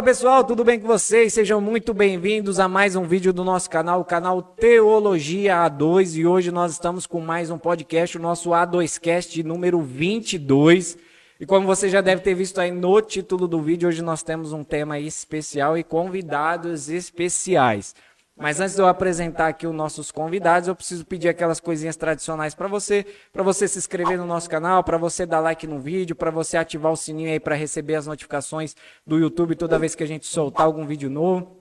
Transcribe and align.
Fala 0.00 0.08
pessoal, 0.08 0.42
tudo 0.42 0.64
bem 0.64 0.80
com 0.80 0.86
vocês? 0.86 1.34
Sejam 1.34 1.60
muito 1.60 1.92
bem-vindos 1.92 2.58
a 2.58 2.66
mais 2.66 2.96
um 2.96 3.04
vídeo 3.04 3.34
do 3.34 3.44
nosso 3.44 3.68
canal, 3.68 4.00
o 4.00 4.04
canal 4.04 4.40
Teologia 4.40 5.56
A2. 5.56 6.16
E 6.16 6.26
hoje 6.26 6.50
nós 6.50 6.72
estamos 6.72 7.06
com 7.06 7.20
mais 7.20 7.50
um 7.50 7.58
podcast, 7.58 8.16
o 8.16 8.20
nosso 8.20 8.48
A2Cast 8.48 9.44
número 9.44 9.82
22. 9.82 10.96
E 11.38 11.44
como 11.44 11.66
você 11.66 11.90
já 11.90 12.00
deve 12.00 12.22
ter 12.22 12.32
visto 12.32 12.58
aí 12.62 12.70
no 12.70 12.98
título 13.02 13.46
do 13.46 13.60
vídeo, 13.60 13.90
hoje 13.90 14.00
nós 14.00 14.22
temos 14.22 14.54
um 14.54 14.64
tema 14.64 14.98
especial 14.98 15.76
e 15.76 15.84
convidados 15.84 16.88
especiais. 16.88 17.94
Mas 18.40 18.58
antes 18.58 18.74
de 18.74 18.80
eu 18.80 18.86
apresentar 18.86 19.48
aqui 19.48 19.66
os 19.66 19.74
nossos 19.74 20.10
convidados, 20.10 20.66
eu 20.66 20.74
preciso 20.74 21.04
pedir 21.04 21.28
aquelas 21.28 21.60
coisinhas 21.60 21.94
tradicionais 21.94 22.54
para 22.54 22.66
você, 22.66 23.04
para 23.30 23.42
você 23.42 23.68
se 23.68 23.76
inscrever 23.76 24.16
no 24.16 24.24
nosso 24.24 24.48
canal, 24.48 24.82
para 24.82 24.96
você 24.96 25.26
dar 25.26 25.40
like 25.40 25.66
no 25.66 25.78
vídeo, 25.78 26.16
para 26.16 26.30
você 26.30 26.56
ativar 26.56 26.90
o 26.90 26.96
sininho 26.96 27.30
aí 27.30 27.38
para 27.38 27.54
receber 27.54 27.96
as 27.96 28.06
notificações 28.06 28.74
do 29.06 29.18
YouTube 29.18 29.54
toda 29.56 29.78
vez 29.78 29.94
que 29.94 30.02
a 30.02 30.06
gente 30.06 30.26
soltar 30.26 30.64
algum 30.64 30.86
vídeo 30.86 31.10
novo. 31.10 31.59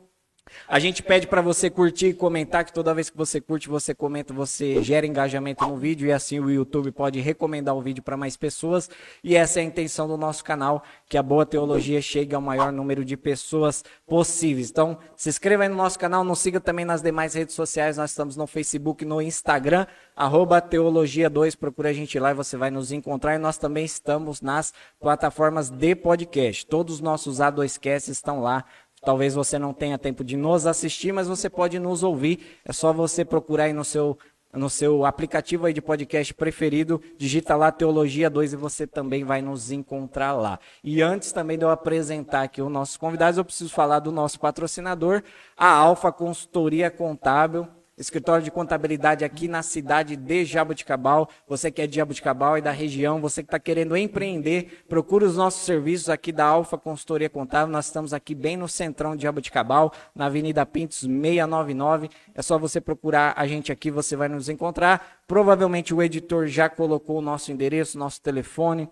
A 0.68 0.80
gente 0.80 1.02
pede 1.02 1.28
para 1.28 1.42
você 1.42 1.70
curtir 1.70 2.08
e 2.08 2.14
comentar, 2.14 2.64
que 2.64 2.74
toda 2.74 2.94
vez 2.94 3.10
que 3.10 3.18
você 3.18 3.42
curte, 3.42 3.70
você 3.70 3.94
comenta, 3.94 4.34
você 4.34 4.82
gera 4.84 5.06
engajamento 5.06 5.68
no 5.68 5.76
vídeo 5.76 6.08
e 6.08 6.12
assim 6.12 6.40
o 6.40 6.50
YouTube 6.50 6.92
pode 6.92 7.20
recomendar 7.20 7.76
o 7.76 7.82
vídeo 7.82 8.04
para 8.04 8.18
mais 8.18 8.38
pessoas. 8.38 8.90
E 9.24 9.36
essa 9.36 9.60
é 9.60 9.64
a 9.64 9.66
intenção 9.66 10.08
do 10.08 10.18
nosso 10.18 10.44
canal, 10.44 10.84
que 11.08 11.18
a 11.18 11.24
boa 11.24 11.46
teologia 11.46 12.02
chegue 12.02 12.36
ao 12.36 12.42
maior 12.42 12.72
número 12.72 13.04
de 13.04 13.18
pessoas 13.18 13.84
possíveis. 14.08 14.70
Então, 14.70 14.98
se 15.16 15.30
inscreva 15.30 15.64
aí 15.64 15.70
no 15.70 15.76
nosso 15.76 15.98
canal, 15.98 16.24
nos 16.24 16.40
siga 16.40 16.60
também 16.60 16.86
nas 16.86 17.02
demais 17.02 17.34
redes 17.34 17.56
sociais. 17.56 17.98
Nós 17.98 18.12
estamos 18.12 18.36
no 18.36 18.48
Facebook, 18.48 19.04
no 19.06 19.22
Instagram, 19.22 19.86
arroba 20.16 20.62
Teologia2, 20.62 21.58
procura 21.58 21.90
a 21.90 21.94
gente 21.94 22.20
lá 22.20 22.32
e 22.32 22.34
você 22.34 22.58
vai 22.58 22.70
nos 22.70 22.92
encontrar. 22.92 23.36
E 23.36 23.38
nós 23.38 23.58
também 23.58 23.86
estamos 23.86 24.42
nas 24.42 24.74
plataformas 25.00 25.70
de 25.70 25.96
podcast. 25.96 26.66
Todos 26.66 26.96
os 26.96 27.02
nossos 27.02 27.38
A2Cast 27.38 28.10
estão 28.10 28.42
lá 28.42 28.66
Talvez 29.02 29.34
você 29.34 29.58
não 29.58 29.74
tenha 29.74 29.98
tempo 29.98 30.24
de 30.24 30.36
nos 30.36 30.66
assistir, 30.66 31.12
mas 31.12 31.28
você 31.28 31.50
pode 31.50 31.80
nos 31.80 32.04
ouvir. 32.04 32.60
É 32.66 32.74
só 32.74 32.92
você 32.92 33.24
procurar 33.24 33.66
aí 33.66 33.74
no 33.74 33.86
seu, 33.86 34.18
no 34.54 34.70
seu 34.70 35.06
aplicativo 35.06 35.66
aí 35.66 35.74
de 35.74 35.82
podcast 35.82 36.34
preferido, 36.34 37.02
digita 37.18 37.56
lá 37.56 37.72
Teologia 37.72 38.30
2 38.30 38.54
e 38.54 38.56
você 38.56 38.86
também 38.86 39.24
vai 39.24 39.42
nos 39.42 39.72
encontrar 39.72 40.34
lá. 40.34 40.60
E 40.84 41.02
antes 41.02 41.32
também 41.32 41.58
de 41.58 41.64
eu 41.64 41.70
apresentar 41.70 42.44
aqui 42.44 42.62
os 42.62 42.72
nossos 42.72 42.98
convidados, 42.98 43.38
eu 43.38 43.46
preciso 43.46 43.70
falar 43.70 44.00
do 44.00 44.12
nosso 44.12 44.40
patrocinador, 44.40 45.24
a 45.56 45.70
Alfa 45.70 46.12
Consultoria 46.12 46.92
Contábil 46.92 47.68
escritório 48.00 48.44
de 48.44 48.50
contabilidade 48.50 49.26
aqui 49.26 49.48
na 49.48 49.62
cidade 49.62 50.16
de 50.16 50.46
Jaboticabal. 50.46 51.30
Você 51.48 51.70
que 51.70 51.82
é 51.82 51.88
de 51.88 51.98
Jaboticabal 51.98 52.58
e 52.58 52.62
da 52.62 52.72
região, 52.72 53.20
você 53.20 53.44
que 53.44 53.48
está 53.48 53.60
querendo 53.60 53.98
empreender, 53.98 54.84
procure 54.88 55.26
os 55.26 55.36
nossos 55.36 55.66
serviços 55.66 56.10
aqui 56.10 56.32
da 56.32 56.46
Alfa 56.46 56.78
Consultoria 56.78 57.30
Contábil. 57.30 57.74
Nós 57.74 57.88
estamos 57.88 58.14
aqui 58.14 58.34
bem 58.34 58.56
no 58.56 58.68
centrão 58.68 59.16
de 59.16 59.24
Jaboticabal, 59.24 59.92
na 60.16 60.28
Avenida 60.28 60.66
Pintos 60.66 61.00
699. 61.00 62.10
É 62.34 62.42
só 62.42 62.58
você 62.58 62.80
procurar 62.80 63.34
a 63.36 63.46
gente 63.46 63.72
aqui, 63.72 63.92
você 63.92 64.16
vai 64.16 64.30
nos 64.30 64.48
encontrar. 64.48 65.20
Provavelmente 65.28 65.94
o 65.94 66.02
editor 66.02 66.48
já 66.48 66.70
colocou 66.70 67.18
o 67.18 67.22
nosso 67.22 67.52
endereço, 67.52 68.00
nosso 68.00 68.22
telefone 68.22 68.90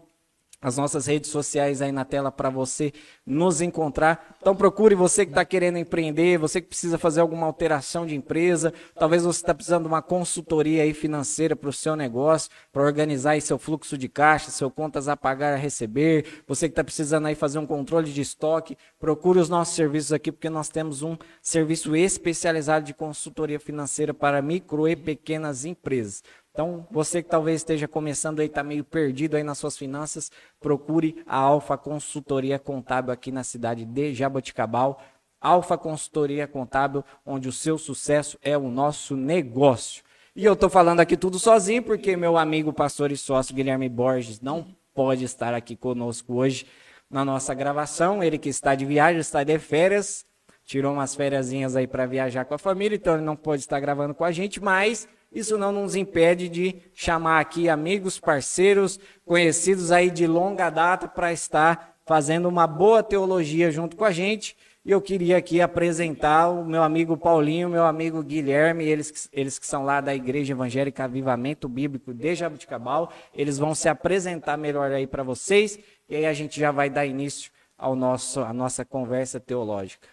as 0.61 0.75
nossas 0.75 1.05
redes 1.05 1.29
sociais 1.29 1.81
aí 1.81 1.91
na 1.91 2.03
tela 2.03 2.31
para 2.31 2.49
você 2.49 2.91
nos 3.25 3.61
encontrar. 3.61 4.37
Então 4.41 4.55
procure 4.55 4.95
você 4.95 5.25
que 5.25 5.31
está 5.31 5.45
querendo 5.45 5.77
empreender, 5.77 6.39
você 6.39 6.59
que 6.59 6.67
precisa 6.67 6.97
fazer 6.97 7.21
alguma 7.21 7.45
alteração 7.45 8.05
de 8.05 8.15
empresa, 8.15 8.73
talvez 8.97 9.23
você 9.23 9.39
está 9.39 9.53
precisando 9.53 9.83
de 9.83 9.87
uma 9.87 10.01
consultoria 10.01 10.83
aí 10.83 10.93
financeira 10.93 11.55
para 11.55 11.69
o 11.69 11.73
seu 11.73 11.95
negócio, 11.95 12.49
para 12.71 12.81
organizar 12.81 13.31
aí 13.31 13.41
seu 13.41 13.59
fluxo 13.59 13.97
de 13.97 14.09
caixa, 14.09 14.49
seu 14.49 14.71
contas 14.71 15.07
a 15.07 15.15
pagar 15.15 15.53
a 15.53 15.57
receber, 15.57 16.25
você 16.47 16.67
que 16.67 16.73
está 16.73 16.83
precisando 16.83 17.27
aí 17.27 17.35
fazer 17.35 17.59
um 17.59 17.67
controle 17.67 18.11
de 18.11 18.21
estoque, 18.21 18.77
procure 18.99 19.39
os 19.39 19.49
nossos 19.49 19.75
serviços 19.75 20.11
aqui, 20.11 20.31
porque 20.31 20.49
nós 20.49 20.69
temos 20.69 21.03
um 21.03 21.15
serviço 21.41 21.95
especializado 21.95 22.85
de 22.85 22.93
consultoria 22.93 23.59
financeira 23.59 24.13
para 24.13 24.41
micro 24.41 24.87
e 24.87 24.95
pequenas 24.95 25.65
empresas. 25.65 26.23
Então, 26.57 26.87
você 26.89 27.21
que 27.21 27.29
talvez 27.29 27.57
esteja 27.57 27.87
começando 27.87 28.39
aí, 28.39 28.47
está 28.47 28.63
meio 28.63 28.83
perdido 28.83 29.37
aí 29.37 29.43
nas 29.43 29.59
suas 29.59 29.77
finanças, 29.77 30.31
procure 30.59 31.23
a 31.27 31.37
Alfa 31.37 31.77
Consultoria 31.77 32.57
Contábil 32.57 33.13
aqui 33.13 33.31
na 33.31 33.43
cidade 33.43 33.85
de 33.85 34.11
Jaboticabal. 34.15 34.99
Alfa 35.39 35.77
Consultoria 35.77 36.47
Contábil, 36.47 37.05
onde 37.23 37.47
o 37.47 37.51
seu 37.51 37.77
sucesso 37.77 38.39
é 38.41 38.57
o 38.57 38.69
nosso 38.69 39.15
negócio. 39.15 40.03
E 40.35 40.43
eu 40.43 40.53
estou 40.53 40.67
falando 40.67 40.99
aqui 40.99 41.15
tudo 41.15 41.37
sozinho, 41.37 41.83
porque 41.83 42.17
meu 42.17 42.35
amigo 42.35 42.73
pastor 42.73 43.11
e 43.11 43.17
sócio 43.17 43.53
Guilherme 43.53 43.87
Borges 43.87 44.41
não 44.41 44.65
pode 44.95 45.25
estar 45.25 45.53
aqui 45.53 45.75
conosco 45.75 46.33
hoje 46.33 46.65
na 47.07 47.23
nossa 47.23 47.53
gravação. 47.53 48.23
Ele 48.23 48.39
que 48.39 48.49
está 48.49 48.73
de 48.73 48.83
viagem, 48.83 49.21
está 49.21 49.43
de 49.43 49.59
férias, 49.59 50.25
tirou 50.65 50.91
umas 50.91 51.13
férias 51.13 51.51
aí 51.75 51.85
para 51.85 52.07
viajar 52.07 52.45
com 52.45 52.55
a 52.55 52.57
família, 52.57 52.95
então 52.95 53.13
ele 53.13 53.23
não 53.23 53.35
pode 53.35 53.61
estar 53.61 53.79
gravando 53.79 54.15
com 54.15 54.23
a 54.23 54.31
gente, 54.31 54.59
mas 54.59 55.07
isso 55.31 55.57
não 55.57 55.71
nos 55.71 55.95
impede 55.95 56.49
de 56.49 56.75
chamar 56.93 57.39
aqui 57.39 57.69
amigos, 57.69 58.19
parceiros, 58.19 58.99
conhecidos 59.25 59.91
aí 59.91 60.09
de 60.09 60.25
longa 60.25 60.69
data 60.69 61.07
para 61.07 61.31
estar 61.33 61.95
fazendo 62.05 62.47
uma 62.47 62.65
boa 62.65 63.03
teologia 63.03 63.69
junto 63.69 63.95
com 63.95 64.05
a 64.05 64.11
gente. 64.11 64.55
E 64.85 64.91
eu 64.91 65.01
queria 65.01 65.35
aqui 65.35 65.59
apresentar 65.59 66.47
o 66.47 66.63
meu 66.63 66.81
amigo 66.81 67.17
Paulinho, 67.17 67.67
meu 67.67 67.85
amigo 67.85 68.23
Guilherme, 68.23 68.85
eles, 68.85 69.27
eles 69.33 69.59
que 69.59 69.67
são 69.67 69.83
lá 69.83 69.99
da 69.99 70.15
Igreja 70.15 70.53
Evangélica 70.53 71.03
Avivamento 71.03 71.67
Bíblico 71.67 72.13
de 72.13 72.33
Jabuticabal. 72.33 73.11
Eles 73.35 73.57
vão 73.57 73.75
se 73.75 73.89
apresentar 73.89 74.55
melhor 74.55 74.89
aí 74.93 75.05
para 75.05 75.23
vocês 75.23 75.77
e 76.07 76.15
aí 76.15 76.25
a 76.25 76.31
gente 76.31 76.57
já 76.57 76.71
vai 76.71 76.89
dar 76.89 77.05
início 77.05 77.51
ao 77.77 77.97
nosso, 77.97 78.39
à 78.39 78.53
nossa 78.53 78.85
conversa 78.85 79.41
teológica. 79.41 80.07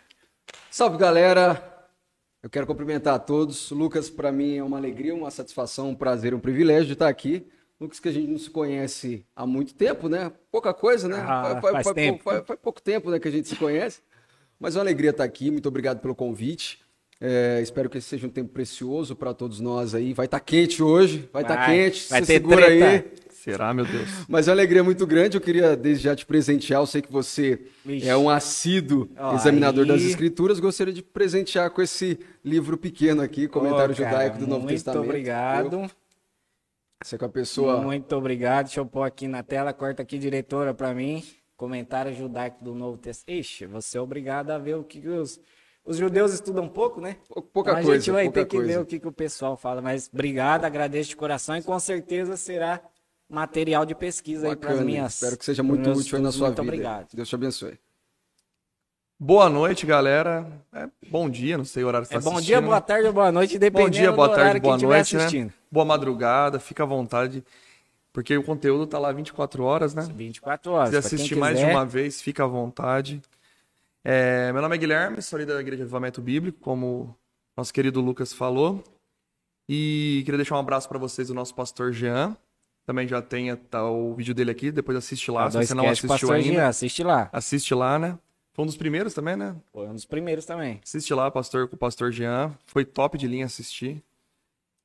Salve 0.68 0.98
galera, 0.98 1.73
eu 2.44 2.50
quero 2.50 2.66
cumprimentar 2.66 3.14
a 3.14 3.18
todos. 3.18 3.70
Lucas, 3.70 4.10
para 4.10 4.30
mim 4.30 4.58
é 4.58 4.62
uma 4.62 4.76
alegria, 4.76 5.14
uma 5.14 5.30
satisfação, 5.30 5.88
um 5.88 5.94
prazer, 5.94 6.34
um 6.34 6.38
privilégio 6.38 6.88
de 6.88 6.92
estar 6.92 7.08
aqui. 7.08 7.46
Lucas, 7.80 7.98
que 7.98 8.06
a 8.06 8.12
gente 8.12 8.28
não 8.28 8.36
se 8.36 8.50
conhece 8.50 9.24
há 9.34 9.46
muito 9.46 9.74
tempo, 9.74 10.10
né? 10.10 10.30
Pouca 10.52 10.74
coisa, 10.74 11.08
né? 11.08 11.24
Ah, 11.26 11.58
faz, 11.62 11.72
faz, 11.72 11.92
tempo. 11.94 12.22
Faz, 12.22 12.44
faz, 12.46 12.60
pouco 12.60 12.82
tempo 12.82 13.10
né, 13.10 13.18
que 13.18 13.26
a 13.26 13.30
gente 13.30 13.48
se 13.48 13.56
conhece. 13.56 14.02
Mas 14.60 14.76
é 14.76 14.78
uma 14.78 14.84
alegria 14.84 15.08
estar 15.08 15.24
aqui. 15.24 15.50
Muito 15.50 15.66
obrigado 15.66 16.00
pelo 16.00 16.14
convite. 16.14 16.80
É, 17.18 17.60
espero 17.62 17.88
que 17.88 17.96
esse 17.96 18.08
seja 18.08 18.26
um 18.26 18.30
tempo 18.30 18.52
precioso 18.52 19.16
para 19.16 19.32
todos 19.32 19.58
nós 19.58 19.94
aí. 19.94 20.12
Vai 20.12 20.26
estar 20.26 20.38
tá 20.38 20.44
quente 20.44 20.82
hoje, 20.82 21.26
vai 21.32 21.44
estar 21.44 21.56
tá 21.56 21.64
quente. 21.64 22.10
Vai 22.10 22.20
ter 22.20 22.26
segura 22.26 22.66
treta. 22.66 22.86
aí. 22.86 23.23
Será, 23.44 23.74
meu 23.74 23.84
Deus? 23.84 24.08
Mas 24.26 24.48
é 24.48 24.50
uma 24.50 24.56
alegria 24.56 24.82
muito 24.82 25.06
grande. 25.06 25.36
Eu 25.36 25.40
queria 25.40 25.76
desde 25.76 26.04
já 26.04 26.16
te 26.16 26.24
presentear. 26.24 26.80
Eu 26.80 26.86
sei 26.86 27.02
que 27.02 27.12
você 27.12 27.66
Vixe. 27.84 28.08
é 28.08 28.16
um 28.16 28.30
assíduo 28.30 29.10
oh, 29.20 29.34
examinador 29.34 29.82
aí. 29.82 29.88
das 29.88 30.00
Escrituras. 30.00 30.58
Gostaria 30.58 30.94
de 30.94 31.02
presentear 31.02 31.70
com 31.70 31.82
esse 31.82 32.18
livro 32.42 32.78
pequeno 32.78 33.20
aqui, 33.20 33.46
Comentário 33.46 33.92
oh, 33.92 33.96
cara, 33.98 34.10
Judaico 34.10 34.38
do 34.38 34.46
Novo 34.46 34.66
Testamento. 34.66 35.00
Muito 35.00 35.10
obrigado. 35.10 35.82
Eu... 35.82 35.90
Você 37.02 37.16
é 37.16 37.18
com 37.18 37.24
a 37.26 37.28
pessoa. 37.28 37.82
Muito 37.82 38.16
obrigado. 38.16 38.64
Deixa 38.64 38.80
eu 38.80 38.86
pôr 38.86 39.02
aqui 39.02 39.28
na 39.28 39.42
tela. 39.42 39.74
Corta 39.74 40.00
aqui, 40.00 40.18
diretora, 40.18 40.72
para 40.72 40.94
mim. 40.94 41.22
Comentário 41.54 42.14
Judaico 42.14 42.64
do 42.64 42.74
Novo 42.74 42.96
Testamento. 42.96 43.40
Ixi, 43.40 43.66
você 43.66 43.98
é 43.98 44.00
obrigado 44.00 44.52
a 44.52 44.58
ver 44.58 44.76
o 44.76 44.82
que 44.82 45.06
os. 45.06 45.38
Os 45.84 45.98
judeus 45.98 46.32
estudam 46.32 46.66
pouco, 46.66 46.98
né? 46.98 47.18
Pouca 47.52 47.72
então, 47.72 47.82
coisa. 47.82 47.90
A 47.90 47.98
gente 47.98 48.10
vai 48.10 48.30
ter 48.30 48.46
que 48.46 48.56
coisa. 48.56 48.72
ver 48.72 48.80
o 48.80 48.86
que, 48.86 48.98
que 48.98 49.06
o 49.06 49.12
pessoal 49.12 49.54
fala. 49.54 49.82
Mas 49.82 50.08
obrigado, 50.10 50.64
agradeço 50.64 51.10
de 51.10 51.16
coração 51.16 51.54
e 51.58 51.62
com 51.62 51.78
certeza 51.78 52.38
será 52.38 52.80
material 53.28 53.84
de 53.84 53.94
pesquisa 53.94 54.48
Bacana. 54.48 54.72
aí 54.72 54.76
para 54.76 54.84
minhas. 54.84 55.14
Espero 55.14 55.36
que 55.36 55.44
seja 55.44 55.62
muito 55.62 55.90
útil 55.90 56.18
na 56.20 56.30
sua 56.30 56.48
muito 56.48 56.62
vida. 56.62 56.72
Muito 56.72 56.86
obrigado. 56.86 57.08
Deus 57.14 57.28
te 57.28 57.34
abençoe. 57.34 57.78
Boa 59.18 59.48
noite, 59.48 59.86
galera. 59.86 60.46
É, 60.72 60.88
bom 61.08 61.30
dia, 61.30 61.56
não 61.56 61.64
sei 61.64 61.84
o 61.84 61.86
horário 61.86 62.06
que 62.06 62.14
é 62.14 62.18
está 62.18 62.30
Bom 62.30 62.40
dia, 62.40 62.60
boa 62.60 62.80
tarde, 62.80 63.10
boa 63.10 63.30
noite, 63.30 63.58
dependendo 63.58 63.90
bom 63.90 63.90
dia, 63.90 64.12
boa 64.12 64.28
do 64.28 64.34
tarde, 64.34 64.60
boa 64.60 64.76
noite, 64.76 65.16
né? 65.16 65.50
Boa 65.70 65.86
madrugada, 65.86 66.58
fica 66.58 66.82
à 66.82 66.86
vontade, 66.86 67.44
porque 68.12 68.36
o 68.36 68.42
conteúdo 68.42 68.86
tá 68.86 68.98
lá 68.98 69.12
24 69.12 69.62
horas, 69.62 69.94
né? 69.94 70.02
24 70.14 70.72
horas. 70.72 70.90
Se 70.90 70.96
assistir 70.96 71.36
mais 71.36 71.58
de 71.58 71.64
uma 71.64 71.86
vez, 71.86 72.20
fica 72.20 72.44
à 72.44 72.46
vontade. 72.46 73.22
É, 74.04 74.52
meu 74.52 74.60
nome 74.60 74.74
é 74.74 74.78
Guilherme, 74.78 75.22
sou 75.22 75.38
líder 75.38 75.54
da 75.54 75.60
Igreja 75.60 75.78
de 75.78 75.82
Avivamento 75.84 76.20
Bíblico, 76.20 76.58
como 76.60 77.16
nosso 77.56 77.72
querido 77.72 78.00
Lucas 78.00 78.32
falou. 78.32 78.82
E 79.66 80.22
queria 80.24 80.36
deixar 80.36 80.56
um 80.56 80.60
abraço 80.60 80.88
para 80.88 80.98
vocês 80.98 81.28
do 81.28 81.34
nosso 81.34 81.54
pastor 81.54 81.92
Jean, 81.92 82.36
também 82.86 83.08
já 83.08 83.22
tem 83.22 83.54
tá, 83.56 83.84
o 83.88 84.14
vídeo 84.14 84.34
dele 84.34 84.50
aqui, 84.50 84.70
depois 84.70 84.96
assiste 84.96 85.30
lá. 85.30 85.44
Ah, 85.44 85.50
se 85.50 85.56
você 85.56 85.74
não 85.74 85.88
assistiu 85.88 86.32
ainda. 86.32 86.52
Jean, 86.52 86.68
assiste 86.68 87.02
lá. 87.02 87.28
Assiste 87.32 87.74
lá, 87.74 87.98
né? 87.98 88.18
Foi 88.52 88.62
um 88.62 88.66
dos 88.66 88.76
primeiros 88.76 89.14
também, 89.14 89.36
né? 89.36 89.56
Foi 89.72 89.86
um 89.88 89.94
dos 89.94 90.04
primeiros 90.04 90.44
também. 90.44 90.80
Assiste 90.84 91.12
lá, 91.12 91.30
pastor, 91.30 91.66
com 91.66 91.76
o 91.76 91.78
pastor 91.78 92.12
Jean. 92.12 92.52
Foi 92.66 92.84
top 92.84 93.18
de 93.18 93.26
linha 93.26 93.46
assistir. 93.46 94.02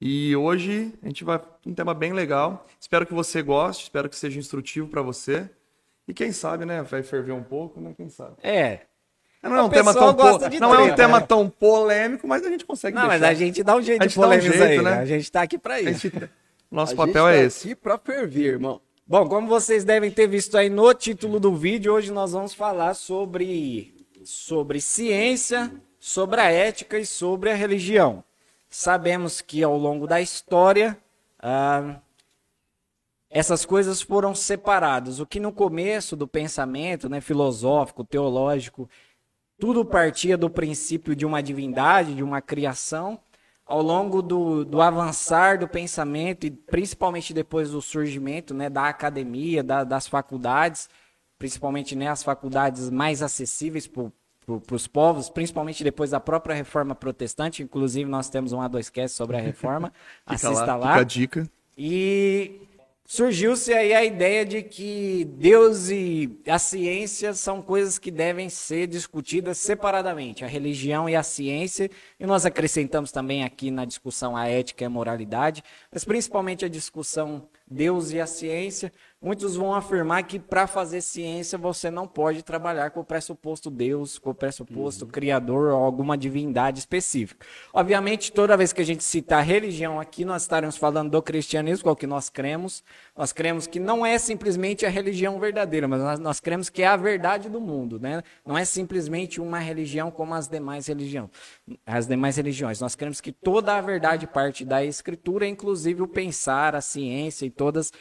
E 0.02 0.36
hoje 0.36 0.94
a 1.04 1.08
gente 1.08 1.24
vai 1.24 1.40
um 1.66 1.74
tema 1.74 1.94
bem 1.94 2.14
legal. 2.14 2.66
Espero 2.80 3.06
que 3.06 3.14
você 3.14 3.42
goste, 3.42 3.84
espero 3.84 4.10
que 4.10 4.16
seja 4.16 4.40
instrutivo 4.40 4.88
para 4.88 5.02
você. 5.02 5.50
E 6.08 6.14
quem 6.14 6.32
sabe, 6.32 6.66
né, 6.66 6.82
vai 6.82 7.04
ferver 7.04 7.34
um 7.34 7.44
pouco, 7.44 7.80
né? 7.80 7.94
Quem 7.96 8.10
sabe. 8.10 8.36
É. 8.42 8.82
Não 9.44 9.56
é 9.56 9.64
um 9.64 9.70
tema 9.70 9.94
tão 9.94 10.14
po... 10.14 10.60
não 10.60 10.76
é 10.76 10.80
um 10.80 10.96
tema 10.96 11.20
né? 11.20 11.26
tão 11.26 11.50
polêmico, 11.50 12.28
mas 12.28 12.46
a 12.46 12.50
gente 12.50 12.66
consegue 12.66 12.96
Não, 12.96 13.04
deixar. 13.04 13.20
mas 13.20 13.30
a 13.30 13.34
gente 13.34 13.64
dá 13.64 13.76
um 13.76 13.82
jeito 13.82 14.06
de 14.06 14.16
polêmica 14.16 14.58
um 14.58 14.64
aí, 14.64 14.82
né? 14.82 15.00
A 15.00 15.06
gente 15.06 15.32
tá 15.32 15.42
aqui 15.44 15.58
para 15.58 15.80
isso. 15.80 16.12
Nosso 16.72 16.94
a 16.94 16.98
papel 16.98 17.28
é 17.28 17.40
tá 17.40 17.44
esse. 17.46 17.68
aqui 17.68 17.76
para 17.76 17.98
ferver, 17.98 18.54
irmão. 18.54 18.82
Bom, 19.08 19.28
como 19.28 19.48
vocês 19.48 19.84
devem 19.84 20.12
ter 20.12 20.28
visto 20.28 20.56
aí 20.56 20.70
no 20.70 20.94
título 20.94 21.40
do 21.40 21.56
vídeo, 21.56 21.94
hoje 21.94 22.12
nós 22.12 22.32
vamos 22.32 22.54
falar 22.54 22.94
sobre 22.94 23.96
sobre 24.24 24.80
ciência, 24.80 25.72
sobre 26.00 26.40
a 26.40 26.52
ética 26.52 27.00
e 27.00 27.06
sobre 27.06 27.50
a 27.50 27.56
religião. 27.56 28.24
Sabemos 28.70 29.42
que 29.42 29.64
ao 29.64 29.76
longo 29.76 30.06
da 30.06 30.22
história 30.22 30.96
ah, 31.40 31.96
essas 33.30 33.66
coisas 33.66 34.02
foram 34.02 34.36
separadas. 34.36 35.20
O 35.20 35.26
que 35.26 35.40
no 35.40 35.52
começo 35.52 36.16
do 36.16 36.28
pensamento 36.28 37.10
né, 37.10 37.22
filosófico, 37.22 38.04
teológico, 38.04 38.90
tudo 39.60 39.84
partia 39.84 40.38
do 40.38 40.50
princípio 40.50 41.16
de 41.16 41.26
uma 41.26 41.42
divindade, 41.42 42.16
de 42.16 42.24
uma 42.24 42.42
criação. 42.42 43.20
Ao 43.70 43.84
longo 43.84 44.22
do, 44.22 44.66
do 44.66 44.82
avançar 44.82 45.60
do 45.60 45.68
pensamento 45.68 46.46
e 46.46 46.50
principalmente 46.50 47.34
depois 47.34 47.70
do 47.70 47.82
surgimento 47.82 48.52
né, 48.52 48.68
da 48.68 48.90
academia, 48.90 49.64
da, 49.64 49.84
das 49.84 50.08
faculdades, 50.08 50.90
principalmente 51.38 51.96
né, 51.96 52.08
as 52.08 52.24
faculdades 52.24 52.90
mais 52.90 53.22
acessíveis 53.22 53.88
para 53.88 54.12
os 54.72 54.88
povos, 54.88 55.30
principalmente 55.30 55.84
depois 55.84 56.10
da 56.10 56.20
própria 56.20 56.56
reforma 56.56 56.96
protestante. 56.96 57.62
Inclusive, 57.62 58.10
nós 58.10 58.28
temos 58.28 58.54
um 58.54 58.58
A2Cast 58.58 59.10
sobre 59.10 59.38
a 59.38 59.42
reforma. 59.42 59.94
Assista 60.26 60.66
lá. 60.66 60.76
lá. 60.76 60.92
Fica 60.94 61.02
a 61.02 61.04
dica. 61.04 61.50
E 61.78 62.68
surgiu-se 63.10 63.74
aí 63.74 63.92
a 63.92 64.06
ideia 64.06 64.46
de 64.46 64.62
que 64.62 65.26
Deus 65.26 65.90
e 65.90 66.40
a 66.48 66.60
ciência 66.60 67.34
são 67.34 67.60
coisas 67.60 67.98
que 67.98 68.12
devem 68.12 68.50
ser 68.50 68.86
discutidas 68.86 69.58
separadamente, 69.58 70.46
a 70.46 70.48
religião 70.48 71.10
e 71.10 71.16
a 71.16 71.24
ciência, 71.24 71.90
e 72.20 72.26
nós 72.28 72.46
acrescentamos 72.46 73.12
também 73.12 73.44
aqui 73.44 73.72
na 73.72 73.84
discussão 73.84 74.38
a 74.38 74.48
ética 74.48 74.84
e 74.84 74.86
a 74.86 74.92
moralidade, 74.92 75.64
mas 75.92 76.06
principalmente 76.06 76.64
a 76.64 76.70
discussão 76.70 77.50
Deus 77.66 78.12
e 78.12 78.22
a 78.22 78.28
ciência, 78.28 78.94
muitos 79.22 79.56
vão 79.56 79.74
afirmar 79.74 80.24
que 80.24 80.40
para 80.40 80.66
fazer 80.66 81.02
ciência 81.02 81.58
você 81.58 81.92
não 81.92 82.08
pode 82.08 82.42
trabalhar 82.42 82.92
com 82.92 83.02
o 83.02 83.04
pressuposto 83.04 83.70
Deus, 83.70 84.18
com 84.18 84.30
o 84.30 84.34
pressuposto 84.34 85.06
uhum. 85.06 85.12
Criador 85.12 85.72
ou 85.74 85.84
alguma 85.84 86.18
divindade 86.18 86.80
específica. 86.80 87.46
Obviamente, 87.74 88.32
toda 88.32 88.56
vez 88.56 88.72
que 88.72 88.82
a 88.82 88.86
gente 88.86 89.04
citar 89.04 89.44
religião 89.44 90.00
aqui, 90.00 90.24
nós 90.24 90.44
estaremos 90.44 90.78
falando 90.78 91.12
do 91.12 91.22
cristianismo, 91.22 91.84
que 91.84 91.90
é 91.90 91.92
o 91.92 91.96
que 91.96 92.08
nós 92.08 92.30
cremos. 92.30 92.84
Nós 93.16 93.34
cremos 93.34 93.68
que 93.68 93.80
não 93.80 94.06
é 94.06 94.18
simplesmente 94.18 94.86
a 94.86 94.90
religião 94.90 95.40
verdadeira, 95.40 95.88
mas 95.88 96.02
nós, 96.02 96.20
nós 96.20 96.40
cremos 96.40 96.70
que 96.70 96.82
é 96.82 96.88
a 96.88 96.96
verdade 96.96 97.50
do 97.50 97.60
mundo, 97.60 98.00
né? 98.00 98.24
Não 98.46 98.58
é 98.58 98.64
simplesmente 98.64 99.42
uma 99.42 99.60
religião 99.60 100.10
como 100.10 100.34
as 100.34 100.48
demais 100.48 100.88
religiões. 100.88 101.30
As 101.86 102.08
demais 102.08 102.38
religiões. 102.38 102.80
Nós 102.80 102.96
cremos 102.96 103.20
que 103.20 103.32
toda 103.32 103.76
a 103.76 103.82
verdade 103.82 104.26
parte 104.26 104.64
da 104.64 104.84
Escritura, 104.84 105.46
inclusive 105.46 106.02
o 106.02 106.08
pensar, 106.08 106.76
a 106.76 106.82
ciência 106.82 107.46
e 107.46 107.50
todas 107.50 107.88
as 107.88 107.92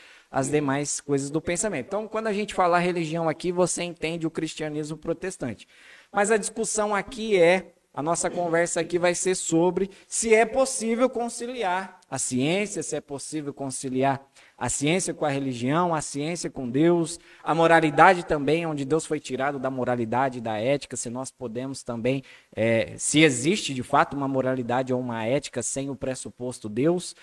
demais 0.51 1.01
coisas 1.01 1.31
do 1.31 1.41
pensamento. 1.41 1.87
Então, 1.87 2.09
quando 2.09 2.27
a 2.27 2.33
gente 2.33 2.55
fala 2.55 2.79
religião 2.79 3.29
aqui, 3.29 3.51
você 3.51 3.83
entende 3.83 4.27
o 4.27 4.31
cristianismo 4.31 4.97
protestante. 4.97 5.67
Mas 6.13 6.31
a 6.31 6.37
discussão 6.37 6.95
aqui 6.95 7.41
é, 7.41 7.73
a 7.93 8.03
nossa 8.03 8.31
conversa 8.31 8.81
aqui 8.81 8.99
vai 8.99 9.15
ser 9.15 9.35
sobre 9.35 9.91
se 10.07 10.35
é 10.35 10.45
possível 10.45 11.11
conciliar 11.11 11.99
a 12.11 12.17
ciência, 12.17 12.83
se 12.83 12.95
é 12.95 13.01
possível 13.01 13.53
conciliar 13.53 14.25
a 14.57 14.69
ciência 14.69 15.15
com 15.15 15.25
a 15.25 15.29
religião, 15.29 15.95
a 15.95 16.01
ciência 16.01 16.51
com 16.51 16.69
Deus, 16.69 17.19
a 17.45 17.55
moralidade 17.55 18.25
também, 18.25 18.67
onde 18.67 18.85
Deus 18.85 19.07
foi 19.07 19.21
tirado 19.21 19.59
da 19.59 19.71
moralidade 19.71 20.41
da 20.41 20.59
ética, 20.59 20.97
se 20.97 21.09
nós 21.11 21.31
podemos 21.31 21.83
também, 21.83 22.23
é, 22.55 22.95
se 22.97 23.21
existe 23.21 23.75
de 23.75 23.83
fato 23.83 24.17
uma 24.17 24.27
moralidade 24.27 24.93
ou 24.93 25.01
uma 25.01 25.25
ética 25.25 25.63
sem 25.63 25.91
o 25.91 25.97
pressuposto 25.97 26.69
Deus. 26.69 27.15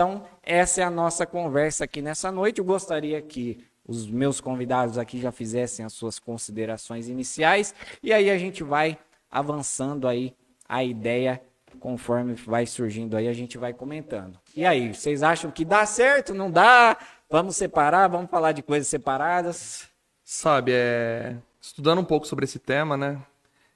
Então, 0.00 0.24
essa 0.42 0.80
é 0.80 0.84
a 0.84 0.88
nossa 0.88 1.26
conversa 1.26 1.84
aqui 1.84 2.00
nessa 2.00 2.32
noite. 2.32 2.58
Eu 2.58 2.64
gostaria 2.64 3.20
que 3.20 3.62
os 3.86 4.08
meus 4.08 4.40
convidados 4.40 4.96
aqui 4.96 5.20
já 5.20 5.30
fizessem 5.30 5.84
as 5.84 5.92
suas 5.92 6.18
considerações 6.18 7.06
iniciais 7.06 7.74
e 8.02 8.10
aí 8.10 8.30
a 8.30 8.38
gente 8.38 8.64
vai 8.64 8.98
avançando 9.30 10.08
aí 10.08 10.34
a 10.66 10.82
ideia 10.82 11.42
conforme 11.78 12.32
vai 12.32 12.64
surgindo 12.64 13.14
aí 13.14 13.28
a 13.28 13.34
gente 13.34 13.58
vai 13.58 13.74
comentando. 13.74 14.40
E 14.56 14.64
aí, 14.64 14.94
vocês 14.94 15.22
acham 15.22 15.50
que 15.50 15.66
dá 15.66 15.84
certo? 15.84 16.32
Não 16.32 16.50
dá? 16.50 16.96
Vamos 17.28 17.56
separar? 17.56 18.08
Vamos 18.08 18.30
falar 18.30 18.52
de 18.52 18.62
coisas 18.62 18.88
separadas? 18.88 19.86
Sabe, 20.24 20.72
é... 20.74 21.36
estudando 21.60 21.98
um 21.98 22.06
pouco 22.06 22.26
sobre 22.26 22.46
esse 22.46 22.58
tema, 22.58 22.96
né? 22.96 23.20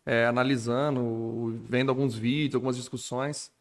É, 0.06 0.24
analisando, 0.24 1.62
vendo 1.68 1.90
alguns 1.90 2.14
vídeos, 2.14 2.54
algumas 2.54 2.76
discussões, 2.76 3.52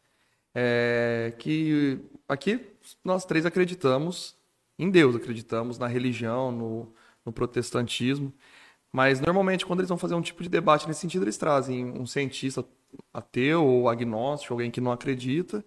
é, 0.54 1.34
que 1.38 2.00
aqui 2.28 2.60
nós 3.04 3.24
três 3.24 3.44
acreditamos 3.44 4.36
em 4.78 4.90
Deus, 4.90 5.16
acreditamos 5.16 5.78
na 5.78 5.86
religião, 5.86 6.52
no, 6.52 6.94
no, 7.24 7.32
protestantismo, 7.32 8.32
mas 8.92 9.20
normalmente 9.20 9.66
quando 9.66 9.80
eles 9.80 9.88
vão 9.88 9.98
fazer 9.98 10.14
um 10.14 10.22
tipo 10.22 10.42
de 10.42 10.48
debate 10.48 10.86
nesse 10.86 11.00
sentido, 11.00 11.24
eles 11.24 11.36
trazem 11.36 11.86
um 11.86 12.06
cientista 12.06 12.64
ateu 13.12 13.64
ou 13.64 13.88
agnóstico, 13.88 14.54
alguém 14.54 14.70
que 14.70 14.80
não 14.80 14.92
acredita, 14.92 15.64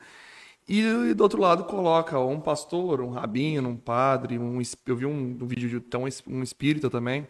e 0.68 1.14
do 1.14 1.24
outro 1.24 1.42
lado 1.42 1.64
coloca 1.66 2.20
um 2.20 2.42
pastor, 2.42 3.02
um 3.02 3.12
rabino, 3.12 3.70
um 3.70 3.78
padre, 3.78 4.38
um, 4.38 4.60
eu 4.86 4.96
vi 4.98 5.06
um, 5.06 5.38
um 5.42 5.48
vídeo 5.48 5.80
de 5.80 5.98
um, 5.98 6.38
um 6.38 6.44
espírita 6.44 6.90
também, 6.90 7.28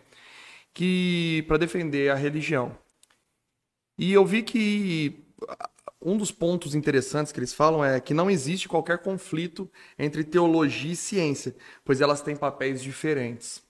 que 0.73 1.43
para 1.47 1.57
defender 1.57 2.11
a 2.11 2.15
religião. 2.15 2.75
E 3.97 4.13
eu 4.13 4.25
vi 4.25 4.43
que 4.43 5.23
um 6.01 6.17
dos 6.17 6.31
pontos 6.31 6.75
interessantes 6.75 7.31
que 7.31 7.39
eles 7.39 7.53
falam 7.53 7.83
é 7.83 7.99
que 7.99 8.13
não 8.13 8.29
existe 8.29 8.69
qualquer 8.69 8.99
conflito 8.99 9.69
entre 9.97 10.23
teologia 10.23 10.91
e 10.91 10.95
ciência, 10.95 11.55
pois 11.83 12.01
elas 12.01 12.21
têm 12.21 12.35
papéis 12.35 12.81
diferentes. 12.81 13.63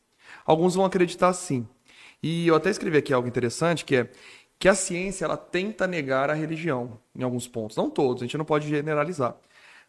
Alguns 0.45 0.75
vão 0.75 0.85
acreditar 0.85 1.33
sim. 1.33 1.67
E 2.21 2.47
eu 2.47 2.55
até 2.55 2.69
escrevi 2.69 2.97
aqui 2.97 3.13
algo 3.13 3.27
interessante, 3.27 3.85
que 3.85 3.95
é 3.95 4.11
que 4.59 4.67
a 4.67 4.75
ciência 4.75 5.25
ela 5.25 5.37
tenta 5.37 5.85
negar 5.85 6.29
a 6.29 6.33
religião 6.33 6.99
em 7.15 7.23
alguns 7.23 7.47
pontos, 7.47 7.77
não 7.77 7.89
todos, 7.89 8.23
a 8.23 8.25
gente 8.25 8.37
não 8.37 8.45
pode 8.45 8.67
generalizar, 8.67 9.37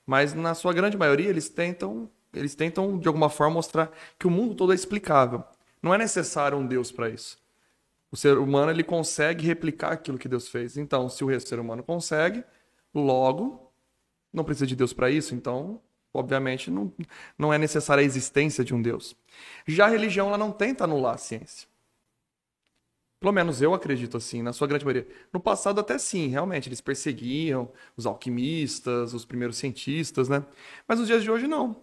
mas 0.06 0.34
na 0.34 0.54
sua 0.54 0.74
grande 0.74 0.96
maioria 0.96 1.28
eles 1.28 1.48
tentam, 1.48 2.10
eles 2.34 2.54
tentam 2.54 2.98
de 2.98 3.08
alguma 3.08 3.30
forma 3.30 3.54
mostrar 3.54 3.90
que 4.18 4.26
o 4.26 4.30
mundo 4.30 4.54
todo 4.54 4.72
é 4.72 4.74
explicável. 4.74 5.42
Não 5.82 5.94
é 5.94 5.98
necessário 5.98 6.58
um 6.58 6.66
Deus 6.66 6.92
para 6.92 7.08
isso. 7.08 7.38
O 8.10 8.16
ser 8.16 8.38
humano 8.38 8.70
ele 8.70 8.82
consegue 8.82 9.46
replicar 9.46 9.92
aquilo 9.92 10.18
que 10.18 10.28
Deus 10.28 10.48
fez. 10.48 10.76
Então, 10.76 11.08
se 11.08 11.22
o 11.24 11.40
ser 11.40 11.58
humano 11.58 11.82
consegue, 11.82 12.42
logo 12.94 13.68
não 14.32 14.44
precisa 14.44 14.66
de 14.66 14.76
Deus 14.76 14.92
para 14.92 15.10
isso. 15.10 15.34
Então, 15.34 15.80
obviamente, 16.12 16.70
não, 16.70 16.92
não 17.36 17.52
é 17.52 17.58
necessária 17.58 18.02
a 18.02 18.04
existência 18.04 18.64
de 18.64 18.74
um 18.74 18.80
Deus. 18.80 19.16
Já 19.66 19.86
a 19.86 19.88
religião 19.88 20.28
ela 20.28 20.38
não 20.38 20.52
tenta 20.52 20.84
anular 20.84 21.14
a 21.14 21.18
ciência. 21.18 21.68
Pelo 23.20 23.32
menos 23.32 23.60
eu 23.60 23.74
acredito 23.74 24.16
assim, 24.16 24.42
na 24.42 24.52
sua 24.52 24.68
grande 24.68 24.84
maioria. 24.84 25.08
No 25.32 25.40
passado 25.40 25.80
até 25.80 25.98
sim, 25.98 26.28
realmente, 26.28 26.68
eles 26.68 26.80
perseguiam 26.80 27.70
os 27.96 28.06
alquimistas, 28.06 29.12
os 29.12 29.24
primeiros 29.24 29.56
cientistas, 29.56 30.28
né? 30.28 30.44
Mas 30.86 31.00
nos 31.00 31.08
dias 31.08 31.22
de 31.24 31.30
hoje 31.30 31.48
não. 31.48 31.82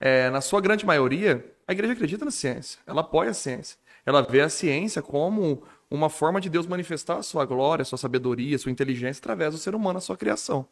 É, 0.00 0.30
na 0.30 0.40
sua 0.40 0.60
grande 0.60 0.86
maioria, 0.86 1.44
a 1.66 1.72
igreja 1.72 1.92
acredita 1.92 2.24
na 2.24 2.30
ciência, 2.30 2.80
ela 2.86 3.02
apoia 3.02 3.30
a 3.30 3.34
ciência. 3.34 3.76
Ela 4.04 4.22
vê 4.22 4.40
a 4.40 4.48
ciência 4.48 5.02
como 5.02 5.62
uma 5.90 6.08
forma 6.10 6.40
de 6.40 6.48
Deus 6.48 6.66
manifestar 6.66 7.16
a 7.18 7.22
sua 7.22 7.44
glória, 7.44 7.82
a 7.82 7.84
sua 7.84 7.98
sabedoria, 7.98 8.56
a 8.56 8.58
sua 8.58 8.72
inteligência 8.72 9.20
através 9.20 9.52
do 9.52 9.58
ser 9.58 9.74
humano, 9.74 9.98
a 9.98 10.00
sua 10.00 10.16
criação. 10.16 10.66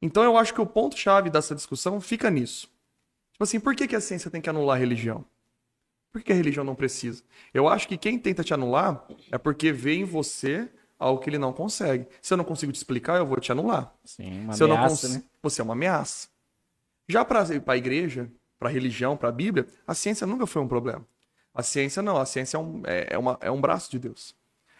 Então 0.00 0.22
eu 0.24 0.36
acho 0.36 0.52
que 0.52 0.60
o 0.60 0.66
ponto-chave 0.66 1.30
dessa 1.30 1.54
discussão 1.54 2.00
fica 2.00 2.30
nisso. 2.30 2.68
Tipo 3.32 3.44
assim, 3.44 3.60
por 3.60 3.74
que, 3.74 3.86
que 3.86 3.96
a 3.96 4.00
ciência 4.00 4.30
tem 4.30 4.40
que 4.40 4.50
anular 4.50 4.76
a 4.76 4.80
religião? 4.80 5.24
Por 6.12 6.22
que 6.22 6.32
a 6.32 6.36
religião 6.36 6.64
não 6.64 6.74
precisa? 6.74 7.22
Eu 7.54 7.68
acho 7.68 7.88
que 7.88 7.96
quem 7.96 8.18
tenta 8.18 8.44
te 8.44 8.52
anular 8.52 9.06
é 9.30 9.38
porque 9.38 9.72
vê 9.72 9.94
em 9.94 10.04
você 10.04 10.68
algo 10.98 11.20
que 11.20 11.30
ele 11.30 11.38
não 11.38 11.52
consegue. 11.52 12.06
Se 12.20 12.34
eu 12.34 12.36
não 12.36 12.44
consigo 12.44 12.70
te 12.70 12.76
explicar, 12.76 13.16
eu 13.16 13.26
vou 13.26 13.40
te 13.40 13.50
anular. 13.50 13.92
Sim, 14.04 14.44
uma 14.44 14.52
Se 14.52 14.62
ameaça, 14.62 15.06
cons... 15.08 15.16
né? 15.16 15.24
Você 15.42 15.60
é 15.60 15.64
uma 15.64 15.72
ameaça. 15.72 16.28
Já 17.08 17.24
para 17.24 17.44
a 17.66 17.76
igreja, 17.76 18.30
para 18.58 18.68
a 18.68 18.72
religião, 18.72 19.16
para 19.16 19.28
a 19.28 19.32
Bíblia, 19.32 19.66
a 19.86 19.94
ciência 19.94 20.26
nunca 20.26 20.46
foi 20.46 20.62
um 20.62 20.68
problema. 20.68 21.06
A 21.54 21.62
ciência 21.62 22.02
não, 22.02 22.16
a 22.16 22.24
ciência 22.24 22.56
é 22.56 22.60
um, 22.60 22.82
é, 22.86 23.06
é, 23.10 23.18
uma, 23.18 23.38
é 23.40 23.50
um 23.50 23.60
braço 23.60 23.90
de 23.90 23.98
Deus. 23.98 24.34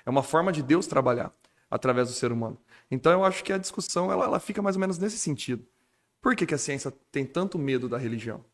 É 0.04 0.10
uma 0.10 0.22
forma 0.22 0.50
de 0.52 0.62
Deus 0.62 0.86
trabalhar 0.86 1.32
através 1.70 2.08
do 2.08 2.14
ser 2.14 2.32
humano. 2.32 2.58
Então 2.90 3.12
eu 3.12 3.24
acho 3.24 3.42
que 3.44 3.52
a 3.52 3.58
discussão 3.58 4.10
ela, 4.10 4.24
ela 4.24 4.40
fica 4.40 4.62
mais 4.62 4.76
ou 4.76 4.80
menos 4.80 4.98
nesse 4.98 5.18
sentido. 5.18 5.66
Por 6.20 6.36
que, 6.36 6.46
que 6.46 6.54
a 6.54 6.58
ciência 6.58 6.92
tem 7.10 7.26
tanto 7.26 7.58
medo 7.58 7.88
da 7.88 7.98
religião? 7.98 8.44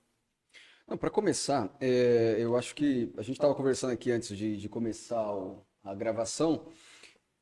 Para 0.99 1.11
começar, 1.11 1.77
é, 1.81 2.37
eu 2.39 2.57
acho 2.57 2.75
que 2.75 3.13
a 3.19 3.23
gente 3.23 3.37
estava 3.37 3.55
conversando 3.55 3.91
aqui 3.91 4.11
antes 4.11 4.35
de, 4.35 4.57
de 4.57 4.69
começar 4.71 5.23
o, 5.35 5.63
a 5.85 5.95
gravação. 5.95 6.67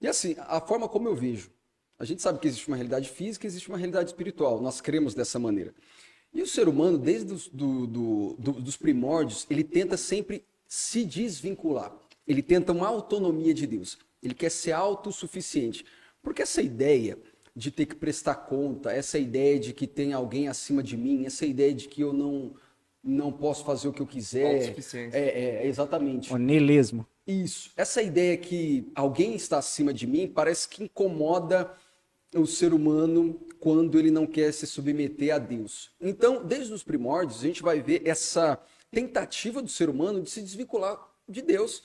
E 0.00 0.08
assim, 0.08 0.34
a 0.38 0.60
forma 0.60 0.88
como 0.88 1.08
eu 1.08 1.14
vejo, 1.14 1.50
a 1.98 2.04
gente 2.04 2.20
sabe 2.20 2.40
que 2.40 2.48
existe 2.48 2.66
uma 2.66 2.76
realidade 2.76 3.08
física 3.08 3.46
existe 3.46 3.68
uma 3.68 3.78
realidade 3.78 4.10
espiritual. 4.10 4.60
Nós 4.60 4.80
cremos 4.80 5.14
dessa 5.14 5.38
maneira. 5.38 5.72
E 6.34 6.42
o 6.42 6.46
ser 6.46 6.68
humano, 6.68 6.98
desde 6.98 7.32
os 7.32 7.48
do, 7.48 7.86
do, 7.86 8.36
do, 8.38 8.52
dos 8.54 8.76
primórdios, 8.76 9.46
ele 9.48 9.62
tenta 9.62 9.96
sempre 9.96 10.44
se 10.66 11.04
desvincular. 11.04 11.92
Ele 12.26 12.42
tenta 12.42 12.72
uma 12.72 12.88
autonomia 12.88 13.54
de 13.54 13.66
Deus. 13.66 13.98
Ele 14.22 14.34
quer 14.34 14.50
ser 14.50 14.72
autossuficiente. 14.72 15.84
Porque 16.22 16.42
essa 16.42 16.60
ideia 16.60 17.18
de 17.54 17.70
ter 17.70 17.86
que 17.86 17.94
prestar 17.94 18.34
conta, 18.34 18.92
essa 18.92 19.18
ideia 19.18 19.58
de 19.58 19.72
que 19.72 19.86
tem 19.86 20.12
alguém 20.12 20.48
acima 20.48 20.82
de 20.82 20.96
mim, 20.96 21.24
essa 21.24 21.46
ideia 21.46 21.72
de 21.72 21.88
que 21.88 22.02
eu 22.02 22.12
não 22.12 22.54
não 23.06 23.30
posso 23.30 23.64
fazer 23.64 23.86
o 23.86 23.92
que 23.92 24.02
eu 24.02 24.06
quiser. 24.06 24.74
É, 25.12 25.62
é, 25.62 25.66
exatamente. 25.66 26.32
O 26.32 26.36
niilismo. 26.36 27.06
Isso. 27.24 27.70
Essa 27.76 28.02
ideia 28.02 28.36
que 28.36 28.90
alguém 28.96 29.36
está 29.36 29.58
acima 29.58 29.94
de 29.94 30.08
mim 30.08 30.26
parece 30.26 30.68
que 30.68 30.82
incomoda 30.82 31.72
o 32.34 32.46
ser 32.46 32.74
humano 32.74 33.40
quando 33.60 33.98
ele 33.98 34.10
não 34.10 34.26
quer 34.26 34.52
se 34.52 34.66
submeter 34.66 35.34
a 35.34 35.38
Deus. 35.38 35.90
Então, 36.00 36.44
desde 36.44 36.72
os 36.72 36.82
primórdios, 36.82 37.38
a 37.38 37.46
gente 37.46 37.62
vai 37.62 37.80
ver 37.80 38.02
essa 38.04 38.60
tentativa 38.96 39.60
do 39.60 39.68
ser 39.68 39.90
humano 39.90 40.22
de 40.22 40.30
se 40.30 40.40
desvincular 40.40 40.98
de 41.28 41.42
Deus. 41.42 41.82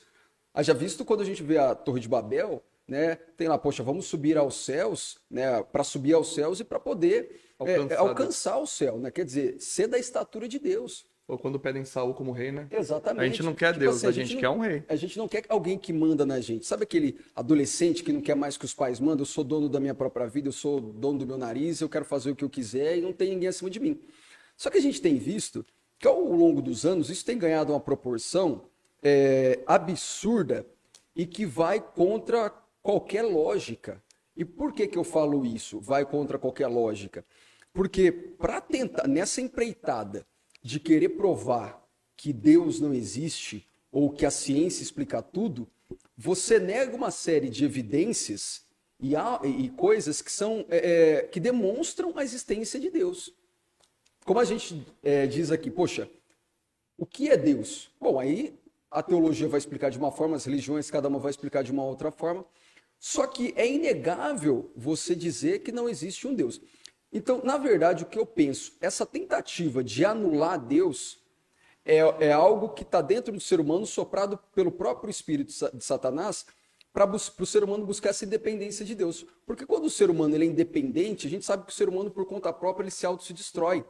Haja 0.54 0.74
visto 0.74 1.04
quando 1.04 1.20
a 1.20 1.26
gente 1.26 1.44
vê 1.44 1.58
a 1.58 1.76
Torre 1.76 2.00
de 2.00 2.08
Babel, 2.08 2.64
né? 2.88 3.18
Tem 3.36 3.50
lá, 3.50 3.58
poxa, 3.58 3.84
vamos 3.84 4.06
subir 4.06 4.38
aos 4.38 4.64
céus, 4.64 5.18
né? 5.30 5.62
Para 5.62 5.84
subir 5.84 6.14
aos 6.14 6.34
céus 6.34 6.62
e 6.62 6.64
para 6.64 6.80
poder 6.80 7.54
alcançar, 7.60 7.94
é, 7.94 7.98
alcançar 7.98 8.58
o 8.60 8.66
céu, 8.66 8.98
né? 8.98 9.12
Quer 9.12 9.26
dizer, 9.26 9.60
ser 9.60 9.88
da 9.88 10.00
estatura 10.00 10.48
de 10.48 10.58
Deus. 10.58 11.06
Ou 11.28 11.38
quando 11.38 11.60
pedem 11.60 11.84
Saul 11.84 12.14
como 12.14 12.32
rei, 12.32 12.50
né? 12.50 12.68
Exatamente. 12.72 13.22
A 13.22 13.28
gente 13.28 13.44
não 13.44 13.54
quer 13.54 13.74
tipo 13.74 13.80
Deus, 13.82 13.98
assim, 13.98 14.08
a, 14.08 14.12
gente, 14.12 14.22
a 14.22 14.26
gente 14.28 14.36
não, 14.36 14.42
quer 14.42 14.50
um 14.50 14.60
rei. 14.60 14.84
A 14.88 14.96
gente 14.96 15.18
não 15.18 15.28
quer 15.28 15.46
alguém 15.50 15.78
que 15.78 15.92
manda 15.92 16.26
na 16.26 16.40
gente. 16.40 16.66
Sabe 16.66 16.84
aquele 16.84 17.20
adolescente 17.36 18.06
que 18.06 18.14
não 18.14 18.22
quer 18.22 18.36
mais 18.36 18.56
que 18.56 18.64
os 18.64 18.74
pais 18.74 19.02
mandam? 19.02 19.24
Eu 19.24 19.26
sou 19.26 19.44
dono 19.44 19.68
da 19.68 19.82
minha 19.82 19.94
própria 19.94 20.28
vida, 20.28 20.48
eu 20.48 20.54
sou 20.54 20.80
dono 20.80 21.20
do 21.20 21.28
meu 21.28 21.38
nariz, 21.38 21.82
eu 21.82 21.90
quero 21.90 22.06
fazer 22.06 22.32
o 22.32 22.36
que 22.38 22.44
eu 22.46 22.50
quiser 22.50 22.98
e 22.98 23.02
não 23.02 23.12
tem 23.12 23.32
ninguém 23.32 23.50
acima 23.50 23.70
de 23.70 23.82
mim. 23.82 24.00
Só 24.56 24.70
que 24.70 24.78
a 24.78 24.82
gente 24.82 25.02
tem 25.02 25.18
visto 25.18 25.66
que 26.02 26.08
ao 26.08 26.20
longo 26.20 26.64
dos 26.64 26.84
anos 26.84 27.12
isso 27.12 27.24
tem 27.24 27.38
ganhado 27.38 27.72
uma 27.72 27.80
proporção 27.80 28.64
é, 29.04 29.60
absurda 29.68 30.66
e 31.16 31.28
que 31.28 31.46
vai 31.46 31.80
contra 31.80 32.50
qualquer 32.82 33.22
lógica. 33.22 34.02
E 34.36 34.44
por 34.44 34.74
que, 34.74 34.88
que 34.88 34.98
eu 34.98 35.04
falo 35.04 35.46
isso? 35.46 35.80
Vai 35.80 36.04
contra 36.04 36.40
qualquer 36.40 36.66
lógica. 36.66 37.24
Porque 37.72 38.12
para 38.12 38.60
tentar, 38.60 39.08
nessa 39.08 39.42
empreitada 39.42 40.26
de 40.64 40.80
querer 40.80 41.10
provar 41.10 41.88
que 42.18 42.34
Deus 42.34 42.80
não 42.80 42.96
existe 42.96 43.70
ou 43.92 44.10
que 44.10 44.26
a 44.26 44.32
ciência 44.32 44.82
explica 44.82 45.22
tudo, 45.22 45.68
você 46.18 46.60
nega 46.60 46.96
uma 46.96 47.12
série 47.12 47.50
de 47.50 47.64
evidências 47.64 48.64
e, 49.00 49.14
e 49.46 49.70
coisas 49.70 50.20
que 50.20 50.32
são 50.32 50.66
é, 50.68 50.78
é, 50.78 51.22
que 51.24 51.40
demonstram 51.40 52.14
a 52.18 52.24
existência 52.24 52.80
de 52.80 52.90
Deus. 52.90 53.32
Como 54.26 54.40
a 54.40 54.46
gente 54.46 54.86
é, 55.02 55.26
diz 55.26 55.52
aqui, 55.52 55.72
poxa, 55.72 56.10
o 56.98 57.06
que 57.06 57.30
é 57.30 57.38
Deus? 57.38 57.90
Bom, 58.00 58.20
aí 58.20 58.60
a 58.90 59.02
teologia 59.02 59.48
vai 59.48 59.58
explicar 59.58 59.90
de 59.90 59.98
uma 59.98 60.12
forma, 60.12 60.36
as 60.36 60.46
religiões 60.46 60.92
cada 60.92 61.08
uma 61.08 61.18
vai 61.18 61.32
explicar 61.32 61.64
de 61.64 61.72
uma 61.72 61.84
outra 61.84 62.12
forma. 62.12 62.46
Só 63.00 63.26
que 63.26 63.54
é 63.58 63.68
inegável 63.68 64.72
você 64.76 65.16
dizer 65.16 65.60
que 65.60 65.72
não 65.72 65.90
existe 65.90 66.28
um 66.28 66.36
Deus. 66.36 66.62
Então, 67.12 67.42
na 67.44 67.58
verdade, 67.58 68.04
o 68.04 68.06
que 68.06 68.20
eu 68.20 68.26
penso, 68.26 68.78
essa 68.80 69.06
tentativa 69.06 69.84
de 69.84 70.06
anular 70.06 70.60
Deus 70.60 71.20
é, 71.84 71.98
é 72.28 72.32
algo 72.32 72.70
que 72.70 72.84
está 72.84 73.02
dentro 73.02 73.34
do 73.34 73.40
ser 73.40 73.60
humano, 73.60 73.86
soprado 73.88 74.38
pelo 74.54 74.72
próprio 74.72 75.10
espírito 75.10 75.52
de 75.74 75.84
Satanás, 75.84 76.46
para 76.94 77.10
o 77.10 77.46
ser 77.46 77.64
humano 77.64 77.86
buscar 77.86 78.10
essa 78.10 78.26
independência 78.26 78.86
de 78.86 78.94
Deus. 78.94 79.26
Porque 79.46 79.66
quando 79.66 79.86
o 79.86 79.90
ser 79.90 80.10
humano 80.10 80.36
ele 80.36 80.46
é 80.46 80.48
independente, 80.48 81.26
a 81.26 81.30
gente 81.30 81.46
sabe 81.46 81.66
que 81.66 81.72
o 81.72 81.76
ser 81.76 81.90
humano, 81.90 82.12
por 82.12 82.26
conta 82.26 82.54
própria, 82.54 82.84
ele 82.84 82.92
se 82.92 83.06
auto 83.06 83.24
se 83.24 83.34
destrói. 83.34 83.84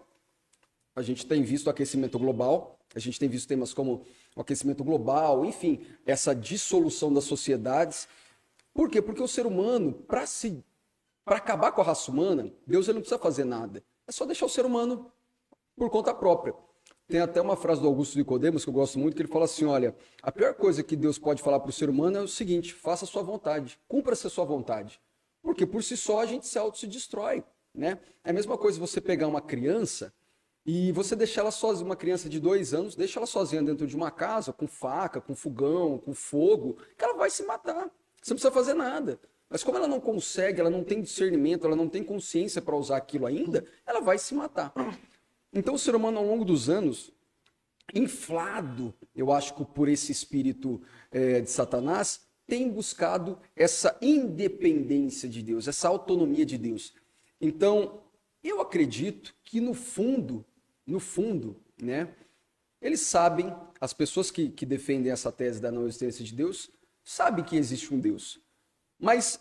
A 0.96 1.02
gente 1.02 1.26
tem 1.26 1.42
visto 1.42 1.68
o 1.68 1.70
aquecimento 1.70 2.20
global, 2.20 2.78
a 2.94 3.00
gente 3.00 3.20
tem 3.20 3.30
visto 3.30 3.48
temas 3.48 3.74
como 3.74 4.06
o 4.36 4.42
aquecimento 4.42 4.84
global, 4.84 5.46
enfim, 5.46 5.86
essa 6.06 6.36
dissolução 6.36 7.14
das 7.14 7.24
sociedades. 7.24 8.08
Por 8.74 8.90
quê? 8.90 9.02
Porque 9.02 9.22
o 9.22 9.28
ser 9.28 9.46
humano, 9.46 9.94
para 9.94 10.26
se 10.26 10.64
para 11.24 11.38
acabar 11.38 11.72
com 11.72 11.82
a 11.82 11.84
raça 11.84 12.12
humana, 12.12 12.52
Deus 12.66 12.88
ele 12.88 12.96
não 12.96 13.02
precisa 13.02 13.20
fazer 13.20 13.46
nada. 13.46 13.84
É 14.08 14.12
só 14.12 14.26
deixar 14.26 14.46
o 14.46 14.50
ser 14.50 14.66
humano 14.66 15.12
por 15.76 15.90
conta 15.90 16.14
própria. 16.14 16.54
Tem 17.08 17.20
até 17.20 17.42
uma 17.42 17.56
frase 17.56 17.82
do 17.82 17.88
Augusto 17.88 18.18
Nicodemos 18.18 18.64
que 18.64 18.70
eu 18.70 18.74
gosto 18.74 18.98
muito, 18.98 19.16
que 19.16 19.22
ele 19.22 19.32
fala 19.32 19.46
assim: 19.46 19.66
olha, 19.66 19.96
a 20.22 20.32
pior 20.32 20.54
coisa 20.56 20.84
que 20.84 20.96
Deus 20.96 21.20
pode 21.20 21.42
falar 21.42 21.60
para 21.60 21.70
o 21.70 21.74
ser 21.74 21.90
humano 21.90 22.18
é 22.18 22.22
o 22.22 22.28
seguinte: 22.28 22.74
faça 22.74 23.06
a 23.06 23.08
sua 23.08 23.22
vontade, 23.22 23.78
cumpra-se 23.88 24.28
a 24.28 24.30
sua 24.30 24.46
vontade. 24.46 25.00
Porque 25.42 25.66
por 25.66 25.84
si 25.84 25.96
só 25.96 26.22
a 26.22 26.26
gente 26.26 26.48
se 26.48 26.58
auto 26.58 26.78
se 26.78 26.88
destrói. 26.88 27.44
Né? 27.74 28.00
É 28.24 28.32
a 28.32 28.34
mesma 28.34 28.58
coisa 28.58 28.80
você 28.80 29.00
pegar 29.00 29.28
uma 29.28 29.42
criança 29.42 30.14
e 30.66 30.92
você 30.92 31.16
deixar 31.16 31.42
ela 31.42 31.52
sozinha, 31.52 31.86
uma 31.86 31.96
criança 31.96 32.30
de 32.30 32.40
dois 32.40 32.74
anos, 32.74 32.96
deixa 32.96 33.20
ela 33.20 33.26
sozinha 33.26 33.64
dentro 33.64 33.88
de 33.88 33.96
uma 33.96 34.12
casa, 34.12 34.54
com 34.54 34.68
faca, 34.68 35.20
com 35.20 35.36
fogão, 35.36 35.98
com 35.98 36.14
fogo, 36.14 36.78
que 36.98 37.04
ela 37.04 37.16
vai 37.16 37.30
se 37.30 37.44
matar. 37.44 37.90
Você 38.22 38.32
não 38.32 38.36
precisa 38.36 38.52
fazer 38.52 38.74
nada. 38.74 39.20
Mas 39.50 39.64
como 39.64 39.78
ela 39.78 39.88
não 39.88 40.00
consegue, 40.00 40.62
ela 40.62 40.70
não 40.70 40.84
tem 40.84 41.02
discernimento, 41.02 41.66
ela 41.66 41.76
não 41.76 41.90
tem 41.90 42.04
consciência 42.04 42.62
para 42.62 42.76
usar 42.76 42.98
aquilo 42.98 43.26
ainda, 43.26 43.66
ela 43.86 44.00
vai 44.00 44.18
se 44.18 44.34
matar. 44.34 44.72
Então 45.52 45.74
o 45.74 45.80
ser 45.80 45.96
humano 45.96 46.20
ao 46.20 46.26
longo 46.26 46.46
dos 46.46 46.70
anos, 46.70 47.12
inflado, 47.94 48.94
eu 49.14 49.32
acho 49.32 49.54
que 49.54 49.66
por 49.66 49.90
esse 49.90 50.12
espírito 50.12 50.82
é, 51.12 51.42
de 51.42 51.50
Satanás, 51.50 52.22
tem 52.48 52.70
buscado 52.70 53.40
essa 53.56 53.98
independência 54.02 55.28
de 55.28 55.42
Deus, 55.42 55.68
essa 55.68 55.88
autonomia 55.88 56.46
de 56.46 56.58
Deus. 56.58 56.94
Então, 57.40 58.02
eu 58.44 58.62
acredito 58.62 59.34
que 59.44 59.60
no 59.60 59.74
fundo, 59.74 60.46
no 60.86 61.00
fundo, 61.00 61.56
né, 61.82 62.14
eles 62.82 63.02
sabem, 63.02 63.56
as 63.80 63.94
pessoas 63.94 64.32
que, 64.32 64.50
que 64.50 64.66
defendem 64.66 65.12
essa 65.12 65.32
tese 65.32 65.62
da 65.62 65.72
não 65.72 65.86
existência 65.86 66.26
de 66.26 66.34
Deus, 66.34 66.70
sabem 67.04 67.44
que 67.44 67.56
existe 67.56 67.94
um 67.94 68.00
Deus 68.00 68.42
mas 69.02 69.40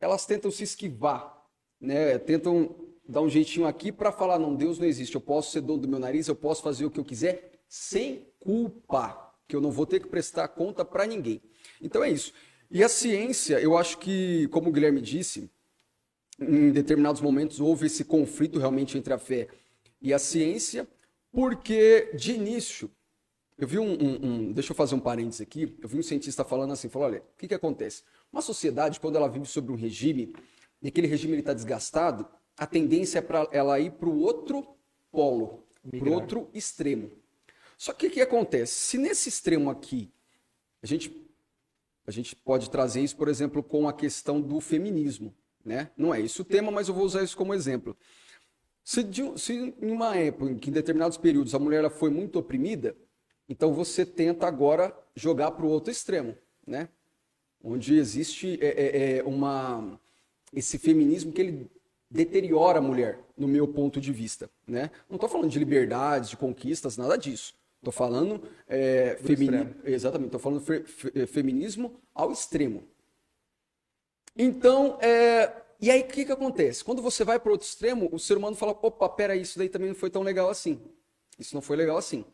elas 0.00 0.24
tentam 0.24 0.50
se 0.50 0.62
esquivar, 0.62 1.36
né? 1.80 2.16
Tentam 2.18 2.76
dar 3.06 3.20
um 3.20 3.28
jeitinho 3.28 3.66
aqui 3.66 3.90
para 3.90 4.12
falar 4.12 4.38
não, 4.38 4.54
Deus 4.54 4.78
não 4.78 4.86
existe. 4.86 5.16
Eu 5.16 5.20
posso 5.20 5.50
ser 5.50 5.60
dono 5.60 5.82
do 5.82 5.88
meu 5.88 5.98
nariz, 5.98 6.28
eu 6.28 6.36
posso 6.36 6.62
fazer 6.62 6.86
o 6.86 6.90
que 6.90 7.00
eu 7.00 7.04
quiser 7.04 7.64
sem 7.68 8.28
culpa, 8.38 9.34
que 9.48 9.56
eu 9.56 9.60
não 9.60 9.72
vou 9.72 9.84
ter 9.84 9.98
que 9.98 10.06
prestar 10.06 10.46
conta 10.48 10.84
para 10.84 11.04
ninguém. 11.06 11.42
Então 11.82 12.04
é 12.04 12.10
isso. 12.10 12.32
E 12.70 12.84
a 12.84 12.88
ciência, 12.88 13.60
eu 13.60 13.76
acho 13.76 13.98
que, 13.98 14.46
como 14.48 14.70
o 14.70 14.72
Guilherme 14.72 15.00
disse, 15.00 15.50
em 16.38 16.70
determinados 16.70 17.20
momentos 17.20 17.60
houve 17.60 17.86
esse 17.86 18.04
conflito 18.04 18.58
realmente 18.58 18.96
entre 18.96 19.12
a 19.12 19.18
fé 19.18 19.48
e 20.04 20.12
a 20.12 20.18
ciência, 20.18 20.86
porque 21.32 22.12
de 22.14 22.32
início 22.32 22.90
eu 23.56 23.66
vi 23.66 23.78
um, 23.78 23.92
um, 23.92 24.26
um, 24.26 24.52
deixa 24.52 24.72
eu 24.72 24.76
fazer 24.76 24.94
um 24.94 25.00
parênteses 25.00 25.40
aqui. 25.40 25.78
Eu 25.80 25.88
vi 25.88 25.98
um 25.98 26.02
cientista 26.02 26.44
falando 26.44 26.72
assim, 26.72 26.90
falou, 26.90 27.08
olha, 27.08 27.20
o 27.20 27.38
que, 27.38 27.48
que 27.48 27.54
acontece? 27.54 28.02
Uma 28.30 28.42
sociedade, 28.42 29.00
quando 29.00 29.16
ela 29.16 29.28
vive 29.28 29.46
sobre 29.46 29.72
um 29.72 29.76
regime, 29.76 30.34
e 30.82 30.88
aquele 30.88 31.06
regime 31.06 31.38
está 31.38 31.54
desgastado, 31.54 32.28
a 32.56 32.66
tendência 32.66 33.20
é 33.20 33.22
para 33.22 33.48
ela 33.50 33.80
ir 33.80 33.92
para 33.92 34.08
o 34.08 34.20
outro 34.20 34.76
polo, 35.10 35.64
para 35.88 36.08
o 36.08 36.12
outro 36.12 36.50
extremo. 36.52 37.10
Só 37.78 37.94
que 37.94 38.08
o 38.08 38.10
que 38.10 38.20
acontece? 38.20 38.72
Se 38.72 38.98
nesse 38.98 39.28
extremo 39.28 39.70
aqui, 39.70 40.12
a 40.82 40.86
gente, 40.86 41.26
a 42.06 42.10
gente 42.10 42.36
pode 42.36 42.68
trazer 42.68 43.00
isso, 43.00 43.16
por 43.16 43.28
exemplo, 43.28 43.62
com 43.62 43.88
a 43.88 43.92
questão 43.92 44.40
do 44.40 44.60
feminismo. 44.60 45.34
Né? 45.64 45.90
Não 45.96 46.14
é 46.14 46.20
isso 46.20 46.42
o 46.42 46.44
tema, 46.44 46.70
mas 46.70 46.88
eu 46.88 46.94
vou 46.94 47.04
usar 47.04 47.22
isso 47.22 47.36
como 47.36 47.54
exemplo. 47.54 47.96
Se, 48.84 49.02
de, 49.02 49.40
se 49.40 49.74
em 49.80 49.90
uma 49.90 50.14
época, 50.14 50.52
em 50.52 50.58
que 50.58 50.68
em 50.68 50.72
determinados 50.72 51.16
períodos 51.16 51.54
a 51.54 51.58
mulher 51.58 51.88
foi 51.90 52.10
muito 52.10 52.38
oprimida, 52.38 52.94
então 53.48 53.72
você 53.72 54.04
tenta 54.04 54.46
agora 54.46 54.94
jogar 55.16 55.52
para 55.52 55.64
o 55.64 55.70
outro 55.70 55.90
extremo, 55.90 56.36
né? 56.66 56.90
Onde 57.62 57.96
existe 57.96 58.58
é, 58.60 58.66
é, 58.66 59.16
é, 59.16 59.22
uma 59.22 59.98
esse 60.52 60.78
feminismo 60.78 61.32
que 61.32 61.40
ele 61.40 61.70
deteriora 62.10 62.78
a 62.78 62.82
mulher, 62.82 63.18
no 63.36 63.48
meu 63.48 63.66
ponto 63.66 64.00
de 64.00 64.12
vista, 64.12 64.50
né? 64.66 64.90
Não 65.08 65.16
estou 65.16 65.30
falando 65.30 65.50
de 65.50 65.58
liberdades, 65.58 66.28
de 66.28 66.36
conquistas, 66.36 66.98
nada 66.98 67.16
disso. 67.16 67.54
Estou 67.78 67.92
falando 67.92 68.42
é, 68.68 69.16
feminismo, 69.22 69.74
exatamente. 69.84 70.28
Estou 70.28 70.40
falando 70.40 70.60
fe, 70.60 70.82
fe, 70.84 71.26
feminismo 71.26 72.00
ao 72.14 72.30
extremo. 72.30 72.84
Então, 74.36 74.98
é, 75.00 75.63
e 75.84 75.90
aí 75.90 76.00
o 76.00 76.06
que, 76.06 76.24
que 76.24 76.32
acontece? 76.32 76.82
Quando 76.82 77.02
você 77.02 77.24
vai 77.24 77.38
para 77.38 77.50
o 77.50 77.52
outro 77.52 77.66
extremo, 77.66 78.08
o 78.10 78.18
ser 78.18 78.38
humano 78.38 78.56
fala: 78.56 78.72
opa, 78.72 79.06
peraí, 79.06 79.42
isso 79.42 79.58
daí 79.58 79.68
também 79.68 79.88
não 79.88 79.94
foi 79.94 80.08
tão 80.08 80.22
legal 80.22 80.48
assim. 80.48 80.80
Isso 81.38 81.54
não 81.54 81.60
foi 81.60 81.76
legal 81.76 81.98
assim. 81.98 82.24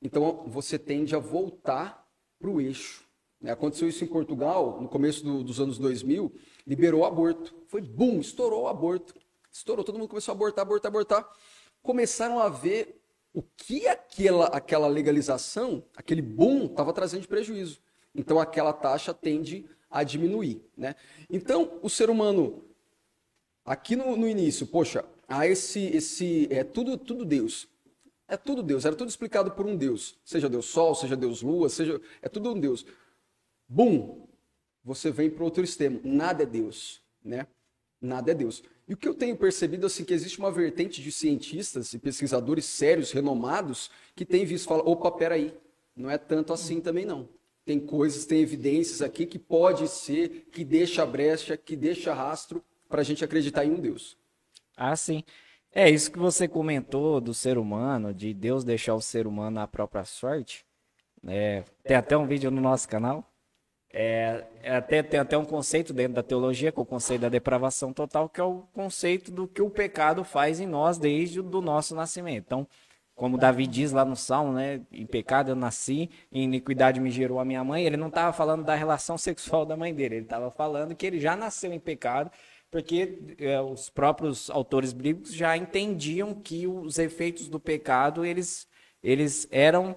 Então 0.00 0.44
você 0.46 0.78
tende 0.78 1.12
a 1.16 1.18
voltar 1.18 2.08
para 2.38 2.48
o 2.48 2.60
eixo. 2.60 3.04
Né? 3.40 3.50
Aconteceu 3.50 3.88
isso 3.88 4.04
em 4.04 4.06
Portugal, 4.06 4.80
no 4.80 4.88
começo 4.88 5.24
do, 5.24 5.42
dos 5.42 5.60
anos 5.60 5.78
2000, 5.78 6.32
liberou 6.64 7.00
o 7.00 7.04
aborto. 7.04 7.52
Foi 7.66 7.80
bum, 7.80 8.20
estourou 8.20 8.62
o 8.62 8.68
aborto. 8.68 9.16
Estourou, 9.50 9.84
todo 9.84 9.98
mundo 9.98 10.08
começou 10.08 10.30
a 10.30 10.36
abortar, 10.36 10.62
abortar, 10.62 10.88
abortar. 10.88 11.28
Começaram 11.82 12.38
a 12.38 12.48
ver 12.48 13.00
o 13.34 13.42
que 13.42 13.88
aquela, 13.88 14.46
aquela 14.46 14.86
legalização, 14.86 15.82
aquele 15.96 16.22
boom, 16.22 16.66
estava 16.66 16.92
trazendo 16.92 17.22
de 17.22 17.28
prejuízo. 17.28 17.80
Então 18.14 18.38
aquela 18.38 18.72
taxa 18.72 19.12
tende 19.12 19.68
a 19.90 20.02
diminuir. 20.02 20.62
Né? 20.76 20.94
Então 21.28 21.78
o 21.82 21.90
ser 21.90 22.10
humano, 22.10 22.62
aqui 23.66 23.96
no, 23.96 24.16
no 24.16 24.28
início, 24.28 24.66
poxa, 24.66 25.04
há 25.28 25.46
esse, 25.46 25.80
esse 25.88 26.46
é 26.50 26.62
tudo, 26.62 26.96
tudo 26.96 27.24
Deus. 27.24 27.68
É 28.28 28.36
tudo 28.36 28.62
Deus, 28.62 28.84
era 28.84 28.96
tudo 28.96 29.08
explicado 29.08 29.50
por 29.50 29.66
um 29.66 29.76
Deus. 29.76 30.16
Seja 30.24 30.48
Deus 30.48 30.66
Sol, 30.66 30.94
seja 30.94 31.16
Deus 31.16 31.42
Lua, 31.42 31.68
seja. 31.68 32.00
É 32.22 32.28
tudo 32.28 32.52
um 32.52 32.58
Deus. 32.58 32.86
Bum! 33.68 34.26
Você 34.84 35.10
vem 35.10 35.28
para 35.28 35.44
outro 35.44 35.62
extremo. 35.64 36.00
Nada 36.04 36.44
é 36.44 36.46
Deus, 36.46 37.02
né? 37.24 37.46
Nada 38.00 38.30
é 38.30 38.34
Deus. 38.34 38.62
E 38.88 38.94
o 38.94 38.96
que 38.96 39.08
eu 39.08 39.14
tenho 39.14 39.36
percebido 39.36 39.86
assim 39.86 40.04
que 40.04 40.14
existe 40.14 40.38
uma 40.38 40.50
vertente 40.50 41.02
de 41.02 41.10
cientistas 41.10 41.92
e 41.92 41.98
pesquisadores 41.98 42.64
sérios, 42.64 43.10
renomados, 43.10 43.90
que 44.14 44.24
têm 44.24 44.44
visto 44.44 44.68
falar, 44.68 44.82
opa, 44.82 45.10
peraí, 45.10 45.52
não 45.94 46.08
é 46.08 46.16
tanto 46.16 46.52
assim 46.52 46.80
também 46.80 47.04
não. 47.04 47.28
Tem 47.64 47.80
coisas, 47.80 48.24
tem 48.26 48.40
evidências 48.40 49.02
aqui 49.02 49.26
que 49.26 49.40
pode 49.40 49.88
ser, 49.88 50.48
que 50.52 50.64
deixa 50.64 51.04
brecha, 51.04 51.56
que 51.56 51.74
deixa 51.74 52.14
rastro 52.14 52.62
para 52.88 53.00
a 53.00 53.04
gente 53.04 53.24
acreditar 53.24 53.64
em 53.64 53.72
um 53.72 53.80
Deus. 53.80 54.16
Ah, 54.76 54.94
sim. 54.96 55.22
É 55.72 55.90
isso 55.90 56.10
que 56.10 56.18
você 56.18 56.48
comentou 56.48 57.20
do 57.20 57.34
ser 57.34 57.58
humano, 57.58 58.14
de 58.14 58.32
Deus 58.32 58.64
deixar 58.64 58.94
o 58.94 59.00
ser 59.00 59.26
humano 59.26 59.60
à 59.60 59.66
própria 59.66 60.04
sorte. 60.04 60.64
É, 61.26 61.64
tem 61.84 61.96
até 61.96 62.16
um 62.16 62.26
vídeo 62.26 62.50
no 62.50 62.60
nosso 62.60 62.88
canal. 62.88 63.24
É, 63.92 64.44
é, 64.62 64.76
até, 64.76 65.02
tem 65.02 65.18
até 65.18 65.38
um 65.38 65.44
conceito 65.44 65.92
dentro 65.92 66.14
da 66.14 66.22
teologia, 66.22 66.70
que 66.70 66.78
é 66.78 66.82
o 66.82 66.86
conceito 66.86 67.22
da 67.22 67.28
depravação 67.28 67.92
total, 67.92 68.28
que 68.28 68.40
é 68.40 68.44
o 68.44 68.62
conceito 68.72 69.30
do 69.30 69.48
que 69.48 69.62
o 69.62 69.70
pecado 69.70 70.22
faz 70.24 70.60
em 70.60 70.66
nós 70.66 70.98
desde 70.98 71.40
o 71.40 71.60
nosso 71.62 71.94
nascimento. 71.94 72.44
Então, 72.46 72.68
como 73.14 73.38
Davi 73.38 73.66
diz 73.66 73.92
lá 73.92 74.04
no 74.04 74.14
Salmo, 74.14 74.52
né? 74.52 74.82
Em 74.92 75.06
pecado 75.06 75.50
eu 75.50 75.56
nasci, 75.56 76.10
em 76.30 76.42
iniquidade 76.42 77.00
me 77.00 77.10
gerou 77.10 77.40
a 77.40 77.44
minha 77.44 77.64
mãe. 77.64 77.84
Ele 77.84 77.96
não 77.96 78.08
estava 78.08 78.32
falando 78.34 78.62
da 78.64 78.74
relação 78.74 79.16
sexual 79.16 79.64
da 79.64 79.76
mãe 79.76 79.94
dele, 79.94 80.16
ele 80.16 80.24
estava 80.24 80.50
falando 80.50 80.94
que 80.94 81.06
ele 81.06 81.18
já 81.18 81.34
nasceu 81.34 81.72
em 81.72 81.80
pecado, 81.80 82.30
porque 82.76 83.36
é, 83.38 83.58
os 83.58 83.88
próprios 83.88 84.50
autores 84.50 84.92
bíblicos 84.92 85.32
já 85.32 85.56
entendiam 85.56 86.34
que 86.34 86.66
os 86.66 86.98
efeitos 86.98 87.48
do 87.48 87.58
pecado 87.58 88.22
eles, 88.22 88.68
eles 89.02 89.48
eram 89.50 89.96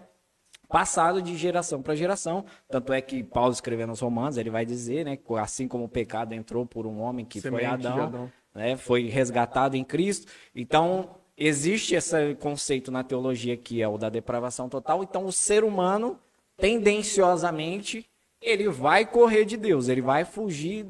passado 0.69 1.21
de 1.21 1.36
geração 1.36 1.81
para 1.81 1.93
geração. 1.93 2.45
Tanto 2.69 2.93
é 2.93 3.01
que 3.01 3.21
Paulo 3.21 3.51
escrevendo 3.51 3.91
os 3.91 4.00
Romanos, 4.00 4.38
ele 4.38 4.50
vai 4.50 4.65
dizer, 4.65 5.03
né, 5.03 5.19
assim 5.41 5.67
como 5.67 5.83
o 5.83 5.89
pecado 5.89 6.31
entrou 6.31 6.65
por 6.65 6.88
um 6.88 7.01
homem 7.01 7.25
que 7.25 7.41
Semente 7.41 7.65
foi 7.65 7.74
Adão, 7.74 8.01
Adão. 8.01 8.31
Né, 8.55 8.77
foi 8.77 9.09
resgatado 9.09 9.75
em 9.75 9.83
Cristo. 9.83 10.31
Então, 10.55 11.17
existe 11.36 11.95
esse 11.95 12.33
conceito 12.36 12.89
na 12.89 13.03
teologia 13.03 13.57
que 13.57 13.81
é 13.81 13.88
o 13.89 13.98
da 13.98 14.07
depravação 14.07 14.69
total. 14.69 15.03
Então, 15.03 15.25
o 15.25 15.33
ser 15.33 15.65
humano, 15.65 16.17
tendenciosamente, 16.55 18.09
ele 18.41 18.69
vai 18.69 19.05
correr 19.05 19.46
de 19.46 19.58
Deus, 19.58 19.88
ele 19.88 20.01
vai 20.01 20.24
fugir 20.24 20.86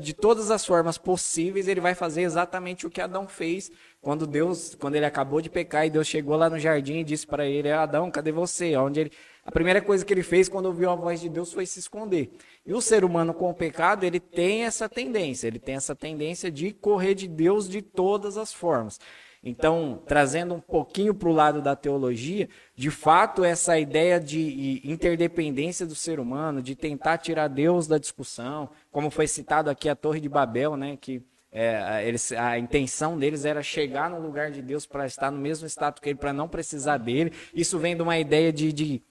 de 0.00 0.12
todas 0.14 0.50
as 0.50 0.64
formas 0.64 0.96
possíveis, 0.98 1.66
ele 1.66 1.80
vai 1.80 1.94
fazer 1.94 2.22
exatamente 2.22 2.86
o 2.86 2.90
que 2.90 3.00
Adão 3.00 3.26
fez 3.26 3.70
quando 4.00 4.26
Deus, 4.26 4.74
quando 4.74 4.94
ele 4.94 5.06
acabou 5.06 5.40
de 5.40 5.50
pecar 5.50 5.86
e 5.86 5.90
Deus 5.90 6.06
chegou 6.06 6.36
lá 6.36 6.48
no 6.48 6.58
jardim 6.58 6.98
e 6.98 7.04
disse 7.04 7.26
para 7.26 7.46
ele: 7.46 7.70
"Adão, 7.70 8.10
cadê 8.10 8.30
você?" 8.30 8.76
Onde 8.76 9.00
ele 9.00 9.12
a 9.44 9.52
primeira 9.52 9.82
coisa 9.82 10.04
que 10.04 10.12
ele 10.12 10.22
fez 10.22 10.48
quando 10.48 10.66
ouviu 10.66 10.90
a 10.90 10.94
voz 10.94 11.20
de 11.20 11.28
Deus 11.28 11.52
foi 11.52 11.66
se 11.66 11.78
esconder. 11.78 12.30
E 12.64 12.72
o 12.72 12.80
ser 12.80 13.04
humano 13.04 13.34
com 13.34 13.50
o 13.50 13.54
pecado, 13.54 14.04
ele 14.04 14.18
tem 14.18 14.64
essa 14.64 14.88
tendência, 14.88 15.46
ele 15.46 15.58
tem 15.58 15.74
essa 15.74 15.94
tendência 15.94 16.50
de 16.50 16.72
correr 16.72 17.14
de 17.14 17.28
Deus 17.28 17.68
de 17.68 17.82
todas 17.82 18.38
as 18.38 18.54
formas. 18.54 18.98
Então, 19.44 20.02
trazendo 20.06 20.54
um 20.54 20.60
pouquinho 20.60 21.14
para 21.14 21.28
o 21.28 21.32
lado 21.32 21.60
da 21.60 21.76
teologia, 21.76 22.48
de 22.74 22.90
fato, 22.90 23.44
essa 23.44 23.78
ideia 23.78 24.18
de 24.18 24.80
interdependência 24.82 25.84
do 25.84 25.94
ser 25.94 26.18
humano, 26.18 26.62
de 26.62 26.74
tentar 26.74 27.18
tirar 27.18 27.48
Deus 27.48 27.86
da 27.86 27.98
discussão, 27.98 28.70
como 28.90 29.10
foi 29.10 29.26
citado 29.26 29.68
aqui 29.68 29.88
a 29.88 29.94
Torre 29.94 30.20
de 30.20 30.30
Babel, 30.30 30.76
né, 30.76 30.96
que 30.98 31.22
é, 31.52 32.08
eles, 32.08 32.32
a 32.32 32.58
intenção 32.58 33.16
deles 33.16 33.44
era 33.44 33.62
chegar 33.62 34.10
no 34.10 34.18
lugar 34.18 34.50
de 34.50 34.60
Deus 34.60 34.86
para 34.86 35.06
estar 35.06 35.30
no 35.30 35.38
mesmo 35.38 35.66
status 35.68 36.00
que 36.00 36.08
ele, 36.08 36.18
para 36.18 36.32
não 36.32 36.48
precisar 36.48 36.96
dele. 36.96 37.32
Isso 37.54 37.78
vem 37.78 37.94
de 37.94 38.02
uma 38.02 38.18
ideia 38.18 38.52
de, 38.52 38.72
de 38.72 39.02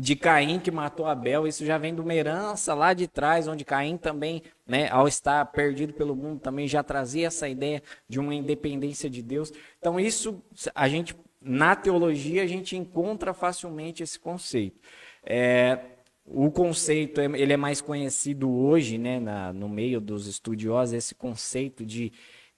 de 0.00 0.14
Caim 0.14 0.60
que 0.60 0.70
matou 0.70 1.06
Abel, 1.06 1.46
isso 1.46 1.64
já 1.64 1.76
vem 1.76 1.94
de 1.94 2.00
uma 2.00 2.14
herança 2.14 2.74
lá 2.74 2.94
de 2.94 3.08
trás, 3.08 3.48
onde 3.48 3.64
Caim 3.64 3.96
também, 3.96 4.42
né, 4.66 4.88
ao 4.90 5.08
estar 5.08 5.44
perdido 5.46 5.92
pelo 5.92 6.14
mundo, 6.14 6.40
também 6.40 6.68
já 6.68 6.82
trazia 6.82 7.26
essa 7.26 7.48
ideia 7.48 7.82
de 8.08 8.20
uma 8.20 8.34
independência 8.34 9.10
de 9.10 9.22
Deus. 9.22 9.52
Então 9.78 9.98
isso 9.98 10.42
a 10.74 10.88
gente 10.88 11.16
na 11.40 11.74
teologia 11.74 12.42
a 12.42 12.46
gente 12.46 12.76
encontra 12.76 13.32
facilmente 13.32 14.02
esse 14.02 14.18
conceito. 14.18 14.78
É, 15.24 15.78
o 16.24 16.50
conceito 16.50 17.20
ele 17.20 17.52
é 17.52 17.56
mais 17.56 17.80
conhecido 17.80 18.50
hoje, 18.50 18.98
né, 18.98 19.18
na, 19.18 19.52
no 19.52 19.68
meio 19.68 20.00
dos 20.00 20.26
estudiosos, 20.26 20.94
esse 20.94 21.14
conceito 21.14 21.84
de, 21.84 22.12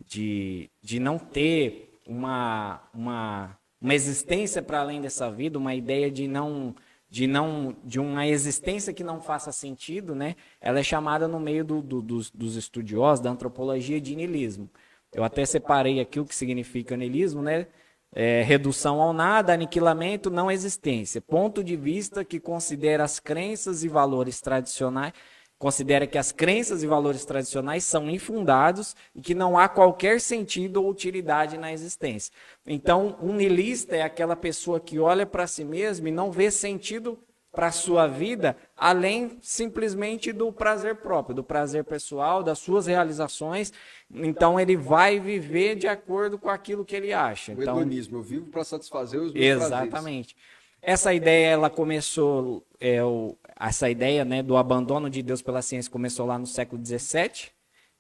de, 0.04 0.70
de 0.82 0.98
não 0.98 1.18
ter 1.18 1.98
uma, 2.06 2.82
uma, 2.92 3.56
uma 3.80 3.94
existência 3.94 4.60
para 4.60 4.80
além 4.80 5.00
dessa 5.00 5.30
vida, 5.30 5.58
uma 5.58 5.74
ideia 5.74 6.10
de 6.10 6.26
não 6.26 6.74
de 7.10 7.26
não 7.26 7.76
de 7.84 7.98
uma 7.98 8.26
existência 8.26 8.92
que 8.92 9.02
não 9.02 9.20
faça 9.20 9.50
sentido, 9.50 10.14
né? 10.14 10.36
Ela 10.60 10.78
é 10.78 10.82
chamada 10.82 11.26
no 11.26 11.40
meio 11.40 11.64
do, 11.64 11.82
do, 11.82 12.00
dos, 12.00 12.30
dos, 12.30 12.54
estudiosos 12.54 13.22
da 13.22 13.30
antropologia 13.30 14.00
de 14.00 14.14
niilismo. 14.14 14.70
Eu 15.12 15.24
até 15.24 15.44
separei 15.44 15.98
aqui 15.98 16.20
o 16.20 16.24
que 16.24 16.34
significa 16.34 16.96
niilismo, 16.96 17.42
né? 17.42 17.66
É, 18.12 18.42
redução 18.42 19.00
ao 19.00 19.12
nada, 19.12 19.52
aniquilamento, 19.52 20.30
não 20.30 20.50
existência. 20.50 21.20
Ponto 21.20 21.62
de 21.62 21.76
vista 21.76 22.24
que 22.24 22.40
considera 22.40 23.04
as 23.04 23.18
crenças 23.20 23.82
e 23.84 23.88
valores 23.88 24.40
tradicionais 24.40 25.12
considera 25.60 26.06
que 26.06 26.16
as 26.16 26.32
crenças 26.32 26.82
e 26.82 26.86
valores 26.86 27.22
tradicionais 27.26 27.84
são 27.84 28.08
infundados 28.08 28.96
e 29.14 29.20
que 29.20 29.34
não 29.34 29.58
há 29.58 29.68
qualquer 29.68 30.18
sentido 30.18 30.78
ou 30.82 30.90
utilidade 30.90 31.58
na 31.58 31.70
existência. 31.70 32.32
Então, 32.66 33.18
um 33.20 33.34
niilista 33.34 33.94
é 33.94 34.00
aquela 34.00 34.34
pessoa 34.34 34.80
que 34.80 34.98
olha 34.98 35.26
para 35.26 35.46
si 35.46 35.62
mesmo 35.62 36.08
e 36.08 36.10
não 36.10 36.32
vê 36.32 36.50
sentido 36.50 37.18
para 37.52 37.66
a 37.66 37.72
sua 37.72 38.06
vida 38.06 38.56
além 38.74 39.36
simplesmente 39.42 40.32
do 40.32 40.50
prazer 40.50 40.96
próprio, 40.96 41.34
do 41.34 41.44
prazer 41.44 41.84
pessoal, 41.84 42.42
das 42.42 42.58
suas 42.58 42.86
realizações. 42.86 43.70
Então 44.10 44.58
ele 44.58 44.78
vai 44.78 45.20
viver 45.20 45.74
de 45.74 45.86
acordo 45.86 46.38
com 46.38 46.48
aquilo 46.48 46.86
que 46.86 46.96
ele 46.96 47.12
acha. 47.12 47.52
O 47.52 47.60
então, 47.60 47.76
hedonismo, 47.76 48.16
eu 48.16 48.22
vivo 48.22 48.46
para 48.46 48.64
satisfazer 48.64 49.20
os 49.20 49.34
meus 49.34 49.44
Exatamente. 49.44 50.34
Prazeres. 50.34 50.59
Essa 50.82 51.12
ideia 51.12 51.48
ela 51.48 51.68
começou, 51.68 52.66
é, 52.78 53.02
o, 53.04 53.36
essa 53.58 53.90
ideia 53.90 54.24
né, 54.24 54.42
do 54.42 54.56
abandono 54.56 55.10
de 55.10 55.22
Deus 55.22 55.42
pela 55.42 55.60
ciência 55.60 55.90
começou 55.90 56.26
lá 56.26 56.38
no 56.38 56.46
século 56.46 56.84
XVII. 56.84 57.50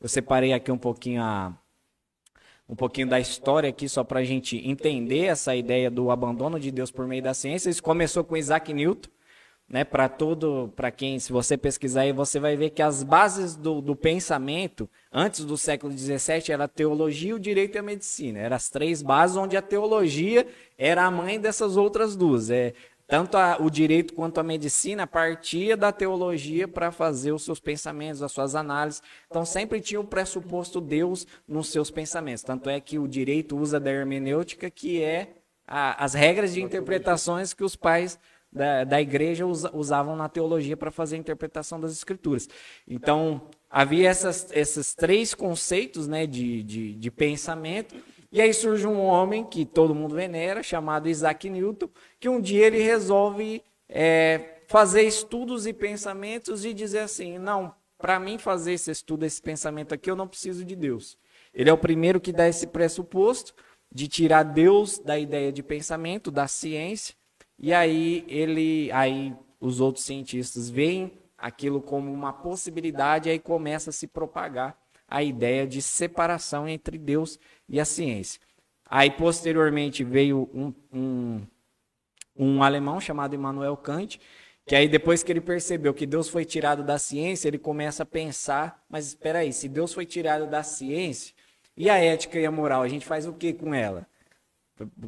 Eu 0.00 0.08
separei 0.08 0.52
aqui 0.52 0.72
um 0.72 0.78
pouquinho 0.78 1.22
a, 1.22 1.54
um 2.66 2.74
pouquinho 2.74 3.08
da 3.08 3.20
história 3.20 3.68
aqui 3.68 3.88
só 3.88 4.02
para 4.02 4.20
a 4.20 4.24
gente 4.24 4.56
entender 4.56 5.24
essa 5.24 5.54
ideia 5.54 5.90
do 5.90 6.10
abandono 6.10 6.58
de 6.58 6.70
Deus 6.70 6.90
por 6.90 7.06
meio 7.06 7.22
da 7.22 7.34
ciência. 7.34 7.68
Isso 7.68 7.82
começou 7.82 8.24
com 8.24 8.36
Isaac 8.36 8.72
Newton, 8.72 9.10
né? 9.70 9.84
Para 9.84 10.08
todo, 10.08 10.72
para 10.74 10.90
quem, 10.90 11.20
se 11.20 11.32
você 11.32 11.56
pesquisar 11.56 12.00
aí, 12.00 12.12
você 12.12 12.40
vai 12.40 12.56
ver 12.56 12.70
que 12.70 12.82
as 12.82 13.04
bases 13.04 13.54
do, 13.54 13.80
do 13.80 13.94
pensamento 13.94 14.90
antes 15.12 15.44
do 15.44 15.56
século 15.56 15.96
XVII 15.96 16.50
era 16.50 16.64
a 16.64 16.68
teologia, 16.68 17.36
o 17.36 17.38
direito 17.38 17.76
e 17.76 17.78
a 17.78 17.82
medicina. 17.82 18.40
Eram 18.40 18.56
as 18.56 18.68
três 18.68 19.00
bases 19.00 19.36
onde 19.36 19.56
a 19.56 19.62
teologia 19.62 20.44
era 20.76 21.04
a 21.04 21.10
mãe 21.10 21.38
dessas 21.38 21.76
outras 21.76 22.16
duas. 22.16 22.50
É 22.50 22.74
tanto 23.06 23.36
a, 23.36 23.58
o 23.60 23.70
direito 23.70 24.12
quanto 24.14 24.38
a 24.38 24.42
medicina 24.42 25.06
partia 25.06 25.76
da 25.76 25.92
teologia 25.92 26.66
para 26.66 26.90
fazer 26.90 27.32
os 27.32 27.44
seus 27.44 27.60
pensamentos, 27.60 28.22
as 28.22 28.32
suas 28.32 28.56
análises. 28.56 29.02
Então 29.28 29.44
sempre 29.44 29.80
tinha 29.80 30.00
o 30.00 30.04
pressuposto 30.04 30.80
Deus 30.80 31.26
nos 31.46 31.68
seus 31.68 31.92
pensamentos. 31.92 32.42
Tanto 32.42 32.68
é 32.68 32.80
que 32.80 32.98
o 32.98 33.06
direito 33.06 33.56
usa 33.56 33.78
da 33.78 33.90
hermenêutica, 33.90 34.68
que 34.68 35.02
é 35.02 35.28
a, 35.66 36.04
as 36.04 36.14
regras 36.14 36.54
de 36.54 36.60
interpretações 36.60 37.54
que 37.54 37.62
os 37.62 37.76
pais 37.76 38.18
da, 38.52 38.84
da 38.84 39.00
igreja 39.00 39.46
usavam 39.46 40.16
na 40.16 40.28
teologia 40.28 40.76
para 40.76 40.90
fazer 40.90 41.16
a 41.16 41.18
interpretação 41.18 41.80
das 41.80 41.92
escrituras. 41.92 42.48
Então 42.86 43.48
havia 43.68 44.08
essas, 44.08 44.48
esses 44.52 44.94
três 44.94 45.34
conceitos 45.34 46.08
né, 46.08 46.26
de, 46.26 46.62
de, 46.62 46.94
de 46.94 47.10
pensamento 47.10 47.94
e 48.32 48.40
aí 48.40 48.54
surge 48.54 48.86
um 48.86 49.00
homem 49.00 49.44
que 49.44 49.64
todo 49.64 49.94
mundo 49.94 50.14
venera, 50.14 50.62
chamado 50.62 51.08
Isaac 51.08 51.50
Newton, 51.50 51.88
que 52.20 52.28
um 52.28 52.40
dia 52.40 52.66
ele 52.66 52.80
resolve 52.80 53.60
é, 53.88 54.60
fazer 54.68 55.02
estudos 55.02 55.66
e 55.66 55.72
pensamentos 55.72 56.64
e 56.64 56.72
dizer 56.72 57.00
assim: 57.00 57.38
não, 57.38 57.74
para 57.98 58.20
mim 58.20 58.38
fazer 58.38 58.74
esse 58.74 58.90
estudo, 58.90 59.24
esse 59.24 59.42
pensamento 59.42 59.92
aqui, 59.92 60.08
eu 60.08 60.14
não 60.14 60.28
preciso 60.28 60.64
de 60.64 60.76
Deus. 60.76 61.18
Ele 61.52 61.68
é 61.68 61.72
o 61.72 61.78
primeiro 61.78 62.20
que 62.20 62.32
dá 62.32 62.48
esse 62.48 62.68
pressuposto 62.68 63.52
de 63.92 64.06
tirar 64.06 64.44
Deus 64.44 65.00
da 65.00 65.18
ideia 65.18 65.50
de 65.52 65.64
pensamento, 65.64 66.30
da 66.30 66.46
ciência, 66.46 67.16
e 67.60 67.74
aí 67.74 68.24
ele, 68.26 68.90
aí 68.90 69.36
os 69.60 69.80
outros 69.80 70.06
cientistas 70.06 70.70
veem 70.70 71.12
aquilo 71.36 71.82
como 71.82 72.10
uma 72.10 72.32
possibilidade 72.32 73.28
e 73.28 73.32
aí 73.32 73.38
começa 73.38 73.90
a 73.90 73.92
se 73.92 74.06
propagar 74.06 74.76
a 75.06 75.22
ideia 75.22 75.66
de 75.66 75.82
separação 75.82 76.66
entre 76.66 76.96
Deus 76.96 77.38
e 77.68 77.78
a 77.78 77.84
ciência. 77.84 78.40
Aí, 78.86 79.10
posteriormente, 79.10 80.02
veio 80.02 80.48
um, 80.54 80.72
um, 80.92 81.46
um 82.36 82.62
alemão 82.62 83.00
chamado 83.00 83.34
Immanuel 83.34 83.76
Kant, 83.76 84.20
que 84.66 84.74
aí 84.74 84.88
depois 84.88 85.22
que 85.22 85.30
ele 85.30 85.40
percebeu 85.40 85.92
que 85.92 86.06
Deus 86.06 86.28
foi 86.28 86.44
tirado 86.44 86.82
da 86.82 86.98
ciência, 86.98 87.48
ele 87.48 87.58
começa 87.58 88.04
a 88.04 88.06
pensar, 88.06 88.84
mas 88.88 89.06
espera 89.06 89.40
aí, 89.40 89.52
se 89.52 89.68
Deus 89.68 89.92
foi 89.92 90.06
tirado 90.06 90.46
da 90.46 90.62
ciência, 90.62 91.34
e 91.76 91.90
a 91.90 91.98
ética 91.98 92.38
e 92.38 92.46
a 92.46 92.50
moral, 92.50 92.82
a 92.82 92.88
gente 92.88 93.06
faz 93.06 93.26
o 93.26 93.32
que 93.32 93.52
com 93.52 93.74
ela? 93.74 94.06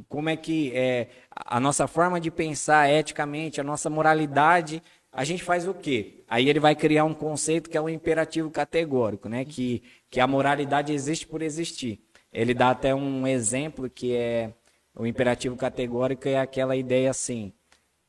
Como 0.08 0.28
é 0.28 0.36
que 0.36 0.72
é, 0.74 1.08
a 1.34 1.58
nossa 1.60 1.86
forma 1.86 2.20
de 2.20 2.30
pensar 2.30 2.90
eticamente, 2.90 3.60
a 3.60 3.64
nossa 3.64 3.88
moralidade 3.88 4.82
a 5.12 5.24
gente 5.24 5.42
faz 5.42 5.68
o 5.68 5.74
quê? 5.74 6.24
Aí 6.26 6.48
ele 6.48 6.58
vai 6.58 6.74
criar 6.74 7.04
um 7.04 7.12
conceito 7.12 7.68
que 7.68 7.76
é 7.76 7.80
um 7.80 7.88
imperativo 7.88 8.50
categórico, 8.50 9.28
né? 9.28 9.44
Que, 9.44 9.82
que 10.10 10.18
a 10.18 10.26
moralidade 10.26 10.92
existe 10.92 11.26
por 11.26 11.42
existir. 11.42 12.00
Ele 12.32 12.54
dá 12.54 12.70
até 12.70 12.94
um 12.94 13.26
exemplo 13.26 13.90
que 13.90 14.14
é 14.16 14.54
o 14.94 15.06
imperativo 15.06 15.56
categórico 15.56 16.28
é 16.28 16.38
aquela 16.38 16.74
ideia 16.74 17.10
assim: 17.10 17.52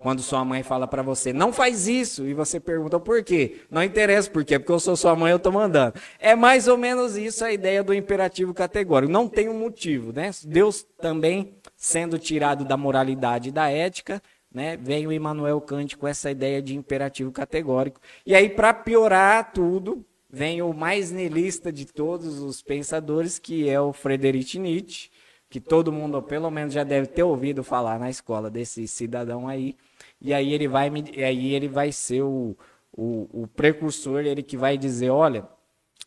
quando 0.03 0.21
sua 0.21 0.43
mãe 0.43 0.61
fala 0.61 0.85
para 0.85 1.01
você, 1.01 1.31
não 1.31 1.53
faz 1.53 1.87
isso, 1.87 2.27
e 2.27 2.33
você 2.33 2.59
pergunta 2.59 2.99
por 2.99 3.23
quê? 3.23 3.61
Não 3.71 3.81
interessa 3.81 4.29
por 4.29 4.43
quê, 4.43 4.59
porque 4.59 4.73
eu 4.73 4.79
sou 4.79 4.97
sua 4.97 5.15
mãe, 5.15 5.31
eu 5.31 5.39
tô 5.39 5.49
mandando. 5.49 5.93
É 6.19 6.35
mais 6.35 6.67
ou 6.67 6.77
menos 6.77 7.15
isso 7.15 7.45
a 7.45 7.53
ideia 7.53 7.81
do 7.81 7.93
imperativo 7.93 8.53
categórico. 8.53 9.09
Não 9.11 9.29
tem 9.29 9.47
um 9.47 9.57
motivo, 9.57 10.11
né? 10.11 10.29
Deus 10.43 10.85
também 10.99 11.55
sendo 11.77 12.19
tirado 12.19 12.65
da 12.65 12.75
moralidade 12.75 13.47
e 13.47 13.51
da 13.51 13.69
ética, 13.69 14.21
né? 14.53 14.75
Vem 14.75 15.07
o 15.07 15.11
Immanuel 15.11 15.61
Kant 15.61 15.95
com 15.95 16.05
essa 16.05 16.29
ideia 16.29 16.61
de 16.61 16.75
imperativo 16.75 17.31
categórico. 17.31 18.01
E 18.25 18.35
aí, 18.35 18.49
para 18.49 18.73
piorar 18.73 19.53
tudo, 19.53 20.05
vem 20.29 20.61
o 20.61 20.73
mais 20.73 21.11
nihilista 21.11 21.71
de 21.71 21.85
todos 21.85 22.39
os 22.39 22.61
pensadores, 22.61 23.39
que 23.39 23.69
é 23.69 23.79
o 23.79 23.93
Friedrich 23.93 24.59
Nietzsche, 24.59 25.09
que 25.53 25.59
todo 25.59 25.91
mundo, 25.91 26.19
pelo 26.19 26.49
menos, 26.49 26.73
já 26.73 26.83
deve 26.83 27.05
ter 27.05 27.21
ouvido 27.21 27.63
falar 27.63 27.99
na 27.99 28.09
escola 28.09 28.49
desse 28.49 28.87
cidadão 28.87 29.47
aí. 29.47 29.77
E 30.19 30.33
aí 30.33 30.51
ele 30.51 30.67
vai, 30.67 30.91
aí 31.15 31.53
ele 31.53 31.67
vai 31.67 31.91
ser 31.91 32.23
o, 32.23 32.57
o, 32.91 33.43
o 33.43 33.47
precursor, 33.47 34.21
ele 34.21 34.41
que 34.41 34.57
vai 34.57 34.79
dizer, 34.79 35.11
olha, 35.11 35.47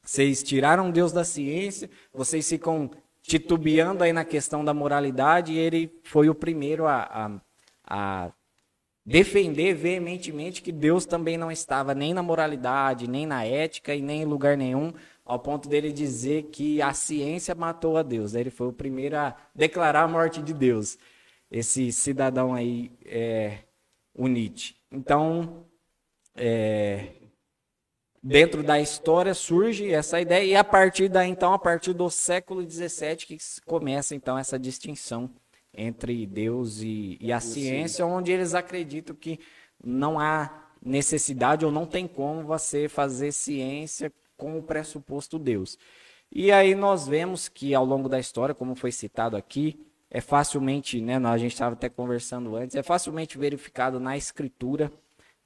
vocês 0.03 0.43
tiraram 0.43 0.91
Deus 0.91 1.13
da 1.13 1.23
ciência, 1.23 1.89
vocês 2.13 2.49
ficam 2.49 2.91
titubeando 3.23 4.03
aí 4.03 4.13
na 4.13 4.25
questão 4.25 4.65
da 4.65 4.75
moralidade, 4.75 5.53
e 5.53 5.59
ele 5.59 5.97
foi 6.03 6.29
o 6.29 6.35
primeiro 6.35 6.85
a, 6.89 7.05
a, 7.05 8.27
a 8.27 8.33
defender 9.05 9.75
veementemente 9.75 10.61
que 10.61 10.73
Deus 10.73 11.07
também 11.07 11.39
não 11.39 11.53
estava 11.53 11.95
nem 11.95 12.13
na 12.13 12.21
moralidade, 12.21 13.09
nem 13.09 13.25
na 13.25 13.45
ética 13.45 13.95
e 13.95 14.03
nem 14.03 14.23
em 14.23 14.27
lugar 14.27 14.57
nenhum, 14.57 14.93
ao 15.27 15.41
ponto 15.41 15.69
dele 15.69 15.93
dizer 15.93 16.45
que 16.45 16.81
a 16.81 16.95
ciência 16.95 17.53
matou 17.53 17.97
a 17.97 18.03
Deus. 18.03 18.35
Ele 18.35 18.49
foi 18.49 18.69
o 18.69 18.73
primeiro 18.73 19.17
a 19.17 19.37
declarar 19.53 20.05
a 20.05 20.09
morte 20.09 20.41
de 20.41 20.55
Deus. 20.55 20.97
Esse 21.51 21.91
cidadão 21.91 22.55
aí 22.55 22.93
é, 23.05 23.59
o 24.15 24.29
Nietzsche. 24.29 24.77
Então, 24.91 25.67
é, 26.37 27.09
dentro 28.23 28.63
da 28.63 28.81
história 28.81 29.35
surge 29.35 29.93
essa 29.93 30.21
ideia 30.21 30.45
e 30.45 30.55
a 30.55 30.63
partir 30.63 31.09
daí, 31.09 31.29
então, 31.29 31.53
a 31.53 31.59
partir 31.59 31.93
do 31.93 32.09
século 32.09 32.63
XVII 32.69 33.17
que 33.17 33.37
começa 33.67 34.15
então 34.15 34.39
essa 34.39 34.57
distinção 34.57 35.29
entre 35.75 36.25
Deus 36.25 36.81
e, 36.81 37.19
e 37.21 37.33
a 37.33 37.41
ciência, 37.41 38.07
onde 38.07 38.31
eles 38.31 38.55
acreditam 38.55 39.15
que 39.15 39.41
não 39.83 40.21
há 40.21 40.71
necessidade 40.81 41.67
ou 41.67 41.73
não 41.73 41.85
tem 41.85 42.07
como 42.07 42.45
você 42.45 42.89
fazer 42.89 43.33
ciência 43.33 44.13
com 44.37 44.59
o 44.59 44.63
pressuposto 44.63 45.39
Deus. 45.39 45.79
E 46.31 46.51
aí 46.51 46.75
nós 46.75 47.07
vemos 47.07 47.49
que 47.49 47.75
ao 47.75 47.85
longo 47.85 48.09
da 48.09 48.19
história, 48.19 48.55
como 48.55 48.75
foi 48.75 48.93
citado 48.93 49.37
aqui, 49.37 49.81
é 50.11 50.21
facilmente, 50.21 51.01
né, 51.01 51.17
a 51.17 51.39
gente 51.39 51.53
estava 51.53 51.75
até 51.75 51.89
conversando 51.89 52.57
antes, 52.57 52.77
é 52.77 52.83
facilmente 52.83 53.39
verificado 53.39 53.99
na 53.99 54.17
escritura 54.17 54.93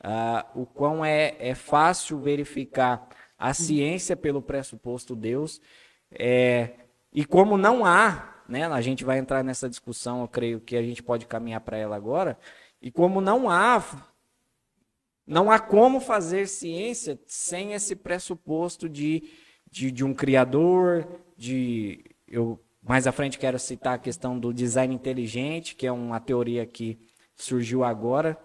uh, 0.05 0.61
o 0.61 0.67
quão 0.67 1.05
é, 1.05 1.37
é 1.39 1.55
fácil 1.55 2.19
verificar 2.19 3.09
a 3.39 3.55
ciência 3.55 4.17
pelo 4.17 4.43
pressuposto 4.43 5.17
Deus. 5.17 5.61
É, 6.11 6.71
e 7.13 7.25
como 7.25 7.57
não 7.57 7.85
há, 7.85 8.43
né, 8.49 8.67
a 8.67 8.81
gente 8.81 9.05
vai 9.05 9.19
entrar 9.19 9.43
nessa 9.43 9.69
discussão, 9.69 10.23
eu 10.23 10.29
creio 10.29 10.61
que 10.61 10.77
a 10.77 10.83
gente 10.83 11.03
pode 11.03 11.27
caminhar 11.27 11.61
para 11.61 11.77
ela 11.77 11.97
agora, 11.97 12.39
e 12.83 12.91
como 12.91 13.21
não 13.21 13.49
há 13.49 13.83
não 15.31 15.49
há 15.49 15.61
como 15.61 16.01
fazer 16.01 16.49
ciência 16.49 17.17
sem 17.25 17.73
esse 17.73 17.95
pressuposto 17.95 18.89
de, 18.89 19.31
de, 19.71 19.93
de 19.93 20.05
um 20.05 20.13
criador, 20.13 21.07
de 21.37 22.05
eu 22.27 22.61
mais 22.83 23.07
à 23.07 23.13
frente 23.13 23.39
quero 23.39 23.57
citar 23.57 23.95
a 23.95 23.99
questão 23.99 24.37
do 24.37 24.53
design 24.53 24.93
inteligente, 24.93 25.77
que 25.77 25.87
é 25.87 25.93
uma 25.93 26.19
teoria 26.19 26.67
que 26.67 26.99
surgiu 27.37 27.85
agora. 27.85 28.37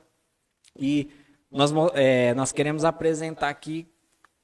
E 0.78 1.10
nós, 1.50 1.72
é, 1.96 2.36
nós 2.36 2.52
queremos 2.52 2.86
apresentar 2.86 3.50
aqui 3.50 3.88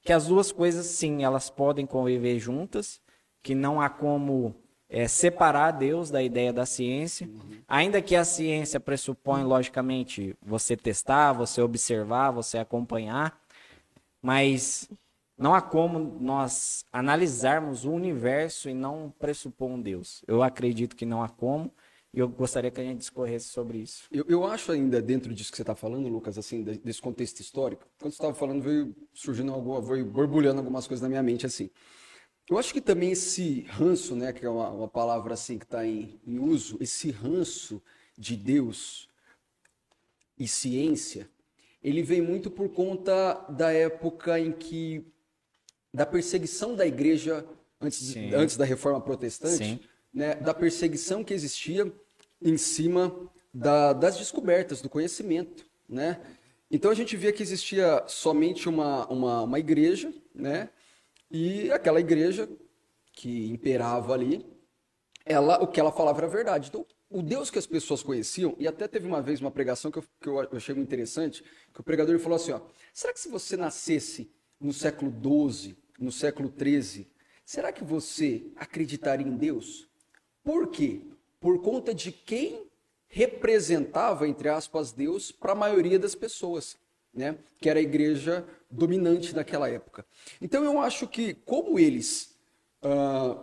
que 0.00 0.12
as 0.12 0.26
duas 0.26 0.50
coisas, 0.50 0.86
sim, 0.86 1.22
elas 1.22 1.48
podem 1.48 1.86
conviver 1.86 2.40
juntas, 2.40 3.00
que 3.40 3.54
não 3.54 3.80
há 3.80 3.88
como 3.88 4.52
é, 4.92 5.08
separar 5.08 5.70
Deus 5.70 6.10
da 6.10 6.22
ideia 6.22 6.52
da 6.52 6.66
ciência. 6.66 7.28
Ainda 7.66 8.02
que 8.02 8.14
a 8.14 8.24
ciência 8.24 8.78
pressupõe, 8.78 9.42
logicamente, 9.42 10.36
você 10.42 10.76
testar, 10.76 11.32
você 11.32 11.62
observar, 11.62 12.30
você 12.30 12.58
acompanhar, 12.58 13.40
mas 14.20 14.90
não 15.38 15.54
há 15.54 15.62
como 15.62 16.18
nós 16.20 16.84
analisarmos 16.92 17.86
o 17.86 17.90
universo 17.90 18.68
e 18.68 18.74
não 18.74 19.12
pressupor 19.18 19.70
um 19.70 19.80
Deus. 19.80 20.22
Eu 20.28 20.42
acredito 20.42 20.94
que 20.94 21.06
não 21.06 21.22
há 21.22 21.28
como. 21.28 21.72
E 22.14 22.18
eu 22.18 22.28
gostaria 22.28 22.70
que 22.70 22.78
a 22.78 22.84
gente 22.84 22.98
discorresse 22.98 23.48
sobre 23.48 23.78
isso. 23.78 24.04
Eu, 24.12 24.26
eu 24.28 24.44
acho 24.44 24.70
ainda, 24.70 25.00
dentro 25.00 25.32
disso 25.32 25.50
que 25.50 25.56
você 25.56 25.62
está 25.62 25.74
falando, 25.74 26.06
Lucas, 26.10 26.36
assim, 26.36 26.62
desse 26.62 27.00
contexto 27.00 27.40
histórico, 27.40 27.86
quando 27.98 28.12
você 28.12 28.16
estava 28.16 28.34
falando, 28.34 28.60
veio 28.60 28.94
surgindo, 29.14 29.50
alguma, 29.50 29.80
veio 29.80 30.04
borbulhando 30.04 30.58
algumas 30.58 30.86
coisas 30.86 31.00
na 31.00 31.08
minha 31.08 31.22
mente, 31.22 31.46
assim. 31.46 31.70
Eu 32.48 32.58
acho 32.58 32.72
que 32.72 32.80
também 32.80 33.12
esse 33.12 33.62
ranço, 33.68 34.14
né, 34.14 34.32
que 34.32 34.44
é 34.44 34.50
uma, 34.50 34.68
uma 34.70 34.88
palavra 34.88 35.34
assim 35.34 35.58
que 35.58 35.64
está 35.64 35.86
em, 35.86 36.20
em 36.26 36.38
uso, 36.38 36.76
esse 36.80 37.10
ranço 37.10 37.82
de 38.18 38.36
Deus 38.36 39.08
e 40.38 40.46
ciência, 40.48 41.28
ele 41.82 42.02
vem 42.02 42.20
muito 42.20 42.50
por 42.50 42.68
conta 42.68 43.34
da 43.48 43.72
época 43.72 44.38
em 44.38 44.52
que 44.52 45.04
da 45.92 46.06
perseguição 46.06 46.74
da 46.74 46.86
igreja 46.86 47.46
antes, 47.80 48.14
antes 48.34 48.56
da 48.56 48.64
reforma 48.64 49.00
protestante, 49.00 49.80
né, 50.12 50.34
da 50.34 50.54
perseguição 50.54 51.24
que 51.24 51.34
existia 51.34 51.92
em 52.40 52.56
cima 52.56 53.14
da, 53.52 53.92
das 53.92 54.16
descobertas, 54.18 54.80
do 54.80 54.88
conhecimento. 54.88 55.66
Né? 55.88 56.20
Então 56.70 56.90
a 56.90 56.94
gente 56.94 57.16
via 57.16 57.32
que 57.32 57.42
existia 57.42 58.02
somente 58.06 58.68
uma, 58.68 59.06
uma, 59.08 59.42
uma 59.42 59.58
igreja, 59.58 60.12
né? 60.34 60.70
E 61.32 61.72
aquela 61.72 61.98
igreja 61.98 62.48
que 63.14 63.50
imperava 63.50 64.12
ali, 64.12 64.44
ela, 65.24 65.62
o 65.62 65.66
que 65.66 65.80
ela 65.80 65.90
falava 65.90 66.20
era 66.20 66.28
verdade. 66.28 66.68
Então, 66.68 66.86
o 67.08 67.22
Deus 67.22 67.50
que 67.50 67.58
as 67.58 67.66
pessoas 67.66 68.02
conheciam, 68.02 68.54
e 68.58 68.68
até 68.68 68.86
teve 68.86 69.06
uma 69.06 69.22
vez 69.22 69.40
uma 69.40 69.50
pregação 69.50 69.90
que 69.90 69.98
eu, 69.98 70.04
que 70.20 70.28
eu 70.28 70.56
achei 70.56 70.74
muito 70.74 70.88
interessante, 70.88 71.42
que 71.72 71.80
o 71.80 71.82
pregador 71.82 72.18
falou 72.18 72.36
assim, 72.36 72.52
ó, 72.52 72.60
será 72.92 73.12
que 73.12 73.20
se 73.20 73.28
você 73.28 73.56
nascesse 73.56 74.30
no 74.60 74.72
século 74.72 75.10
XII, 75.10 75.76
no 75.98 76.12
século 76.12 76.52
XIII, 76.54 77.10
será 77.44 77.72
que 77.72 77.82
você 77.82 78.50
acreditaria 78.56 79.26
em 79.26 79.36
Deus? 79.36 79.88
Por 80.44 80.68
quê? 80.68 81.00
Por 81.40 81.62
conta 81.62 81.94
de 81.94 82.12
quem 82.12 82.70
representava, 83.08 84.26
entre 84.26 84.48
aspas, 84.48 84.92
Deus 84.92 85.30
para 85.32 85.52
a 85.52 85.56
maioria 85.56 85.98
das 85.98 86.14
pessoas, 86.14 86.76
né? 87.12 87.36
que 87.60 87.68
era 87.68 87.78
a 87.78 87.82
igreja 87.82 88.46
dominante 88.70 89.34
naquela 89.34 89.68
época. 89.68 90.04
Então 90.40 90.64
eu 90.64 90.80
acho 90.80 91.06
que, 91.06 91.34
como 91.34 91.78
eles 91.78 92.36
uh, 92.82 93.38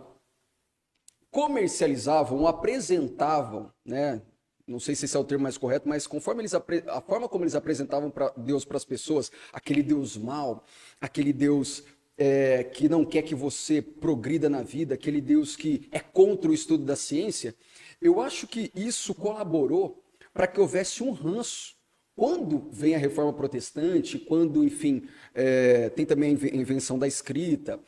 comercializavam, 1.30 2.46
apresentavam, 2.46 3.72
né? 3.84 4.20
não 4.66 4.78
sei 4.78 4.94
se 4.94 5.04
esse 5.04 5.16
é 5.16 5.20
o 5.20 5.24
termo 5.24 5.42
mais 5.42 5.58
correto, 5.58 5.88
mas 5.88 6.06
conforme 6.06 6.42
eles 6.42 6.54
a 6.54 7.00
forma 7.00 7.28
como 7.28 7.44
eles 7.44 7.56
apresentavam 7.56 8.12
Deus 8.36 8.64
para 8.64 8.76
as 8.76 8.84
pessoas, 8.84 9.30
aquele 9.52 9.82
Deus 9.82 10.16
mau, 10.16 10.64
aquele 11.00 11.32
Deus 11.32 11.82
é, 12.16 12.64
que 12.64 12.88
não 12.88 13.04
quer 13.04 13.22
que 13.22 13.34
você 13.34 13.80
progrida 13.82 14.48
na 14.48 14.62
vida, 14.62 14.94
aquele 14.94 15.20
Deus 15.20 15.56
que 15.56 15.88
é 15.90 15.98
contra 15.98 16.50
o 16.50 16.54
estudo 16.54 16.84
da 16.84 16.94
ciência, 16.94 17.54
eu 18.00 18.20
acho 18.20 18.46
que 18.46 18.70
isso 18.74 19.14
colaborou 19.14 20.04
para 20.32 20.46
que 20.46 20.60
houvesse 20.60 21.02
um 21.02 21.10
ranço. 21.10 21.79
Quando 22.16 22.68
vem 22.70 22.94
a 22.94 22.98
reforma 22.98 23.32
protestante, 23.32 24.18
quando, 24.18 24.62
enfim, 24.64 25.08
é, 25.34 25.88
tem 25.90 26.04
também 26.04 26.30
a 26.30 26.56
invenção 26.56 26.98
da 26.98 27.06
escrita, 27.06 27.80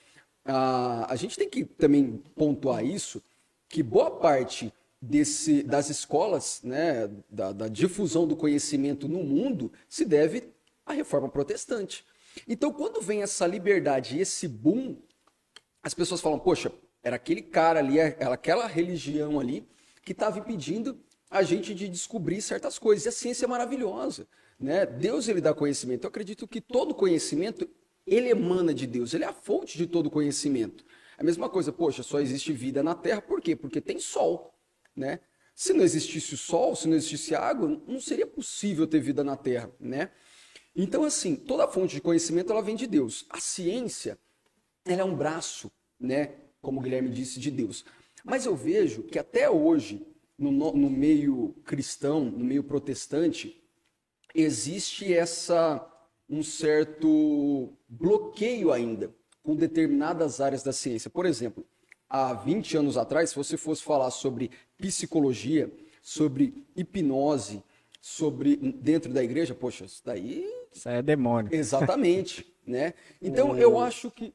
a, 0.45 1.13
a 1.13 1.17
gente 1.17 1.37
tem 1.37 1.49
que 1.49 1.65
também 1.65 2.23
pontuar 2.35 2.85
isso, 2.85 3.23
que 3.69 3.83
boa 3.83 4.11
parte 4.11 4.73
desse, 5.01 5.63
das 5.63 5.91
escolas, 5.91 6.61
né, 6.63 7.11
da, 7.29 7.53
da 7.53 7.69
difusão 7.69 8.27
do 8.27 8.37
conhecimento 8.37 9.09
no 9.09 9.23
mundo, 9.23 9.73
se 9.89 10.05
deve 10.05 10.53
à 10.87 10.93
reforma 10.93 11.29
protestante. 11.29 12.05
Então, 12.49 12.73
quando 12.73 13.01
vem 13.01 13.23
essa 13.23 13.47
liberdade 13.47 14.17
e 14.17 14.21
esse 14.21 14.49
boom, 14.49 14.97
as 15.83 15.93
pessoas 15.93 16.21
falam: 16.21 16.39
poxa, 16.39 16.73
era 17.03 17.17
aquele 17.17 17.43
cara 17.43 17.81
ali, 17.81 17.99
era 17.99 18.35
aquela 18.35 18.67
religião 18.67 19.39
ali 19.39 19.67
que 20.03 20.13
estava 20.13 20.39
impedindo 20.39 20.99
a 21.33 21.43
gente 21.43 21.75
de 21.75 21.89
descobrir 21.89 22.43
certas 22.43 22.79
coisas. 22.79 23.07
E 23.07 23.09
a 23.09 23.13
ciência 23.13 23.47
é 23.47 23.49
maravilhosa. 23.49 24.29
Né? 24.61 24.85
Deus 24.85 25.27
ele 25.27 25.41
dá 25.41 25.55
conhecimento. 25.55 26.05
Eu 26.05 26.09
acredito 26.09 26.47
que 26.47 26.61
todo 26.61 26.95
conhecimento 26.95 27.69
ele 28.07 28.29
emana 28.29 28.75
de 28.75 28.87
Deus, 28.87 29.15
ele 29.15 29.25
é 29.25 29.29
a 29.29 29.33
fonte 29.33 29.79
de 29.79 29.87
todo 29.87 30.11
conhecimento. 30.11 30.85
A 31.17 31.23
mesma 31.23 31.49
coisa, 31.49 31.73
poxa, 31.73 32.03
só 32.03 32.21
existe 32.21 32.53
vida 32.53 32.83
na 32.83 32.95
Terra, 32.95 33.23
por 33.23 33.41
quê? 33.41 33.57
Porque 33.57 33.81
tem 33.81 33.99
sol. 33.99 34.55
Né? 34.95 35.21
Se 35.55 35.73
não 35.73 35.83
existisse 35.85 36.35
o 36.35 36.37
sol, 36.37 36.77
se 36.77 36.87
não 36.87 36.97
existisse 36.97 37.35
água, 37.35 37.81
não 37.87 38.01
seria 38.01 38.27
possível 38.27 38.87
ter 38.87 39.01
vida 39.01 39.25
na 39.25 39.37
Terra. 39.37 39.71
Né? 39.81 40.11
Então, 40.75 41.05
assim, 41.05 41.35
toda 41.35 41.69
fonte 41.69 41.95
de 41.95 42.01
conhecimento 42.01 42.53
ela 42.53 42.63
vem 42.63 42.77
de 42.77 42.87
Deus. 42.87 43.25
A 43.31 43.41
ciência, 43.41 44.19
ela 44.85 45.03
é 45.03 45.05
um 45.05 45.15
braço, 45.15 45.71
né? 45.99 46.35
Como 46.61 46.81
o 46.81 46.83
Guilherme 46.83 47.11
disse, 47.11 47.39
de 47.39 47.51
Deus. 47.51 47.85
Mas 48.25 48.47
eu 48.47 48.57
vejo 48.57 49.03
que 49.03 49.19
até 49.19 49.51
hoje, 49.51 50.07
no, 50.39 50.51
no 50.51 50.91
meio 50.91 51.55
cristão, 51.65 52.25
no 52.25 52.45
meio 52.45 52.65
protestante, 52.65 53.61
existe 54.35 55.13
essa 55.13 55.89
um 56.29 56.43
certo 56.43 57.73
bloqueio 57.89 58.73
ainda 58.73 59.15
com 59.43 59.55
determinadas 59.55 60.41
áreas 60.41 60.63
da 60.63 60.73
ciência. 60.73 61.11
Por 61.11 61.27
exemplo, 61.27 61.67
há 62.09 62.33
20 62.33 62.77
anos 62.77 62.97
atrás, 62.97 63.31
se 63.31 63.37
você 63.37 63.57
fosse 63.57 63.83
falar 63.83 64.11
sobre 64.11 64.51
psicologia, 64.79 65.71
sobre 66.01 66.65
hipnose, 66.77 67.63
sobre 68.01 68.57
dentro 68.57 69.13
da 69.13 69.23
igreja, 69.23 69.55
poxa, 69.55 69.85
isso 69.85 70.03
daí. 70.05 70.47
Isso 70.73 70.89
aí 70.89 70.97
é 70.97 71.03
demônio. 71.03 71.55
Exatamente. 71.55 72.47
né? 72.67 72.95
Então 73.21 73.57
eu 73.57 73.79
acho 73.79 74.11
que. 74.11 74.33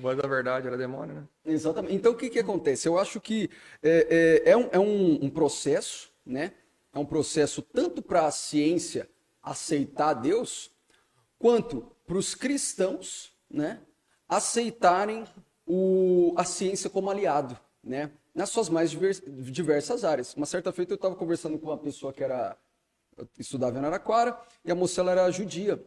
Voz 0.00 0.16
da 0.16 0.26
verdade 0.26 0.66
era 0.66 0.76
demônio, 0.76 1.14
né? 1.14 1.28
Exatamente. 1.44 1.94
Então 1.94 2.12
o 2.12 2.16
que, 2.16 2.30
que 2.30 2.38
acontece? 2.38 2.88
Eu 2.88 2.98
acho 2.98 3.20
que 3.20 3.50
é, 3.82 4.42
é, 4.44 4.50
é, 4.52 4.56
um, 4.56 4.68
é 4.72 4.78
um, 4.78 5.24
um 5.24 5.30
processo, 5.30 6.10
né? 6.24 6.52
É 6.92 6.98
um 6.98 7.04
processo 7.04 7.62
tanto 7.62 8.00
para 8.02 8.26
a 8.26 8.30
ciência 8.30 9.08
aceitar 9.42 10.14
Deus, 10.14 10.70
quanto 11.38 11.92
para 12.06 12.16
os 12.16 12.34
cristãos, 12.34 13.32
né? 13.50 13.80
Aceitarem 14.28 15.24
o, 15.66 16.34
a 16.36 16.44
ciência 16.44 16.88
como 16.90 17.10
aliado, 17.10 17.58
né? 17.82 18.10
Nas 18.34 18.50
suas 18.50 18.68
mais 18.68 18.90
diversas 18.90 20.04
áreas. 20.04 20.34
Uma 20.34 20.46
certa 20.46 20.72
feita 20.72 20.92
eu 20.92 20.96
estava 20.96 21.14
conversando 21.14 21.58
com 21.58 21.66
uma 21.66 21.78
pessoa 21.78 22.12
que 22.12 22.22
era 22.22 22.56
estudava 23.38 23.76
em 23.76 23.78
Araraquara 23.80 24.38
e 24.64 24.70
a 24.70 24.74
moça 24.74 25.00
ela 25.00 25.12
era 25.12 25.30
judia. 25.30 25.82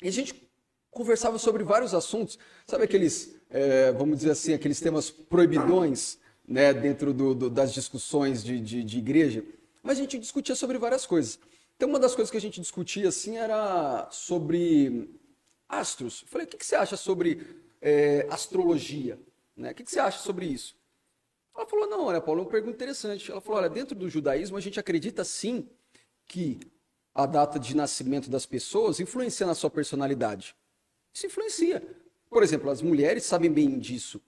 E 0.00 0.08
a 0.08 0.12
gente 0.12 0.51
conversava 0.92 1.38
sobre 1.38 1.64
vários 1.64 1.94
assuntos, 1.94 2.38
sabe 2.66 2.84
aqueles, 2.84 3.34
é, 3.50 3.90
vamos 3.92 4.18
dizer 4.18 4.30
assim, 4.30 4.52
aqueles 4.52 4.78
temas 4.78 5.10
proibidões, 5.10 6.18
né, 6.46 6.72
dentro 6.72 7.14
do, 7.14 7.34
do, 7.34 7.50
das 7.50 7.72
discussões 7.72 8.44
de, 8.44 8.60
de, 8.60 8.84
de, 8.84 8.98
igreja, 8.98 9.42
mas 9.82 9.98
a 9.98 10.02
gente 10.02 10.18
discutia 10.18 10.54
sobre 10.54 10.78
várias 10.78 11.06
coisas. 11.06 11.38
Então, 11.76 11.88
uma 11.88 11.98
das 11.98 12.14
coisas 12.14 12.30
que 12.30 12.36
a 12.36 12.40
gente 12.40 12.60
discutia, 12.60 13.08
assim, 13.08 13.38
era 13.38 14.06
sobre 14.10 15.18
astros. 15.66 16.22
Eu 16.22 16.28
falei, 16.28 16.46
o 16.46 16.50
que, 16.50 16.58
que 16.58 16.66
você 16.66 16.76
acha 16.76 16.96
sobre 16.96 17.44
é, 17.80 18.26
astrologia? 18.30 19.18
Né? 19.56 19.72
O 19.72 19.74
que, 19.74 19.82
que 19.82 19.90
você 19.90 19.98
acha 19.98 20.18
sobre 20.18 20.46
isso? 20.46 20.76
Ela 21.56 21.66
falou, 21.66 21.88
não, 21.88 22.04
olha, 22.04 22.20
Paulo, 22.20 22.40
é 22.40 22.44
uma 22.44 22.50
pergunta 22.50 22.74
interessante. 22.74 23.30
Ela 23.30 23.40
falou, 23.40 23.60
olha, 23.60 23.70
dentro 23.70 23.96
do 23.96 24.08
judaísmo 24.08 24.56
a 24.56 24.60
gente 24.60 24.78
acredita 24.78 25.24
sim 25.24 25.68
que 26.26 26.60
a 27.14 27.26
data 27.26 27.58
de 27.58 27.74
nascimento 27.74 28.30
das 28.30 28.46
pessoas 28.46 29.00
influencia 29.00 29.46
na 29.46 29.54
sua 29.54 29.70
personalidade. 29.70 30.54
Isso 31.12 31.26
influencia. 31.26 31.82
Por 32.30 32.42
exemplo, 32.42 32.70
as 32.70 32.80
mulheres 32.80 33.24
sabem 33.24 33.50
bem 33.50 33.78
disso, 33.78 34.20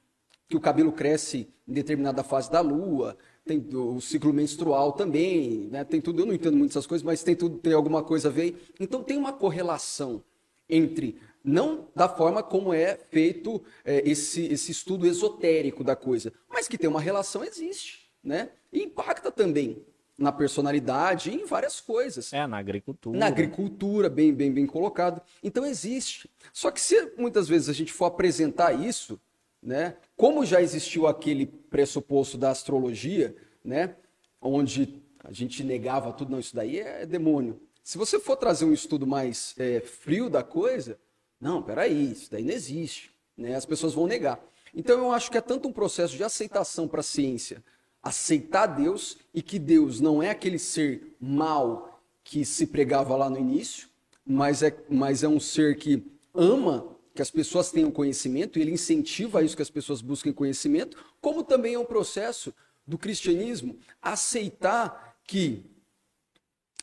que 0.49 0.57
o 0.57 0.61
cabelo 0.61 0.93
cresce 0.93 1.49
em 1.67 1.73
determinada 1.73 2.23
fase 2.23 2.51
da 2.51 2.61
lua, 2.61 3.17
tem 3.45 3.67
o 3.75 4.01
ciclo 4.01 4.33
menstrual 4.33 4.93
também, 4.93 5.69
né? 5.71 5.85
Tem 5.85 6.01
tudo, 6.01 6.21
eu 6.21 6.27
não 6.27 6.35
entendo 6.35 6.57
muito 6.57 6.73
essas 6.73 6.87
coisas, 6.87 7.05
mas 7.05 7.23
tem 7.23 7.35
tudo, 7.35 7.59
tem 7.59 7.73
alguma 7.73 8.03
coisa 8.03 8.29
a 8.29 8.31
ver. 8.31 8.57
Então 8.79 9.03
tem 9.03 9.17
uma 9.17 9.33
correlação 9.33 10.23
entre 10.69 11.19
não 11.43 11.89
da 11.95 12.09
forma 12.09 12.43
como 12.43 12.73
é 12.73 12.97
feito 13.11 13.63
é, 13.85 14.03
esse, 14.09 14.47
esse 14.47 14.73
estudo 14.73 15.07
esotérico 15.07 15.85
da 15.85 15.95
coisa, 15.95 16.33
mas 16.49 16.69
que 16.69 16.79
tem 16.79 16.89
uma 16.89 17.01
relação 17.01 17.45
existe, 17.45 18.11
né? 18.23 18.51
E 18.73 18.83
impacta 18.83 19.31
também 19.31 19.85
na 20.17 20.31
personalidade 20.31 21.31
e 21.31 21.35
em 21.35 21.45
várias 21.45 21.81
coisas. 21.81 22.33
É, 22.33 22.47
na 22.47 22.59
agricultura. 22.59 23.19
Na 23.19 23.27
agricultura, 23.27 24.09
bem, 24.09 24.33
bem, 24.33 24.53
bem 24.53 24.67
colocado. 24.67 25.21
Então 25.43 25.67
existe. 25.67 26.31
Só 26.53 26.71
que 26.71 26.81
se 26.81 27.13
muitas 27.17 27.49
vezes 27.49 27.69
a 27.69 27.73
gente 27.73 27.93
for 27.93 28.07
apresentar 28.07 28.73
isso, 28.73 29.21
né, 29.63 29.97
como 30.17 30.45
já 30.45 30.63
existiu 30.63 31.07
aquele 31.07 31.47
pressuposto 31.47 32.39
da 32.39 32.51
astrologia, 32.51 33.35
né, 33.65 33.97
onde 34.41 35.03
a 35.23 35.33
gente 35.33 35.65
negava 35.65 36.13
tudo, 36.13 36.31
não, 36.31 36.39
isso 36.39 36.55
daí 36.55 36.79
é 36.79 37.07
demônio. 37.07 37.61
Se 37.83 37.99
você 37.99 38.21
for 38.21 38.37
trazer 38.37 38.65
um 38.65 38.73
estudo 38.73 39.07
mais 39.07 39.55
é, 39.59 39.81
frio 39.81 40.31
da 40.31 40.43
coisa, 40.43 40.99
não, 41.41 41.63
peraí, 41.63 42.13
isso 42.13 42.31
daí 42.31 42.45
não 42.45 42.53
existe. 42.53 43.11
Né, 43.37 43.55
as 43.55 43.67
pessoas 43.67 43.95
vão 43.95 44.07
negar. 44.07 44.41
Então 44.73 44.99
eu 44.99 45.13
acho 45.13 45.31
que 45.31 45.39
é 45.39 45.41
tanto 45.41 45.69
um 45.69 45.73
processo 45.73 46.17
de 46.17 46.23
aceitação 46.23 46.87
para 46.87 47.01
a 47.01 47.03
ciência, 47.03 47.63
aceitar 48.05 48.67
Deus 48.67 49.17
e 49.33 49.41
que 49.41 49.59
Deus 49.59 49.99
não 49.99 50.23
é 50.23 50.29
aquele 50.29 50.59
ser 50.59 51.17
mal 51.19 52.03
que 52.23 52.45
se 52.45 52.67
pregava 52.67 53.17
lá 53.17 53.31
no 53.31 53.39
início, 53.39 53.89
mas 54.25 54.63
é, 54.63 54.77
mas 54.91 55.23
é 55.23 55.29
um 55.29 55.41
ser 55.41 55.79
que 55.79 56.05
ama 56.35 56.95
que 57.15 57.23
as 57.23 57.31
pessoas 57.31 57.71
tenham 57.71 57.91
conhecimento 57.91 58.59
e 58.59 58.63
ele 58.63 58.73
incentiva 58.73 59.43
isso 59.43 59.57
que 59.57 59.63
as 59.63 59.71
pessoas 59.71 60.03
busquem 60.03 60.33
conhecimento, 60.33 61.03
como 61.21 61.43
também 61.43 61.75
é 61.75 61.79
um 61.79 61.85
processo 61.85 62.53
do 62.87 62.99
cristianismo 62.99 63.79
aceitar 64.03 65.17
que 65.25 65.65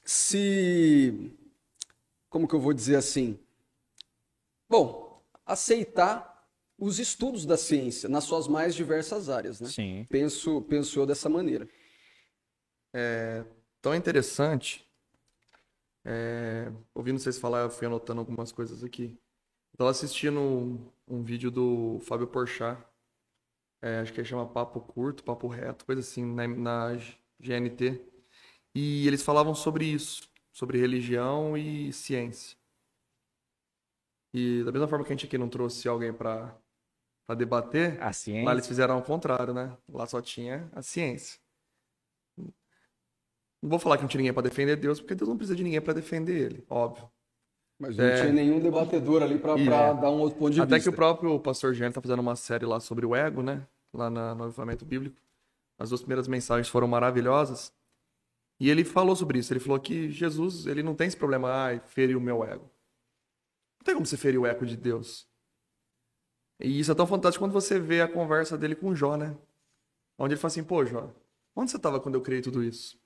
se 0.03 1.31
como 2.29 2.47
que 2.47 2.55
eu 2.55 2.62
vou 2.62 2.73
dizer 2.73 2.95
assim? 2.95 3.38
Bom, 4.69 5.21
aceitar 5.45 6.30
os 6.81 6.97
estudos 6.97 7.45
da 7.45 7.55
ciência 7.55 8.09
nas 8.09 8.23
suas 8.23 8.47
mais 8.47 8.73
diversas 8.73 9.29
áreas, 9.29 9.61
né? 9.61 9.69
Sim. 9.69 10.07
Penso, 10.09 10.63
penso 10.63 10.99
eu 10.99 11.05
dessa 11.05 11.29
maneira. 11.29 11.69
É 12.91 13.45
tão 13.79 13.93
interessante. 13.93 14.83
É, 16.03 16.71
ouvindo 16.95 17.19
vocês 17.19 17.37
falar, 17.37 17.61
eu 17.61 17.69
fui 17.69 17.85
anotando 17.85 18.19
algumas 18.19 18.51
coisas 18.51 18.83
aqui. 18.83 19.15
Estava 19.71 19.91
assistindo 19.91 20.39
um, 20.39 20.91
um, 21.07 21.23
vídeo 21.23 21.51
do 21.51 21.99
Fábio 22.01 22.27
Porchat, 22.27 22.83
é, 23.79 23.99
acho 23.99 24.11
que 24.11 24.23
chama 24.23 24.47
Papo 24.47 24.81
Curto, 24.81 25.23
Papo 25.23 25.47
Reto, 25.47 25.85
coisa 25.85 26.01
assim, 26.01 26.25
na, 26.25 26.47
na 26.47 26.95
GNT. 27.39 28.01
E 28.73 29.07
eles 29.07 29.21
falavam 29.21 29.53
sobre 29.53 29.85
isso, 29.85 30.27
sobre 30.51 30.79
religião 30.79 31.55
e 31.55 31.93
ciência. 31.93 32.57
E 34.33 34.63
da 34.63 34.71
mesma 34.71 34.87
forma 34.87 35.05
que 35.05 35.11
a 35.11 35.15
gente 35.15 35.27
aqui 35.27 35.37
não 35.37 35.49
trouxe 35.49 35.87
alguém 35.87 36.11
para 36.13 36.55
para 37.31 37.35
debater, 37.35 37.97
a 38.01 38.11
ciência. 38.11 38.43
lá 38.43 38.51
eles 38.51 38.67
fizeram 38.67 38.95
ao 38.95 39.01
contrário, 39.01 39.53
né? 39.53 39.71
Lá 39.91 40.05
só 40.05 40.21
tinha 40.21 40.69
a 40.73 40.81
ciência. 40.81 41.39
Não 42.37 43.69
vou 43.69 43.79
falar 43.79 43.95
que 43.95 44.03
não 44.03 44.09
tinha 44.09 44.19
ninguém 44.19 44.33
para 44.33 44.43
defender 44.43 44.75
Deus, 44.75 44.99
porque 44.99 45.15
Deus 45.15 45.29
não 45.29 45.37
precisa 45.37 45.55
de 45.55 45.63
ninguém 45.63 45.79
para 45.79 45.93
defender 45.93 46.37
ele, 46.37 46.65
óbvio. 46.69 47.09
Mas 47.79 47.95
não 47.95 48.05
é... 48.05 48.21
tinha 48.21 48.33
nenhum 48.33 48.59
debatedor 48.59 49.23
ali 49.23 49.37
para 49.37 49.57
é. 49.57 49.65
dar 49.65 50.09
um 50.09 50.19
outro 50.19 50.37
ponto 50.37 50.51
de 50.51 50.61
Até 50.61 50.75
vista. 50.75 50.75
Até 50.75 50.83
que 50.83 50.89
o 50.89 50.93
próprio 50.93 51.39
pastor 51.39 51.73
Gênero 51.73 51.91
está 51.91 52.01
fazendo 52.01 52.19
uma 52.19 52.35
série 52.35 52.65
lá 52.65 52.79
sobre 52.79 53.05
o 53.05 53.15
ego, 53.15 53.41
né? 53.41 53.65
Lá 53.93 54.09
na, 54.09 54.35
no 54.35 54.43
avivamento 54.45 54.83
bíblico. 54.83 55.15
As 55.79 55.89
duas 55.89 56.01
primeiras 56.01 56.27
mensagens 56.27 56.67
foram 56.67 56.87
maravilhosas. 56.87 57.73
E 58.59 58.69
ele 58.69 58.83
falou 58.83 59.15
sobre 59.15 59.39
isso. 59.39 59.53
Ele 59.53 59.59
falou 59.59 59.79
que 59.79 60.09
Jesus, 60.09 60.65
ele 60.65 60.83
não 60.83 60.95
tem 60.95 61.07
esse 61.07 61.17
problema, 61.17 61.49
ai, 61.49 61.81
ferir 61.87 62.17
o 62.17 62.21
meu 62.21 62.43
ego. 62.43 62.69
Não 63.79 63.85
tem 63.85 63.95
como 63.95 64.05
você 64.05 64.17
ferir 64.17 64.39
o 64.39 64.45
ego 64.45 64.65
de 64.65 64.75
Deus. 64.75 65.30
E 66.62 66.80
isso 66.80 66.91
é 66.91 66.95
tão 66.95 67.08
fantástico 67.08 67.43
quando 67.43 67.54
você 67.54 67.80
vê 67.80 68.02
a 68.02 68.08
conversa 68.08 68.58
dele 68.58 68.76
com 68.76 68.95
Jó, 68.95 69.15
né? 69.15 69.36
Onde 70.17 70.34
ele 70.34 70.39
fala 70.39 70.52
assim, 70.52 70.63
pô, 70.63 70.86
Jó, 70.86 71.10
onde 71.56 71.71
você 71.71 71.78
estava 71.78 72.00
quando 72.00 72.15
eu 72.15 72.21
criei 72.21 72.41
tudo 72.41 72.63
isso? 72.63 73.00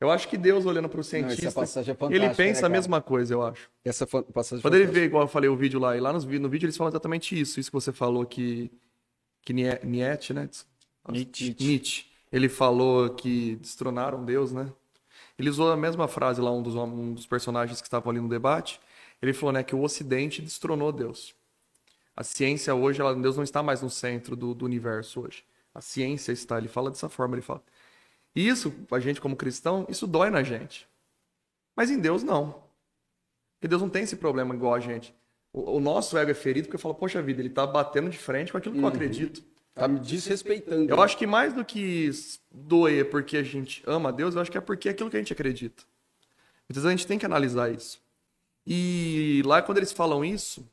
Eu 0.00 0.10
acho 0.10 0.28
que 0.28 0.38
Deus, 0.38 0.64
olhando 0.64 0.88
para 0.88 1.00
o 1.00 1.04
cientista, 1.04 1.60
Não, 2.00 2.10
é 2.10 2.14
ele 2.14 2.30
pensa 2.30 2.62
né, 2.62 2.66
a 2.68 2.70
mesma 2.70 3.02
coisa, 3.02 3.34
eu 3.34 3.42
acho. 3.42 3.70
Essa 3.84 4.06
passagem 4.06 4.62
Quando 4.62 4.74
ele 4.74 4.86
vê, 4.86 5.04
igual 5.04 5.24
eu 5.24 5.28
falei 5.28 5.50
o 5.50 5.56
vídeo 5.56 5.78
lá, 5.78 5.94
e 5.94 6.00
lá 6.00 6.10
nos, 6.10 6.24
no 6.24 6.48
vídeo 6.48 6.64
eles 6.64 6.76
falam 6.76 6.90
exatamente 6.90 7.38
isso, 7.38 7.60
isso 7.60 7.70
que 7.70 7.74
você 7.74 7.92
falou 7.92 8.24
que, 8.24 8.72
que 9.42 9.52
Nietzsche, 9.52 10.32
né? 10.32 10.48
Nietzsche. 11.06 11.54
Nietzsche. 11.60 12.06
Ele 12.32 12.48
falou 12.48 13.10
que 13.10 13.56
destronaram 13.56 14.24
Deus, 14.24 14.52
né? 14.52 14.72
Ele 15.38 15.50
usou 15.50 15.70
a 15.70 15.76
mesma 15.76 16.08
frase 16.08 16.40
lá, 16.40 16.50
um 16.50 16.62
dos, 16.62 16.74
um 16.74 17.12
dos 17.12 17.26
personagens 17.26 17.82
que 17.82 17.86
estavam 17.86 18.10
ali 18.10 18.20
no 18.20 18.28
debate. 18.28 18.80
Ele 19.20 19.34
falou, 19.34 19.52
né, 19.52 19.62
que 19.62 19.74
o 19.74 19.82
Ocidente 19.82 20.40
destronou 20.40 20.92
Deus. 20.92 21.34
A 22.16 22.22
ciência 22.22 22.74
hoje, 22.74 23.00
ela, 23.00 23.14
Deus 23.14 23.36
não 23.36 23.44
está 23.44 23.62
mais 23.62 23.82
no 23.82 23.90
centro 23.90 24.36
do, 24.36 24.54
do 24.54 24.64
universo 24.64 25.22
hoje. 25.22 25.44
A 25.74 25.80
ciência 25.80 26.32
está, 26.32 26.58
ele 26.58 26.68
fala 26.68 26.90
dessa 26.90 27.08
forma, 27.08 27.34
ele 27.34 27.42
fala. 27.42 27.62
E 28.34 28.46
isso, 28.46 28.72
a 28.90 29.00
gente 29.00 29.20
como 29.20 29.36
cristão, 29.36 29.86
isso 29.88 30.06
dói 30.06 30.30
na 30.30 30.42
gente. 30.42 30.88
Mas 31.74 31.90
em 31.90 31.98
Deus 31.98 32.22
não. 32.22 32.62
Porque 33.54 33.68
Deus 33.68 33.82
não 33.82 33.88
tem 33.88 34.02
esse 34.02 34.16
problema 34.16 34.54
igual 34.54 34.74
a 34.74 34.80
gente. 34.80 35.14
O, 35.52 35.76
o 35.76 35.80
nosso 35.80 36.16
ego 36.16 36.30
é 36.30 36.34
ferido 36.34 36.68
porque 36.68 36.78
fala, 36.78 36.94
poxa 36.94 37.22
vida, 37.22 37.40
ele 37.40 37.48
está 37.48 37.66
batendo 37.66 38.10
de 38.10 38.18
frente 38.18 38.52
com 38.52 38.58
aquilo 38.58 38.74
que 38.74 38.80
uhum. 38.80 38.86
eu 38.86 38.92
acredito. 38.92 39.42
Está 39.74 39.86
me 39.86 40.00
desrespeitando. 40.00 40.90
Eu 40.90 41.00
acho 41.00 41.16
que 41.16 41.26
mais 41.26 41.54
do 41.54 41.64
que 41.64 42.10
doer 42.50 43.08
porque 43.08 43.36
a 43.36 43.42
gente 43.42 43.82
ama 43.86 44.08
a 44.08 44.12
Deus, 44.12 44.34
eu 44.34 44.40
acho 44.40 44.50
que 44.50 44.58
é 44.58 44.60
porque 44.60 44.88
é 44.88 44.92
aquilo 44.92 45.10
que 45.10 45.16
a 45.16 45.20
gente 45.20 45.32
acredita. 45.32 45.84
Então 46.68 46.86
a 46.86 46.90
gente 46.90 47.06
tem 47.06 47.18
que 47.18 47.26
analisar 47.26 47.72
isso. 47.72 48.00
E 48.66 49.42
lá 49.44 49.62
quando 49.62 49.78
eles 49.78 49.92
falam 49.92 50.24
isso, 50.24 50.68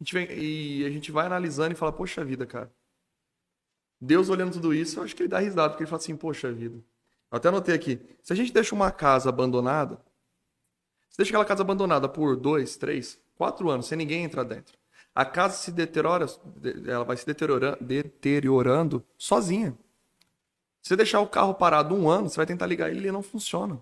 a 0.00 0.04
gente 0.04 0.14
vem, 0.14 0.28
e 0.30 0.84
a 0.84 0.90
gente 0.90 1.10
vai 1.10 1.26
analisando 1.26 1.72
e 1.72 1.76
fala, 1.76 1.92
poxa 1.92 2.24
vida, 2.24 2.46
cara. 2.46 2.70
Deus 4.00 4.28
olhando 4.28 4.52
tudo 4.52 4.74
isso, 4.74 4.98
eu 4.98 5.04
acho 5.04 5.16
que 5.16 5.22
ele 5.22 5.28
dá 5.28 5.38
risada, 5.38 5.70
porque 5.70 5.82
ele 5.84 5.90
fala 5.90 6.02
assim, 6.02 6.16
poxa 6.16 6.52
vida. 6.52 6.76
Eu 7.30 7.38
até 7.38 7.48
anotei 7.48 7.74
aqui, 7.74 8.00
se 8.22 8.32
a 8.32 8.36
gente 8.36 8.52
deixa 8.52 8.74
uma 8.74 8.90
casa 8.90 9.28
abandonada, 9.28 10.00
Você 11.08 11.18
deixa 11.18 11.30
aquela 11.30 11.44
casa 11.46 11.62
abandonada 11.62 12.08
por 12.08 12.36
dois, 12.36 12.76
três, 12.76 13.18
quatro 13.36 13.70
anos, 13.70 13.86
sem 13.86 13.96
ninguém 13.96 14.24
entrar 14.24 14.44
dentro. 14.44 14.76
A 15.14 15.24
casa 15.24 15.56
se 15.56 15.72
deteriora, 15.72 16.26
ela 16.86 17.04
vai 17.04 17.16
se 17.16 17.24
deteriorando, 17.24 17.82
deteriorando 17.82 19.02
sozinha. 19.16 19.76
Se 20.82 20.90
você 20.90 20.96
deixar 20.96 21.20
o 21.20 21.28
carro 21.28 21.54
parado 21.54 21.94
um 21.94 22.08
ano, 22.08 22.28
você 22.28 22.36
vai 22.36 22.46
tentar 22.46 22.66
ligar 22.66 22.90
ele 22.90 22.98
e 22.98 23.02
ele 23.04 23.12
não 23.12 23.22
funciona. 23.22 23.80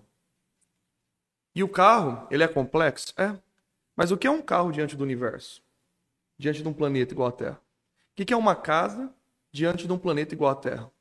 E 1.53 1.63
o 1.63 1.69
carro, 1.69 2.27
ele 2.31 2.43
é 2.43 2.47
complexo? 2.47 3.13
É. 3.17 3.37
Mas 3.95 4.11
o 4.11 4.17
que 4.17 4.27
é 4.27 4.31
um 4.31 4.41
carro 4.41 4.71
diante 4.71 4.95
do 4.95 5.03
universo? 5.03 5.61
Diante 6.37 6.61
de 6.61 6.67
um 6.67 6.73
planeta 6.73 7.13
igual 7.13 7.29
à 7.29 7.31
Terra? 7.31 7.61
O 8.11 8.25
que 8.25 8.33
é 8.33 8.37
uma 8.37 8.55
casa 8.55 9.13
diante 9.51 9.87
de 9.87 9.93
um 9.93 9.97
planeta 9.97 10.33
igual 10.33 10.51
à 10.51 10.55
Terra? 10.55 10.91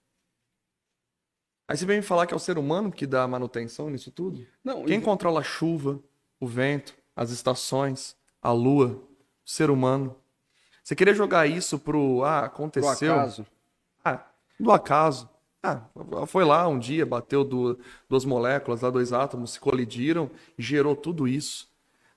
Aí 1.66 1.77
você 1.77 1.87
vem 1.87 1.97
me 1.97 2.03
falar 2.03 2.27
que 2.27 2.35
é 2.35 2.37
o 2.37 2.40
ser 2.40 2.59
humano 2.59 2.92
que 2.92 3.07
dá 3.07 3.27
manutenção 3.27 3.88
nisso 3.88 4.11
tudo? 4.11 4.47
Não. 4.62 4.85
Quem 4.85 5.01
controla 5.01 5.40
a 5.40 5.44
chuva, 5.44 5.99
o 6.38 6.47
vento, 6.47 6.94
as 7.16 7.31
estações, 7.31 8.14
a 8.42 8.53
lua, 8.53 9.03
o 9.47 9.51
ser 9.51 9.70
humano? 9.70 10.14
Você 10.83 10.94
querer 10.94 11.14
jogar 11.14 11.47
isso 11.47 11.79
pro 11.79 12.23
ah, 12.23 12.40
aconteceu. 12.40 13.14
Do 13.14 13.20
acaso. 13.20 13.47
Ah, 14.05 14.27
do 14.61 14.70
acaso. 14.70 15.31
Ah, 15.62 15.87
foi 16.27 16.44
lá 16.44 16.68
um 16.68 16.79
dia, 16.79 17.07
bateu 17.07 17.42
do, 17.42 17.79
duas 18.07 18.27
moléculas, 18.27 18.83
lá 18.83 18.90
dois 18.90 19.14
átomos 19.14 19.53
se 19.53 19.61
colidiram 19.61 20.31
e 20.59 20.62
gerou 20.62 20.94
tudo 20.94 21.27
isso. 21.27 21.73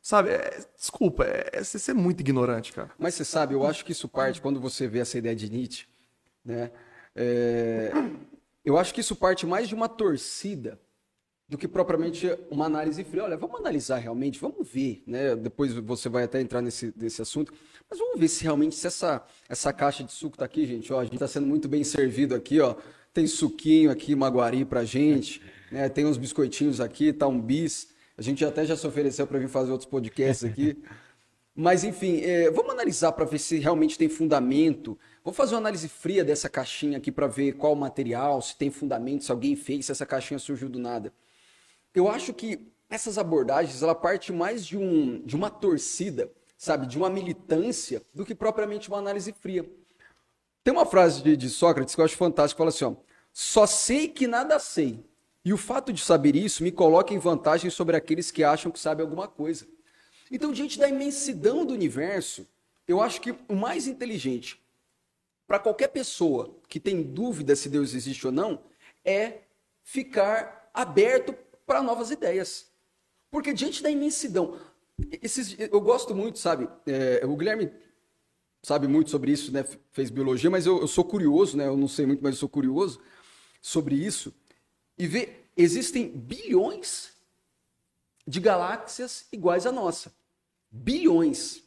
Sabe, 0.08 0.30
é, 0.30 0.66
desculpa, 0.78 1.26
é, 1.26 1.50
é, 1.52 1.62
você 1.62 1.92
é 1.92 1.94
muito 1.94 2.22
ignorante, 2.22 2.72
cara. 2.72 2.90
Mas 2.98 3.14
você 3.14 3.26
sabe, 3.26 3.54
eu 3.54 3.66
acho 3.66 3.84
que 3.84 3.92
isso 3.92 4.08
parte 4.08 4.40
quando 4.40 4.58
você 4.58 4.88
vê 4.88 5.00
essa 5.00 5.18
ideia 5.18 5.36
de 5.36 5.52
Nietzsche, 5.52 5.86
né? 6.46 6.72
É, 7.14 7.92
eu 8.64 8.78
acho 8.78 8.94
que 8.94 9.02
isso 9.02 9.18
parte 9.18 9.46
mais 9.46 9.68
de 9.68 9.76
uma 9.76 9.90
torcida 9.90 10.80
do 11.50 11.58
que 11.58 11.68
propriamente 11.68 12.26
uma 12.50 12.68
análise 12.68 13.04
fria. 13.04 13.26
Olha, 13.26 13.36
vamos 13.36 13.60
analisar 13.60 13.98
realmente, 13.98 14.40
vamos 14.40 14.66
ver, 14.66 15.04
né? 15.06 15.36
Depois 15.36 15.74
você 15.74 16.08
vai 16.08 16.24
até 16.24 16.40
entrar 16.40 16.62
nesse, 16.62 16.94
nesse 16.96 17.22
assunto, 17.22 17.52
mas 17.90 18.00
vamos 18.00 18.18
ver 18.18 18.30
se 18.30 18.44
realmente 18.44 18.78
se 18.78 18.88
essa, 18.88 19.22
essa 19.50 19.74
caixa 19.74 20.06
de 20.06 20.14
suco 20.14 20.38
tá 20.38 20.46
aqui, 20.46 20.66
gente. 20.66 20.94
Ó, 20.94 21.02
a 21.02 21.04
gente 21.04 21.16
está 21.16 21.28
sendo 21.28 21.48
muito 21.48 21.68
bem 21.68 21.84
servido 21.84 22.34
aqui, 22.34 22.62
ó. 22.62 22.78
Tem 23.14 23.28
suquinho 23.28 23.92
aqui, 23.92 24.16
maguari 24.16 24.64
pra 24.64 24.86
gente, 24.86 25.42
né? 25.70 25.90
Tem 25.90 26.06
uns 26.06 26.18
biscoitinhos 26.18 26.80
aqui, 26.80 27.12
tá 27.12 27.28
um 27.28 27.42
bis. 27.42 27.97
A 28.18 28.22
gente 28.22 28.44
até 28.44 28.66
já 28.66 28.76
se 28.76 28.86
ofereceu 28.88 29.28
para 29.28 29.38
vir 29.38 29.48
fazer 29.48 29.72
outros 29.72 29.90
podcasts 29.90 30.50
aqui. 30.50 30.82
Mas, 31.56 31.84
enfim, 31.84 32.22
é, 32.22 32.52
vamos 32.52 32.72
analisar 32.72 33.12
para 33.12 33.26
ver 33.26 33.40
se 33.40 33.58
realmente 33.58 33.98
tem 33.98 34.08
fundamento. 34.10 34.98
Vou 35.24 35.34
fazer 35.34 35.56
uma 35.56 35.62
análise 35.62 35.88
fria 35.88 36.24
dessa 36.24 36.48
caixinha 36.48 36.98
aqui 37.00 37.12
para 37.12 37.26
ver 37.26 37.54
qual 37.54 37.74
o 37.74 37.76
material, 37.76 38.42
se 38.42 38.56
tem 38.56 38.70
fundamento, 38.70 39.24
se 39.24 39.32
alguém 39.32 39.56
fez, 39.56 39.88
se 39.88 39.92
essa 39.92 40.06
caixinha 40.06 40.40
surgiu 40.40 40.70
do 40.70 40.78
nada. 40.78 41.12
Eu 41.96 42.08
acho 42.08 42.34
que 42.34 42.68
essas 42.90 43.18
abordagens, 43.18 43.82
ela 43.82 43.96
parte 43.96 44.32
mais 44.32 44.66
de, 44.66 44.78
um, 44.78 45.20
de 45.26 45.36
uma 45.36 45.50
torcida, 45.50 46.32
sabe, 46.58 46.86
de 46.86 46.98
uma 46.98 47.10
militância, 47.10 48.02
do 48.14 48.24
que 48.24 48.36
propriamente 48.36 48.88
uma 48.88 49.00
análise 49.00 49.34
fria. 49.34 49.68
Tem 50.64 50.74
uma 50.74 50.86
frase 50.86 51.24
de, 51.24 51.36
de 51.36 51.50
Sócrates 51.50 51.96
que 51.96 52.02
eu 52.02 52.06
acho 52.06 52.16
fantástica, 52.16 52.58
fala 52.58 52.70
assim, 52.70 52.86
ó, 52.86 52.94
só 53.34 53.66
sei 53.66 54.08
que 54.08 54.28
nada 54.28 54.60
sei, 54.60 55.04
e 55.48 55.54
o 55.54 55.58
fato 55.58 55.94
de 55.94 56.02
saber 56.02 56.36
isso 56.36 56.62
me 56.62 56.74
coloca 56.74 57.14
em 57.14 57.18
vantagem 57.18 57.72
sobre 57.72 57.96
aqueles 57.96 58.30
que 58.32 58.44
acham 58.44 58.70
que 58.70 58.78
sabem 58.78 59.06
alguma 59.06 59.30
coisa. 59.30 59.66
Então, 60.30 60.52
diante 60.52 60.78
da 60.78 60.90
imensidão 60.90 61.66
do 61.66 61.74
universo, 61.74 62.46
eu 62.86 63.02
acho 63.02 63.22
que 63.22 63.34
o 63.48 63.56
mais 63.56 63.88
inteligente 63.88 64.62
para 65.48 65.58
qualquer 65.58 65.88
pessoa 65.88 66.54
que 66.68 66.82
tem 66.82 67.02
dúvida 67.02 67.56
se 67.56 67.70
Deus 67.70 67.94
existe 67.94 68.28
ou 68.28 68.34
não 68.34 68.62
é 69.06 69.44
ficar 69.84 70.70
aberto 70.74 71.34
para 71.66 71.82
novas 71.82 72.12
ideias. 72.12 72.68
Porque 73.32 73.54
diante 73.54 73.82
da 73.82 73.90
imensidão, 73.90 74.60
esses, 75.22 75.56
eu 75.58 75.80
gosto 75.80 76.14
muito, 76.14 76.40
sabe? 76.40 76.68
É, 76.86 77.26
o 77.26 77.38
Guilherme 77.38 77.72
sabe 78.62 78.86
muito 78.86 79.10
sobre 79.10 79.32
isso, 79.32 79.50
né? 79.54 79.66
Fez 79.94 80.10
biologia, 80.10 80.50
mas 80.50 80.66
eu, 80.66 80.82
eu, 80.82 80.88
sou 80.90 81.06
curioso, 81.06 81.56
né? 81.56 81.68
Eu 81.68 81.78
não 81.78 81.88
sei 81.88 82.06
muito, 82.06 82.22
mas 82.22 82.36
eu 82.36 82.40
sou 82.40 82.50
curioso 82.50 83.00
sobre 83.62 83.96
isso. 83.96 84.34
E 84.98 85.06
ver, 85.08 85.50
existem 85.56 86.10
bilhões 86.10 87.12
de 88.26 88.40
galáxias 88.40 89.26
iguais 89.32 89.66
à 89.66 89.72
nossa. 89.72 90.12
Bilhões. 90.70 91.64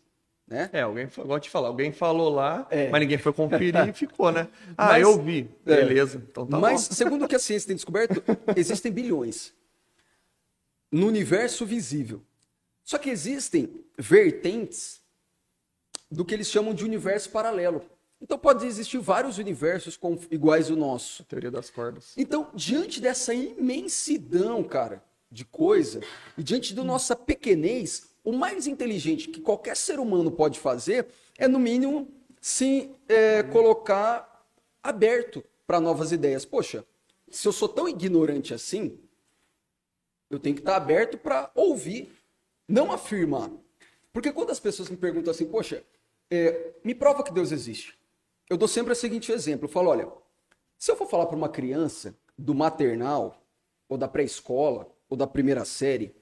Né? 0.46 0.68
É, 0.72 0.80
alguém, 0.80 1.06
igual 1.06 1.38
te 1.38 1.48
falar, 1.48 1.68
alguém 1.68 1.92
falou 1.92 2.28
lá, 2.28 2.66
é. 2.70 2.90
mas 2.90 3.00
ninguém 3.00 3.18
foi 3.18 3.32
conferir 3.32 3.88
e 3.88 3.92
ficou, 3.92 4.32
né? 4.32 4.48
Ah, 4.76 4.88
mas, 4.88 5.02
eu 5.02 5.22
vi. 5.22 5.48
É. 5.64 5.76
Beleza, 5.76 6.22
então 6.28 6.44
tá 6.44 6.58
Mas, 6.58 6.88
bom. 6.88 6.94
segundo 6.94 7.24
o 7.24 7.28
que 7.28 7.36
a 7.36 7.38
ciência 7.40 7.68
tem 7.68 7.76
descoberto, 7.76 8.22
existem 8.56 8.90
bilhões 8.90 9.54
no 10.90 11.06
universo 11.06 11.64
visível. 11.64 12.20
Só 12.82 12.98
que 12.98 13.10
existem 13.10 13.84
vertentes 13.96 15.00
do 16.10 16.24
que 16.24 16.34
eles 16.34 16.48
chamam 16.48 16.74
de 16.74 16.84
universo 16.84 17.30
paralelo. 17.30 17.84
Então 18.20 18.38
pode 18.38 18.66
existir 18.66 18.98
vários 18.98 19.38
universos 19.38 19.96
com, 19.96 20.18
iguais 20.30 20.70
ao 20.70 20.76
nosso. 20.76 21.24
Teoria 21.24 21.50
das 21.50 21.70
cordas. 21.70 22.12
Então, 22.16 22.50
diante 22.54 23.00
dessa 23.00 23.33
imensidão, 23.33 24.62
cara, 24.62 25.02
de 25.30 25.44
coisa, 25.44 26.00
e 26.37 26.42
diante 26.42 26.74
da 26.74 26.85
nossa 26.85 27.16
pequenez, 27.16 28.11
o 28.22 28.33
mais 28.33 28.66
inteligente 28.66 29.28
que 29.28 29.40
qualquer 29.40 29.76
ser 29.76 29.98
humano 29.98 30.30
pode 30.30 30.59
fazer 30.59 31.06
é, 31.38 31.48
no 31.48 31.59
mínimo, 31.59 32.09
se 32.40 32.90
é, 33.09 33.42
colocar 33.44 34.44
aberto 34.83 35.42
para 35.66 35.80
novas 35.80 36.12
ideias. 36.12 36.44
Poxa, 36.44 36.85
se 37.30 37.46
eu 37.46 37.52
sou 37.52 37.68
tão 37.68 37.88
ignorante 37.88 38.52
assim, 38.52 38.98
eu 40.28 40.38
tenho 40.38 40.54
que 40.54 40.61
estar 40.61 40.76
aberto 40.76 41.16
para 41.16 41.50
ouvir, 41.54 42.12
não 42.68 42.92
afirmar. 42.92 43.50
Porque 44.12 44.33
quando 44.33 44.50
as 44.50 44.61
pessoas 44.61 44.90
me 44.90 44.96
perguntam 44.96 45.30
assim, 45.30 45.46
poxa, 45.46 45.83
é, 46.30 46.72
me 46.85 46.94
prova 46.94 47.22
que 47.22 47.33
Deus 47.33 47.52
existe. 47.52 47.99
Eu 48.50 48.56
dou 48.56 48.66
sempre 48.66 48.92
o 48.92 48.96
seguinte 48.96 49.30
exemplo. 49.30 49.66
Eu 49.66 49.72
falo, 49.72 49.90
olha, 49.90 50.12
se 50.76 50.90
eu 50.90 50.96
for 50.96 51.06
falar 51.06 51.26
para 51.26 51.36
uma 51.36 51.48
criança 51.48 52.16
do 52.36 52.52
maternal, 52.52 53.40
ou 53.88 53.96
da 53.96 54.08
pré-escola, 54.08 54.90
ou 55.08 55.16
da 55.16 55.26
primeira 55.26 55.64
série, 55.64 56.12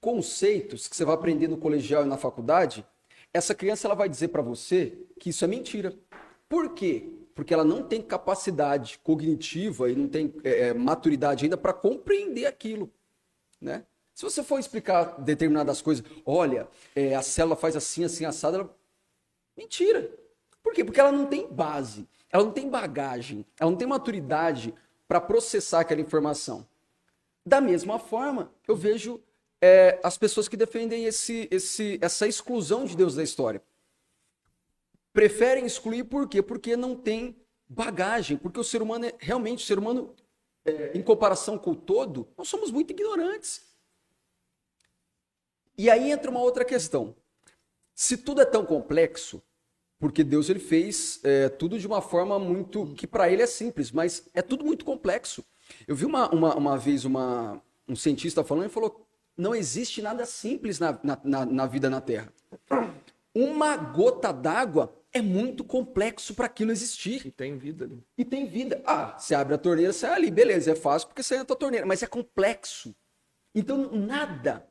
conceitos 0.00 0.88
que 0.88 0.96
você 0.96 1.04
vai 1.04 1.14
aprender 1.14 1.46
no 1.46 1.56
colegial 1.56 2.04
e 2.04 2.08
na 2.08 2.18
faculdade, 2.18 2.84
essa 3.32 3.54
criança 3.54 3.86
ela 3.86 3.94
vai 3.94 4.08
dizer 4.08 4.28
para 4.28 4.42
você 4.42 5.06
que 5.20 5.30
isso 5.30 5.44
é 5.44 5.48
mentira. 5.48 5.96
Por 6.48 6.74
quê? 6.74 7.12
Porque 7.32 7.54
ela 7.54 7.64
não 7.64 7.84
tem 7.84 8.02
capacidade 8.02 8.98
cognitiva 8.98 9.88
e 9.88 9.94
não 9.94 10.08
tem 10.08 10.34
é, 10.42 10.68
é 10.68 10.74
maturidade 10.74 11.44
ainda 11.44 11.56
para 11.56 11.72
compreender 11.72 12.46
aquilo. 12.46 12.90
Né? 13.60 13.84
Se 14.14 14.24
você 14.24 14.42
for 14.42 14.58
explicar 14.58 15.20
determinadas 15.20 15.80
coisas, 15.80 16.04
olha, 16.26 16.66
é, 16.96 17.14
a 17.14 17.22
célula 17.22 17.54
faz 17.54 17.76
assim, 17.76 18.02
assim, 18.02 18.24
assada, 18.24 18.58
ela... 18.58 18.76
mentira. 19.56 20.10
Por 20.62 20.74
quê? 20.74 20.84
Porque 20.84 21.00
ela 21.00 21.12
não 21.12 21.26
tem 21.26 21.46
base, 21.48 22.08
ela 22.30 22.44
não 22.44 22.52
tem 22.52 22.68
bagagem, 22.68 23.44
ela 23.58 23.70
não 23.70 23.78
tem 23.78 23.86
maturidade 23.86 24.74
para 25.06 25.20
processar 25.20 25.80
aquela 25.80 26.00
informação. 26.00 26.66
Da 27.44 27.60
mesma 27.60 27.98
forma, 27.98 28.52
eu 28.66 28.76
vejo 28.76 29.22
é, 29.60 29.98
as 30.02 30.18
pessoas 30.18 30.48
que 30.48 30.56
defendem 30.56 31.04
esse, 31.04 31.48
esse, 31.50 31.98
essa 32.02 32.26
exclusão 32.26 32.84
de 32.84 32.96
Deus 32.96 33.14
da 33.14 33.22
história. 33.22 33.62
Preferem 35.12 35.64
excluir 35.64 36.04
por 36.04 36.28
quê? 36.28 36.42
Porque 36.42 36.76
não 36.76 36.94
tem 36.94 37.36
bagagem, 37.68 38.36
porque 38.36 38.60
o 38.60 38.64
ser 38.64 38.82
humano 38.82 39.06
é 39.06 39.14
realmente, 39.18 39.64
o 39.64 39.66
ser 39.66 39.78
humano 39.78 40.14
é, 40.64 40.92
em 40.94 41.02
comparação 41.02 41.58
com 41.58 41.72
o 41.72 41.76
todo, 41.76 42.28
nós 42.36 42.48
somos 42.48 42.70
muito 42.70 42.90
ignorantes. 42.90 43.66
E 45.76 45.88
aí 45.88 46.10
entra 46.10 46.30
uma 46.30 46.40
outra 46.40 46.64
questão. 46.64 47.14
Se 47.94 48.16
tudo 48.16 48.40
é 48.40 48.44
tão 48.44 48.64
complexo, 48.64 49.42
porque 49.98 50.22
Deus 50.22 50.48
ele 50.48 50.60
fez 50.60 51.20
é, 51.24 51.48
tudo 51.48 51.78
de 51.78 51.86
uma 51.86 52.00
forma 52.00 52.38
muito 52.38 52.86
que 52.94 53.06
para 53.06 53.30
ele 53.30 53.42
é 53.42 53.46
simples, 53.46 53.90
mas 53.90 54.28
é 54.32 54.42
tudo 54.42 54.64
muito 54.64 54.84
complexo. 54.84 55.44
Eu 55.86 55.96
vi 55.96 56.04
uma, 56.04 56.30
uma, 56.30 56.54
uma 56.54 56.78
vez 56.78 57.04
uma, 57.04 57.60
um 57.88 57.96
cientista 57.96 58.44
falando 58.44 58.66
e 58.66 58.72
falou: 58.72 59.06
não 59.36 59.54
existe 59.54 60.00
nada 60.00 60.24
simples 60.24 60.78
na, 60.78 60.98
na, 61.02 61.46
na 61.46 61.66
vida 61.66 61.90
na 61.90 62.00
Terra. 62.00 62.32
Uma 63.34 63.76
gota 63.76 64.32
d'água 64.32 64.94
é 65.12 65.20
muito 65.20 65.64
complexo 65.64 66.34
para 66.34 66.46
aquilo 66.46 66.70
existir. 66.70 67.26
E 67.26 67.30
tem 67.30 67.56
vida 67.56 67.84
ali. 67.84 68.02
E 68.16 68.24
tem 68.24 68.46
vida. 68.46 68.82
Ah, 68.84 69.16
você 69.18 69.34
abre 69.34 69.54
a 69.54 69.58
torneira, 69.58 69.92
sai 69.92 70.12
ali, 70.12 70.30
beleza, 70.30 70.72
é 70.72 70.74
fácil 70.74 71.08
porque 71.08 71.22
você 71.22 71.36
entra 71.36 71.54
a 71.54 71.58
torneira, 71.58 71.86
mas 71.86 72.02
é 72.02 72.06
complexo. 72.06 72.94
Então 73.54 73.90
nada 73.92 74.66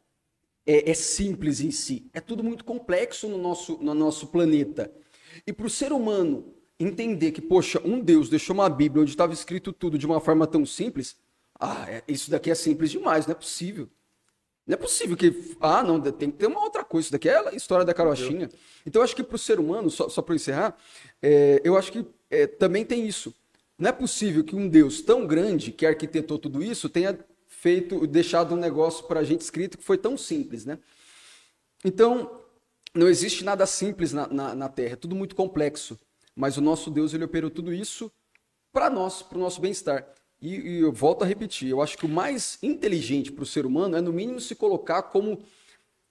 é, 0.66 0.92
é 0.92 0.94
simples 0.94 1.60
em 1.60 1.72
si. 1.72 2.10
É 2.14 2.20
tudo 2.22 2.44
muito 2.44 2.64
complexo 2.64 3.28
no 3.28 3.38
nosso, 3.38 3.78
no 3.82 3.94
nosso 3.94 4.28
planeta. 4.28 4.92
E 5.46 5.54
para 5.54 5.68
o 5.68 5.70
ser 5.70 5.92
humano 5.92 6.54
entender 6.80 7.32
que, 7.32 7.42
poxa, 7.42 7.82
um 7.84 8.00
Deus 8.00 8.30
deixou 8.30 8.54
uma 8.54 8.70
Bíblia 8.70 9.02
onde 9.02 9.12
estava 9.12 9.34
escrito 9.34 9.74
tudo 9.74 9.98
de 9.98 10.06
uma 10.06 10.20
forma 10.20 10.46
tão 10.46 10.66
simples, 10.66 11.16
ah, 11.60 11.86
é, 11.90 12.04
isso 12.08 12.30
daqui 12.30 12.52
é 12.52 12.56
simples 12.56 12.92
demais, 12.92 13.26
não 13.26 13.32
é 13.32 13.36
possível. 13.36 13.90
Não 14.66 14.74
é 14.74 14.78
possível 14.78 15.16
que. 15.16 15.56
Ah, 15.62 15.82
não, 15.82 16.00
tem 16.02 16.30
que 16.30 16.38
ter 16.38 16.48
uma 16.48 16.62
outra 16.62 16.84
coisa. 16.84 17.06
Isso 17.06 17.12
daqui 17.14 17.30
é 17.30 17.50
a 17.50 17.56
história 17.56 17.86
da 17.86 17.94
carochinha. 17.94 18.50
Então, 18.86 19.00
eu 19.00 19.04
acho 19.04 19.16
que 19.16 19.24
para 19.24 19.36
o 19.36 19.40
ser 19.40 19.60
humano, 19.60 19.90
só, 19.90 20.10
só 20.10 20.22
para 20.22 20.36
encerrar, 20.36 20.78
é, 21.22 21.62
eu 21.64 21.78
acho 21.78 21.92
que 21.92 22.06
é, 22.30 22.46
também 22.46 22.84
tem 22.84 23.08
isso. 23.08 23.34
Não 23.80 23.90
é 23.90 23.94
possível 23.94 24.44
que 24.44 24.56
um 24.56 24.68
Deus 24.68 25.02
tão 25.02 25.26
grande, 25.26 25.72
que 25.72 25.86
arquitetou 25.86 26.38
tudo 26.38 26.62
isso, 26.62 26.90
tenha 26.90 27.18
feito, 27.48 28.06
deixado 28.06 28.54
um 28.56 28.58
negócio 28.58 29.06
para 29.06 29.22
a 29.22 29.24
gente 29.24 29.42
escrito 29.42 29.78
que 29.78 29.84
foi 29.84 29.98
tão 29.98 30.18
simples, 30.18 30.66
né? 30.66 30.78
Então, 31.86 32.42
não 32.98 33.08
existe 33.08 33.44
nada 33.44 33.66
simples 33.66 34.14
na, 34.14 34.28
na, 34.28 34.56
na 34.56 34.70
Terra, 34.70 34.94
é 34.94 34.98
tudo 34.98 35.16
muito 35.16 35.36
complexo. 35.36 35.98
Mas 36.36 36.58
o 36.58 36.62
nosso 36.62 36.92
Deus, 36.92 37.14
ele 37.14 37.24
operou 37.24 37.50
tudo 37.50 37.74
isso 37.74 38.12
para 38.72 38.90
nós, 38.90 39.24
para 39.24 39.38
o 39.38 39.42
nosso 39.42 39.60
bem-estar. 39.60 40.08
E, 40.40 40.56
e, 40.56 40.80
eu 40.82 40.92
volto 40.92 41.24
a 41.24 41.26
repetir, 41.26 41.70
eu 41.70 41.82
acho 41.82 41.98
que 41.98 42.06
o 42.06 42.10
mais 42.10 42.60
inteligente 42.62 43.32
para 43.32 43.42
o 43.42 43.46
ser 43.46 43.66
humano 43.66 43.98
é, 43.98 44.02
no 44.02 44.14
mínimo, 44.14 44.40
se 44.40 44.54
colocar 44.54 45.02
como 45.04 45.42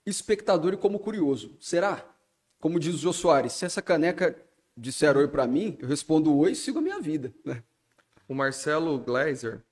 espectador 0.05 0.75
e 0.75 0.77
como 0.77 0.99
curioso. 0.99 1.57
Será? 1.61 2.05
Como 2.59 2.81
diz 2.81 2.97
o 2.97 2.99
Jô 2.99 3.13
Soares, 3.13 3.53
se 3.53 3.65
essa 3.65 3.81
caneca 3.81 4.37
disser 4.77 5.17
oi 5.17 5.29
para 5.29 5.47
mim, 5.47 5.77
eu 5.81 5.87
respondo 5.87 6.37
oi 6.37 6.53
e 6.53 6.57
sigo 6.57 6.81
a 6.81 6.83
minha 6.83 7.01
vida. 7.01 7.33
Né? 7.45 7.63
O 8.29 8.35
Marcelo 8.35 8.99
Gleiser, 8.99 9.63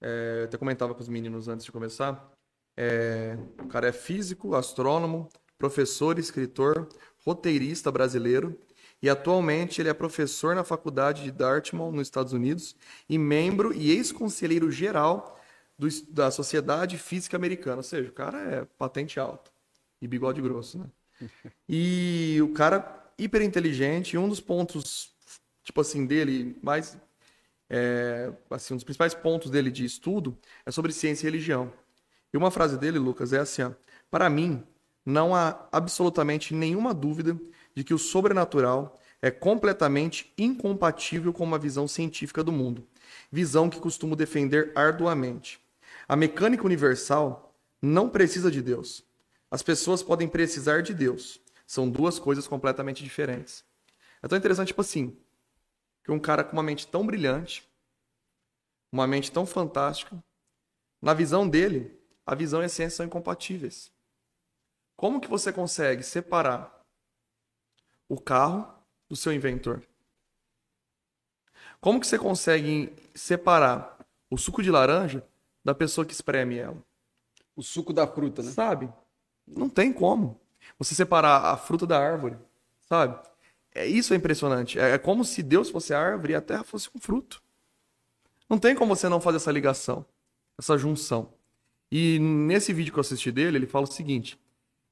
é, 0.00 0.38
eu 0.40 0.44
até 0.44 0.56
comentava 0.56 0.94
com 0.94 1.00
os 1.00 1.08
meninos 1.08 1.48
antes 1.48 1.66
de 1.66 1.72
começar, 1.72 2.32
é, 2.76 3.36
o 3.60 3.66
cara 3.66 3.88
é 3.88 3.92
físico, 3.92 4.54
astrônomo, 4.54 5.28
professor, 5.58 6.18
escritor, 6.18 6.88
roteirista 7.24 7.90
brasileiro 7.90 8.58
e 9.04 9.08
atualmente 9.10 9.82
ele 9.82 9.90
é 9.90 9.92
professor 9.92 10.54
na 10.54 10.64
Faculdade 10.64 11.24
de 11.24 11.30
Dartmouth, 11.30 11.92
nos 11.92 12.06
Estados 12.06 12.32
Unidos, 12.32 12.74
e 13.06 13.18
membro 13.18 13.70
e 13.74 13.90
ex-conselheiro 13.90 14.70
geral 14.70 15.38
do, 15.78 15.86
da 16.10 16.30
Sociedade 16.30 16.96
Física 16.96 17.36
Americana. 17.36 17.76
Ou 17.76 17.82
seja, 17.82 18.08
o 18.08 18.12
cara 18.12 18.40
é 18.40 18.64
patente 18.78 19.20
alta 19.20 19.50
e 20.00 20.08
bigode 20.08 20.40
grosso, 20.40 20.78
né? 20.78 20.86
E 21.68 22.38
o 22.42 22.54
cara 22.54 23.12
hiper 23.18 23.42
inteligente, 23.42 24.14
e 24.14 24.18
um 24.18 24.26
dos 24.26 24.40
pontos, 24.40 25.14
tipo 25.62 25.82
assim, 25.82 26.06
dele, 26.06 26.56
mais. 26.62 26.96
É, 27.68 28.32
assim, 28.50 28.72
um 28.72 28.76
dos 28.78 28.84
principais 28.84 29.12
pontos 29.12 29.50
dele 29.50 29.70
de 29.70 29.84
estudo 29.84 30.34
é 30.64 30.70
sobre 30.70 30.92
ciência 30.92 31.26
e 31.26 31.30
religião. 31.30 31.70
E 32.32 32.38
uma 32.38 32.50
frase 32.50 32.78
dele, 32.78 32.98
Lucas, 32.98 33.34
é 33.34 33.38
assim: 33.38 33.62
ó, 33.62 33.72
Para 34.10 34.30
mim, 34.30 34.64
não 35.04 35.34
há 35.34 35.68
absolutamente 35.70 36.54
nenhuma 36.54 36.94
dúvida 36.94 37.38
de 37.74 37.84
que 37.84 37.92
o 37.92 37.98
sobrenatural 37.98 38.98
é 39.20 39.30
completamente 39.30 40.32
incompatível 40.36 41.32
com 41.32 41.44
uma 41.44 41.58
visão 41.58 41.88
científica 41.88 42.44
do 42.44 42.52
mundo, 42.52 42.86
visão 43.30 43.70
que 43.70 43.80
costumo 43.80 44.16
defender 44.16 44.72
arduamente. 44.74 45.60
A 46.06 46.14
mecânica 46.14 46.64
universal 46.64 47.54
não 47.80 48.08
precisa 48.08 48.50
de 48.50 48.60
Deus. 48.60 49.02
As 49.50 49.62
pessoas 49.62 50.02
podem 50.02 50.28
precisar 50.28 50.82
de 50.82 50.92
Deus. 50.92 51.40
São 51.66 51.88
duas 51.88 52.18
coisas 52.18 52.46
completamente 52.46 53.02
diferentes. 53.02 53.64
É 54.22 54.28
tão 54.28 54.36
interessante, 54.36 54.68
tipo 54.68 54.80
assim, 54.80 55.16
que 56.02 56.10
um 56.10 56.18
cara 56.18 56.44
com 56.44 56.52
uma 56.52 56.62
mente 56.62 56.86
tão 56.86 57.06
brilhante, 57.06 57.66
uma 58.92 59.06
mente 59.06 59.32
tão 59.32 59.46
fantástica, 59.46 60.22
na 61.00 61.14
visão 61.14 61.48
dele, 61.48 61.98
a 62.26 62.34
visão 62.34 62.62
e 62.62 62.66
a 62.66 62.68
ciência 62.68 62.96
são 62.96 63.06
incompatíveis. 63.06 63.93
Como 64.96 65.20
que 65.20 65.28
você 65.28 65.52
consegue 65.52 66.02
separar 66.02 66.82
o 68.08 68.20
carro 68.20 68.72
do 69.08 69.16
seu 69.16 69.32
inventor? 69.32 69.82
Como 71.80 72.00
que 72.00 72.06
você 72.06 72.18
consegue 72.18 72.94
separar 73.14 73.98
o 74.30 74.38
suco 74.38 74.62
de 74.62 74.70
laranja 74.70 75.26
da 75.64 75.74
pessoa 75.74 76.06
que 76.06 76.12
espreme 76.12 76.56
ela? 76.56 76.82
O 77.54 77.62
suco 77.62 77.92
da 77.92 78.06
fruta, 78.06 78.42
né? 78.42 78.50
Sabe? 78.50 78.90
Não 79.46 79.68
tem 79.68 79.92
como. 79.92 80.40
Você 80.78 80.94
separar 80.94 81.44
a 81.44 81.56
fruta 81.56 81.86
da 81.86 81.98
árvore, 81.98 82.38
sabe? 82.88 83.20
É, 83.74 83.86
isso 83.86 84.14
é 84.14 84.16
impressionante. 84.16 84.78
É, 84.78 84.92
é 84.92 84.98
como 84.98 85.24
se 85.24 85.42
Deus 85.42 85.68
fosse 85.68 85.92
a 85.92 86.00
árvore 86.00 86.32
e 86.32 86.36
a 86.36 86.40
terra 86.40 86.64
fosse 86.64 86.88
um 86.94 87.00
fruto. 87.00 87.42
Não 88.48 88.58
tem 88.58 88.74
como 88.74 88.94
você 88.94 89.08
não 89.08 89.20
fazer 89.20 89.36
essa 89.36 89.52
ligação, 89.52 90.06
essa 90.58 90.78
junção. 90.78 91.32
E 91.90 92.18
nesse 92.18 92.72
vídeo 92.72 92.92
que 92.92 92.98
eu 92.98 93.02
assisti 93.02 93.30
dele, 93.30 93.58
ele 93.58 93.66
fala 93.66 93.84
o 93.84 93.92
seguinte: 93.92 94.38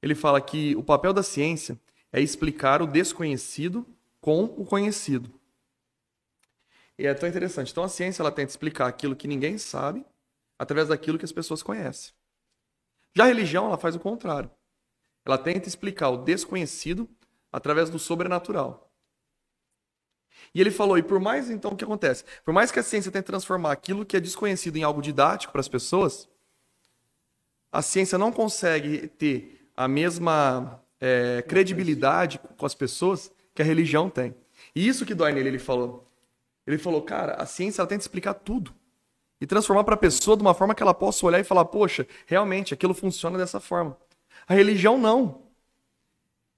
ele 0.03 0.15
fala 0.15 0.41
que 0.41 0.75
o 0.75 0.83
papel 0.83 1.13
da 1.13 1.23
ciência 1.23 1.79
é 2.11 2.19
explicar 2.19 2.81
o 2.81 2.85
desconhecido 2.85 3.87
com 4.19 4.43
o 4.43 4.65
conhecido. 4.65 5.33
E 6.99 7.07
é 7.07 7.13
tão 7.13 7.29
interessante. 7.29 7.71
Então 7.71 7.85
a 7.85 7.87
ciência 7.87 8.21
ela 8.21 8.31
tenta 8.31 8.51
explicar 8.51 8.87
aquilo 8.87 9.15
que 9.15 9.29
ninguém 9.29 9.57
sabe 9.57 10.05
através 10.59 10.89
daquilo 10.89 11.17
que 11.17 11.23
as 11.23 11.31
pessoas 11.31 11.63
conhecem. 11.63 12.11
Já 13.15 13.23
a 13.23 13.27
religião 13.27 13.67
ela 13.67 13.77
faz 13.77 13.95
o 13.95 13.99
contrário. 13.99 14.51
Ela 15.25 15.37
tenta 15.37 15.69
explicar 15.69 16.09
o 16.09 16.17
desconhecido 16.17 17.09
através 17.49 17.89
do 17.89 17.97
sobrenatural. 17.97 18.91
E 20.53 20.59
ele 20.59 20.69
falou, 20.69 20.97
e 20.97 21.03
por 21.03 21.21
mais 21.21 21.49
então 21.49 21.71
o 21.71 21.77
que 21.77 21.85
acontece? 21.85 22.25
Por 22.43 22.53
mais 22.53 22.73
que 22.73 22.79
a 22.79 22.83
ciência 22.83 23.09
tente 23.09 23.25
transformar 23.25 23.71
aquilo 23.71 24.05
que 24.05 24.17
é 24.17 24.19
desconhecido 24.19 24.75
em 24.75 24.83
algo 24.83 25.01
didático 25.01 25.53
para 25.53 25.61
as 25.61 25.69
pessoas, 25.69 26.27
a 27.71 27.81
ciência 27.81 28.17
não 28.17 28.33
consegue 28.33 29.07
ter 29.07 29.62
a 29.75 29.87
mesma 29.87 30.81
é, 30.99 31.43
credibilidade 31.47 32.39
com 32.57 32.65
as 32.65 32.75
pessoas 32.75 33.31
que 33.53 33.61
a 33.61 33.65
religião 33.65 34.09
tem. 34.09 34.35
E 34.75 34.87
isso 34.87 35.05
que 35.05 35.13
dói 35.13 35.31
nele, 35.31 35.49
ele 35.49 35.59
falou. 35.59 36.07
Ele 36.65 36.77
falou, 36.77 37.01
cara, 37.01 37.33
a 37.33 37.45
ciência 37.45 37.81
ela 37.81 37.87
tenta 37.87 38.01
explicar 38.01 38.33
tudo 38.33 38.73
e 39.41 39.45
transformar 39.45 39.83
para 39.83 39.95
a 39.95 39.97
pessoa 39.97 40.37
de 40.37 40.41
uma 40.41 40.53
forma 40.53 40.73
que 40.73 40.81
ela 40.81 40.93
possa 40.93 41.25
olhar 41.25 41.39
e 41.39 41.43
falar, 41.43 41.65
poxa, 41.65 42.07
realmente 42.25 42.73
aquilo 42.73 42.93
funciona 42.93 43.37
dessa 43.37 43.59
forma. 43.59 43.97
A 44.47 44.53
religião 44.53 44.97
não. 44.97 45.41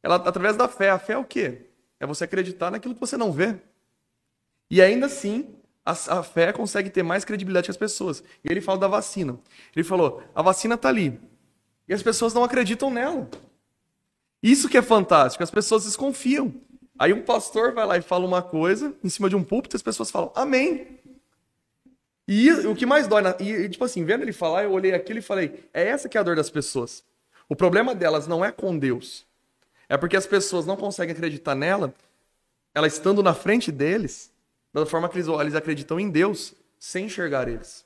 Ela 0.04 0.18
através 0.18 0.56
da 0.56 0.68
fé. 0.68 0.92
A 0.92 1.00
fé 1.00 1.14
é 1.14 1.18
o 1.18 1.26
quê? 1.26 1.66
É 2.00 2.06
você 2.06 2.26
acreditar 2.26 2.70
naquilo 2.70 2.94
que 2.94 3.00
você 3.00 3.18
não 3.18 3.32
vê. 3.32 3.56
E 4.70 4.82
ainda 4.82 5.08
assim, 5.08 5.56
a, 5.84 5.92
a 5.92 6.24
fé 6.24 6.54
consegue 6.54 6.90
ter 6.90 7.04
mais 7.04 7.26
credibilidade 7.26 7.66
que 7.66 7.72
as 7.72 7.78
pessoas. 7.78 8.24
E 8.44 8.52
ele 8.52 8.62
fala 8.62 8.78
da 8.78 8.88
vacina. 8.88 9.40
Ele 9.76 9.84
falou: 9.84 10.24
a 10.34 10.42
vacina 10.42 10.76
está 10.76 10.90
ali. 10.90 11.20
E 11.88 11.94
as 11.94 12.02
pessoas 12.02 12.34
não 12.34 12.44
acreditam 12.44 12.90
nela. 12.90 13.30
Isso 14.42 14.70
que 14.70 14.78
é 14.78 14.82
fantástico, 14.82 15.44
as 15.44 15.52
pessoas 15.52 15.86
desconfiam. 15.86 16.54
Aí 16.98 17.12
um 17.14 17.22
pastor 17.22 17.74
vai 17.74 17.86
lá 17.86 17.98
e 17.98 18.02
fala 18.02 18.26
uma 18.26 18.42
coisa 18.42 18.96
em 19.04 19.10
cima 19.10 19.30
de 19.30 19.36
um 19.36 19.44
púlpito 19.44 19.76
as 19.76 19.82
pessoas 19.82 20.10
falam 20.10 20.32
amém. 20.36 21.00
E 22.28 22.52
o 22.52 22.76
que 22.76 22.86
mais 22.86 23.08
dói, 23.08 23.22
na... 23.22 23.36
e 23.40 23.70
tipo 23.70 23.84
assim, 23.84 24.04
vendo 24.04 24.24
ele 24.24 24.34
falar, 24.34 24.64
eu 24.64 24.72
olhei 24.72 24.94
aquilo 24.94 25.20
e 25.20 25.22
falei, 25.22 25.68
é 25.74 25.88
essa 25.88 26.10
que 26.10 26.18
é 26.18 26.22
a 26.22 26.24
dor 26.24 26.36
das 26.36 26.50
pessoas. 26.50 27.04
O 27.48 27.56
problema 27.56 27.94
delas 27.94 28.28
não 28.28 28.44
é 28.44 28.52
com 28.52 28.78
Deus. 28.78 29.26
É 29.88 29.96
porque 29.96 30.18
as 30.18 30.26
pessoas 30.26 30.66
não 30.66 30.76
conseguem 30.76 31.14
acreditar 31.14 31.54
nela, 31.54 31.94
ela 32.74 32.88
estando 32.88 33.22
na 33.22 33.34
frente 33.34 33.72
deles, 33.72 34.32
da 34.74 34.86
forma 34.86 35.08
que 35.08 35.18
eles 35.18 35.56
acreditam 35.56 36.00
em 36.00 36.10
Deus, 36.10 36.54
sem 36.80 37.06
enxergar 37.06 37.48
eles. 37.48 37.85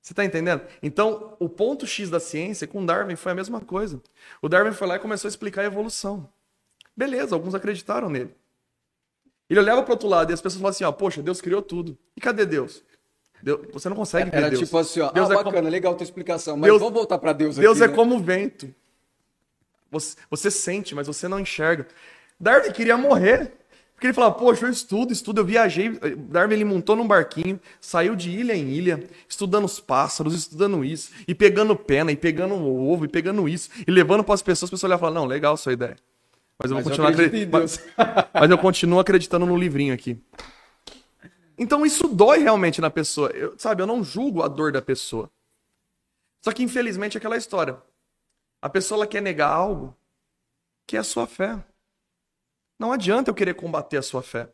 Você 0.00 0.12
está 0.12 0.24
entendendo? 0.24 0.62
Então, 0.82 1.36
o 1.38 1.48
ponto 1.48 1.86
X 1.86 2.08
da 2.08 2.18
ciência 2.18 2.66
com 2.66 2.84
Darwin 2.84 3.16
foi 3.16 3.32
a 3.32 3.34
mesma 3.34 3.60
coisa. 3.60 4.00
O 4.40 4.48
Darwin 4.48 4.72
foi 4.72 4.86
lá 4.86 4.96
e 4.96 4.98
começou 4.98 5.28
a 5.28 5.30
explicar 5.30 5.62
a 5.62 5.66
evolução. 5.66 6.28
Beleza, 6.96 7.34
alguns 7.34 7.54
acreditaram 7.54 8.08
nele. 8.08 8.34
Ele 9.48 9.60
olhava 9.60 9.82
para 9.82 9.90
o 9.90 9.94
outro 9.94 10.08
lado 10.08 10.30
e 10.30 10.34
as 10.34 10.40
pessoas 10.40 10.60
falavam 10.60 10.70
assim: 10.70 10.84
ó, 10.84 10.92
poxa, 10.92 11.22
Deus 11.22 11.40
criou 11.40 11.60
tudo. 11.60 11.98
E 12.16 12.20
cadê 12.20 12.46
Deus? 12.46 12.82
Deus 13.42 13.60
você 13.72 13.88
não 13.88 13.96
consegue 13.96 14.30
ver 14.30 14.36
Era 14.36 14.50
Deus. 14.50 14.62
tipo 14.62 14.78
assim, 14.78 15.00
ó, 15.00 15.10
Deus 15.10 15.28
ah, 15.30 15.32
é 15.32 15.36
bacana, 15.36 15.56
como... 15.56 15.68
legal 15.68 15.92
a 15.92 15.96
tua 15.96 16.04
explicação, 16.04 16.56
mas 16.56 16.70
Deus... 16.70 16.78
vamos 16.78 16.94
voltar 16.94 17.18
para 17.18 17.32
Deus 17.32 17.56
Deus 17.56 17.78
aqui, 17.80 17.84
é 17.84 17.88
né? 17.88 17.96
como 17.96 18.16
o 18.16 18.20
vento. 18.20 18.72
Você, 19.90 20.16
você 20.30 20.50
sente, 20.50 20.94
mas 20.94 21.06
você 21.06 21.26
não 21.26 21.40
enxerga. 21.40 21.86
Darwin 22.38 22.70
queria 22.70 22.96
morrer. 22.96 23.52
Porque 24.00 24.06
ele 24.06 24.14
falava, 24.14 24.34
poxa, 24.34 24.64
eu 24.64 24.70
estudo, 24.70 25.12
estudo, 25.12 25.42
eu 25.42 25.44
viajei. 25.44 25.90
Darwin 26.30 26.54
ele 26.54 26.64
montou 26.64 26.96
num 26.96 27.06
barquinho, 27.06 27.60
saiu 27.78 28.16
de 28.16 28.30
ilha 28.30 28.56
em 28.56 28.70
ilha, 28.70 29.06
estudando 29.28 29.66
os 29.66 29.78
pássaros, 29.78 30.32
estudando 30.32 30.82
isso, 30.82 31.12
e 31.28 31.34
pegando 31.34 31.76
pena, 31.76 32.10
e 32.10 32.16
pegando 32.16 32.54
o 32.54 32.90
ovo, 32.90 33.04
e 33.04 33.08
pegando 33.08 33.46
isso, 33.46 33.68
e 33.86 33.90
levando 33.90 34.24
para 34.24 34.32
as 34.32 34.40
pessoas, 34.40 34.68
as 34.68 34.70
pessoas 34.70 34.88
olhavam 34.88 35.06
e 35.06 35.06
falavam, 35.06 35.22
não, 35.24 35.28
legal 35.28 35.54
sua 35.54 35.74
ideia. 35.74 35.98
Mas 36.58 36.70
eu 36.70 36.76
Mas 36.76 36.84
vou 36.84 36.92
eu 36.92 36.96
continuar 36.96 37.10
acreditando. 37.10 37.50
Mas, 37.52 37.84
mas 38.32 38.50
eu 38.50 38.56
continuo 38.56 39.00
acreditando 39.00 39.44
no 39.44 39.54
livrinho 39.54 39.92
aqui. 39.92 40.18
Então 41.58 41.84
isso 41.84 42.08
dói 42.08 42.38
realmente 42.38 42.80
na 42.80 42.88
pessoa. 42.88 43.28
Eu, 43.32 43.54
sabe, 43.58 43.82
eu 43.82 43.86
não 43.86 44.02
julgo 44.02 44.42
a 44.42 44.48
dor 44.48 44.72
da 44.72 44.80
pessoa. 44.80 45.30
Só 46.40 46.52
que 46.52 46.62
infelizmente 46.62 47.16
é 47.16 47.18
aquela 47.18 47.36
história. 47.36 47.76
A 48.62 48.68
pessoa 48.70 49.00
ela 49.00 49.06
quer 49.06 49.20
negar 49.20 49.50
algo 49.50 49.94
que 50.86 50.96
é 50.96 51.00
a 51.00 51.04
sua 51.04 51.26
fé. 51.26 51.62
Não 52.80 52.92
adianta 52.92 53.30
eu 53.30 53.34
querer 53.34 53.52
combater 53.52 53.98
a 53.98 54.02
sua 54.02 54.22
fé. 54.22 54.48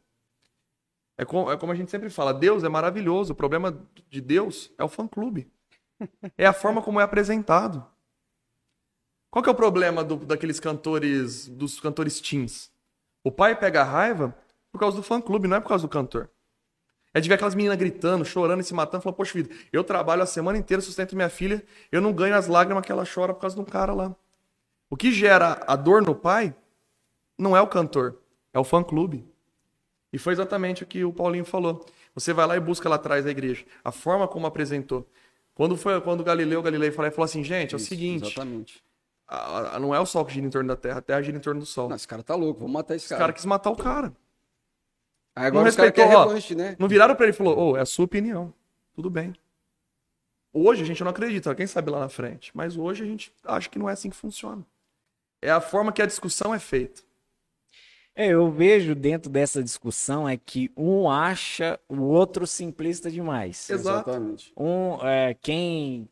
É 1.17 1.25
como, 1.25 1.49
é 1.49 1.57
como 1.57 1.71
a 1.71 1.77
gente 1.77 1.93
sempre 1.93 2.11
fala, 2.11 2.35
Deus 2.35 2.65
é 2.65 2.69
maravilhoso. 2.69 3.33
O 3.33 3.37
problema 3.37 3.81
de 4.11 4.21
Deus 4.21 4.73
é 4.77 4.83
o 4.83 4.89
fã-clube. 4.89 5.49
É 6.37 6.45
a 6.45 6.53
forma 6.53 6.83
como 6.83 7.01
é 7.01 7.05
apresentado. 7.05 7.87
Qual 9.31 9.43
que 9.45 9.49
é 9.49 9.53
o 9.53 9.55
problema 9.55 10.03
do, 10.03 10.17
daqueles 10.17 10.59
cantores, 10.59 11.47
dos 11.47 11.79
cantores 11.79 12.21
teens? 12.21 12.71
O 13.23 13.31
pai 13.31 13.55
pega 13.55 13.85
raiva 13.85 14.37
por 14.73 14.81
causa 14.81 14.97
do 14.97 15.05
fã-clube, 15.05 15.47
não 15.47 15.59
é 15.59 15.61
por 15.61 15.69
causa 15.69 15.87
do 15.87 15.89
cantor. 15.89 16.29
É 17.15 17.21
de 17.21 17.29
ver 17.29 17.37
aquelas 17.37 17.55
meninas 17.55 17.79
gritando, 17.79 18.25
chorando 18.25 18.61
e 18.61 18.65
se 18.65 18.75
matando, 18.75 19.05
falando, 19.05 19.17
poxa 19.17 19.33
vida, 19.35 19.55
eu 19.73 19.85
trabalho 19.85 20.23
a 20.23 20.27
semana 20.27 20.59
inteira, 20.59 20.83
sustento 20.83 21.15
minha 21.15 21.31
filha, 21.31 21.65
eu 21.93 22.01
não 22.01 22.13
ganho 22.13 22.35
as 22.35 22.49
lágrimas 22.49 22.85
que 22.85 22.91
ela 22.91 23.05
chora 23.07 23.33
por 23.33 23.41
causa 23.41 23.55
de 23.55 23.63
um 23.63 23.65
cara 23.65 23.95
lá. 23.95 24.15
O 24.91 24.97
que 24.97 25.13
gera 25.13 25.63
a 25.67 25.77
dor 25.77 26.03
no 26.03 26.15
pai 26.15 26.55
não 27.39 27.57
é 27.57 27.61
o 27.61 27.67
cantor, 27.67 28.19
é 28.53 28.59
o 28.59 28.65
fã-clube. 28.65 29.27
E 30.13 30.19
foi 30.19 30.33
exatamente 30.33 30.83
o 30.83 30.87
que 30.87 31.05
o 31.05 31.13
Paulinho 31.13 31.45
falou. 31.45 31.85
Você 32.15 32.33
vai 32.33 32.47
lá 32.47 32.57
e 32.57 32.61
busca 32.61 32.89
lá 32.89 32.97
atrás 32.97 33.25
da 33.25 33.31
igreja. 33.31 33.65
A 33.85 33.93
forma 33.93 34.27
como 34.27 34.47
apresentou. 34.47 35.07
Quando 35.55 35.77
foi 35.77 36.01
quando 36.01 36.25
Galileu 36.25 36.63
Galilei 36.63 36.91
falou, 36.91 37.11
falou 37.11 37.25
assim, 37.25 37.43
gente, 37.45 37.75
é 37.75 37.77
o 37.77 37.81
seguinte. 37.81 38.27
Exatamente. 38.27 38.83
A, 39.29 39.77
a, 39.77 39.81
não 39.81 39.95
é 39.95 40.01
o 40.01 40.07
Sol 40.07 40.25
que 40.25 40.33
gira 40.33 40.47
em 40.47 40.51
torno 40.51 40.69
da 40.69 40.77
Terra, 40.77 40.99
a 40.99 41.03
Terra 41.03 41.21
gira 41.23 41.37
em 41.37 41.41
torno 41.41 41.61
do 41.61 41.67
Sol. 41.67 41.89
Não, 41.89 41.97
esse 41.97 42.07
cara 42.07 42.23
tá 42.23 42.35
louco, 42.35 42.61
vamos 42.61 42.75
matar 42.75 42.95
esse 42.95 43.09
cara. 43.09 43.19
Esse 43.19 43.23
cara 43.23 43.33
quis 43.33 43.45
matar 43.45 43.71
o 43.71 43.77
cara. 43.77 44.13
Aí 45.35 45.47
agora 45.47 45.65
não 45.65 45.65
respeitou, 45.65 46.05
ó, 46.05 46.27
revanche, 46.27 46.55
né? 46.55 46.77
Não 46.79 46.89
viraram 46.89 47.15
pra 47.15 47.27
ele 47.27 47.35
e 47.35 47.37
falou, 47.37 47.59
ô, 47.59 47.73
oh, 47.73 47.77
é 47.77 47.81
a 47.81 47.87
sua 47.87 48.05
opinião. 48.05 48.55
Tudo 48.95 49.11
bem. 49.11 49.35
Hoje 50.53 50.83
a 50.83 50.87
gente 50.87 51.05
não 51.05 51.11
acredita, 51.11 51.55
quem 51.55 51.67
sabe 51.67 51.91
lá 51.91 52.01
na 52.01 52.09
frente. 52.09 52.51
Mas 52.55 52.77
hoje 52.77 53.03
a 53.03 53.07
gente 53.07 53.31
acha 53.45 53.69
que 53.69 53.79
não 53.79 53.91
é 53.91 53.93
assim 53.93 54.09
que 54.09 54.17
funciona. 54.17 54.65
É 55.43 55.51
a 55.51 55.61
forma 55.61 55.93
que 55.93 56.01
a 56.01 56.07
discussão 56.07 56.55
é 56.55 56.59
feita. 56.59 57.03
É, 58.19 58.29
eu 58.29 58.51
vejo 58.51 58.95
dentro 58.95 59.31
dessa 59.31 59.63
discussão 59.63 60.27
é 60.27 60.39
que 60.39 60.71
um 60.75 61.11
acha 61.11 61.79
o 61.87 62.01
outro 62.01 62.47
simplista 62.47 63.11
demais. 63.11 63.69
Exatamente. 63.69 64.51
Um, 64.57 64.97
é, 65.07 65.35
quem 65.35 66.09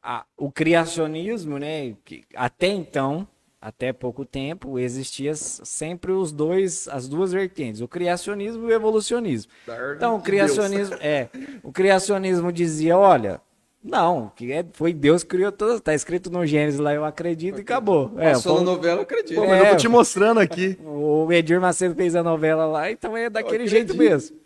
a, 0.00 0.24
o 0.36 0.52
criacionismo, 0.52 1.58
né? 1.58 1.96
Que 2.04 2.24
até 2.34 2.68
então, 2.68 3.26
até 3.60 3.92
pouco 3.92 4.24
tempo, 4.24 4.78
existia 4.78 5.34
sempre 5.34 6.12
os 6.12 6.30
dois, 6.30 6.86
as 6.86 7.08
duas 7.08 7.32
vertentes, 7.32 7.80
o 7.80 7.88
criacionismo 7.88 8.62
e 8.62 8.66
o 8.66 8.72
evolucionismo. 8.72 9.50
Então, 9.96 10.16
o 10.16 10.22
criacionismo, 10.22 10.94
é, 11.00 11.28
o 11.62 11.72
criacionismo 11.72 12.52
dizia, 12.52 12.96
olha, 12.96 13.40
não, 13.82 14.32
que 14.34 14.52
é, 14.52 14.64
foi 14.72 14.92
Deus 14.92 15.22
que 15.22 15.30
criou 15.30 15.52
todas. 15.52 15.80
Tá 15.80 15.94
escrito 15.94 16.30
no 16.30 16.44
Gênesis 16.44 16.80
lá, 16.80 16.92
eu 16.92 17.04
acredito 17.04 17.58
e 17.58 17.62
acabou. 17.62 18.12
É, 18.18 18.32
Passou 18.32 18.58
na 18.58 18.64
novela, 18.64 18.98
eu 18.98 19.02
acredito. 19.02 19.36
Pô, 19.36 19.46
mas 19.46 19.62
é, 19.62 19.66
eu 19.66 19.70
tô 19.70 19.76
te 19.76 19.88
mostrando 19.88 20.40
aqui. 20.40 20.78
O 20.84 21.32
Edir 21.32 21.60
Macedo 21.60 21.94
fez 21.94 22.16
a 22.16 22.22
novela 22.22 22.66
lá, 22.66 22.90
então 22.90 23.16
é 23.16 23.30
daquele 23.30 23.66
jeito 23.66 23.96
mesmo. 23.96 24.36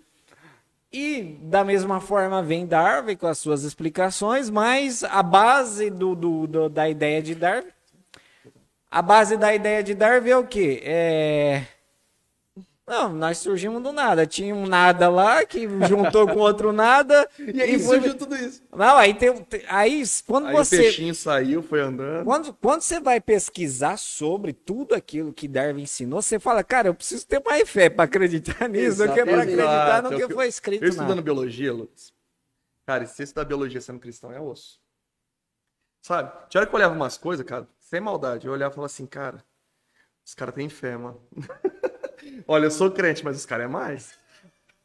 E 0.92 1.38
da 1.42 1.64
mesma 1.64 2.00
forma 2.00 2.42
vem 2.42 2.66
Darwin 2.66 3.16
com 3.16 3.26
as 3.26 3.38
suas 3.38 3.64
explicações, 3.64 4.50
mas 4.50 5.02
a 5.02 5.22
base 5.22 5.88
do, 5.88 6.14
do, 6.14 6.46
do 6.46 6.68
da 6.68 6.88
ideia 6.88 7.22
de 7.22 7.34
Darwin. 7.34 7.68
A 8.90 9.00
base 9.00 9.38
da 9.38 9.54
ideia 9.54 9.82
de 9.82 9.94
Darwin 9.94 10.30
é 10.30 10.36
o 10.36 10.44
quê? 10.44 10.82
É 10.84 11.62
não, 12.92 13.10
nós 13.10 13.38
surgimos 13.38 13.82
do 13.82 13.90
nada. 13.90 14.26
Tinha 14.26 14.54
um 14.54 14.66
nada 14.66 15.08
lá 15.08 15.46
que 15.46 15.66
juntou 15.88 16.28
com 16.28 16.40
outro 16.40 16.74
nada. 16.74 17.26
e 17.38 17.62
aí 17.62 17.76
e 17.76 17.78
foi... 17.78 17.96
surgiu 17.96 18.18
tudo 18.18 18.36
isso. 18.36 18.62
Não, 18.70 18.98
aí 18.98 19.14
tem. 19.14 19.30
Aí, 19.66 20.02
quando 20.26 20.48
aí 20.48 20.52
você. 20.52 20.76
O 20.76 20.78
peixinho 20.80 21.14
saiu, 21.14 21.62
foi 21.62 21.80
andando. 21.80 22.26
Quando, 22.26 22.52
quando 22.52 22.82
você 22.82 23.00
vai 23.00 23.18
pesquisar 23.18 23.96
sobre 23.96 24.52
tudo 24.52 24.94
aquilo 24.94 25.32
que 25.32 25.48
Darwin 25.48 25.84
ensinou, 25.84 26.20
você 26.20 26.38
fala, 26.38 26.62
cara, 26.62 26.88
eu 26.88 26.94
preciso 26.94 27.26
ter 27.26 27.42
mais 27.42 27.66
fé 27.66 27.88
para 27.88 28.04
acreditar 28.04 28.68
nisso 28.68 28.98
do 28.98 29.14
que 29.14 29.24
para 29.24 29.42
acreditar 29.42 30.02
no 30.02 30.10
que, 30.10 30.26
que 30.28 30.34
foi 30.34 30.46
escrito. 30.48 30.82
Eu 30.82 30.90
estudando 30.90 31.08
nada. 31.08 31.22
biologia, 31.22 31.72
Lucas. 31.72 32.12
Cara, 32.84 33.06
se 33.06 33.14
você 33.14 33.22
estudar 33.22 33.46
biologia 33.46 33.80
sendo 33.80 34.00
cristão 34.00 34.30
é 34.30 34.38
osso. 34.38 34.78
Sabe? 36.02 36.30
Tinha 36.50 36.60
hora 36.60 36.68
que 36.68 36.74
eu 36.74 36.78
olhava 36.78 36.94
umas 36.94 37.16
coisas, 37.16 37.46
cara, 37.46 37.66
sem 37.80 38.00
maldade. 38.00 38.46
Eu 38.46 38.52
olhava 38.52 38.72
e 38.72 38.74
falava 38.74 38.92
assim, 38.92 39.06
cara, 39.06 39.42
os 40.26 40.34
caras 40.34 40.54
têm 40.54 40.68
fé, 40.68 40.94
mano. 40.98 41.18
Olha, 42.46 42.66
eu 42.66 42.70
sou 42.70 42.90
crente, 42.90 43.24
mas 43.24 43.36
os 43.36 43.46
caras 43.46 43.66
é 43.66 43.68
mais. 43.68 44.18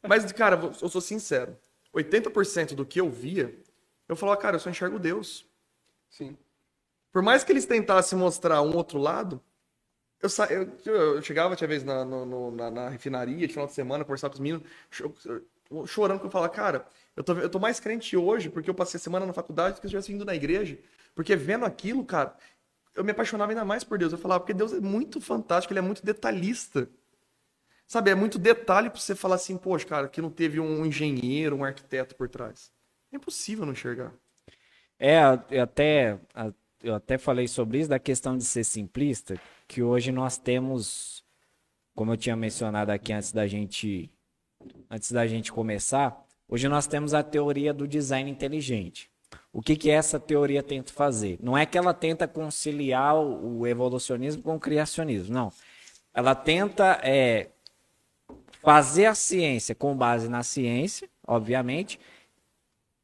Mas, 0.06 0.30
cara, 0.32 0.58
eu 0.80 0.88
sou 0.88 1.00
sincero. 1.00 1.56
80% 1.94 2.74
do 2.74 2.84
que 2.84 3.00
eu 3.00 3.10
via, 3.10 3.54
eu 4.08 4.16
falava, 4.16 4.40
cara, 4.40 4.56
eu 4.56 4.60
só 4.60 4.70
enxergo 4.70 4.98
Deus. 4.98 5.46
Sim. 6.08 6.36
Por 7.12 7.22
mais 7.22 7.42
que 7.42 7.52
eles 7.52 7.66
tentassem 7.66 8.18
mostrar 8.18 8.62
um 8.62 8.76
outro 8.76 8.98
lado, 8.98 9.42
eu, 10.20 10.28
sa... 10.28 10.46
eu, 10.46 10.70
eu 10.84 11.22
chegava, 11.22 11.56
tinha 11.56 11.68
vez, 11.68 11.84
na, 11.84 12.04
no, 12.04 12.50
na, 12.50 12.70
na, 12.70 12.88
refinaria, 12.88 13.46
de 13.46 13.52
final 13.52 13.66
de 13.66 13.74
semana, 13.74 14.04
conversar 14.04 14.28
com 14.28 14.34
os 14.34 14.40
meninos, 14.40 14.62
chorando, 15.86 16.20
que 16.20 16.26
eu 16.26 16.30
falava, 16.30 16.52
cara, 16.52 16.86
eu 17.16 17.24
tô, 17.24 17.32
eu 17.34 17.48
tô 17.48 17.58
mais 17.58 17.80
crente 17.80 18.16
hoje 18.16 18.48
porque 18.48 18.70
eu 18.70 18.74
passei 18.74 18.98
a 18.98 19.00
semana 19.00 19.26
na 19.26 19.32
faculdade 19.32 19.76
do 19.76 19.80
que 19.80 19.88
se 19.88 19.94
eu 19.94 19.98
estivesse 19.98 20.12
indo 20.12 20.24
na 20.24 20.34
igreja. 20.34 20.78
Porque 21.14 21.34
vendo 21.34 21.64
aquilo, 21.64 22.04
cara, 22.04 22.36
eu 22.94 23.04
me 23.04 23.10
apaixonava 23.10 23.52
ainda 23.52 23.64
mais 23.64 23.84
por 23.84 23.98
Deus. 23.98 24.12
Eu 24.12 24.18
falava, 24.18 24.40
porque 24.40 24.54
Deus 24.54 24.72
é 24.72 24.80
muito 24.80 25.20
fantástico, 25.20 25.72
ele 25.72 25.80
é 25.80 25.82
muito 25.82 26.04
detalhista. 26.04 26.88
Sabe, 27.88 28.10
é 28.10 28.14
muito 28.14 28.38
detalhe 28.38 28.90
para 28.90 29.00
você 29.00 29.14
falar 29.14 29.36
assim, 29.36 29.56
poxa, 29.56 29.86
cara, 29.86 30.08
que 30.08 30.20
não 30.20 30.30
teve 30.30 30.60
um 30.60 30.84
engenheiro, 30.84 31.56
um 31.56 31.64
arquiteto 31.64 32.14
por 32.14 32.28
trás. 32.28 32.70
É 33.10 33.16
impossível 33.16 33.64
não 33.64 33.72
enxergar. 33.72 34.12
É, 34.98 35.20
eu 35.50 35.62
até, 35.62 36.20
eu 36.82 36.94
até 36.94 37.16
falei 37.16 37.48
sobre 37.48 37.78
isso, 37.78 37.88
da 37.88 37.98
questão 37.98 38.36
de 38.36 38.44
ser 38.44 38.62
simplista, 38.64 39.40
que 39.66 39.82
hoje 39.82 40.12
nós 40.12 40.36
temos, 40.36 41.24
como 41.94 42.12
eu 42.12 42.18
tinha 42.18 42.36
mencionado 42.36 42.92
aqui 42.92 43.10
antes 43.10 43.32
da 43.32 43.46
gente, 43.46 44.10
antes 44.90 45.10
da 45.10 45.26
gente 45.26 45.50
começar, 45.50 46.22
hoje 46.46 46.68
nós 46.68 46.86
temos 46.86 47.14
a 47.14 47.22
teoria 47.22 47.72
do 47.72 47.88
design 47.88 48.30
inteligente. 48.30 49.10
O 49.50 49.62
que, 49.62 49.74
que 49.74 49.88
essa 49.88 50.20
teoria 50.20 50.62
tenta 50.62 50.92
fazer? 50.92 51.38
Não 51.42 51.56
é 51.56 51.64
que 51.64 51.78
ela 51.78 51.94
tenta 51.94 52.28
conciliar 52.28 53.16
o 53.16 53.66
evolucionismo 53.66 54.42
com 54.42 54.56
o 54.56 54.60
criacionismo, 54.60 55.32
não. 55.32 55.50
Ela 56.12 56.34
tenta 56.34 57.00
é, 57.02 57.48
fazer 58.62 59.06
a 59.06 59.14
ciência 59.14 59.74
com 59.74 59.96
base 59.96 60.28
na 60.28 60.42
ciência, 60.42 61.08
obviamente. 61.26 61.98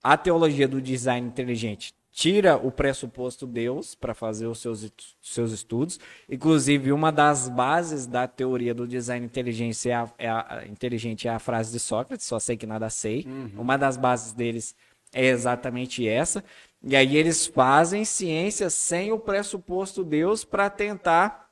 A 0.02 0.16
teologia 0.16 0.68
do 0.68 0.80
design 0.80 1.26
inteligente 1.26 1.94
tira 2.14 2.56
o 2.56 2.70
pressuposto 2.70 3.44
Deus 3.44 3.94
para 3.96 4.14
fazer 4.14 4.46
os 4.46 4.60
seus, 4.60 4.92
seus 5.20 5.50
estudos. 5.50 5.98
Inclusive, 6.30 6.92
uma 6.92 7.10
das 7.10 7.48
bases 7.48 8.06
da 8.06 8.28
teoria 8.28 8.72
do 8.72 8.86
design 8.86 9.26
inteligente 9.26 9.90
é 9.90 9.94
a, 9.94 10.12
é 10.16 10.28
a, 10.28 10.64
inteligente 10.68 11.26
é 11.26 11.32
a 11.32 11.40
frase 11.40 11.72
de 11.72 11.80
Sócrates, 11.80 12.26
só 12.26 12.38
sei 12.38 12.56
que 12.56 12.66
nada 12.66 12.88
sei. 12.88 13.24
Uhum. 13.26 13.62
Uma 13.62 13.76
das 13.76 13.96
bases 13.96 14.32
deles 14.32 14.76
é 15.12 15.26
exatamente 15.26 16.06
essa. 16.06 16.44
E 16.82 16.94
aí 16.94 17.16
eles 17.16 17.46
fazem 17.46 18.04
ciência 18.04 18.70
sem 18.70 19.10
o 19.10 19.18
pressuposto 19.18 20.04
Deus 20.04 20.44
para 20.44 20.70
tentar 20.70 21.50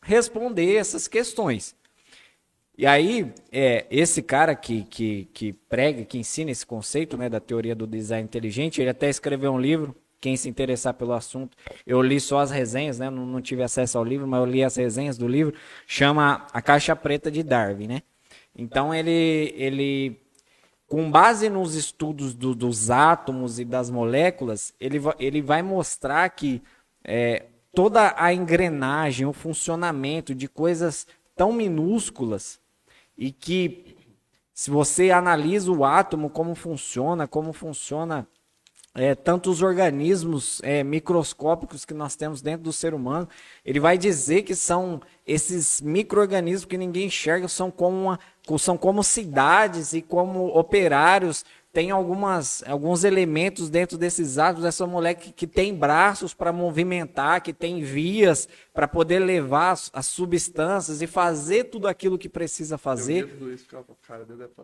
responder 0.00 0.76
essas 0.76 1.06
questões. 1.06 1.76
E 2.78 2.86
aí, 2.86 3.34
é, 3.50 3.86
esse 3.90 4.22
cara 4.22 4.54
que, 4.54 4.84
que, 4.84 5.28
que 5.34 5.52
prega, 5.52 6.04
que 6.04 6.16
ensina 6.16 6.52
esse 6.52 6.64
conceito 6.64 7.16
né, 7.16 7.28
da 7.28 7.40
teoria 7.40 7.74
do 7.74 7.88
design 7.88 8.22
inteligente, 8.22 8.80
ele 8.80 8.88
até 8.88 9.08
escreveu 9.08 9.50
um 9.52 9.58
livro, 9.58 9.96
quem 10.20 10.36
se 10.36 10.48
interessar 10.48 10.94
pelo 10.94 11.12
assunto, 11.12 11.56
eu 11.84 12.00
li 12.00 12.20
só 12.20 12.38
as 12.38 12.52
resenhas, 12.52 13.00
né, 13.00 13.10
não, 13.10 13.26
não 13.26 13.42
tive 13.42 13.64
acesso 13.64 13.98
ao 13.98 14.04
livro, 14.04 14.28
mas 14.28 14.38
eu 14.38 14.46
li 14.46 14.62
as 14.62 14.76
resenhas 14.76 15.18
do 15.18 15.26
livro, 15.26 15.54
chama 15.88 16.46
A 16.52 16.62
Caixa 16.62 16.94
Preta 16.94 17.32
de 17.32 17.42
Darwin, 17.42 17.88
né? 17.88 18.02
Então 18.54 18.94
ele, 18.94 19.52
ele 19.56 20.20
com 20.86 21.10
base 21.10 21.50
nos 21.50 21.74
estudos 21.74 22.32
do, 22.32 22.54
dos 22.54 22.90
átomos 22.92 23.58
e 23.58 23.64
das 23.64 23.90
moléculas, 23.90 24.72
ele, 24.78 25.00
ele 25.18 25.42
vai 25.42 25.62
mostrar 25.62 26.28
que 26.28 26.62
é, 27.02 27.46
toda 27.74 28.14
a 28.16 28.32
engrenagem, 28.32 29.26
o 29.26 29.32
funcionamento 29.32 30.32
de 30.32 30.46
coisas 30.46 31.08
tão 31.34 31.52
minúsculas 31.52 32.60
e 33.18 33.32
que 33.32 33.96
se 34.54 34.70
você 34.70 35.10
analisa 35.10 35.70
o 35.70 35.84
átomo, 35.84 36.30
como 36.30 36.54
funciona, 36.54 37.26
como 37.26 37.52
funciona 37.52 38.26
é, 38.94 39.14
tantos 39.14 39.62
organismos 39.62 40.60
é, 40.62 40.82
microscópicos 40.82 41.84
que 41.84 41.94
nós 41.94 42.16
temos 42.16 42.40
dentro 42.40 42.64
do 42.64 42.72
ser 42.72 42.94
humano, 42.94 43.28
ele 43.64 43.78
vai 43.78 43.98
dizer 43.98 44.42
que 44.42 44.54
são 44.54 45.00
esses 45.26 45.80
micro-organismos 45.80 46.64
que 46.64 46.78
ninguém 46.78 47.06
enxerga, 47.06 47.46
são 47.48 47.70
como, 47.70 47.96
uma, 47.96 48.20
são 48.58 48.76
como 48.76 49.02
cidades 49.04 49.92
e 49.92 50.02
como 50.02 50.46
operários 50.58 51.44
tem 51.78 51.92
algumas, 51.92 52.64
alguns 52.66 53.04
elementos 53.04 53.70
dentro 53.70 53.96
desses 53.96 54.36
átomos 54.36 54.64
dessa 54.64 54.84
molécula 54.84 55.26
que, 55.26 55.32
que 55.32 55.46
tem 55.46 55.72
braços 55.72 56.34
para 56.34 56.52
movimentar, 56.52 57.40
que 57.40 57.52
tem 57.52 57.82
vias 57.82 58.48
para 58.74 58.88
poder 58.88 59.20
levar 59.20 59.70
as, 59.70 59.88
as, 59.94 60.06
substâncias 60.06 61.00
e 61.02 61.06
fazer 61.06 61.64
tudo 61.64 61.86
aquilo 61.86 62.18
que 62.18 62.28
precisa 62.28 62.76
fazer. 62.76 63.26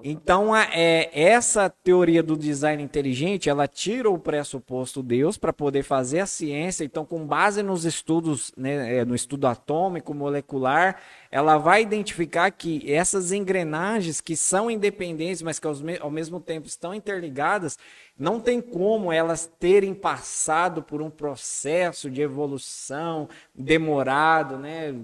Então, 0.02 0.56
é, 0.56 1.08
essa 1.12 1.70
teoria 1.70 2.20
do 2.20 2.36
design 2.36 2.82
inteligente, 2.82 3.48
ela 3.48 3.68
tira 3.68 4.10
o 4.10 4.18
pressuposto 4.18 5.00
Deus 5.00 5.36
para 5.36 5.52
poder 5.52 5.84
fazer 5.84 6.18
a 6.18 6.26
ciência. 6.26 6.84
Então, 6.84 7.04
com 7.04 7.24
base 7.24 7.62
nos 7.62 7.84
estudos, 7.84 8.52
né, 8.56 8.98
é, 8.98 9.04
no 9.04 9.14
estudo 9.14 9.46
atômico, 9.46 10.12
molecular, 10.12 11.00
ela 11.34 11.58
vai 11.58 11.82
identificar 11.82 12.48
que 12.52 12.88
essas 12.88 13.32
engrenagens 13.32 14.20
que 14.20 14.36
são 14.36 14.70
independentes, 14.70 15.42
mas 15.42 15.58
que 15.58 15.66
ao 16.00 16.08
mesmo 16.08 16.38
tempo 16.38 16.68
estão 16.68 16.94
interligadas, 16.94 17.76
não 18.16 18.38
tem 18.38 18.60
como 18.60 19.12
elas 19.12 19.50
terem 19.58 19.92
passado 19.94 20.80
por 20.80 21.02
um 21.02 21.10
processo 21.10 22.08
de 22.08 22.22
evolução 22.22 23.28
demorado, 23.52 24.58
né? 24.58 24.94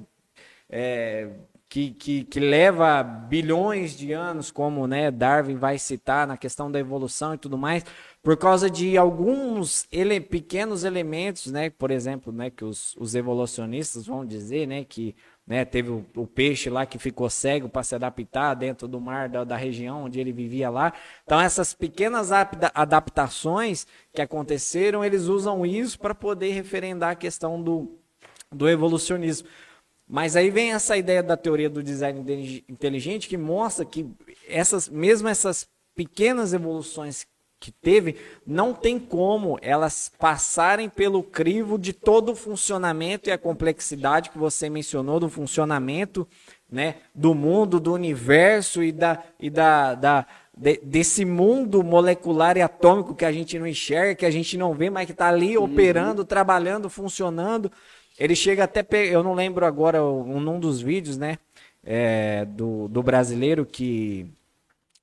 É, 0.71 1.31
que, 1.69 1.91
que, 1.93 2.25
que, 2.25 2.39
leva 2.39 3.03
bilhões 3.03 3.97
de 3.97 4.13
anos, 4.13 4.53
como 4.53 4.87
né, 4.87 5.11
Darwin 5.11 5.57
vai 5.57 5.79
citar 5.79 6.27
na 6.27 6.37
questão 6.37 6.71
da 6.71 6.79
evolução 6.81 7.35
e 7.35 7.39
tudo 7.39 7.57
mais, 7.59 7.85
por 8.23 8.37
causa 8.37 8.69
de 8.69 8.99
alguns 8.99 9.87
ele, 9.91 10.21
pequenos 10.21 10.83
elementos, 10.85 11.47
né, 11.47 11.71
por 11.71 11.91
exemplo, 11.93 12.33
né, 12.33 12.51
que 12.51 12.65
os, 12.65 12.97
os 12.97 13.15
evolucionistas 13.15 14.07
vão 14.07 14.27
dizer 14.27 14.67
né, 14.67 14.85
que 14.85 15.15
né? 15.51 15.65
Teve 15.65 15.91
o, 15.91 16.07
o 16.15 16.29
peixe 16.29 16.71
lá 16.71 16.87
que 16.87 16.97
ficou 16.97 17.29
cego 17.29 17.69
para 17.69 17.83
se 17.83 17.93
adaptar 17.93 18.55
dentro 18.55 18.87
do 18.87 19.01
mar 19.01 19.29
da, 19.29 19.43
da, 19.43 19.57
região 19.57 20.05
onde 20.05 20.21
ele 20.21 20.31
vivia 20.31 20.71
lá. 20.71 20.93
Então, 21.25 21.41
essas 21.41 21.75
pequenas 21.75 22.31
adaptações 22.73 23.85
que 24.13 24.23
aconteceram, 24.23 25.05
eles 25.05 25.25
usam 25.25 25.67
isso 25.67 25.99
para 25.99 26.15
poder 26.15 26.53
referendar 26.53 27.11
a 27.11 27.17
questão 27.17 27.61
do, 27.61 27.99
do 28.53 28.69
evolucionismo. 28.69 29.49
Mas 30.07 30.37
aí 30.37 30.51
vem 30.51 30.73
essa 30.73 30.97
ideia 30.97 31.21
da 31.21 31.37
teoria 31.37 31.69
do 31.69 31.83
design 31.83 32.63
inteligente 32.69 33.29
que 33.29 33.37
mostra 33.37 33.85
que 33.85 34.09
essas, 34.49 34.89
mesmo 34.89 35.27
essas 35.27 35.67
pequenas 35.97 36.53
evoluções 36.53 37.27
que 37.61 37.71
teve, 37.71 38.17
não 38.47 38.73
tem 38.73 38.99
como 38.99 39.59
elas 39.61 40.11
passarem 40.19 40.89
pelo 40.89 41.23
crivo 41.23 41.79
de 41.79 41.93
todo 41.93 42.33
o 42.33 42.35
funcionamento 42.35 43.29
e 43.29 43.33
a 43.33 43.37
complexidade 43.37 44.31
que 44.31 44.39
você 44.39 44.71
mencionou 44.71 45.21
do 45.21 45.29
funcionamento 45.29 46.27
né, 46.73 46.97
do 47.15 47.35
mundo, 47.35 47.79
do 47.79 47.93
universo 47.93 48.83
e, 48.83 48.91
da, 48.91 49.23
e 49.39 49.51
da, 49.51 49.95
da 49.95 50.27
de, 50.57 50.81
desse 50.83 51.25
mundo 51.25 51.83
molecular 51.83 52.57
e 52.57 52.63
atômico 52.63 53.15
que 53.15 53.25
a 53.25 53.33
gente 53.33 53.59
não 53.59 53.67
enxerga, 53.67 54.15
que 54.15 54.27
a 54.27 54.31
gente 54.31 54.57
não 54.57 54.73
vê, 54.73 54.89
mas 54.89 55.05
que 55.05 55.13
está 55.13 55.29
ali 55.29 55.59
uhum. 55.59 55.65
operando, 55.65 56.25
trabalhando, 56.25 56.89
funcionando. 56.89 57.71
Ele 58.19 58.35
chega 58.35 58.65
até, 58.65 58.85
eu 59.07 59.23
não 59.23 59.35
lembro 59.35 59.67
agora, 59.67 60.03
um, 60.03 60.37
um 60.37 60.61
dos 60.61 60.81
vídeos, 60.81 61.19
né, 61.19 61.39
é, 61.85 62.45
do, 62.47 62.89
do 62.89 63.03
brasileiro 63.03 63.67
que 63.67 64.27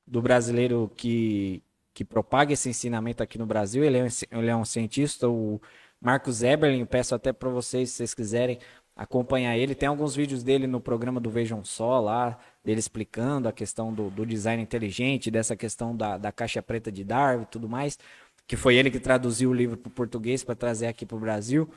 do 0.05 0.21
brasileiro 0.21 0.89
que, 0.95 1.61
que 1.97 2.05
propaga 2.05 2.53
esse 2.53 2.69
ensinamento 2.69 3.23
aqui 3.23 3.39
no 3.39 3.45
Brasil. 3.47 3.83
Ele 3.83 3.97
é 3.97 4.03
um, 4.03 4.07
ele 4.39 4.49
é 4.51 4.55
um 4.55 4.63
cientista, 4.63 5.27
o 5.27 5.59
Marcos 5.99 6.43
Eberlin. 6.43 6.85
Peço 6.85 7.15
até 7.15 7.33
para 7.33 7.49
vocês, 7.49 7.89
se 7.89 7.95
vocês 7.95 8.13
quiserem 8.13 8.59
acompanhar 8.95 9.57
ele. 9.57 9.73
Tem 9.73 9.89
alguns 9.89 10.15
vídeos 10.15 10.43
dele 10.43 10.67
no 10.67 10.79
programa 10.79 11.19
do 11.19 11.31
Vejam 11.31 11.63
Só 11.63 11.99
lá, 11.99 12.37
dele 12.63 12.79
explicando 12.79 13.49
a 13.49 13.51
questão 13.51 13.91
do, 13.91 14.11
do 14.11 14.27
design 14.27 14.61
inteligente, 14.61 15.31
dessa 15.31 15.55
questão 15.55 15.95
da, 15.95 16.19
da 16.19 16.31
caixa 16.31 16.61
preta 16.61 16.91
de 16.91 17.03
Darwin 17.03 17.41
e 17.41 17.47
tudo 17.47 17.67
mais, 17.67 17.97
que 18.45 18.55
foi 18.55 18.75
ele 18.75 18.91
que 18.91 18.99
traduziu 18.99 19.49
o 19.49 19.53
livro 19.53 19.75
para 19.75 19.89
o 19.89 19.91
português 19.91 20.43
para 20.43 20.53
trazer 20.53 20.85
aqui 20.85 21.03
para 21.03 21.17
o 21.17 21.19
Brasil. 21.19 21.67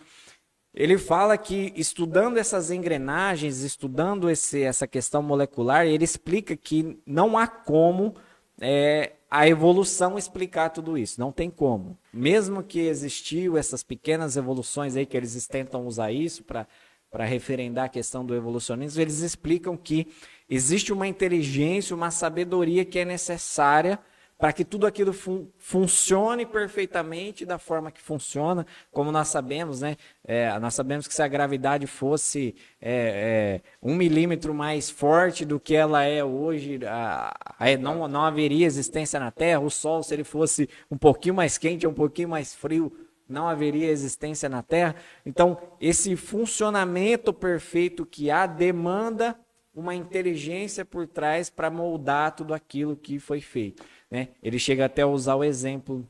Ele 0.75 0.99
fala 0.99 1.39
que 1.39 1.73
estudando 1.75 2.37
essas 2.37 2.71
engrenagens, 2.71 3.63
estudando 3.63 4.29
esse, 4.29 4.63
essa 4.63 4.87
questão 4.87 5.23
molecular, 5.23 5.87
ele 5.87 6.05
explica 6.05 6.55
que 6.59 7.01
não 7.07 7.39
há 7.39 7.47
como 7.47 8.15
é, 8.61 9.15
a 9.31 9.47
evolução 9.49 10.19
explicar 10.19 10.71
tudo 10.71 10.99
isso. 10.99 11.21
Não 11.21 11.31
tem 11.31 11.49
como. 11.49 11.97
Mesmo 12.13 12.63
que 12.63 12.81
existiu 12.81 13.57
essas 13.57 13.83
pequenas 13.83 14.37
evoluções 14.37 14.97
aí 14.97 15.07
que 15.07 15.17
eles 15.17 15.47
tentam 15.47 15.87
usar 15.87 16.11
isso 16.11 16.43
para 16.43 16.67
para 17.11 17.25
referendar 17.25 17.87
a 17.87 17.89
questão 17.89 18.25
do 18.25 18.37
evolucionismo, 18.37 19.03
eles 19.03 19.19
explicam 19.19 19.77
que 19.77 20.07
existe 20.49 20.93
uma 20.93 21.09
inteligência, 21.09 21.95
uma 21.95 22.11
sabedoria 22.11 22.85
que 22.85 23.01
é 23.01 23.05
necessária 23.05 23.99
para 24.41 24.55
que 24.55 24.65
tudo 24.65 24.87
aquilo 24.87 25.13
fun 25.13 25.47
funcione 25.59 26.47
perfeitamente 26.47 27.45
da 27.45 27.59
forma 27.59 27.91
que 27.91 28.01
funciona, 28.01 28.67
como 28.91 29.13
nós 29.13 29.29
sabemos, 29.29 29.83
né? 29.83 29.99
É, 30.25 30.59
nós 30.59 30.75
sabemos 30.75 31.07
que 31.07 31.15
se 31.15 31.23
a 31.23 31.29
gravidade 31.29 31.87
fosse 31.87 32.55
é, 32.81 33.61
é, 33.63 33.71
um 33.83 33.95
milímetro 33.95 34.55
mais 34.55 34.89
forte 34.89 35.45
do 35.45 35.61
que 35.61 35.75
ela 35.75 36.05
é 36.05 36.25
hoje, 36.25 36.81
a, 36.87 37.37
a, 37.59 37.77
não, 37.77 38.09
não 38.09 38.25
haveria 38.25 38.67
existência 38.67 39.21
na 39.21 39.31
Terra. 39.31 39.61
O 39.61 39.69
Sol, 39.69 40.03
se 40.03 40.15
ele 40.15 40.25
fosse 40.25 40.71
um 40.91 40.97
pouquinho 40.97 41.35
mais 41.35 41.59
quente, 41.59 41.87
um 41.87 41.93
pouquinho 41.93 42.31
mais 42.31 42.55
frio, 42.55 42.91
não 43.29 43.47
haveria 43.47 43.91
existência 43.91 44.49
na 44.49 44.63
Terra. 44.63 44.97
Então, 45.27 45.59
esse 45.79 46.17
funcionamento 46.17 47.33
perfeito 47.33 48.07
que 48.07 48.31
há 48.31 48.47
demanda 48.47 49.39
uma 49.75 49.95
inteligência 49.95 50.85
por 50.85 51.07
trás 51.07 51.49
para 51.49 51.71
moldar 51.71 52.35
tudo 52.35 52.53
aquilo 52.53 52.97
que 52.97 53.19
foi 53.19 53.41
feito. 53.41 53.83
Né? 54.11 54.29
Ele 54.43 54.59
chega 54.59 54.87
até 54.87 55.03
a 55.03 55.07
usar 55.07 55.37
o 55.37 55.45
exemplo 55.45 56.05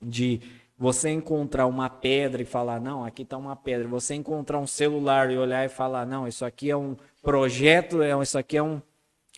de 0.00 0.40
você 0.78 1.10
encontrar 1.10 1.66
uma 1.66 1.88
pedra 1.88 2.42
e 2.42 2.44
falar, 2.44 2.80
não, 2.80 3.04
aqui 3.04 3.22
está 3.22 3.36
uma 3.36 3.54
pedra. 3.54 3.86
Você 3.88 4.14
encontrar 4.14 4.58
um 4.58 4.66
celular 4.66 5.30
e 5.30 5.38
olhar 5.38 5.64
e 5.64 5.68
falar, 5.68 6.06
não, 6.06 6.26
isso 6.26 6.44
aqui 6.44 6.70
é 6.70 6.76
um 6.76 6.96
projeto, 7.22 8.02
é, 8.02 8.20
isso 8.22 8.36
aqui 8.36 8.56
é 8.56 8.62
um, 8.62 8.82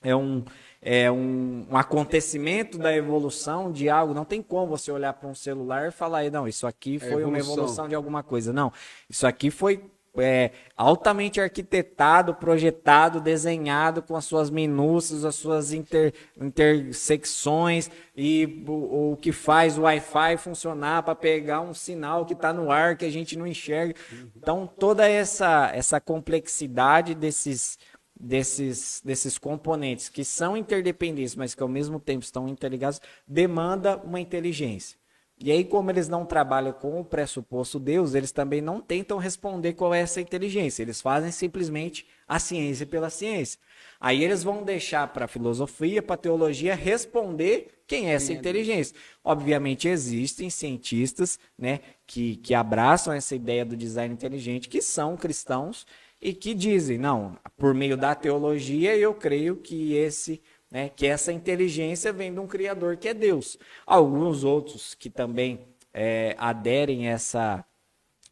é 0.03 0.17
um, 0.17 0.45
é 0.81 1.11
um, 1.11 1.67
um 1.71 1.77
acontecimento 1.77 2.79
da 2.79 2.95
evolução 2.95 3.71
de 3.71 3.89
algo. 3.89 4.15
Não 4.15 4.25
tem 4.25 4.41
como 4.41 4.67
você 4.67 4.91
olhar 4.91 5.13
para 5.13 5.29
um 5.29 5.35
celular 5.35 5.89
e 5.89 5.91
falar, 5.91 6.31
não, 6.31 6.49
isso 6.49 6.67
aqui 6.67 6.97
é 6.97 7.01
foi 7.01 7.23
é 7.23 7.27
uma 7.27 7.39
evolução 7.39 7.89
de 7.89 7.95
alguma 7.95 8.23
coisa. 8.23 8.53
Não, 8.53 8.73
isso 9.09 9.27
aqui 9.27 9.51
foi 9.51 9.85
é, 10.19 10.53
altamente 10.77 11.41
arquitetado, 11.41 12.35
projetado, 12.35 13.21
desenhado 13.21 14.03
com 14.03 14.17
as 14.17 14.25
suas 14.25 14.51
minúcias, 14.51 15.25
as 15.25 15.35
suas 15.35 15.73
inter, 15.73 16.13
intersecções 16.41 17.91
e 18.17 18.65
o, 18.67 19.13
o 19.13 19.17
que 19.17 19.33
faz 19.33 19.79
o 19.79 19.83
Wi-Fi 19.83 20.37
funcionar 20.39 21.03
para 21.03 21.15
pegar 21.15 21.61
um 21.61 21.75
sinal 21.75 22.25
que 22.25 22.33
está 22.33 22.53
no 22.53 22.71
ar 22.71 22.97
que 22.97 23.05
a 23.05 23.11
gente 23.11 23.37
não 23.37 23.47
enxerga. 23.47 23.95
Então, 24.37 24.67
toda 24.67 25.09
essa, 25.09 25.71
essa 25.75 26.01
complexidade 26.01 27.15
desses, 27.15 27.79
desses, 28.19 29.03
desses 29.05 29.39
componentes 29.39 30.09
que 30.09 30.25
são 30.25 30.57
interdependentes, 30.57 31.37
mas 31.37 31.55
que 31.55 31.63
ao 31.63 31.69
mesmo 31.69 32.01
tempo 32.01 32.25
estão 32.25 32.49
interligados, 32.49 33.01
demanda 33.27 33.97
uma 33.99 34.21
inteligência. 34.21 34.99
E 35.39 35.53
aí, 35.53 35.65
como 35.65 35.91
eles 35.91 36.09
não 36.09 36.25
trabalham 36.25 36.73
com 36.73 36.99
o 36.99 37.05
pressuposto 37.05 37.79
Deus, 37.79 38.15
eles 38.15 38.33
também 38.33 38.63
não 38.63 38.81
tentam 38.81 39.19
responder 39.19 39.75
qual 39.75 39.93
é 39.93 40.01
essa 40.01 40.21
inteligência. 40.21 40.83
Eles 40.83 41.03
fazem 41.03 41.31
simplesmente 41.31 42.07
a 42.27 42.39
ciência 42.39 42.87
pela 42.87 43.11
ciência. 43.11 43.61
Aí 44.01 44.25
eles 44.25 44.43
vão 44.43 44.63
deixar 44.63 45.07
para 45.13 45.27
a 45.27 45.29
filosofia, 45.29 46.03
para 46.03 46.15
a 46.15 46.19
teologia 46.19 46.75
responder 46.75 47.69
quem 47.87 48.11
é 48.11 48.15
essa 48.15 48.33
é 48.33 48.37
inteligência. 48.37 48.97
Obviamente 49.23 49.89
existem 49.89 50.49
cientistas, 50.49 51.39
né, 51.59 51.81
que, 52.07 52.37
que 52.37 52.55
abraçam 52.55 53.13
essa 53.13 53.35
ideia 53.37 53.65
do 53.65 53.77
design 53.77 54.13
inteligente, 54.13 54.69
que 54.69 54.81
são 54.81 55.17
cristãos 55.17 55.87
e 56.21 56.33
que 56.33 56.55
dizem, 56.55 56.99
não, 56.99 57.39
por 57.57 57.75
meio 57.75 57.97
da 57.97 58.15
teologia 58.15 58.97
eu 58.97 59.15
creio 59.15 59.57
que 59.57 59.95
esse 59.95 60.43
né? 60.71 60.89
que 60.89 61.07
essa 61.07 61.33
inteligência 61.33 62.13
vem 62.13 62.33
de 62.33 62.41
um 62.41 62.47
Criador 62.47 62.97
que 62.97 63.09
é 63.09 63.15
Deus. 63.15 63.59
Alguns 63.87 64.45
outros 64.45 64.95
que 64.95 65.11
também 65.11 65.67
é, 65.93 66.35
aderem 66.39 67.09
a 67.09 67.13
essa, 67.13 67.65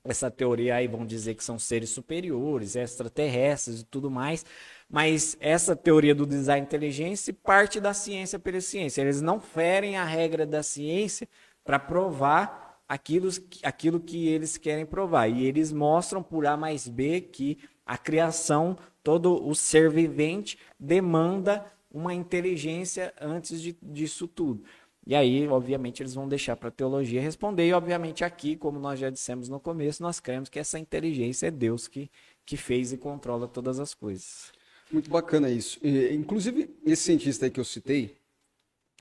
essa 0.05 0.30
teoria 0.30 0.76
aí 0.76 0.87
vão 0.87 1.07
dizer 1.07 1.35
que 1.35 1.45
são 1.45 1.59
seres 1.59 1.91
superiores, 1.91 2.76
extraterrestres 2.76 3.80
e 3.80 3.85
tudo 3.85 4.11
mais, 4.11 4.45
mas 4.89 5.37
essa 5.41 5.74
teoria 5.74 6.14
do 6.14 6.26
design 6.26 6.66
inteligente 6.66 7.32
parte 7.32 7.80
da 7.80 7.95
ciência 7.95 8.39
pela 8.39 8.61
ciência. 8.61 9.01
Eles 9.01 9.20
não 9.20 9.41
ferem 9.41 9.97
a 9.97 10.05
regra 10.05 10.47
da 10.47 10.62
ciência 10.62 11.28
para 11.64 11.78
provar 11.78 12.82
aquilo, 12.89 13.30
aquilo 13.62 13.99
que 13.99 14.28
eles 14.28 14.57
querem 14.57 14.85
provar. 14.85 15.28
E 15.28 15.47
eles 15.47 15.72
mostram 15.72 16.22
por 16.22 16.47
A 16.47 16.57
mais 16.57 16.87
B 16.87 17.20
que 17.20 17.59
a 17.87 17.99
criação, 17.99 18.76
todo 19.03 19.47
o 19.47 19.55
ser 19.55 19.91
vivente 19.91 20.59
demanda 20.78 21.64
uma 21.95 22.12
inteligência 22.12 23.14
antes 23.20 23.62
de, 23.62 23.78
disso 23.80 24.26
tudo. 24.26 24.64
E 25.07 25.14
aí, 25.14 25.47
obviamente, 25.47 26.03
eles 26.03 26.12
vão 26.12 26.26
deixar 26.26 26.57
para 26.57 26.68
a 26.68 26.72
teologia 26.72 27.20
responder. 27.20 27.68
E, 27.68 27.72
obviamente, 27.72 28.24
aqui, 28.24 28.57
como 28.57 28.80
nós 28.80 28.99
já 28.99 29.11
dissemos 29.11 29.49
no 29.49 29.61
começo, 29.61 30.03
nós 30.03 30.18
cremos 30.18 30.49
que 30.49 30.59
essa 30.59 30.76
inteligência 30.76 31.47
é 31.47 31.51
Deus 31.53 31.86
que, 31.86 32.11
que 32.45 32.57
fez 32.57 32.92
e 32.92 32.97
controla 32.97 33.47
todas 33.47 33.78
as 33.78 33.95
coisas. 33.95 34.51
Muito 34.90 35.09
bacana 35.09 35.49
isso. 35.49 35.78
E, 35.86 36.12
inclusive, 36.12 36.74
esse 36.84 37.03
cientista 37.03 37.47
aí 37.47 37.51
que 37.51 37.61
eu 37.61 37.64
citei, 37.64 38.16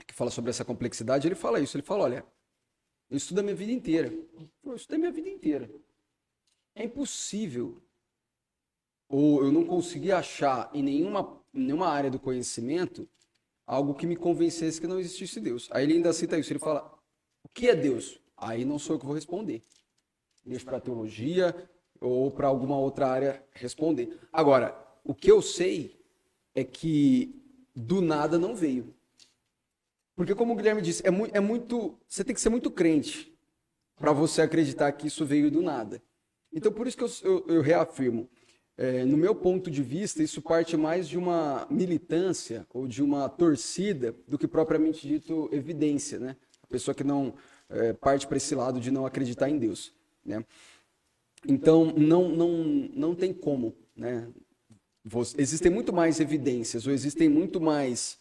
que 0.06 0.14
fala 0.14 0.30
sobre 0.30 0.52
essa 0.52 0.64
complexidade, 0.64 1.28
ele 1.28 1.36
fala 1.36 1.60
isso. 1.60 1.76
Ele 1.76 1.84
fala: 1.84 2.04
olha, 2.04 2.26
eu 3.10 3.18
estudo 3.18 3.40
a 3.40 3.44
minha 3.44 3.56
vida 3.56 3.72
inteira. 3.72 4.14
Eu 4.64 4.76
estudei 4.76 5.00
minha 5.00 5.12
vida 5.12 5.30
inteira. 5.30 5.68
É 6.76 6.84
impossível. 6.84 7.82
Ou 9.10 9.44
eu 9.44 9.52
não 9.52 9.66
consegui 9.66 10.12
achar 10.12 10.70
em 10.74 10.84
nenhuma 10.84 11.43
nenhuma 11.54 11.88
área 11.88 12.10
do 12.10 12.20
conhecimento 12.20 13.08
algo 13.66 13.94
que 13.94 14.06
me 14.06 14.16
convencesse 14.16 14.82
que 14.82 14.88
não 14.88 15.00
existisse 15.00 15.40
Deus. 15.40 15.70
Aí 15.72 15.84
ele 15.84 15.94
ainda 15.94 16.12
cita 16.12 16.38
isso, 16.38 16.52
ele 16.52 16.60
fala: 16.60 16.94
"O 17.44 17.50
que 17.50 17.70
é 17.70 17.76
Deus?" 17.76 18.20
Aí 18.36 18.66
não 18.66 18.78
sou 18.78 18.96
eu 18.96 19.00
que 19.00 19.06
vou 19.06 19.16
responder. 19.16 19.62
Deixa 20.46 20.66
para 20.66 20.80
teologia 20.80 21.56
ou 22.02 22.30
para 22.30 22.48
alguma 22.48 22.78
outra 22.78 23.08
área 23.08 23.44
responder. 23.54 24.20
Agora, 24.32 24.78
o 25.04 25.14
que 25.14 25.32
eu 25.32 25.42
sei 25.42 25.98
é 26.54 26.64
que 26.64 27.42
do 27.76 28.02
nada 28.02 28.38
não 28.38 28.56
veio. 28.56 28.94
Porque 30.16 30.36
como 30.36 30.54
o 30.54 30.56
Guilherme 30.56 30.82
disse, 30.82 31.02
é, 31.06 31.10
mu 31.10 31.28
é 31.32 31.40
muito, 31.40 31.98
você 32.08 32.24
tem 32.24 32.36
que 32.36 32.42
ser 32.42 32.50
muito 32.50 32.70
crente 32.70 33.34
para 33.96 34.12
você 34.12 34.42
acreditar 34.42 34.92
que 34.92 35.08
isso 35.08 35.26
veio 35.26 35.50
do 35.50 35.62
nada. 35.62 36.02
Então 36.52 36.72
por 36.72 36.88
isso 36.88 36.98
que 36.98 37.04
eu, 37.04 37.10
eu, 37.24 37.56
eu 37.56 37.62
reafirmo, 37.62 38.30
é, 38.78 39.06
no 39.06 39.18
meu 39.18 39.36
ponto 39.36 39.70
de 39.70 39.84
vista, 39.84 40.24
isso 40.24 40.42
parte 40.42 40.76
mais 40.76 41.08
de 41.08 41.18
uma 41.18 41.68
militância 41.70 42.66
ou 42.74 42.88
de 42.88 43.04
uma 43.04 43.30
torcida 43.30 44.16
do 44.28 44.38
que 44.38 44.48
propriamente 44.48 45.08
dito 45.08 45.48
evidência, 45.52 46.20
né? 46.20 46.36
A 46.64 46.68
pessoa 46.68 46.96
que 46.96 47.04
não 47.04 47.36
é, 47.70 47.94
parte 47.94 48.26
para 48.26 48.38
esse 48.38 48.56
lado 48.56 48.80
de 48.80 48.90
não 48.90 49.06
acreditar 49.06 49.50
em 49.50 49.60
Deus, 49.60 49.94
né? 50.26 50.44
Então, 51.48 51.94
não, 51.98 52.30
não, 52.30 52.50
não 52.96 53.16
tem 53.16 53.34
como, 53.34 53.76
né? 53.96 54.28
existem 55.38 55.70
muito 55.70 55.92
mais 55.92 56.20
evidências, 56.20 56.88
ou 56.88 56.94
existem 56.94 57.28
muito 57.28 57.60
mais. 57.60 58.18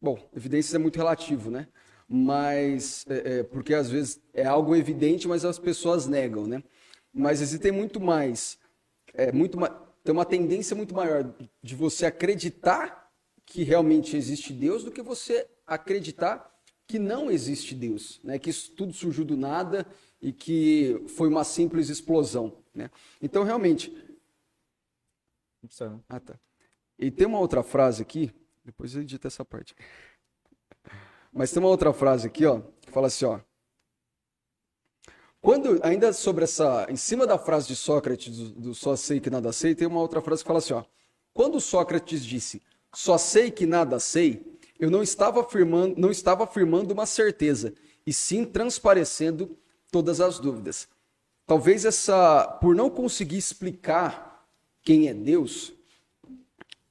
Bom, 0.00 0.18
evidências 0.36 0.74
é 0.74 0.78
muito 0.78 0.96
relativo, 0.96 1.50
né? 1.50 1.66
Mas. 2.08 3.06
É, 3.08 3.38
é, 3.38 3.42
porque 3.42 3.74
às 3.74 3.88
vezes 3.90 4.20
é 4.34 4.44
algo 4.44 4.76
evidente, 4.76 5.26
mas 5.26 5.44
as 5.44 5.58
pessoas 5.58 6.06
negam, 6.06 6.46
né? 6.46 6.62
Mas 7.12 7.40
existem 7.40 7.72
muito 7.72 7.98
mais. 8.00 8.58
É, 9.14 9.32
muito 9.32 9.58
tem 10.02 10.12
uma 10.12 10.24
tendência 10.26 10.76
muito 10.76 10.94
maior 10.94 11.34
de 11.62 11.74
você 11.74 12.04
acreditar 12.04 13.10
que 13.46 13.62
realmente 13.62 14.16
existe 14.16 14.52
Deus 14.52 14.84
do 14.84 14.90
que 14.90 15.00
você 15.00 15.48
acreditar 15.66 16.52
que 16.86 16.98
não 16.98 17.30
existe 17.30 17.74
Deus, 17.74 18.20
né? 18.22 18.38
que 18.38 18.50
isso 18.50 18.72
tudo 18.72 18.92
surgiu 18.92 19.24
do 19.24 19.36
nada 19.36 19.86
e 20.20 20.32
que 20.32 21.02
foi 21.16 21.28
uma 21.28 21.44
simples 21.44 21.88
explosão. 21.88 22.62
Né? 22.74 22.90
Então, 23.22 23.44
realmente. 23.44 23.94
Ah, 26.08 26.20
tá. 26.20 26.38
E 26.98 27.10
tem 27.10 27.26
uma 27.26 27.38
outra 27.38 27.62
frase 27.62 28.02
aqui, 28.02 28.30
depois 28.64 28.94
eu 28.94 29.00
edito 29.00 29.26
essa 29.26 29.44
parte. 29.44 29.74
Mas 31.32 31.50
tem 31.50 31.62
uma 31.62 31.70
outra 31.70 31.92
frase 31.92 32.26
aqui, 32.26 32.44
ó, 32.44 32.60
que 32.82 32.90
fala 32.90 33.06
assim, 33.06 33.24
ó. 33.24 33.40
Quando, 35.44 35.78
ainda 35.82 36.10
sobre 36.14 36.44
essa, 36.44 36.86
em 36.88 36.96
cima 36.96 37.26
da 37.26 37.36
frase 37.36 37.68
de 37.68 37.76
Sócrates, 37.76 38.34
do, 38.34 38.48
do 38.48 38.74
só 38.74 38.96
sei 38.96 39.20
que 39.20 39.28
nada 39.28 39.52
sei, 39.52 39.74
tem 39.74 39.86
uma 39.86 40.00
outra 40.00 40.22
frase 40.22 40.42
que 40.42 40.46
fala 40.46 40.58
assim, 40.58 40.72
ó. 40.72 40.82
Quando 41.34 41.60
Sócrates 41.60 42.24
disse, 42.24 42.62
só 42.94 43.18
sei 43.18 43.50
que 43.50 43.66
nada 43.66 44.00
sei, 44.00 44.42
eu 44.80 44.90
não 44.90 45.02
estava 45.02 45.42
afirmando, 45.42 46.00
não 46.00 46.10
estava 46.10 46.44
afirmando 46.44 46.94
uma 46.94 47.04
certeza, 47.04 47.74
e 48.06 48.12
sim 48.12 48.46
transparecendo 48.46 49.54
todas 49.92 50.18
as 50.18 50.38
dúvidas. 50.38 50.88
Talvez 51.46 51.84
essa, 51.84 52.46
por 52.62 52.74
não 52.74 52.88
conseguir 52.88 53.36
explicar 53.36 54.48
quem 54.82 55.08
é 55.08 55.12
Deus, 55.12 55.74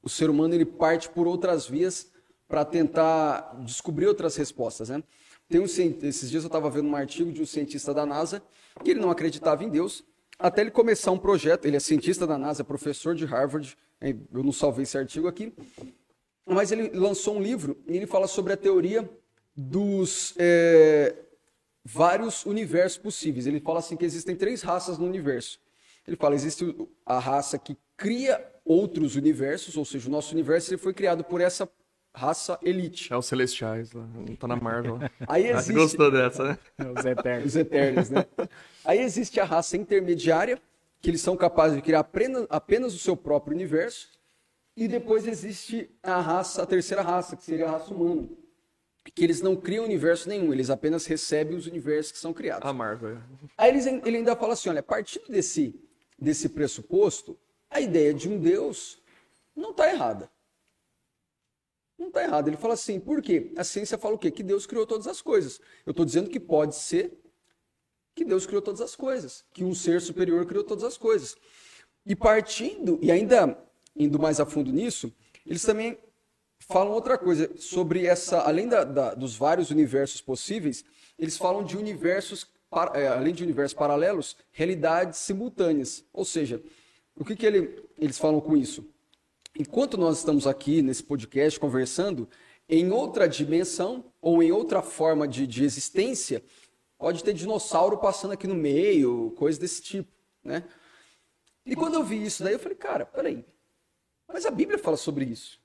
o 0.04 0.08
ser 0.08 0.30
humano 0.30 0.54
ele 0.54 0.64
parte 0.64 1.10
por 1.10 1.26
outras 1.26 1.66
vias 1.66 2.08
para 2.48 2.64
tentar 2.64 3.56
descobrir 3.66 4.06
outras 4.06 4.36
respostas, 4.36 4.90
né? 4.90 5.02
Tem 5.50 5.60
um, 5.60 5.66
esses 5.66 6.30
dias 6.30 6.44
eu 6.44 6.48
estava 6.48 6.70
vendo 6.70 6.88
um 6.88 6.96
artigo 6.96 7.32
de 7.32 7.42
um 7.42 7.46
cientista 7.46 7.94
da 7.94 8.06
NASA 8.06 8.42
que 8.84 8.92
ele 8.92 9.00
não 9.00 9.12
acreditava 9.12 9.64
em 9.64 9.70
Deus 9.70 10.04
até 10.38 10.62
ele 10.62 10.72
começar 10.72 11.12
um 11.12 11.18
projeto. 11.18 11.66
Ele 11.66 11.78
é 11.78 11.80
cientista 11.80 12.26
da 12.26 12.38
NASA, 12.38 12.64
professor 12.64 13.16
de 13.16 13.26
Harvard. 13.26 13.78
Eu 14.02 14.44
não 14.44 14.52
salvei 14.52 14.84
esse 14.84 14.98
artigo 14.98 15.28
aqui, 15.28 15.54
mas 16.46 16.72
ele 16.72 16.90
lançou 16.90 17.38
um 17.38 17.42
livro 17.42 17.82
e 17.88 17.96
ele 17.96 18.08
fala 18.08 18.28
sobre 18.28 18.52
a 18.52 18.58
teoria 18.58 19.10
dos 19.56 20.34
é, 20.38 21.16
vários 21.86 22.46
universos 22.46 22.98
possíveis. 22.98 23.48
Ele 23.48 23.62
fala 23.62 23.80
assim 23.80 23.96
que 23.96 24.04
existem 24.04 24.36
três 24.36 24.62
raças 24.62 24.98
no 24.98 25.06
universo. 25.06 25.60
Ele 26.06 26.18
fala 26.18 26.36
existe 26.36 26.76
a 27.06 27.18
raça 27.18 27.58
que 27.58 27.78
cria 27.96 28.46
outros 28.66 29.16
universos, 29.16 29.78
ou 29.78 29.86
seja, 29.86 30.10
o 30.10 30.12
nosso 30.12 30.34
universo 30.34 30.70
ele 30.72 30.78
foi 30.78 30.94
criado 30.94 31.24
por 31.24 31.40
essa 31.40 31.70
raça 32.14 32.60
elite. 32.62 33.12
É 33.12 33.18
os 33.18 33.26
celestiais, 33.26 33.92
lá. 33.92 34.06
não 34.14 34.36
tá 34.36 34.48
na 34.48 34.56
Marvel. 34.56 35.00
Aí 35.28 35.50
existe... 35.50 35.72
Ah, 35.72 35.76
gostou 35.76 36.12
dessa, 36.12 36.44
né? 36.44 36.60
É 36.78 37.00
os 37.00 37.06
eternos. 37.06 37.46
Os 37.46 37.56
eternos, 37.56 38.10
né? 38.10 38.26
Aí 38.86 39.00
existe 39.00 39.40
a 39.40 39.46
raça 39.46 39.76
intermediária, 39.76 40.62
que 41.02 41.10
eles 41.10 41.22
são 41.22 41.36
capazes 41.36 41.76
de 41.76 41.82
criar 41.82 42.00
apenas, 42.00 42.46
apenas 42.50 42.94
o 42.94 43.00
seu 43.00 43.18
próprio 43.18 43.56
universo. 43.56 44.10
E 44.76 44.88
depois 44.88 45.28
existe 45.28 45.90
a 46.02 46.20
raça, 46.20 46.64
a 46.64 46.66
terceira 46.66 47.02
raça, 47.02 47.36
que 47.36 47.44
seria 47.44 47.68
a 47.68 47.72
raça 47.72 47.94
humana. 47.94 48.28
Que 49.14 49.24
eles 49.24 49.42
não 49.42 49.56
criam 49.56 49.84
universo 49.84 50.30
nenhum, 50.30 50.54
eles 50.54 50.70
apenas 50.70 51.06
recebem 51.06 51.58
os 51.58 51.68
universos 51.68 52.12
que 52.14 52.18
são 52.18 52.32
criados. 52.34 52.68
A 52.68 52.72
Marvel. 52.72 53.18
Aí 53.58 53.70
eles, 53.70 53.86
ele 53.86 54.18
ainda 54.18 54.36
fala 54.36 54.54
assim: 54.54 54.70
olha, 54.70 54.82
partindo 54.82 55.28
desse, 55.28 55.76
desse 56.18 56.48
pressuposto, 56.48 57.38
a 57.70 57.82
ideia 57.82 58.14
de 58.14 58.30
um 58.30 58.40
Deus 58.40 59.02
não 59.56 59.72
está 59.72 59.92
errada. 59.92 60.32
Não 62.04 62.10
está 62.10 62.22
errado. 62.22 62.50
Ele 62.50 62.58
fala 62.58 62.74
assim, 62.74 63.00
por 63.00 63.22
quê? 63.22 63.54
A 63.56 63.64
ciência 63.64 63.98
fala 63.98 64.16
o 64.16 64.18
quê? 64.18 64.30
Que 64.30 64.44
Deus 64.44 64.66
criou 64.66 64.86
todas 64.86 65.08
as 65.08 65.22
coisas. 65.22 65.60
Eu 65.86 65.92
estou 65.92 66.06
dizendo 66.06 66.30
que 66.30 66.40
pode 66.40 66.76
ser 66.76 67.18
que 68.14 68.26
Deus 68.26 68.46
criou 68.46 68.62
todas 68.62 68.82
as 68.82 68.96
coisas, 68.96 69.46
que 69.54 69.64
um 69.64 69.74
ser 69.74 70.02
superior 70.02 70.46
criou 70.46 70.64
todas 70.64 70.84
as 70.84 70.98
coisas. 70.98 71.36
E 72.06 72.16
partindo, 72.16 73.00
e 73.02 73.10
ainda 73.10 73.58
indo 73.96 74.20
mais 74.20 74.40
a 74.40 74.46
fundo 74.46 74.72
nisso, 74.72 75.12
eles 75.46 75.64
também 75.64 75.98
falam 76.60 76.92
outra 76.92 77.18
coisa 77.18 77.50
sobre 77.56 78.06
essa, 78.06 78.42
além 78.42 78.68
da, 78.68 78.84
da, 78.84 79.14
dos 79.14 79.36
vários 79.36 79.72
universos 79.72 80.20
possíveis, 80.20 80.84
eles 81.18 81.38
falam 81.38 81.64
de 81.64 81.78
universos, 81.78 82.48
é, 82.94 83.08
além 83.08 83.34
de 83.34 83.44
universos 83.44 83.74
paralelos, 83.74 84.36
realidades 84.52 85.20
simultâneas. 85.20 86.04
Ou 86.12 86.26
seja, 86.26 86.62
o 87.16 87.24
que, 87.24 87.36
que 87.36 87.46
ele, 87.46 87.82
eles 87.98 88.18
falam 88.18 88.42
com 88.42 88.58
isso? 88.58 88.93
Enquanto 89.58 89.98
nós 89.98 90.18
estamos 90.18 90.48
aqui 90.48 90.82
nesse 90.82 91.04
podcast 91.04 91.60
conversando, 91.60 92.28
em 92.68 92.92
outra 92.92 93.28
dimensão 93.28 94.12
ou 94.20 94.42
em 94.42 94.52
outra 94.52 94.82
forma 94.82 95.28
de, 95.28 95.46
de 95.46 95.64
existência, 95.64 96.44
pode 96.98 97.24
ter 97.24 97.34
dinossauro 97.34 98.00
passando 98.00 98.32
aqui 98.32 98.48
no 98.48 98.56
meio, 98.56 99.32
coisa 99.38 99.60
desse 99.60 99.82
tipo, 99.82 100.12
né? 100.44 100.64
E 101.66 101.76
quando 101.76 101.94
eu 101.94 102.04
vi 102.04 102.24
isso 102.24 102.44
daí, 102.44 102.54
eu 102.54 102.60
falei, 102.60 102.76
cara, 102.76 103.06
peraí, 103.06 103.46
mas 104.28 104.46
a 104.46 104.52
Bíblia 104.52 104.80
fala 104.80 104.98
sobre 104.98 105.26
isso. 105.26 105.62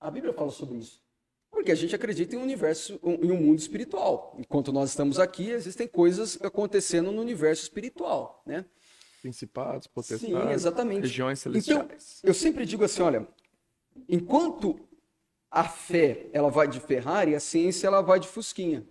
A 0.00 0.10
Bíblia 0.10 0.32
fala 0.32 0.50
sobre 0.50 0.78
isso. 0.78 1.00
Porque 1.50 1.70
a 1.70 1.74
gente 1.74 1.94
acredita 1.94 2.34
em 2.34 2.38
um 2.38 2.42
universo, 2.42 2.98
em 3.02 3.30
um 3.30 3.40
mundo 3.40 3.58
espiritual. 3.58 4.34
Enquanto 4.38 4.72
nós 4.72 4.90
estamos 4.90 5.18
aqui, 5.18 5.50
existem 5.50 5.86
coisas 5.86 6.38
acontecendo 6.42 7.12
no 7.12 7.22
universo 7.22 7.62
espiritual, 7.62 8.42
né? 8.44 8.64
Principados, 9.20 9.86
potestades, 9.86 10.26
Sim, 10.26 10.52
exatamente. 10.52 11.02
regiões 11.02 11.40
celestiais. 11.40 12.18
Então, 12.20 12.30
eu 12.30 12.34
sempre 12.34 12.64
digo 12.64 12.84
assim, 12.84 13.02
olha, 13.02 13.26
enquanto 14.08 14.78
a 15.50 15.64
fé 15.64 16.26
ela 16.32 16.50
vai 16.50 16.68
de 16.68 16.78
Ferrari, 16.78 17.34
a 17.34 17.40
ciência 17.40 17.86
ela 17.86 18.00
vai 18.00 18.20
de 18.20 18.28
Fusquinha. 18.28 18.86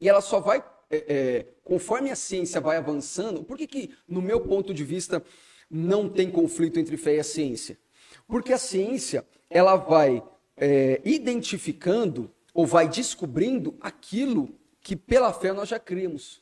E 0.00 0.08
ela 0.08 0.20
só 0.20 0.38
vai, 0.40 0.64
é, 0.90 0.96
é, 1.08 1.46
conforme 1.64 2.10
a 2.10 2.16
ciência 2.16 2.60
vai 2.60 2.76
avançando, 2.76 3.42
por 3.42 3.56
que, 3.56 3.66
que, 3.66 3.96
no 4.06 4.22
meu 4.22 4.40
ponto 4.40 4.72
de 4.72 4.84
vista, 4.84 5.22
não 5.70 6.08
tem 6.08 6.30
conflito 6.30 6.78
entre 6.78 6.96
fé 6.96 7.16
e 7.16 7.20
a 7.20 7.24
ciência? 7.24 7.78
Porque 8.26 8.52
a 8.52 8.58
ciência 8.58 9.26
ela 9.50 9.76
vai 9.76 10.22
é, 10.56 11.00
identificando 11.04 12.30
ou 12.54 12.66
vai 12.66 12.88
descobrindo 12.88 13.76
aquilo 13.80 14.54
que 14.80 14.94
pela 14.96 15.32
fé 15.32 15.52
nós 15.52 15.68
já 15.68 15.78
criamos. 15.78 16.40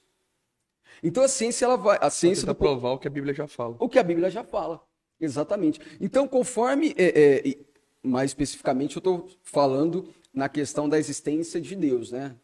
Então 1.03 1.23
a 1.23 1.29
ciência 1.29 1.65
ela 1.65 1.77
vai, 1.77 1.99
a 2.01 2.11
ciência 2.11 2.47
do 2.47 2.55
provar 2.55 2.93
o 2.93 2.99
que 2.99 3.07
a 3.07 3.11
Bíblia 3.11 3.35
já 3.35 3.47
fala. 3.47 3.77
O 3.79 3.89
que 3.89 3.99
a 3.99 4.03
Bíblia 4.03 4.31
já 4.31 4.45
fala, 4.45 4.83
exatamente. 5.21 5.81
Então 6.01 6.27
conforme 6.27 6.95
é, 6.97 7.49
é, 7.49 7.57
mais 8.03 8.31
especificamente 8.31 8.97
eu 8.97 9.01
estou 9.01 9.29
falando 9.43 10.09
na 10.33 10.49
questão 10.49 10.89
da 10.89 10.99
existência 10.99 11.61
de 11.61 11.75
Deus, 11.75 12.13
né? 12.13 12.37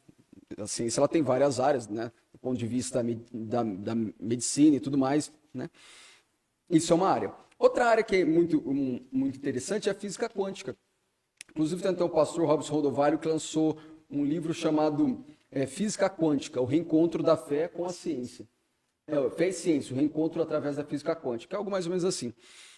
A 0.59 0.67
ciência 0.67 1.01
ela 1.01 1.09
tem 1.09 1.23
várias 1.23 1.61
áreas, 1.61 1.89
né? 1.89 2.11
Do 2.33 2.39
ponto 2.39 2.59
de 2.59 2.67
vista 2.67 3.05
da, 3.33 3.63
da 3.63 3.95
medicina 4.21 4.77
e 4.77 4.81
tudo 4.81 4.99
mais, 4.99 5.33
né? 5.53 5.71
Isso 6.69 6.93
é 6.93 6.97
uma 6.97 7.09
área. 7.09 7.33
Outra 7.59 7.87
área 7.87 8.03
que 8.03 8.17
é 8.17 8.25
muito, 8.25 8.59
um, 8.67 9.01
muito 9.13 9.37
interessante 9.37 9.89
é 9.89 9.93
a 9.93 9.95
física 9.95 10.29
quântica. 10.29 10.77
Inclusive, 11.51 11.83
tem 11.83 11.91
até 11.91 12.03
o 12.03 12.09
pastor 12.09 12.47
Robson 12.47 12.73
Rodovalho 12.73 13.19
que 13.19 13.29
lançou 13.29 13.77
um 14.11 14.25
livro 14.25 14.55
chamado 14.55 15.25
é, 15.53 15.67
Física 15.67 16.09
Quântica, 16.09 16.61
o 16.61 16.65
reencontro 16.65 17.23
da 17.23 17.37
fé 17.37 17.69
com 17.69 17.85
a 17.85 17.93
ciência. 17.93 18.49
É, 19.07 19.31
fé 19.31 19.49
e 19.49 19.53
ciência, 19.53 19.95
o 19.95 19.99
reencontro 19.99 20.41
através 20.41 20.77
da 20.77 20.85
física 20.85 21.15
quântica, 21.15 21.55
é 21.55 21.59
algo 21.59 21.71
mais 21.71 21.87
ou 21.87 21.91
menos 21.91 22.05
assim. 22.05 22.33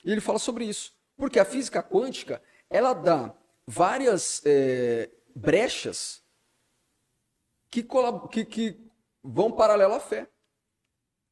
E 0.04 0.10
ele 0.10 0.20
fala 0.20 0.38
sobre 0.38 0.64
isso, 0.64 0.92
porque 1.16 1.38
a 1.38 1.44
física 1.44 1.82
quântica, 1.82 2.42
ela 2.68 2.92
dá 2.92 3.32
várias 3.66 4.42
é, 4.44 5.10
brechas 5.34 6.22
que, 7.70 7.86
que, 8.32 8.44
que, 8.44 8.80
vão 9.22 9.52
paralelo 9.52 9.94
à 9.94 10.00
fé. 10.00 10.28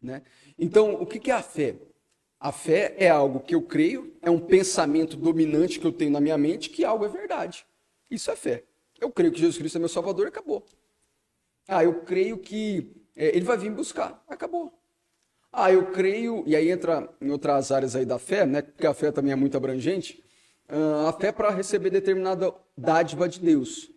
Né? 0.00 0.22
Então, 0.58 0.94
o 0.94 1.06
que, 1.06 1.18
que 1.18 1.30
é 1.30 1.34
a 1.34 1.42
fé? 1.42 1.76
A 2.38 2.52
fé 2.52 2.94
é 2.98 3.08
algo 3.08 3.40
que 3.40 3.54
eu 3.54 3.62
creio, 3.62 4.16
é 4.20 4.30
um 4.30 4.40
pensamento 4.40 5.16
dominante 5.16 5.78
que 5.78 5.86
eu 5.86 5.92
tenho 5.92 6.10
na 6.10 6.20
minha 6.20 6.36
mente 6.38 6.70
que 6.70 6.84
algo 6.84 7.04
é 7.04 7.08
verdade. 7.08 7.66
Isso 8.10 8.30
é 8.30 8.36
fé. 8.36 8.64
Eu 9.00 9.10
creio 9.10 9.32
que 9.32 9.38
Jesus 9.38 9.58
Cristo 9.58 9.76
é 9.76 9.78
meu 9.78 9.88
Salvador, 9.88 10.26
acabou. 10.26 10.64
Ah, 11.68 11.84
eu 11.84 12.02
creio 12.02 12.38
que 12.38 12.94
é, 13.16 13.36
ele 13.36 13.44
vai 13.44 13.56
vir 13.56 13.70
buscar, 13.70 14.22
acabou. 14.28 14.72
Ah, 15.52 15.70
eu 15.70 15.90
creio, 15.92 16.42
e 16.46 16.56
aí 16.56 16.70
entra 16.70 17.08
em 17.20 17.30
outras 17.30 17.70
áreas 17.70 17.94
aí 17.94 18.06
da 18.06 18.18
fé, 18.18 18.46
né? 18.46 18.62
Porque 18.62 18.86
a 18.86 18.94
fé 18.94 19.12
também 19.12 19.32
é 19.32 19.36
muito 19.36 19.56
abrangente. 19.56 20.22
Uh, 20.68 21.06
a 21.06 21.12
fé 21.12 21.30
para 21.30 21.50
receber 21.50 21.90
determinada 21.90 22.54
dádiva 22.76 23.28
de 23.28 23.38
Deus. 23.38 23.90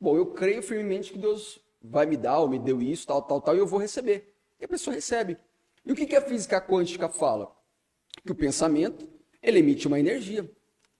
Bom, 0.00 0.16
eu 0.16 0.26
creio 0.26 0.62
firmemente 0.62 1.12
que 1.12 1.18
Deus 1.18 1.60
vai 1.82 2.06
me 2.06 2.16
dar, 2.16 2.38
ou 2.38 2.48
me 2.48 2.58
deu 2.58 2.80
isso, 2.80 3.06
tal, 3.06 3.22
tal, 3.22 3.40
tal, 3.40 3.56
e 3.56 3.58
eu 3.58 3.66
vou 3.66 3.80
receber. 3.80 4.32
E 4.60 4.64
a 4.64 4.68
pessoa 4.68 4.94
recebe. 4.94 5.36
E 5.84 5.90
o 5.90 5.96
que, 5.96 6.06
que 6.06 6.14
a 6.14 6.22
física 6.22 6.60
quântica 6.60 7.08
fala? 7.08 7.52
que 8.24 8.32
o 8.32 8.34
pensamento 8.34 9.08
ele 9.42 9.58
emite 9.58 9.86
uma 9.86 9.98
energia. 9.98 10.48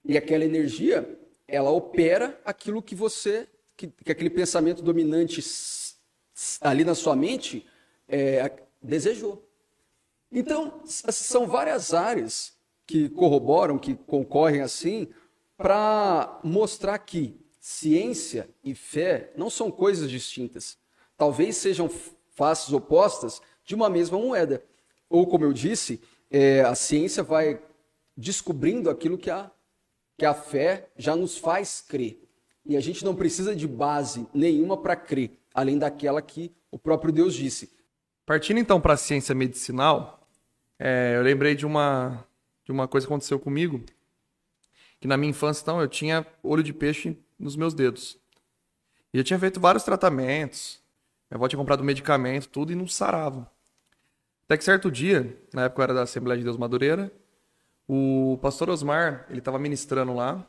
E 0.05 0.17
aquela 0.17 0.45
energia, 0.45 1.19
ela 1.47 1.71
opera 1.71 2.41
aquilo 2.45 2.83
que 2.83 2.95
você, 2.95 3.47
que, 3.77 3.89
que 3.89 4.11
aquele 4.11 4.31
pensamento 4.31 4.83
dominante 4.83 5.41
ali 6.61 6.84
na 6.84 6.95
sua 6.95 7.16
mente 7.16 7.66
é, 8.09 8.53
desejou. 8.82 9.49
Então, 10.30 10.80
são 10.84 11.47
várias 11.47 11.93
áreas 11.93 12.55
que 12.86 13.09
corroboram, 13.09 13.78
que 13.78 13.95
concorrem 13.95 14.61
assim, 14.61 15.09
para 15.57 16.40
mostrar 16.43 16.99
que 16.99 17.38
ciência 17.61 18.49
e 18.64 18.74
fé 18.74 19.32
não 19.36 19.49
são 19.49 19.70
coisas 19.70 20.11
distintas. 20.11 20.78
Talvez 21.16 21.57
sejam 21.57 21.88
faces 22.34 22.72
opostas 22.72 23.40
de 23.64 23.74
uma 23.74 23.88
mesma 23.88 24.18
moeda. 24.18 24.64
Ou, 25.09 25.26
como 25.26 25.45
eu 25.45 25.53
disse, 25.53 26.01
é, 26.30 26.62
a 26.62 26.74
ciência 26.74 27.22
vai 27.22 27.62
descobrindo 28.16 28.90
aquilo 28.90 29.18
que 29.18 29.30
a, 29.30 29.51
que 30.16 30.24
a 30.24 30.34
fé 30.34 30.88
já 30.97 31.14
nos 31.14 31.36
faz 31.36 31.80
crer. 31.86 32.22
E 32.64 32.76
a 32.76 32.80
gente 32.80 33.05
não 33.05 33.14
precisa 33.14 33.55
de 33.55 33.68
base 33.68 34.26
nenhuma 34.32 34.76
para 34.76 34.97
crer, 34.97 35.38
além 35.55 35.78
daquela 35.78 36.20
que 36.22 36.53
o 36.70 36.78
próprio 36.78 37.12
Deus 37.12 37.34
disse. 37.34 37.72
Partindo 38.24 38.59
então 38.59 38.80
para 38.80 38.94
a 38.94 38.96
ciência 38.96 39.34
medicinal, 39.34 40.26
é, 40.78 41.14
eu 41.16 41.22
lembrei 41.22 41.55
de 41.55 41.66
uma, 41.66 42.24
de 42.64 42.72
uma 42.72 42.88
coisa 42.88 43.07
que 43.07 43.12
aconteceu 43.12 43.38
comigo, 43.38 43.82
que 45.00 45.09
na 45.09 45.16
minha 45.16 45.30
infância 45.30 45.62
então, 45.62 45.80
eu 45.80 45.88
tinha 45.88 46.26
olho 46.42 46.62
de 46.62 46.72
peixe 46.72 47.18
nos 47.38 47.57
meus 47.57 47.74
dedos. 47.74 48.18
E 49.12 49.18
eu 49.18 49.24
tinha 49.24 49.38
feito 49.38 49.61
vários 49.61 49.82
tratamentos, 49.82 50.80
minha 51.30 51.38
avó 51.38 51.48
tinha 51.48 51.59
comprado 51.59 51.82
medicamento, 51.82 52.48
tudo, 52.48 52.72
e 52.72 52.74
não 52.74 52.86
sarava. 52.86 53.50
Até 54.44 54.57
que 54.57 54.64
certo 54.64 54.90
dia, 54.90 55.36
na 55.53 55.64
época 55.64 55.80
eu 55.80 55.84
era 55.84 55.94
da 55.94 56.03
Assembleia 56.03 56.38
de 56.38 56.44
Deus 56.44 56.57
Madureira, 56.57 57.12
o 57.86 58.38
pastor 58.40 58.70
Osmar, 58.70 59.26
ele 59.28 59.40
estava 59.40 59.59
ministrando 59.59 60.14
lá, 60.14 60.46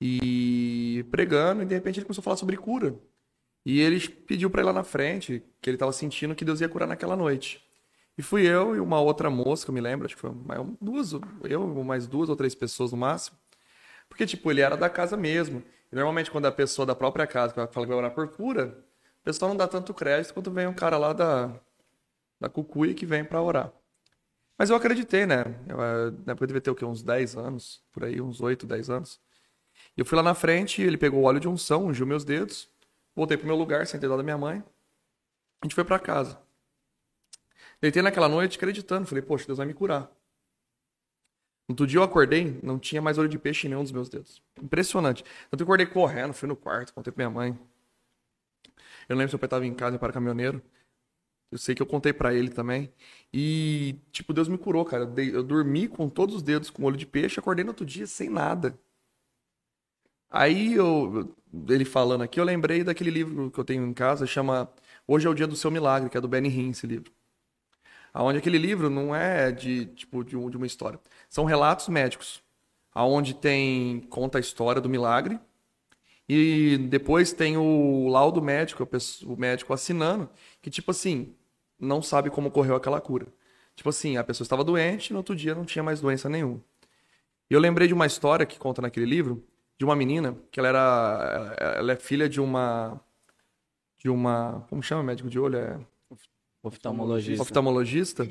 e 0.00 1.04
pregando, 1.10 1.62
e 1.62 1.66
de 1.66 1.74
repente 1.74 1.98
ele 1.98 2.06
começou 2.06 2.22
a 2.22 2.24
falar 2.24 2.36
sobre 2.36 2.56
cura. 2.56 2.94
E 3.68 3.80
ele 3.82 4.00
pediu 4.00 4.48
para 4.48 4.62
ir 4.62 4.64
lá 4.64 4.72
na 4.72 4.82
frente, 4.82 5.44
que 5.60 5.68
ele 5.68 5.74
estava 5.74 5.92
sentindo 5.92 6.34
que 6.34 6.42
Deus 6.42 6.62
ia 6.62 6.70
curar 6.70 6.88
naquela 6.88 7.14
noite. 7.14 7.62
E 8.16 8.22
fui 8.22 8.46
eu 8.46 8.74
e 8.74 8.80
uma 8.80 8.98
outra 8.98 9.28
moça, 9.28 9.62
que 9.62 9.70
eu 9.70 9.74
me 9.74 9.80
lembro, 9.82 10.06
acho 10.06 10.14
que 10.14 10.22
foi 10.22 10.30
duas, 10.80 11.12
eu 11.44 11.84
mais 11.84 12.06
duas 12.06 12.30
ou 12.30 12.34
três 12.34 12.54
pessoas 12.54 12.92
no 12.92 12.96
máximo. 12.96 13.36
Porque, 14.08 14.24
tipo, 14.24 14.50
ele 14.50 14.62
era 14.62 14.74
da 14.74 14.88
casa 14.88 15.18
mesmo. 15.18 15.62
E 15.92 15.94
normalmente, 15.94 16.30
quando 16.30 16.46
a 16.46 16.50
pessoa 16.50 16.86
da 16.86 16.94
própria 16.94 17.26
casa 17.26 17.52
fala 17.52 17.68
que 17.68 17.92
vai 17.92 17.94
orar 17.98 18.14
por 18.14 18.26
cura, 18.28 18.82
o 19.20 19.24
pessoal 19.24 19.50
não 19.50 19.56
dá 19.56 19.68
tanto 19.68 19.92
crédito 19.92 20.32
quanto 20.32 20.50
vem 20.50 20.66
um 20.66 20.72
cara 20.72 20.96
lá 20.96 21.12
da, 21.12 21.52
da 22.40 22.48
cucuia 22.48 22.94
que 22.94 23.04
vem 23.04 23.22
para 23.22 23.42
orar. 23.42 23.70
Mas 24.56 24.70
eu 24.70 24.76
acreditei, 24.76 25.26
né? 25.26 25.44
Eu, 25.68 25.78
eh, 25.82 26.10
na 26.24 26.32
época 26.32 26.44
eu 26.44 26.46
devia 26.46 26.62
ter 26.62 26.70
o 26.70 26.74
quê? 26.74 26.86
Uns 26.86 27.02
10 27.02 27.36
anos, 27.36 27.82
por 27.92 28.04
aí, 28.04 28.18
uns 28.18 28.40
8, 28.40 28.66
10 28.66 28.88
anos. 28.88 29.20
Eu 29.94 30.06
fui 30.06 30.16
lá 30.16 30.22
na 30.22 30.34
frente, 30.34 30.80
ele 30.80 30.96
pegou 30.96 31.20
o 31.20 31.24
óleo 31.24 31.38
de 31.38 31.46
unção, 31.48 31.88
ungiu 31.88 32.06
meus 32.06 32.24
dedos, 32.24 32.70
voltei 33.18 33.36
pro 33.36 33.48
meu 33.48 33.56
lugar, 33.56 33.84
sentei 33.84 34.08
lá 34.08 34.16
da 34.16 34.22
minha 34.22 34.38
mãe. 34.38 34.62
A 35.60 35.66
gente 35.66 35.74
foi 35.74 35.84
para 35.84 35.98
casa. 35.98 36.40
Deitei 37.80 38.00
naquela 38.00 38.28
noite 38.28 38.56
acreditando, 38.56 39.06
falei, 39.06 39.22
poxa, 39.22 39.44
Deus 39.44 39.58
vai 39.58 39.66
me 39.66 39.74
curar. 39.74 40.02
No 41.68 41.72
outro 41.72 41.86
dia 41.86 41.98
eu 41.98 42.04
acordei, 42.04 42.58
não 42.62 42.78
tinha 42.78 43.02
mais 43.02 43.18
olho 43.18 43.28
de 43.28 43.38
peixe 43.38 43.66
em 43.66 43.70
nenhum 43.70 43.82
dos 43.82 43.90
meus 43.90 44.08
dedos. 44.08 44.40
Impressionante. 44.62 45.24
Então 45.48 45.58
eu 45.58 45.64
acordei 45.64 45.84
correndo, 45.86 46.32
fui 46.32 46.48
no 46.48 46.54
quarto, 46.54 46.94
contei 46.94 47.12
pra 47.12 47.28
minha 47.28 47.34
mãe. 47.34 47.58
Eu 49.08 49.14
não 49.14 49.18
lembro 49.18 49.30
se 49.30 49.34
meu 49.34 49.40
pai 49.40 49.46
estava 49.48 49.66
em 49.66 49.74
casa 49.74 49.98
para 49.98 50.12
caminhoneiro. 50.12 50.62
Eu 51.50 51.58
sei 51.58 51.74
que 51.74 51.82
eu 51.82 51.86
contei 51.86 52.12
para 52.12 52.32
ele 52.32 52.50
também. 52.50 52.92
E, 53.32 53.96
tipo, 54.12 54.32
Deus 54.32 54.48
me 54.48 54.58
curou, 54.58 54.84
cara. 54.84 55.12
Eu, 55.16 55.42
dormi 55.42 55.88
com 55.88 56.08
todos 56.08 56.36
os 56.36 56.42
dedos 56.42 56.70
com 56.70 56.84
olho 56.84 56.96
de 56.96 57.06
peixe, 57.06 57.40
acordei 57.40 57.64
no 57.64 57.70
outro 57.70 57.84
dia 57.84 58.06
sem 58.06 58.28
nada. 58.28 58.78
Aí 60.30 60.74
eu, 60.74 61.34
ele 61.68 61.84
falando 61.84 62.22
aqui, 62.22 62.38
eu 62.38 62.44
lembrei 62.44 62.84
daquele 62.84 63.10
livro 63.10 63.50
que 63.50 63.58
eu 63.58 63.64
tenho 63.64 63.86
em 63.86 63.94
casa, 63.94 64.26
chama 64.26 64.70
Hoje 65.06 65.26
é 65.26 65.30
o 65.30 65.34
Dia 65.34 65.46
do 65.46 65.56
Seu 65.56 65.70
Milagre, 65.70 66.10
que 66.10 66.18
é 66.18 66.20
do 66.20 66.28
Benny 66.28 66.48
Hinn, 66.48 66.70
esse 66.70 66.86
livro. 66.86 67.10
Aonde 68.12 68.38
aquele 68.38 68.58
livro 68.58 68.90
não 68.90 69.14
é 69.14 69.50
de 69.52 69.86
tipo 69.86 70.24
de, 70.24 70.36
um, 70.36 70.48
uma 70.48 70.66
história, 70.66 71.00
são 71.28 71.44
relatos 71.44 71.88
médicos, 71.88 72.42
aonde 72.92 73.34
tem 73.34 74.00
conta 74.10 74.38
a 74.38 74.40
história 74.40 74.80
do 74.80 74.88
milagre 74.88 75.38
e 76.28 76.78
depois 76.90 77.32
tem 77.32 77.56
o 77.56 78.08
laudo 78.08 78.42
médico, 78.42 78.86
o 79.24 79.36
médico 79.36 79.72
assinando 79.72 80.28
que 80.60 80.70
tipo 80.70 80.90
assim 80.90 81.34
não 81.78 82.02
sabe 82.02 82.30
como 82.30 82.48
ocorreu 82.48 82.74
aquela 82.74 83.00
cura. 83.00 83.26
Tipo 83.76 83.90
assim, 83.90 84.16
a 84.16 84.24
pessoa 84.24 84.44
estava 84.44 84.64
doente 84.64 85.10
e 85.10 85.12
no 85.12 85.18
outro 85.18 85.36
dia 85.36 85.54
não 85.54 85.64
tinha 85.64 85.82
mais 85.82 86.00
doença 86.00 86.28
nenhuma. 86.28 86.60
E 87.50 87.54
eu 87.54 87.60
lembrei 87.60 87.86
de 87.86 87.94
uma 87.94 88.06
história 88.06 88.44
que 88.44 88.58
conta 88.58 88.82
naquele 88.82 89.06
livro 89.06 89.44
de 89.78 89.84
uma 89.84 89.94
menina 89.94 90.36
que 90.50 90.58
ela 90.58 90.68
era 90.68 91.56
ela 91.76 91.92
é 91.92 91.96
filha 91.96 92.28
de 92.28 92.40
uma 92.40 93.00
de 93.96 94.10
uma 94.10 94.66
como 94.68 94.82
chama 94.82 95.02
médico 95.02 95.30
de 95.30 95.38
olho? 95.38 95.56
É 95.56 95.80
oftalmologista. 96.62 97.42
oftalmologista. 97.42 98.28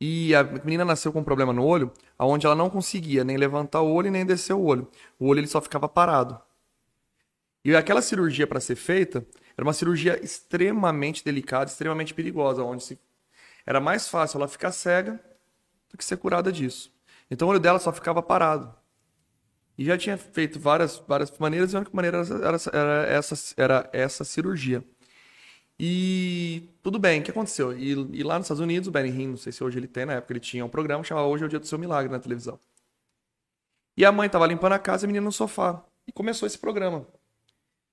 E 0.00 0.32
a 0.32 0.44
menina 0.44 0.84
nasceu 0.84 1.12
com 1.12 1.18
um 1.18 1.24
problema 1.24 1.52
no 1.52 1.64
olho 1.64 1.92
aonde 2.16 2.46
ela 2.46 2.54
não 2.54 2.70
conseguia 2.70 3.24
nem 3.24 3.36
levantar 3.36 3.80
o 3.80 3.92
olho 3.92 4.10
nem 4.10 4.24
descer 4.24 4.54
o 4.54 4.62
olho. 4.62 4.88
O 5.18 5.26
olho 5.26 5.40
ele 5.40 5.48
só 5.48 5.60
ficava 5.60 5.88
parado. 5.88 6.40
E 7.64 7.74
aquela 7.74 8.00
cirurgia 8.00 8.46
para 8.46 8.60
ser 8.60 8.76
feita 8.76 9.26
era 9.56 9.66
uma 9.66 9.72
cirurgia 9.72 10.22
extremamente 10.24 11.24
delicada 11.24 11.68
extremamente 11.68 12.14
perigosa 12.14 12.62
onde 12.62 12.84
se 12.84 12.98
era 13.66 13.80
mais 13.80 14.08
fácil 14.08 14.38
ela 14.38 14.46
ficar 14.46 14.70
cega 14.70 15.20
do 15.90 15.98
que 15.98 16.04
ser 16.04 16.16
curada 16.16 16.52
disso. 16.52 16.92
Então 17.28 17.48
o 17.48 17.50
olho 17.50 17.60
dela 17.60 17.80
só 17.80 17.92
ficava 17.92 18.22
parado 18.22 18.77
e 19.78 19.84
já 19.84 19.96
tinha 19.96 20.18
feito 20.18 20.58
várias, 20.58 20.98
várias 21.06 21.32
maneiras, 21.38 21.72
e 21.72 21.76
a 21.76 21.78
única 21.78 21.94
maneira 21.94 22.18
era, 22.18 22.58
era, 22.72 23.06
essa, 23.06 23.54
era 23.56 23.90
essa 23.92 24.24
cirurgia. 24.24 24.84
E 25.78 26.68
tudo 26.82 26.98
bem, 26.98 27.20
o 27.20 27.22
que 27.22 27.30
aconteceu? 27.30 27.78
E, 27.78 27.92
e 28.12 28.24
lá 28.24 28.36
nos 28.36 28.46
Estados 28.46 28.60
Unidos, 28.60 28.88
o 28.88 28.90
Benny 28.90 29.10
Hinn, 29.10 29.28
não 29.28 29.36
sei 29.36 29.52
se 29.52 29.62
hoje 29.62 29.78
ele 29.78 29.86
tem, 29.86 30.04
na 30.04 30.14
época 30.14 30.32
ele 30.32 30.40
tinha 30.40 30.64
um 30.64 30.68
programa 30.68 31.04
chamado 31.04 31.28
Hoje 31.28 31.44
é 31.44 31.46
o 31.46 31.48
Dia 31.48 31.60
do 31.60 31.66
Seu 31.66 31.78
Milagre 31.78 32.10
na 32.10 32.18
televisão. 32.18 32.58
E 33.96 34.04
a 34.04 34.10
mãe 34.10 34.26
estava 34.26 34.46
limpando 34.46 34.72
a 34.72 34.78
casa 34.80 35.04
e 35.04 35.06
a 35.06 35.08
menina 35.08 35.24
no 35.24 35.32
sofá. 35.32 35.84
E 36.06 36.12
começou 36.12 36.46
esse 36.46 36.58
programa. 36.58 37.06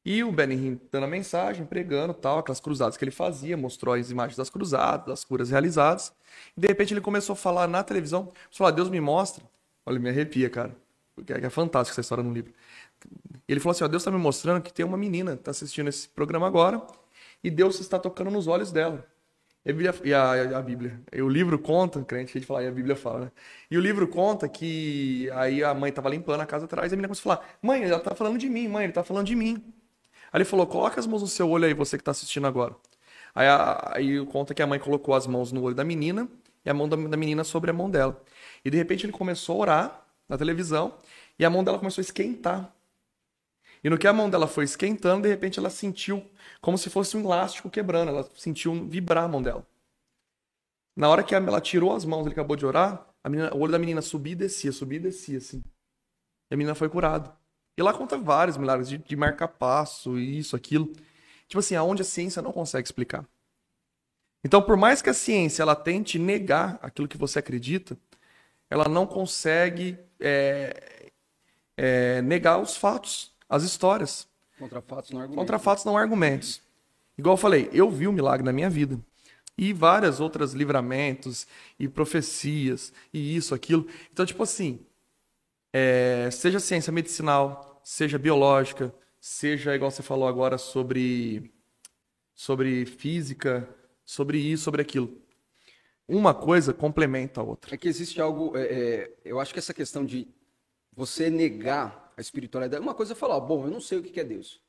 E 0.03 0.23
o 0.23 0.31
Benny 0.31 0.55
Hinn 0.55 0.79
dando 0.91 1.03
a 1.03 1.07
mensagem, 1.07 1.65
pregando 1.65 2.13
tal, 2.15 2.39
aquelas 2.39 2.59
cruzadas 2.59 2.97
que 2.97 3.03
ele 3.03 3.11
fazia, 3.11 3.55
mostrou 3.55 3.93
as 3.93 4.09
imagens 4.09 4.37
das 4.37 4.49
cruzadas, 4.49 5.05
das 5.05 5.23
curas 5.23 5.51
realizadas. 5.51 6.11
E 6.57 6.61
de 6.61 6.67
repente 6.67 6.93
ele 6.93 7.01
começou 7.01 7.33
a 7.33 7.35
falar 7.35 7.67
na 7.67 7.83
televisão, 7.83 8.31
falar, 8.51 8.71
Deus 8.71 8.89
me 8.89 8.99
mostra. 8.99 9.43
Olha, 9.85 9.99
me 9.99 10.09
arrepia, 10.09 10.49
cara 10.49 10.84
que 11.23 11.33
é 11.33 11.49
fantástica 11.49 11.93
essa 11.93 12.01
história 12.01 12.23
no 12.23 12.33
livro. 12.33 12.53
Ele 13.47 13.59
falou 13.59 13.71
assim: 13.71 13.83
ó, 13.83 13.87
Deus 13.87 14.01
está 14.01 14.11
me 14.11 14.17
mostrando 14.17 14.61
que 14.61 14.73
tem 14.73 14.85
uma 14.85 14.97
menina 14.97 15.33
que 15.33 15.41
está 15.41 15.51
assistindo 15.51 15.87
esse 15.87 16.09
programa 16.09 16.47
agora 16.47 16.81
e 17.43 17.49
Deus 17.49 17.79
está 17.79 17.99
tocando 17.99 18.31
nos 18.31 18.47
olhos 18.47 18.71
dela. 18.71 19.05
E 19.65 19.87
a, 19.87 19.93
e 20.03 20.13
a, 20.13 20.59
a 20.59 20.61
Bíblia. 20.61 21.01
E 21.11 21.21
o 21.23 21.29
livro 21.29 21.57
conta, 21.57 21.99
crente, 22.03 22.29
a 22.29 22.39
gente 22.39 22.45
fala, 22.45 22.63
e 22.63 22.67
a 22.67 22.71
Bíblia 22.71 22.95
fala, 22.95 23.21
né? 23.21 23.31
E 23.71 23.75
o 23.75 23.81
livro 23.81 24.07
conta 24.07 24.47
que 24.47 25.27
aí 25.33 25.63
a 25.63 25.73
mãe 25.73 25.89
estava 25.89 26.07
limpando 26.07 26.41
a 26.41 26.45
casa 26.45 26.65
atrás 26.65 26.91
e 26.91 26.93
a 26.93 26.97
menina 26.97 27.07
começou 27.07 27.31
a 27.31 27.37
falar: 27.37 27.49
Mãe, 27.61 27.83
ela 27.83 27.97
está 27.97 28.13
falando 28.13 28.37
de 28.37 28.47
mim, 28.47 28.67
mãe, 28.67 28.83
ele 28.83 28.91
está 28.91 29.03
falando 29.03 29.25
de 29.25 29.35
mim. 29.35 29.63
Aí 30.31 30.37
ele 30.37 30.45
falou: 30.45 30.67
Coloca 30.67 30.99
as 30.99 31.07
mãos 31.07 31.21
no 31.23 31.27
seu 31.27 31.49
olho 31.49 31.65
aí, 31.65 31.73
você 31.73 31.97
que 31.97 32.01
está 32.01 32.11
assistindo 32.11 32.45
agora. 32.45 32.75
Aí, 33.33 33.47
aí 33.91 34.25
conta 34.27 34.53
que 34.53 34.61
a 34.61 34.67
mãe 34.67 34.79
colocou 34.79 35.15
as 35.15 35.25
mãos 35.25 35.51
no 35.51 35.63
olho 35.63 35.75
da 35.75 35.83
menina 35.83 36.29
e 36.63 36.69
a 36.69 36.73
mão 36.73 36.87
da, 36.87 36.95
da 36.95 37.17
menina 37.17 37.43
sobre 37.43 37.71
a 37.71 37.73
mão 37.73 37.89
dela. 37.89 38.21
E 38.63 38.69
de 38.69 38.77
repente 38.77 39.05
ele 39.05 39.13
começou 39.13 39.55
a 39.55 39.59
orar 39.59 40.04
na 40.27 40.37
televisão 40.37 40.97
e 41.37 41.45
a 41.45 41.49
mão 41.49 41.63
dela 41.63 41.77
começou 41.77 42.01
a 42.01 42.05
esquentar. 42.05 42.73
E 43.83 43.89
no 43.89 43.97
que 43.97 44.07
a 44.07 44.13
mão 44.13 44.29
dela 44.29 44.47
foi 44.47 44.63
esquentando, 44.63 45.23
de 45.23 45.29
repente 45.29 45.59
ela 45.59 45.69
sentiu 45.69 46.25
como 46.61 46.77
se 46.77 46.89
fosse 46.89 47.15
um 47.15 47.21
elástico 47.21 47.69
quebrando, 47.69 48.09
ela 48.09 48.29
sentiu 48.35 48.87
vibrar 48.87 49.25
a 49.25 49.27
mão 49.27 49.41
dela. 49.41 49.65
Na 50.95 51.09
hora 51.09 51.23
que 51.23 51.35
ela 51.35 51.61
tirou 51.61 51.93
as 51.93 52.05
mãos, 52.05 52.25
ele 52.25 52.33
acabou 52.33 52.55
de 52.55 52.65
orar, 52.65 53.05
menina, 53.25 53.53
o 53.53 53.59
olho 53.59 53.71
da 53.71 53.79
menina 53.79 54.01
subia 54.01 54.33
e 54.33 54.35
descia, 54.35 54.71
subia 54.71 54.97
e 54.97 55.01
descia, 55.01 55.37
assim. 55.37 55.63
E 56.49 56.53
a 56.53 56.57
menina 56.57 56.73
foi 56.73 56.89
curada. 56.89 57.35
E 57.77 57.83
lá 57.83 57.93
conta 57.93 58.17
vários 58.17 58.55
milagres 58.57 58.87
de, 58.87 58.97
de 58.97 59.15
marcar 59.15 59.49
passo, 59.49 60.17
isso, 60.17 60.55
aquilo. 60.55 60.91
Tipo 61.47 61.59
assim, 61.59 61.75
aonde 61.75 62.01
a 62.01 62.05
ciência 62.05 62.41
não 62.41 62.51
consegue 62.51 62.87
explicar. 62.87 63.27
Então, 64.43 64.61
por 64.61 64.77
mais 64.77 65.01
que 65.01 65.09
a 65.09 65.13
ciência 65.13 65.63
ela 65.63 65.75
tente 65.75 66.17
negar 66.17 66.79
aquilo 66.81 67.07
que 67.07 67.17
você 67.17 67.39
acredita, 67.39 67.97
ela 68.75 68.89
não 68.89 69.07
consegue 69.07 69.97
é, 70.19 71.09
é, 71.77 72.21
negar 72.21 72.59
os 72.59 72.75
fatos, 72.75 73.31
as 73.47 73.63
histórias. 73.63 74.27
Contra 74.59 74.81
fatos 74.81 75.11
não 75.11 75.21
argumentos. 75.21 75.41
Contra 75.41 75.59
fatos 75.59 75.85
não 75.85 75.97
argumentos. 75.97 76.61
Igual 77.17 77.35
eu 77.35 77.37
falei, 77.37 77.69
eu 77.71 77.89
vi 77.89 78.05
o 78.05 78.09
um 78.09 78.13
milagre 78.13 78.43
na 78.43 78.51
minha 78.51 78.69
vida. 78.69 78.99
E 79.57 79.71
várias 79.71 80.19
outras 80.19 80.51
livramentos 80.51 81.47
e 81.79 81.87
profecias 81.87 82.91
e 83.13 83.37
isso, 83.37 83.55
aquilo. 83.55 83.87
Então, 84.11 84.25
tipo 84.25 84.43
assim, 84.43 84.85
é, 85.71 86.27
seja 86.29 86.59
ciência 86.59 86.91
medicinal, 86.91 87.79
seja 87.81 88.19
biológica, 88.19 88.93
seja, 89.21 89.73
igual 89.73 89.89
você 89.89 90.03
falou 90.03 90.27
agora, 90.27 90.57
sobre, 90.57 91.49
sobre 92.33 92.85
física, 92.85 93.69
sobre 94.03 94.37
isso, 94.37 94.65
sobre 94.65 94.81
aquilo 94.81 95.24
uma 96.07 96.33
coisa 96.33 96.73
complementa 96.73 97.41
a 97.41 97.43
outra. 97.43 97.73
É 97.73 97.77
que 97.77 97.87
existe 97.87 98.21
algo. 98.21 98.55
É, 98.57 98.63
é, 98.63 99.13
eu 99.23 99.39
acho 99.39 99.51
que 99.53 99.59
essa 99.59 99.73
questão 99.73 100.05
de 100.05 100.27
você 100.93 101.29
negar 101.29 102.13
a 102.15 102.21
espiritualidade. 102.21 102.81
Uma 102.81 102.93
coisa 102.93 103.13
é 103.13 103.15
falar, 103.15 103.39
bom, 103.39 103.65
eu 103.65 103.71
não 103.71 103.81
sei 103.81 103.97
o 103.97 104.03
que 104.03 104.19
é 104.19 104.23
Deus. 104.23 104.61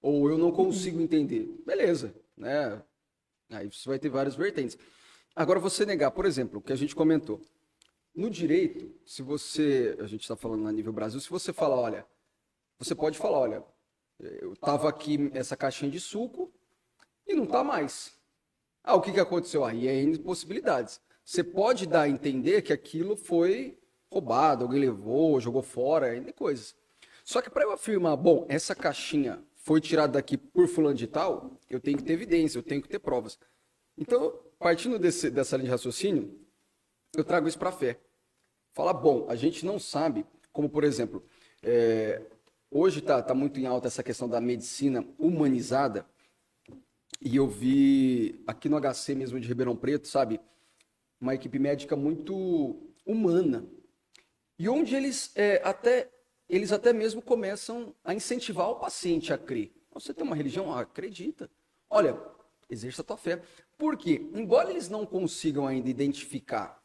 Ou 0.00 0.28
eu 0.28 0.36
não 0.36 0.50
consigo 0.50 1.00
entender. 1.00 1.62
Beleza, 1.64 2.14
né? 2.36 2.82
Aí 3.50 3.70
você 3.70 3.88
vai 3.88 3.98
ter 3.98 4.08
várias 4.08 4.34
vertentes. 4.34 4.76
Agora, 5.34 5.60
você 5.60 5.86
negar, 5.86 6.10
por 6.10 6.26
exemplo, 6.26 6.58
o 6.58 6.62
que 6.62 6.72
a 6.72 6.76
gente 6.76 6.94
comentou. 6.94 7.40
no 8.14 8.28
direito, 8.28 8.94
se 9.06 9.22
você, 9.22 9.96
a 10.00 10.06
gente 10.06 10.22
está 10.22 10.36
falando 10.36 10.66
a 10.68 10.72
nível 10.72 10.92
Brasil, 10.92 11.18
se 11.20 11.30
você 11.30 11.52
falar, 11.52 11.76
olha, 11.76 12.06
você 12.78 12.94
pode 12.94 13.16
falar, 13.16 13.38
olha, 13.38 13.64
eu 14.18 14.52
estava 14.52 14.88
aqui 14.88 15.30
essa 15.32 15.56
caixinha 15.56 15.90
de 15.90 15.98
suco 15.98 16.52
e 17.26 17.34
não 17.34 17.44
está 17.44 17.64
mais. 17.64 18.12
Ah, 18.84 18.94
o 18.96 19.00
que, 19.00 19.12
que 19.12 19.20
aconteceu? 19.20 19.64
Aí 19.64 19.86
é 19.86 20.02
impossibilidades. 20.02 21.00
Você 21.24 21.44
pode 21.44 21.86
dar 21.86 22.02
a 22.02 22.08
entender 22.08 22.62
que 22.62 22.72
aquilo 22.72 23.16
foi 23.16 23.78
roubado, 24.10 24.64
alguém 24.64 24.80
levou, 24.80 25.40
jogou 25.40 25.62
fora, 25.62 26.06
ainda 26.06 26.32
coisas. 26.32 26.74
Só 27.24 27.40
que 27.40 27.48
para 27.48 27.62
eu 27.62 27.72
afirmar, 27.72 28.16
bom, 28.16 28.44
essa 28.48 28.74
caixinha 28.74 29.42
foi 29.54 29.80
tirada 29.80 30.14
daqui 30.14 30.36
por 30.36 30.66
fulano 30.66 30.96
de 30.96 31.06
tal, 31.06 31.58
eu 31.70 31.80
tenho 31.80 31.96
que 31.96 32.04
ter 32.04 32.12
evidência, 32.14 32.58
eu 32.58 32.62
tenho 32.62 32.82
que 32.82 32.88
ter 32.88 32.98
provas. 32.98 33.38
Então, 33.96 34.36
partindo 34.58 34.98
desse, 34.98 35.30
dessa 35.30 35.56
linha 35.56 35.66
de 35.66 35.70
raciocínio, 35.70 36.36
eu 37.16 37.24
trago 37.24 37.46
isso 37.46 37.58
para 37.58 37.68
a 37.68 37.72
fé. 37.72 38.00
Fala, 38.72 38.92
bom, 38.92 39.26
a 39.28 39.36
gente 39.36 39.64
não 39.64 39.78
sabe, 39.78 40.26
como 40.52 40.68
por 40.68 40.82
exemplo, 40.82 41.24
é, 41.62 42.22
hoje 42.70 42.98
está 42.98 43.22
tá 43.22 43.34
muito 43.34 43.60
em 43.60 43.66
alta 43.66 43.86
essa 43.86 44.02
questão 44.02 44.28
da 44.28 44.40
medicina 44.40 45.06
humanizada, 45.18 46.06
e 47.24 47.36
eu 47.36 47.46
vi 47.46 48.42
aqui 48.46 48.68
no 48.68 48.80
HC 48.80 49.14
mesmo 49.14 49.38
de 49.38 49.48
Ribeirão 49.48 49.76
Preto, 49.76 50.08
sabe, 50.08 50.40
uma 51.20 51.34
equipe 51.34 51.58
médica 51.58 51.94
muito 51.94 52.92
humana, 53.06 53.64
e 54.58 54.68
onde 54.68 54.94
eles 54.94 55.30
é, 55.34 55.60
até 55.64 56.10
eles 56.48 56.72
até 56.72 56.92
mesmo 56.92 57.22
começam 57.22 57.94
a 58.04 58.12
incentivar 58.12 58.68
o 58.68 58.76
paciente 58.76 59.32
a 59.32 59.38
crer. 59.38 59.72
Você 59.94 60.12
tem 60.12 60.24
uma 60.24 60.36
religião? 60.36 60.72
Ah, 60.72 60.80
acredita. 60.80 61.50
Olha, 61.88 62.20
exerça 62.68 63.00
a 63.00 63.04
tua 63.04 63.16
fé. 63.16 63.40
Por 63.78 63.96
quê? 63.96 64.28
Embora 64.34 64.70
eles 64.70 64.88
não 64.88 65.06
consigam 65.06 65.66
ainda 65.66 65.88
identificar 65.88 66.82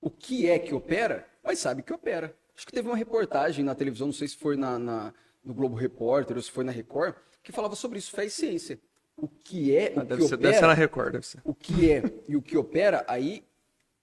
o 0.00 0.08
que 0.08 0.48
é 0.48 0.58
que 0.58 0.72
opera, 0.74 1.28
mas 1.42 1.58
sabe 1.58 1.82
que 1.82 1.92
opera. 1.92 2.36
Acho 2.54 2.66
que 2.66 2.72
teve 2.72 2.88
uma 2.88 2.96
reportagem 2.96 3.64
na 3.64 3.74
televisão, 3.74 4.08
não 4.08 4.14
sei 4.14 4.28
se 4.28 4.36
foi 4.36 4.56
na, 4.56 4.78
na 4.78 5.14
no 5.42 5.54
Globo 5.54 5.76
Repórter 5.76 6.36
ou 6.36 6.42
se 6.42 6.50
foi 6.50 6.62
na 6.62 6.72
Record, 6.72 7.14
que 7.42 7.52
falava 7.52 7.74
sobre 7.74 7.98
isso, 7.98 8.10
fé 8.10 8.26
e 8.26 8.30
ciência. 8.30 8.80
O 9.20 9.26
que 9.26 9.76
é, 9.76 9.92
o 9.96 10.00
ah, 10.00 10.04
deve 10.04 10.22
que 10.22 10.28
ser, 10.28 10.34
opera... 10.36 10.72
Record. 10.72 11.24
O 11.44 11.52
que 11.52 11.90
é 11.90 12.02
e 12.28 12.36
o 12.36 12.40
que 12.40 12.56
opera, 12.56 13.04
aí 13.08 13.44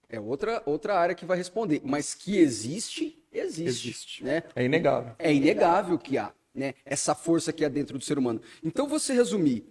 é 0.08 0.20
outra, 0.20 0.62
outra 0.66 0.94
área 0.98 1.14
que 1.14 1.24
vai 1.24 1.38
responder. 1.38 1.80
Mas 1.82 2.14
que 2.14 2.38
existe, 2.38 3.24
existe. 3.32 3.88
Existe. 3.88 4.24
Né? 4.24 4.42
É 4.54 4.64
inegável. 4.64 5.14
É 5.18 5.32
inegável 5.32 5.98
que 5.98 6.18
há 6.18 6.32
né? 6.54 6.74
essa 6.84 7.14
força 7.14 7.52
que 7.52 7.64
há 7.64 7.68
dentro 7.68 7.98
do 7.98 8.04
ser 8.04 8.18
humano. 8.18 8.40
Então, 8.62 8.86
você 8.86 9.12
resumir 9.12 9.66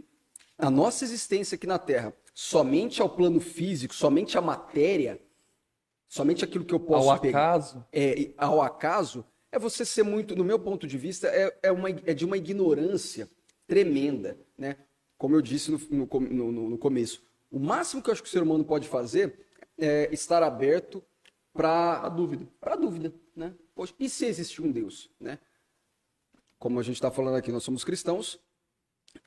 a 0.57 0.69
nossa 0.69 1.03
existência 1.03 1.55
aqui 1.55 1.67
na 1.67 1.79
Terra 1.79 2.13
somente 2.33 3.01
ao 3.01 3.09
plano 3.09 3.39
físico, 3.39 3.93
somente 3.93 4.37
à 4.37 4.41
matéria, 4.41 5.19
somente 6.07 6.43
aquilo 6.43 6.65
que 6.65 6.73
eu 6.73 6.79
posso 6.79 7.09
ao 7.09 7.19
pegar, 7.19 7.55
acaso. 7.55 7.85
É, 7.91 8.31
ao 8.37 8.61
acaso, 8.61 9.25
é 9.51 9.57
você 9.57 9.85
ser 9.85 10.03
muito, 10.03 10.35
no 10.35 10.43
meu 10.43 10.59
ponto 10.59 10.85
de 10.85 10.97
vista, 10.97 11.27
é, 11.27 11.57
é, 11.63 11.71
uma, 11.71 11.89
é 11.89 12.13
de 12.13 12.25
uma 12.25 12.37
ignorância 12.37 13.29
tremenda. 13.65 14.37
Né? 14.57 14.75
Como 15.17 15.35
eu 15.35 15.41
disse 15.41 15.71
no, 15.71 15.79
no, 15.89 16.51
no, 16.51 16.69
no 16.71 16.77
começo. 16.77 17.23
O 17.49 17.59
máximo 17.59 18.01
que 18.01 18.09
eu 18.09 18.13
acho 18.13 18.21
que 18.21 18.27
o 18.27 18.31
ser 18.31 18.43
humano 18.43 18.65
pode 18.65 18.87
fazer 18.87 19.45
é, 19.77 20.09
estar 20.11 20.43
aberto 20.43 21.03
para 21.53 22.01
a 22.01 22.09
dúvida. 22.09 22.47
Para 22.59 22.73
a 22.73 22.77
dúvida, 22.77 23.13
né? 23.35 23.53
Poxa, 23.73 23.93
e 23.99 24.09
se 24.09 24.25
existe 24.25 24.61
um 24.61 24.71
Deus, 24.71 25.09
né? 25.19 25.39
Como 26.59 26.79
a 26.79 26.83
gente 26.83 26.95
está 26.95 27.11
falando 27.11 27.35
aqui, 27.35 27.51
nós 27.51 27.63
somos 27.63 27.83
cristãos 27.83 28.39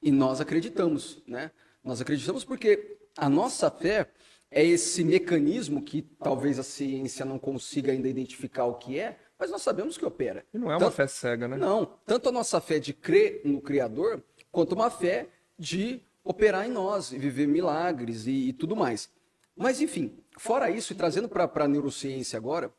e 0.02 0.10
nós 0.10 0.40
acreditamos, 0.40 1.22
né? 1.26 1.50
Nós 1.82 2.00
acreditamos 2.00 2.44
porque 2.44 2.98
a 3.16 3.28
nossa 3.28 3.70
fé 3.70 4.10
é 4.50 4.64
esse 4.64 5.04
mecanismo 5.04 5.82
que 5.82 6.02
talvez 6.02 6.58
a 6.58 6.62
ciência 6.62 7.24
não 7.24 7.38
consiga 7.38 7.92
ainda 7.92 8.08
identificar 8.08 8.64
o 8.64 8.74
que 8.74 8.98
é, 8.98 9.18
mas 9.38 9.50
nós 9.50 9.62
sabemos 9.62 9.96
que 9.96 10.04
opera. 10.04 10.44
E 10.52 10.58
não 10.58 10.70
é 10.70 10.74
uma 10.74 10.86
tanto, 10.86 10.94
fé 10.94 11.06
cega, 11.06 11.46
né? 11.46 11.56
Não, 11.56 11.86
tanto 12.06 12.28
a 12.28 12.32
nossa 12.32 12.60
fé 12.60 12.78
de 12.78 12.92
crer 12.92 13.42
no 13.44 13.60
Criador, 13.60 14.22
quanto 14.50 14.74
uma 14.74 14.90
fé 14.90 15.28
de 15.58 16.00
operar 16.22 16.66
em 16.66 16.70
nós 16.70 17.12
e 17.12 17.18
viver 17.18 17.46
milagres 17.46 18.26
e, 18.26 18.48
e 18.48 18.52
tudo 18.52 18.76
mais. 18.76 19.10
Mas, 19.56 19.80
enfim, 19.80 20.16
fora 20.38 20.70
isso, 20.70 20.92
e 20.92 20.96
trazendo 20.96 21.28
para 21.28 21.50
a 21.52 21.68
neurociência 21.68 22.36
agora, 22.36 22.72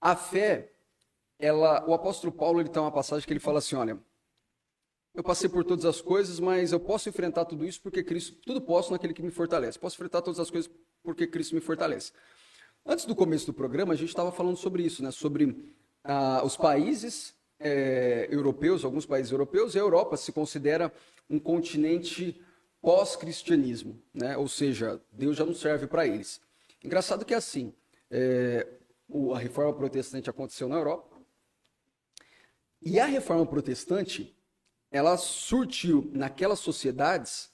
a 0.00 0.14
fé, 0.14 0.72
ela, 1.38 1.84
o 1.88 1.92
apóstolo 1.92 2.32
Paulo 2.32 2.60
ele 2.60 2.68
tem 2.68 2.80
uma 2.80 2.92
passagem 2.92 3.26
que 3.26 3.32
ele 3.32 3.40
fala 3.40 3.58
assim: 3.58 3.74
olha, 3.76 3.98
eu 5.14 5.22
passei 5.22 5.48
por 5.48 5.64
todas 5.64 5.84
as 5.84 6.00
coisas, 6.00 6.38
mas 6.38 6.72
eu 6.72 6.78
posso 6.78 7.08
enfrentar 7.08 7.46
tudo 7.46 7.64
isso 7.64 7.80
porque 7.80 8.04
Cristo, 8.04 8.36
tudo 8.44 8.60
posso 8.60 8.92
naquele 8.92 9.14
que 9.14 9.22
me 9.22 9.30
fortalece. 9.30 9.78
Posso 9.78 9.96
enfrentar 9.96 10.22
todas 10.22 10.38
as 10.38 10.50
coisas 10.50 10.70
porque 11.02 11.26
Cristo 11.26 11.54
me 11.54 11.60
fortalece. 11.60 12.12
Antes 12.84 13.04
do 13.04 13.16
começo 13.16 13.46
do 13.46 13.54
programa, 13.54 13.94
a 13.94 13.96
gente 13.96 14.10
estava 14.10 14.30
falando 14.30 14.56
sobre 14.56 14.82
isso, 14.82 15.02
né? 15.02 15.10
Sobre 15.10 15.74
ah, 16.04 16.42
os 16.44 16.56
países 16.56 17.34
é, 17.58 18.28
europeus, 18.30 18.84
alguns 18.84 19.06
países 19.06 19.32
europeus, 19.32 19.74
e 19.74 19.78
a 19.78 19.82
Europa 19.82 20.16
se 20.16 20.32
considera 20.32 20.92
um 21.28 21.38
continente 21.38 22.40
pós-cristianismo, 22.80 24.00
né? 24.14 24.36
ou 24.36 24.46
seja, 24.46 25.00
Deus 25.10 25.36
já 25.36 25.44
não 25.44 25.54
serve 25.54 25.86
para 25.86 26.06
eles. 26.06 26.40
Engraçado 26.84 27.24
que 27.24 27.34
é 27.34 27.36
assim, 27.36 27.72
é, 28.10 28.66
a 29.34 29.38
reforma 29.38 29.72
protestante 29.72 30.30
aconteceu 30.30 30.68
na 30.68 30.76
Europa, 30.76 31.16
e 32.80 33.00
a 33.00 33.06
reforma 33.06 33.44
protestante, 33.44 34.36
ela 34.90 35.16
surtiu 35.16 36.08
naquelas 36.12 36.60
sociedades 36.60 37.50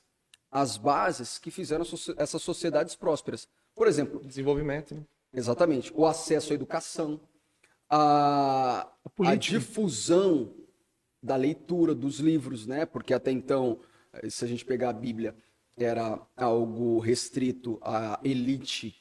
as 0.50 0.76
bases 0.76 1.38
que 1.38 1.50
fizeram 1.50 1.86
essas 2.18 2.42
sociedades 2.42 2.94
prósperas. 2.94 3.48
Por 3.74 3.88
exemplo... 3.88 4.20
Desenvolvimento. 4.22 4.94
Né? 4.94 5.02
Exatamente. 5.32 5.90
O 5.94 6.04
acesso 6.04 6.52
à 6.52 6.54
educação, 6.54 7.18
a, 7.94 8.88
a, 9.20 9.30
a 9.30 9.34
difusão 9.34 10.54
da 11.22 11.36
leitura 11.36 11.94
dos 11.94 12.18
livros, 12.18 12.66
né? 12.66 12.86
Porque 12.86 13.12
até 13.12 13.30
então 13.30 13.78
se 14.28 14.44
a 14.44 14.48
gente 14.48 14.64
pegar 14.64 14.90
a 14.90 14.92
Bíblia, 14.92 15.34
era 15.76 16.20
algo 16.36 16.98
restrito 16.98 17.78
à 17.82 18.20
elite 18.22 18.94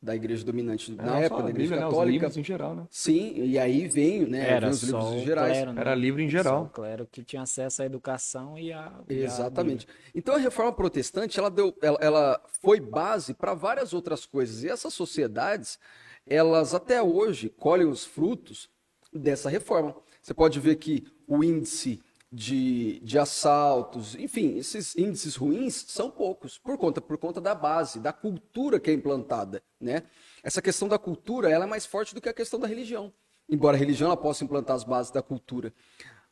da 0.00 0.16
igreja 0.16 0.44
dominante 0.44 0.90
na 0.92 1.20
época, 1.20 1.44
da 1.44 1.50
igreja 1.50 1.74
Bíblia, 1.74 1.88
católica. 1.88 2.04
Né? 2.04 2.06
Os 2.06 2.12
livros 2.12 2.36
em 2.36 2.44
geral, 2.44 2.74
né? 2.74 2.86
Sim, 2.90 3.34
e 3.36 3.56
aí 3.56 3.86
vem, 3.86 4.26
né, 4.26 4.50
era 4.50 4.68
os 4.68 4.82
livros 4.82 5.22
gerais. 5.22 5.52
Clero, 5.52 5.72
né? 5.72 5.80
Era 5.80 5.94
livro 5.94 6.20
em 6.20 6.28
geral. 6.28 6.62
Só 6.62 6.64
o 6.64 6.70
clero 6.70 7.06
que 7.10 7.22
tinha 7.22 7.42
acesso 7.42 7.82
à 7.82 7.86
educação 7.86 8.58
e 8.58 8.72
a 8.72 8.92
Exatamente. 9.08 9.86
A 9.88 10.10
então 10.12 10.34
a 10.34 10.38
reforma 10.38 10.72
protestante, 10.72 11.38
ela 11.38 11.50
deu 11.50 11.72
ela, 11.80 11.98
ela 12.00 12.42
foi 12.60 12.80
base 12.80 13.32
para 13.32 13.54
várias 13.54 13.92
outras 13.92 14.26
coisas. 14.26 14.64
E 14.64 14.68
essas 14.68 14.92
sociedades, 14.92 15.78
elas 16.26 16.74
até 16.74 17.02
hoje 17.02 17.48
colhem 17.48 17.86
os 17.86 18.04
frutos 18.04 18.68
dessa 19.12 19.48
reforma. 19.48 19.94
Você 20.20 20.32
pode 20.32 20.58
ver 20.60 20.76
que 20.76 21.06
o 21.26 21.42
índice 21.42 22.00
de, 22.30 22.98
de 23.00 23.18
assaltos, 23.18 24.14
enfim, 24.14 24.56
esses 24.56 24.96
índices 24.96 25.36
ruins 25.36 25.84
são 25.88 26.10
poucos, 26.10 26.56
por 26.56 26.78
conta, 26.78 27.00
por 27.00 27.18
conta 27.18 27.40
da 27.40 27.54
base, 27.54 28.00
da 28.00 28.12
cultura 28.12 28.80
que 28.80 28.90
é 28.90 28.94
implantada. 28.94 29.62
Né? 29.78 30.02
Essa 30.42 30.62
questão 30.62 30.88
da 30.88 30.98
cultura 30.98 31.50
ela 31.50 31.64
é 31.64 31.68
mais 31.68 31.84
forte 31.84 32.14
do 32.14 32.20
que 32.20 32.28
a 32.28 32.32
questão 32.32 32.58
da 32.58 32.66
religião, 32.66 33.12
embora 33.48 33.76
a 33.76 33.78
religião 33.78 34.06
ela 34.06 34.16
possa 34.16 34.44
implantar 34.44 34.76
as 34.76 34.84
bases 34.84 35.12
da 35.12 35.20
cultura. 35.20 35.74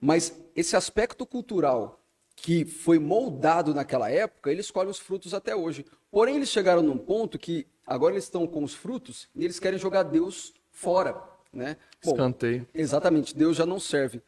Mas 0.01 0.35
esse 0.57 0.75
aspecto 0.75 1.27
cultural 1.27 2.01
que 2.35 2.65
foi 2.65 2.99
moldado 2.99 3.75
naquela 3.75 4.11
época, 4.11 4.51
eles 4.51 4.71
colhem 4.71 4.91
os 4.91 4.99
frutos 4.99 5.35
até 5.35 5.55
hoje. 5.55 5.85
Porém, 6.11 6.37
eles 6.37 6.49
chegaram 6.49 6.83
num 6.83 6.97
ponto 6.97 7.39
que 7.39 7.67
agora 7.91 8.15
eles 8.15 8.25
estão 8.25 8.47
com 8.47 8.63
os 8.63 8.73
frutos 8.73 9.29
e 9.35 9.45
eles 9.45 9.59
querem 9.59 9.79
jogar 9.79 10.05
Deus 10.05 10.55
fora. 10.71 11.21
Né? 11.53 11.77
Bom, 12.05 12.13
Escanteio. 12.13 12.69
Exatamente, 12.73 13.37
Deus 13.37 13.57
já 13.57 13.67
não 13.67 13.81
serve. 13.81 14.23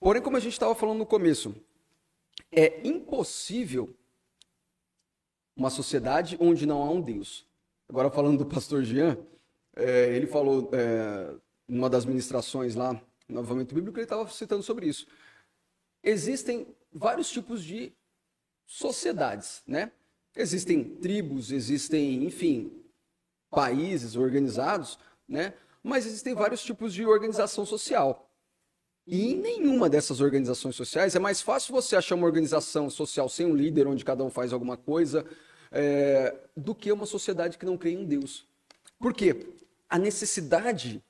Porém, 0.00 0.22
como 0.22 0.38
a 0.38 0.40
gente 0.40 0.54
estava 0.54 0.74
falando 0.74 0.98
no 0.98 1.06
começo, 1.06 1.54
é 2.50 2.80
impossível 2.88 3.94
uma 5.54 5.68
sociedade 5.68 6.38
onde 6.40 6.64
não 6.64 6.82
há 6.82 6.90
um 6.90 7.02
Deus. 7.02 7.46
Agora, 7.86 8.10
falando 8.10 8.38
do 8.38 8.46
pastor 8.46 8.82
Jean, 8.82 9.18
é, 9.74 10.16
ele 10.16 10.26
falou 10.26 10.70
é, 10.72 11.34
numa 11.68 11.90
das 11.90 12.06
ministrações 12.06 12.74
lá, 12.74 13.00
no 13.28 13.40
Avamento 13.40 13.74
Bíblico, 13.74 13.98
ele 13.98 14.04
estava 14.04 14.26
citando 14.30 14.62
sobre 14.62 14.86
isso. 14.86 15.06
Existem 16.02 16.66
vários 16.92 17.28
tipos 17.28 17.62
de 17.62 17.92
sociedades, 18.64 19.62
né? 19.66 19.92
Existem 20.34 20.84
tribos, 20.84 21.50
existem, 21.50 22.24
enfim, 22.24 22.85
países 23.56 24.16
organizados, 24.16 24.98
né? 25.26 25.54
Mas 25.82 26.04
existem 26.04 26.34
vários 26.34 26.62
tipos 26.62 26.92
de 26.92 27.06
organização 27.06 27.64
social. 27.64 28.30
E 29.06 29.32
em 29.32 29.36
nenhuma 29.40 29.88
dessas 29.88 30.20
organizações 30.20 30.76
sociais 30.76 31.16
é 31.16 31.18
mais 31.18 31.40
fácil 31.40 31.72
você 31.72 31.96
achar 31.96 32.16
uma 32.16 32.26
organização 32.26 32.90
social 32.90 33.30
sem 33.30 33.46
um 33.46 33.56
líder, 33.56 33.86
onde 33.86 34.04
cada 34.04 34.22
um 34.22 34.28
faz 34.28 34.52
alguma 34.52 34.76
coisa, 34.76 35.24
é, 35.72 36.36
do 36.54 36.74
que 36.74 36.92
uma 36.92 37.06
sociedade 37.06 37.56
que 37.56 37.64
não 37.64 37.78
crê 37.78 37.92
em 37.92 38.04
Deus. 38.04 38.46
Por 38.98 39.14
quê? 39.14 39.54
A 39.88 39.98
necessidade 39.98 41.02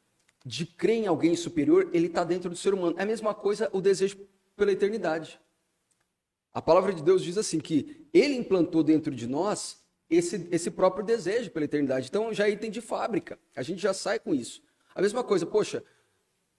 de 0.44 0.66
crer 0.66 0.98
em 0.98 1.06
alguém 1.08 1.34
superior, 1.34 1.90
ele 1.92 2.06
está 2.06 2.22
dentro 2.22 2.48
do 2.48 2.54
ser 2.54 2.74
humano. 2.74 2.94
É 2.96 3.02
a 3.02 3.06
mesma 3.06 3.34
coisa 3.34 3.68
o 3.72 3.80
desejo 3.80 4.18
pela 4.54 4.70
eternidade. 4.70 5.40
A 6.54 6.62
palavra 6.62 6.92
de 6.92 7.02
Deus 7.02 7.24
diz 7.24 7.36
assim 7.36 7.58
que 7.58 8.08
ele 8.14 8.36
implantou 8.36 8.84
dentro 8.84 9.12
de 9.12 9.26
nós 9.26 9.84
esse, 10.08 10.48
esse 10.50 10.70
próprio 10.70 11.04
desejo 11.04 11.50
pela 11.50 11.64
eternidade. 11.64 12.08
Então 12.08 12.32
já 12.32 12.46
é 12.46 12.50
item 12.50 12.70
de 12.70 12.80
fábrica. 12.80 13.38
A 13.54 13.62
gente 13.62 13.80
já 13.80 13.92
sai 13.92 14.18
com 14.18 14.34
isso. 14.34 14.62
A 14.94 15.02
mesma 15.02 15.22
coisa, 15.22 15.44
poxa, 15.44 15.84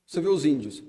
você 0.06 0.22
vê 0.22 0.28
os 0.28 0.46
índios. 0.46 0.84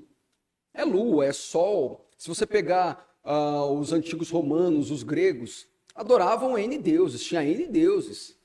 É 0.72 0.84
lua, 0.84 1.26
é 1.26 1.32
sol. 1.32 2.06
Se 2.16 2.28
você 2.28 2.46
pegar 2.46 3.08
uh, 3.24 3.72
os 3.72 3.92
antigos 3.92 4.30
romanos, 4.30 4.90
os 4.90 5.02
gregos, 5.02 5.66
adoravam 5.94 6.58
N 6.58 6.78
deuses, 6.78 7.24
tinha 7.24 7.44
N 7.44 7.66
deuses. 7.66 8.38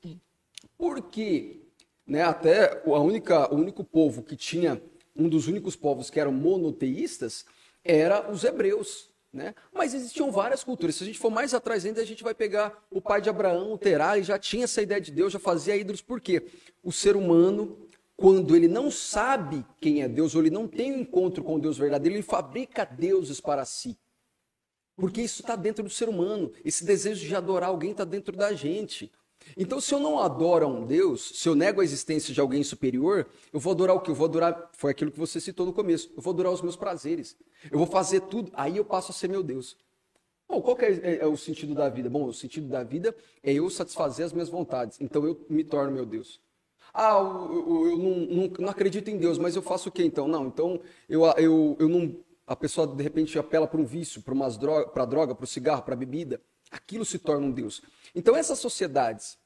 Por 0.77 1.01
quê? 1.09 1.61
Né, 2.05 2.21
até 2.21 2.81
a 2.85 2.99
única, 2.99 3.53
o 3.53 3.57
único 3.57 3.83
povo 3.83 4.23
que 4.23 4.35
tinha, 4.35 4.81
um 5.15 5.29
dos 5.29 5.47
únicos 5.47 5.75
povos 5.75 6.09
que 6.09 6.19
eram 6.19 6.31
monoteístas, 6.31 7.45
era 7.83 8.29
os 8.31 8.43
hebreus. 8.43 9.12
Né? 9.33 9.55
Mas 9.73 9.95
existiam 9.95 10.31
várias 10.31 10.63
culturas. 10.63 10.95
Se 10.95 11.03
a 11.03 11.07
gente 11.07 11.17
for 11.17 11.31
mais 11.31 11.55
atrás 11.55 11.83
ainda, 11.83 11.99
a 11.99 12.05
gente 12.05 12.23
vai 12.23 12.35
pegar 12.35 12.85
o 12.91 13.01
pai 13.01 13.19
de 13.19 13.29
Abraão, 13.29 13.73
o 13.73 13.77
Terá, 13.79 14.15
e 14.17 14.23
já 14.23 14.37
tinha 14.37 14.65
essa 14.65 14.79
ideia 14.79 15.01
de 15.01 15.11
Deus, 15.11 15.33
já 15.33 15.39
fazia 15.39 15.75
ídolos. 15.75 16.01
Por 16.01 16.21
quê? 16.21 16.45
O 16.83 16.91
ser 16.91 17.15
humano, 17.15 17.75
quando 18.15 18.55
ele 18.55 18.67
não 18.67 18.91
sabe 18.91 19.65
quem 19.81 20.03
é 20.03 20.07
Deus, 20.07 20.35
ou 20.35 20.41
ele 20.41 20.51
não 20.51 20.67
tem 20.67 20.93
um 20.93 20.99
encontro 20.99 21.43
com 21.43 21.59
Deus 21.59 21.79
verdadeiro, 21.79 22.15
ele 22.15 22.21
fabrica 22.21 22.85
deuses 22.85 23.41
para 23.41 23.65
si. 23.65 23.97
Porque 24.95 25.21
isso 25.21 25.41
está 25.41 25.55
dentro 25.55 25.83
do 25.83 25.89
ser 25.89 26.07
humano. 26.07 26.51
Esse 26.63 26.85
desejo 26.85 27.25
de 27.25 27.35
adorar 27.35 27.69
alguém 27.69 27.91
está 27.91 28.05
dentro 28.05 28.37
da 28.37 28.53
gente. 28.53 29.11
Então, 29.57 29.79
se 29.79 29.93
eu 29.93 29.99
não 29.99 30.19
adoro 30.19 30.65
a 30.65 30.67
um 30.67 30.85
Deus, 30.85 31.31
se 31.35 31.47
eu 31.47 31.55
nego 31.55 31.81
a 31.81 31.83
existência 31.83 32.33
de 32.33 32.39
alguém 32.39 32.63
superior, 32.63 33.27
eu 33.51 33.59
vou 33.59 33.71
adorar 33.71 33.95
o 33.95 34.01
que? 34.01 34.09
Eu 34.09 34.15
vou 34.15 34.25
adorar, 34.25 34.69
foi 34.73 34.91
aquilo 34.91 35.11
que 35.11 35.19
você 35.19 35.39
citou 35.39 35.65
no 35.65 35.73
começo, 35.73 36.11
eu 36.15 36.21
vou 36.21 36.33
adorar 36.33 36.51
os 36.51 36.61
meus 36.61 36.75
prazeres. 36.75 37.37
Eu 37.71 37.77
vou 37.77 37.87
fazer 37.87 38.21
tudo, 38.21 38.51
aí 38.53 38.77
eu 38.77 38.85
passo 38.85 39.11
a 39.11 39.13
ser 39.13 39.29
meu 39.29 39.43
Deus. 39.43 39.77
Bom, 40.47 40.61
qual 40.61 40.77
é, 40.81 40.91
é, 40.91 41.17
é, 41.21 41.25
o 41.25 41.37
sentido 41.37 41.73
da 41.73 41.89
vida? 41.89 42.09
Bom, 42.09 42.25
o 42.25 42.33
sentido 42.33 42.67
da 42.67 42.83
vida 42.83 43.15
é 43.41 43.53
eu 43.53 43.69
satisfazer 43.69 44.25
as 44.25 44.33
minhas 44.33 44.49
vontades. 44.49 44.99
Então 45.01 45.25
eu 45.25 45.45
me 45.49 45.63
torno 45.63 45.91
meu 45.91 46.05
Deus. 46.05 46.39
Ah, 46.93 47.13
eu, 47.13 47.67
eu, 47.67 47.87
eu 47.87 47.97
não, 47.97 48.15
não, 48.17 48.53
não, 48.59 48.69
acredito 48.69 49.09
em 49.09 49.17
Deus, 49.17 49.39
mas 49.39 49.55
eu 49.55 49.63
faço 49.63 49.89
o 49.89 49.91
quê 49.91 50.03
então? 50.03 50.27
Não, 50.27 50.45
então 50.45 50.79
eu, 51.09 51.25
eu, 51.37 51.75
eu 51.79 51.89
não. 51.89 52.15
A 52.45 52.55
pessoa 52.55 52.85
de 52.85 53.01
repente 53.01 53.39
apela 53.39 53.65
para 53.65 53.79
um 53.79 53.85
vício, 53.85 54.21
para 54.21 54.35
droga, 54.49 54.87
para 54.89 55.05
droga, 55.05 55.33
para 55.33 55.43
o 55.43 55.47
cigarro, 55.47 55.81
para 55.81 55.95
a 55.95 55.97
bebida. 55.97 56.39
Aquilo 56.73 57.05
se 57.05 57.19
torna 57.19 57.45
um 57.45 57.51
Deus. 57.51 57.83
Então 58.15 58.35
essas 58.35 58.57
sociedades 58.57 59.37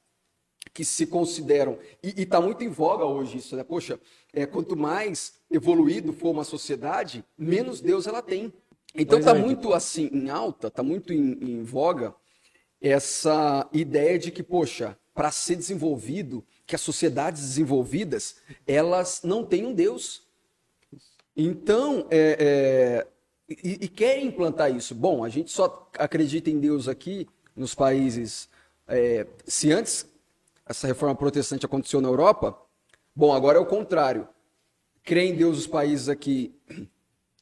que 0.73 0.83
se 0.83 1.05
consideram, 1.05 1.77
e 2.01 2.21
está 2.21 2.39
muito 2.41 2.63
em 2.63 2.69
voga 2.69 3.05
hoje 3.05 3.37
isso, 3.37 3.55
né? 3.55 3.63
Poxa, 3.63 3.99
é, 4.33 4.45
quanto 4.45 4.75
mais 4.75 5.33
evoluído 5.51 6.13
for 6.13 6.31
uma 6.31 6.43
sociedade, 6.43 7.23
menos 7.37 7.81
Deus 7.81 8.07
ela 8.07 8.21
tem. 8.21 8.53
Então 8.95 9.19
está 9.19 9.35
é. 9.35 9.39
muito 9.39 9.73
assim 9.73 10.09
em 10.11 10.29
alta, 10.29 10.67
está 10.67 10.81
muito 10.81 11.13
em, 11.13 11.37
em 11.41 11.63
voga 11.63 12.15
essa 12.81 13.67
ideia 13.73 14.17
de 14.17 14.31
que, 14.31 14.43
poxa, 14.43 14.97
para 15.13 15.31
ser 15.31 15.55
desenvolvido, 15.55 16.45
que 16.65 16.75
as 16.75 16.81
sociedades 16.81 17.41
desenvolvidas, 17.41 18.37
elas 18.65 19.21
não 19.23 19.43
têm 19.43 19.65
um 19.65 19.73
Deus. 19.73 20.23
Então, 21.35 22.07
é, 22.09 22.37
é, 22.39 23.07
e, 23.49 23.85
e, 23.85 23.87
querem 23.87 24.27
implantar 24.27 24.75
isso. 24.75 24.93
Bom, 24.93 25.23
a 25.23 25.29
gente 25.29 25.51
só 25.51 25.89
acredita 25.97 26.49
em 26.49 26.59
Deus 26.59 26.87
aqui 26.87 27.27
nos 27.55 27.73
países. 27.73 28.49
É, 28.87 29.25
se 29.45 29.71
antes 29.71 30.05
essa 30.65 30.85
reforma 30.85 31.15
protestante 31.15 31.65
aconteceu 31.65 32.01
na 32.01 32.09
Europa, 32.09 32.57
bom, 33.15 33.33
agora 33.33 33.57
é 33.57 33.61
o 33.61 33.65
contrário. 33.65 34.27
Crê 35.01 35.27
em 35.27 35.35
Deus 35.35 35.59
os 35.59 35.67
países 35.67 36.09
aqui 36.09 36.53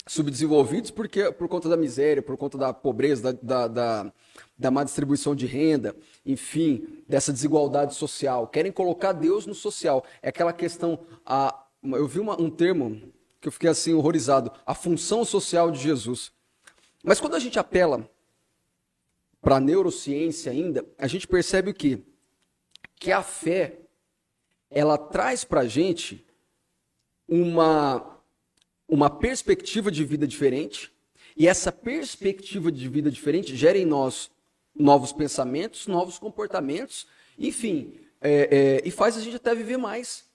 subdesenvolvidos 0.08 0.92
porque 0.92 1.32
por 1.32 1.48
conta 1.48 1.68
da 1.68 1.76
miséria, 1.76 2.22
por 2.22 2.38
conta 2.38 2.56
da 2.56 2.72
pobreza, 2.72 3.34
da, 3.34 3.40
da, 3.42 3.68
da, 3.68 4.14
da 4.56 4.72
má 4.72 4.84
distribuição 4.84 5.34
de 5.34 5.48
renda, 5.48 5.96
enfim, 6.24 7.04
dessa 7.10 7.34
desigualdade 7.34 7.96
social. 7.96 8.48
Querem 8.48 8.72
colocar 8.72 9.12
Deus 9.12 9.48
no 9.48 9.56
social. 9.56 10.06
É 10.22 10.30
aquela 10.30 10.54
questão. 10.54 11.00
A, 11.26 11.66
eu 11.84 12.08
vi 12.08 12.20
uma, 12.20 12.40
um 12.40 12.52
termo 12.52 13.02
que 13.40 13.48
eu 13.48 13.52
fiquei 13.52 13.70
assim 13.70 13.94
horrorizado: 13.94 14.52
a 14.66 14.74
função 14.74 15.24
social 15.24 15.72
de 15.72 15.80
Jesus. 15.80 16.32
Mas 17.04 17.20
quando 17.20 17.36
a 17.36 17.40
gente 17.40 17.60
apela 17.60 18.10
para 19.42 19.58
a 19.58 19.60
neurociência 19.60 20.52
ainda, 20.52 20.86
a 20.98 21.08
gente 21.08 21.28
percebe 21.28 21.70
o 21.70 21.74
que? 21.74 22.04
Que 23.00 23.12
a 23.12 23.22
fé 23.22 23.80
ela 24.70 24.98
traz 24.98 25.44
para 25.44 25.62
a 25.62 25.68
gente 25.68 26.26
uma 27.28 28.16
uma 28.88 29.10
perspectiva 29.10 29.92
de 29.92 30.04
vida 30.04 30.28
diferente, 30.28 30.92
e 31.36 31.48
essa 31.48 31.72
perspectiva 31.72 32.72
de 32.72 32.88
vida 32.88 33.10
diferente 33.10 33.56
gera 33.56 33.78
em 33.78 33.86
nós 33.86 34.32
novos 34.76 35.12
pensamentos, 35.12 35.88
novos 35.88 36.20
comportamentos, 36.20 37.08
enfim, 37.38 37.94
é, 38.22 38.82
é, 38.84 38.88
e 38.88 38.92
faz 38.92 39.18
a 39.18 39.22
gente 39.22 39.36
até 39.36 39.54
viver 39.54 39.78
mais. 39.78 40.26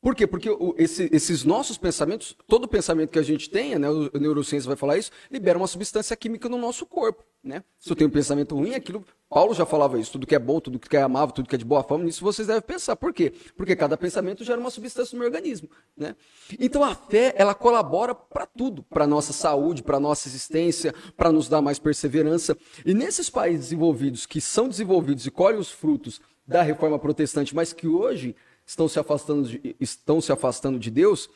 Por 0.00 0.14
quê? 0.14 0.26
Porque 0.26 0.48
esse, 0.78 1.10
esses 1.12 1.44
nossos 1.44 1.76
pensamentos, 1.76 2.34
todo 2.46 2.66
pensamento 2.66 3.10
que 3.10 3.18
a 3.18 3.22
gente 3.22 3.50
tenha, 3.50 3.78
né, 3.78 3.90
o, 3.90 4.10
neurociência 4.18 4.66
vai 4.66 4.76
falar 4.76 4.96
isso, 4.96 5.10
libera 5.30 5.58
uma 5.58 5.66
substância 5.66 6.16
química 6.16 6.48
no 6.48 6.56
nosso 6.56 6.86
corpo. 6.86 7.22
Né? 7.44 7.62
Se 7.78 7.90
eu 7.90 7.96
tenho 7.96 8.08
um 8.08 8.12
pensamento 8.12 8.54
ruim, 8.54 8.74
aquilo. 8.74 9.04
Paulo 9.28 9.54
já 9.54 9.64
falava 9.66 9.98
isso, 9.98 10.12
tudo 10.12 10.26
que 10.26 10.34
é 10.34 10.38
bom, 10.38 10.58
tudo 10.58 10.78
que 10.78 10.96
é 10.96 11.02
amável, 11.02 11.34
tudo 11.34 11.48
que 11.48 11.54
é 11.54 11.58
de 11.58 11.64
boa 11.64 11.82
fama, 11.82 12.04
nisso 12.04 12.24
vocês 12.24 12.48
devem 12.48 12.62
pensar. 12.62 12.96
Por 12.96 13.12
quê? 13.12 13.32
Porque 13.56 13.76
cada 13.76 13.96
pensamento 13.96 14.42
gera 14.42 14.58
uma 14.58 14.70
substância 14.70 15.14
no 15.14 15.20
meu 15.20 15.28
organismo. 15.28 15.68
Né? 15.96 16.16
Então 16.58 16.82
a 16.82 16.94
fé, 16.94 17.34
ela 17.36 17.54
colabora 17.54 18.14
para 18.14 18.46
tudo, 18.46 18.82
para 18.82 19.06
nossa 19.06 19.32
saúde, 19.32 19.82
para 19.82 20.00
nossa 20.00 20.28
existência, 20.28 20.94
para 21.16 21.30
nos 21.30 21.46
dar 21.48 21.60
mais 21.60 21.78
perseverança. 21.78 22.56
E 22.84 22.94
nesses 22.94 23.28
países 23.28 23.66
desenvolvidos, 23.66 24.26
que 24.26 24.40
são 24.40 24.66
desenvolvidos 24.66 25.26
e 25.26 25.30
colhem 25.30 25.60
os 25.60 25.70
frutos 25.70 26.20
da 26.46 26.62
reforma 26.62 26.98
protestante, 26.98 27.54
mas 27.54 27.72
que 27.72 27.86
hoje 27.86 28.34
estão 28.70 28.88
se 28.88 28.98
afastando 29.00 29.48
de, 29.48 29.76
estão 29.80 30.20
se 30.20 30.30
afastando 30.30 30.78
de 30.78 30.90
Deus, 30.90 31.28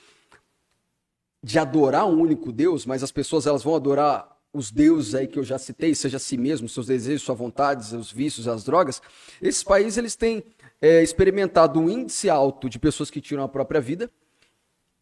de 1.42 1.58
adorar 1.58 2.06
um 2.06 2.20
único 2.20 2.52
Deus, 2.52 2.86
mas 2.86 3.02
as 3.02 3.10
pessoas 3.10 3.46
elas 3.46 3.62
vão 3.62 3.74
adorar 3.74 4.38
os 4.52 4.70
deuses 4.70 5.16
aí 5.16 5.26
que 5.26 5.38
eu 5.38 5.42
já 5.42 5.58
citei, 5.58 5.94
seja 5.96 6.20
si 6.20 6.36
mesmo, 6.36 6.68
seus 6.68 6.86
desejos, 6.86 7.22
suas 7.22 7.36
vontades, 7.36 7.92
os 7.92 8.12
vícios, 8.12 8.46
as 8.46 8.62
drogas, 8.62 9.02
esses 9.42 9.64
países 9.64 9.98
eles 9.98 10.14
têm 10.14 10.44
é, 10.80 11.02
experimentado 11.02 11.80
um 11.80 11.90
índice 11.90 12.30
alto 12.30 12.70
de 12.70 12.78
pessoas 12.78 13.10
que 13.10 13.20
tiram 13.20 13.42
a 13.42 13.48
própria 13.48 13.80
vida 13.80 14.08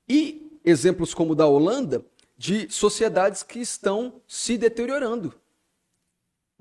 e 0.09 0.59
exemplos 0.65 1.13
como 1.13 1.33
o 1.33 1.37
da 1.37 1.47
Holanda 1.47 2.03
de 2.39 2.67
sociedades 2.71 3.43
que 3.43 3.61
estão 3.61 4.23
se 4.27 4.57
deteriorando 4.57 5.35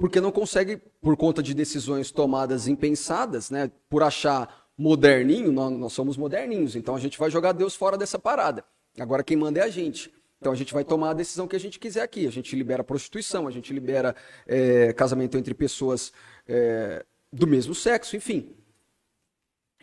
porque 0.01 0.19
não 0.19 0.31
consegue 0.31 0.77
por 0.99 1.15
conta 1.15 1.43
de 1.43 1.53
decisões 1.53 2.09
tomadas 2.09 2.67
impensadas, 2.67 3.51
né, 3.51 3.71
por 3.87 4.01
achar 4.01 4.60
moderninho, 4.81 5.51
nós, 5.51 5.71
nós 5.71 5.93
somos 5.93 6.17
moderninhos, 6.17 6.75
então 6.75 6.95
a 6.95 6.99
gente 6.99 7.19
vai 7.19 7.29
jogar 7.29 7.51
Deus 7.51 7.75
fora 7.75 7.95
dessa 7.95 8.17
parada. 8.17 8.65
Agora 8.99 9.23
quem 9.23 9.37
manda 9.37 9.59
é 9.59 9.63
a 9.63 9.69
gente. 9.69 10.11
Então 10.39 10.51
a 10.51 10.55
gente 10.55 10.73
vai 10.73 10.83
tomar 10.83 11.11
a 11.11 11.13
decisão 11.13 11.47
que 11.47 11.55
a 11.55 11.59
gente 11.59 11.77
quiser 11.77 12.01
aqui. 12.01 12.25
A 12.25 12.31
gente 12.31 12.55
libera 12.55 12.83
prostituição, 12.83 13.47
a 13.47 13.51
gente 13.51 13.71
libera 13.71 14.15
é, 14.47 14.91
casamento 14.93 15.37
entre 15.37 15.53
pessoas 15.53 16.11
é, 16.47 17.05
do 17.31 17.45
mesmo 17.45 17.75
sexo, 17.75 18.15
enfim. 18.15 18.55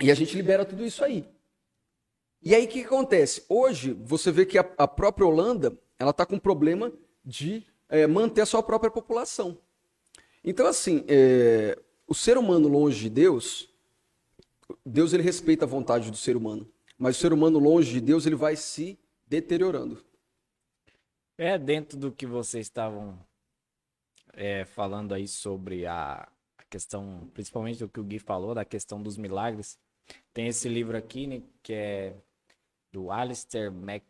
E 0.03 0.11
a 0.11 0.15
gente 0.15 0.37
libera 0.37 0.65
tudo 0.65 0.85
isso 0.85 1.05
aí. 1.05 1.25
E 2.43 2.53
aí 2.53 2.65
o 2.65 2.69
que, 2.69 2.83
acontece? 2.83 3.45
Hoje 3.49 3.93
você 4.05 4.33
vê 4.33 4.45
que 4.45 4.59
a, 4.59 4.69
a 4.77 4.89
própria 4.89 5.27
Holanda 5.27 5.79
ela 5.97 6.11
está 6.11 6.27
com 6.27 6.41
problema 6.41 6.93
de 7.25 7.65
é, 7.89 8.05
manter 8.09 8.41
a 8.41 8.47
sua 8.47 8.65
própria 8.65 8.91
população. 8.91 9.59
Então 10.43 10.67
assim, 10.67 11.05
é, 11.07 11.79
o 12.05 12.15
ser 12.17 12.37
humano 12.37 12.67
longe 12.67 13.01
de 13.01 13.11
Deus, 13.11 13.69
Deus 14.85 15.13
ele 15.13 15.23
respeita 15.23 15.65
a 15.65 15.69
vontade 15.69 16.11
do 16.11 16.17
ser 16.17 16.37
humano, 16.37 16.71
mas 16.99 17.17
o 17.17 17.21
ser 17.21 17.33
humano 17.33 17.59
longe 17.59 17.93
de 17.93 18.01
Deus 18.01 18.27
ele 18.27 18.37
vai 18.37 18.57
se 18.57 18.99
deteriorando. 19.27 20.03
É 21.37 21.57
dentro 21.57 21.97
do 21.99 22.11
que 22.11 22.27
vocês 22.27 22.67
estavam 22.67 23.19
é, 24.33 24.65
falando 24.65 25.15
aí 25.15 25.29
sobre 25.29 25.87
a, 25.87 26.29
questão, 26.69 27.29
principalmente 27.35 27.79
do 27.79 27.89
que 27.89 28.01
o 28.01 28.05
Gui 28.05 28.19
falou, 28.19 28.55
da 28.55 28.65
questão 28.65 29.03
dos 29.03 29.17
milagres. 29.17 29.79
Tem 30.33 30.47
esse 30.47 30.69
livro 30.69 30.97
aqui, 30.97 31.27
né, 31.27 31.43
que 31.63 31.73
é 31.73 32.15
do 32.93 33.11
Alistair 33.11 33.73
Mac. 33.73 34.03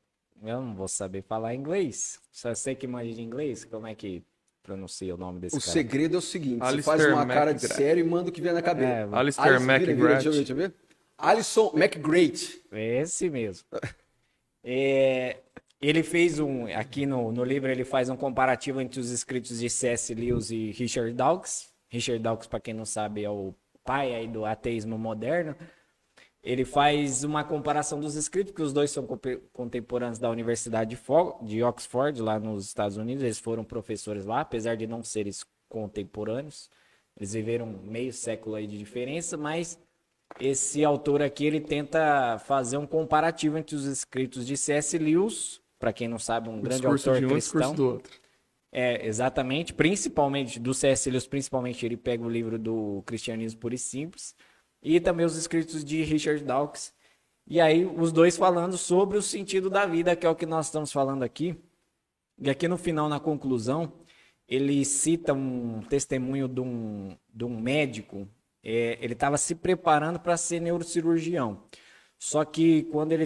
Eu 0.43 0.61
não 0.61 0.75
vou 0.75 0.89
saber 0.89 1.23
falar 1.23 1.55
inglês. 1.55 2.21
Só 2.31 2.55
sei 2.55 2.75
que 2.75 2.87
imagina 2.87 3.21
inglês. 3.21 3.65
Como 3.65 3.87
é 3.87 3.95
que 3.95 4.23
pronuncia 4.69 5.15
o 5.15 5.19
nome 5.19 5.41
desse 5.41 5.57
o 5.57 5.61
cara. 5.61 5.71
O 5.71 5.73
segredo 5.73 6.15
é 6.17 6.19
o 6.19 6.23
seguinte: 6.23 6.63
Alistair 6.63 6.99
você 6.99 7.05
faz 7.05 7.13
uma 7.13 7.23
McGrath. 7.23 7.39
cara 7.39 7.55
de 7.55 7.69
sério 7.69 8.05
e 8.05 8.09
manda 8.09 8.29
o 8.29 8.33
que 8.33 8.41
vier 8.41 8.53
na 8.53 8.61
cabeça. 8.61 8.89
É, 8.89 9.09
Alistair 9.13 9.63
McGrath. 9.63 10.23
Deixa 10.23 10.29
eu 10.29 10.33
ver, 10.33 10.39
deixa 10.39 10.53
eu 10.53 10.57
ver. 10.57 10.75
Alison 11.17 11.73
McGrath. 11.75 12.61
Esse 12.71 13.31
mesmo. 13.31 13.67
é, 14.63 15.39
ele 15.81 16.03
fez 16.03 16.39
um. 16.39 16.67
Aqui 16.67 17.07
no, 17.07 17.33
no 17.33 17.43
livro, 17.43 17.71
ele 17.71 17.85
faz 17.85 18.11
um 18.11 18.17
comparativo 18.17 18.81
entre 18.81 19.01
os 19.01 19.11
escritos 19.11 19.59
de 19.59 19.71
C.S. 19.71 20.15
Lewis 20.15 20.51
e 20.51 20.71
Richard 20.73 21.13
Dawkins. 21.15 21.69
Richard 21.89 22.23
Dawkins, 22.23 22.47
para 22.47 22.61
quem 22.61 22.75
não 22.75 22.85
sabe, 22.85 23.25
é 23.25 23.31
o 23.31 23.55
pai 23.83 24.15
aí 24.15 24.29
do 24.29 24.45
ateísmo 24.45 24.99
moderno. 24.99 25.57
Ele 26.43 26.65
faz 26.65 27.25
uma 27.25 27.43
comparação 27.43 27.99
dos 27.99 28.15
escritos, 28.15 28.55
que 28.55 28.63
os 28.63 28.73
dois 28.73 28.91
são 28.91 29.07
contemporâneos 29.53 30.19
da 30.19 30.31
Universidade 30.31 30.97
de 31.43 31.63
Oxford, 31.63 32.23
lá 32.23 32.39
nos 32.39 32.67
Estados 32.67 32.97
Unidos. 32.97 33.25
Eles 33.25 33.39
foram 33.39 33.65
professores 33.65 34.25
lá, 34.25 34.41
apesar 34.41 34.77
de 34.77 34.87
não 34.87 35.03
serem 35.03 35.33
contemporâneos. 35.69 36.71
Eles 37.17 37.33
viveram 37.33 37.67
meio 37.67 38.13
século 38.13 38.55
aí 38.55 38.67
de 38.67 38.79
diferença, 38.79 39.37
mas 39.37 39.79
esse 40.41 40.85
autor 40.85 41.21
aqui 41.23 41.45
ele 41.45 41.61
tenta 41.61 42.39
fazer 42.39 42.77
um 42.77 42.87
comparativo 42.87 43.59
entre 43.59 43.75
os 43.75 43.85
escritos 43.85 44.47
de 44.47 44.57
C.S. 44.57 44.97
Lewis, 44.97 45.61
para 45.79 45.93
quem 45.93 46.07
não 46.07 46.19
sabe, 46.19 46.49
um 46.49 46.59
o 46.59 46.63
grande 46.63 46.87
autor 46.87 47.19
de 47.19 47.27
um, 47.27 47.31
cristão. 47.31 47.75
do 47.75 47.87
outro. 47.95 48.13
É, 48.71 49.07
exatamente, 49.07 49.73
principalmente 49.73 50.61
do 50.61 50.73
C.S. 50.75 51.11
Lewis, 51.11 51.27
principalmente 51.27 51.85
ele 51.85 51.97
pega 51.97 52.25
o 52.25 52.29
livro 52.29 52.59
do 52.59 53.03
Cristianismo 53.07 53.59
Puro 53.59 53.75
e 53.75 53.79
Simples, 53.79 54.35
e 54.83 55.01
também 55.01 55.27
os 55.27 55.37
escritos 55.37 55.85
de 55.85 56.03
Richard 56.03 56.43
Dawkins. 56.45 56.93
E 57.47 57.61
aí 57.61 57.85
os 57.87 58.13
dois 58.13 58.37
falando 58.37 58.77
sobre 58.77 59.17
o 59.19 59.23
sentido 59.23 59.71
da 59.71 59.87
vida, 59.87 60.15
que 60.15 60.27
é 60.27 60.31
o 60.31 60.37
que 60.37 60.47
nós 60.47 60.67
estamos 60.67 60.93
falando 60.93 61.23
aqui. 61.23 61.57
E 62.39 62.51
aqui 62.51 62.69
no 62.69 62.77
final, 62.77 63.09
na 63.09 63.19
conclusão, 63.19 63.93
ele 64.47 64.85
cita 64.85 65.33
um 65.33 65.81
testemunho 65.83 66.47
de 66.49 66.61
um, 66.61 67.17
de 67.33 67.45
um 67.45 67.61
médico 67.61 68.29
é, 68.63 68.99
ele 69.01 69.13
estava 69.15 69.39
se 69.39 69.55
preparando 69.55 70.21
para 70.21 70.37
ser 70.37 70.61
neurocirurgião. 70.61 71.63
Só 72.19 72.45
que 72.45 72.83
quando 72.85 73.13
ele 73.13 73.25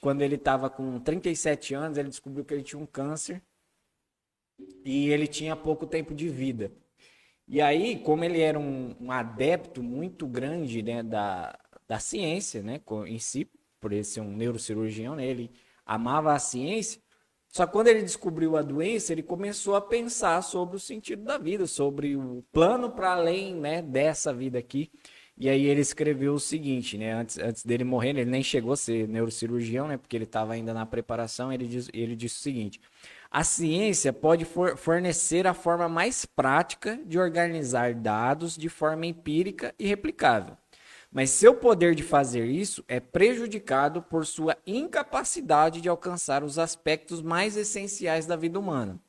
quando 0.00 0.22
ele 0.22 0.34
estava 0.36 0.68
com 0.68 1.00
37 1.00 1.74
anos, 1.74 1.98
ele 1.98 2.08
descobriu 2.10 2.44
que 2.44 2.54
ele 2.54 2.62
tinha 2.62 2.80
um 2.80 2.86
câncer 2.86 3.42
e 4.84 5.08
ele 5.08 5.26
tinha 5.26 5.56
pouco 5.56 5.86
tempo 5.86 6.14
de 6.14 6.28
vida. 6.28 6.70
E 7.52 7.60
aí, 7.60 7.98
como 7.98 8.24
ele 8.24 8.40
era 8.40 8.56
um, 8.58 8.94
um 9.00 9.10
adepto 9.10 9.82
muito 9.82 10.24
grande 10.24 10.82
né, 10.84 11.02
da, 11.02 11.58
da 11.88 11.98
ciência, 11.98 12.62
né, 12.62 12.80
em 13.08 13.18
si, 13.18 13.50
por 13.80 13.92
ele 13.92 14.04
ser 14.04 14.20
um 14.20 14.36
neurocirurgião, 14.36 15.16
né, 15.16 15.26
ele 15.26 15.50
amava 15.84 16.32
a 16.32 16.38
ciência, 16.38 17.02
só 17.48 17.66
que 17.66 17.72
quando 17.72 17.88
ele 17.88 18.02
descobriu 18.02 18.56
a 18.56 18.62
doença, 18.62 19.12
ele 19.12 19.24
começou 19.24 19.74
a 19.74 19.80
pensar 19.80 20.40
sobre 20.42 20.76
o 20.76 20.80
sentido 20.80 21.24
da 21.24 21.36
vida, 21.36 21.66
sobre 21.66 22.16
o 22.16 22.44
plano 22.52 22.90
para 22.90 23.14
além 23.14 23.56
né, 23.56 23.82
dessa 23.82 24.32
vida 24.32 24.56
aqui. 24.56 24.88
E 25.36 25.48
aí 25.48 25.66
ele 25.66 25.80
escreveu 25.80 26.34
o 26.34 26.38
seguinte, 26.38 26.96
né? 26.98 27.12
Antes, 27.14 27.38
antes 27.38 27.64
dele 27.64 27.82
morrer, 27.82 28.10
ele 28.10 28.26
nem 28.26 28.42
chegou 28.42 28.72
a 28.72 28.76
ser 28.76 29.08
neurocirurgião, 29.08 29.88
né? 29.88 29.96
Porque 29.96 30.16
ele 30.16 30.24
estava 30.24 30.52
ainda 30.52 30.74
na 30.74 30.84
preparação. 30.86 31.52
Ele, 31.52 31.66
diz, 31.66 31.88
ele 31.94 32.14
disse 32.14 32.36
o 32.36 32.42
seguinte: 32.42 32.80
a 33.30 33.44
ciência 33.44 34.12
pode 34.12 34.44
for, 34.44 34.76
fornecer 34.76 35.46
a 35.46 35.54
forma 35.54 35.88
mais 35.88 36.24
prática 36.24 36.98
de 37.06 37.18
organizar 37.18 37.94
dados 37.94 38.56
de 38.56 38.68
forma 38.68 39.06
empírica 39.06 39.72
e 39.78 39.86
replicável. 39.86 40.56
Mas 41.12 41.30
seu 41.30 41.54
poder 41.54 41.94
de 41.94 42.02
fazer 42.02 42.46
isso 42.46 42.84
é 42.88 43.00
prejudicado 43.00 44.02
por 44.02 44.26
sua 44.26 44.56
incapacidade 44.66 45.80
de 45.80 45.88
alcançar 45.88 46.42
os 46.42 46.58
aspectos 46.58 47.20
mais 47.20 47.56
essenciais 47.56 48.26
da 48.26 48.36
vida 48.36 48.58
humana. 48.58 49.00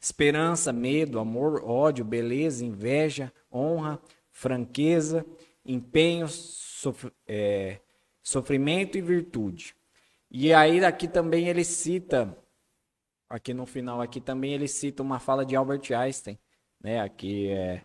Esperança, 0.00 0.72
medo, 0.72 1.18
amor, 1.18 1.62
ódio, 1.64 2.04
beleza, 2.04 2.64
inveja, 2.64 3.32
honra, 3.52 4.00
franqueza, 4.30 5.26
empenho, 5.64 6.28
sof 6.28 7.10
é, 7.26 7.80
sofrimento 8.22 8.96
e 8.96 9.00
virtude. 9.00 9.74
E 10.30 10.52
aí 10.52 10.84
aqui 10.84 11.08
também 11.08 11.48
ele 11.48 11.64
cita, 11.64 12.36
aqui 13.28 13.52
no 13.52 13.66
final 13.66 14.00
aqui 14.00 14.20
também 14.20 14.52
ele 14.52 14.68
cita 14.68 15.02
uma 15.02 15.18
fala 15.18 15.44
de 15.44 15.54
Albert 15.54 15.92
Einstein, 15.92 16.38
né? 16.80 17.00
Aqui 17.00 17.48
é, 17.48 17.82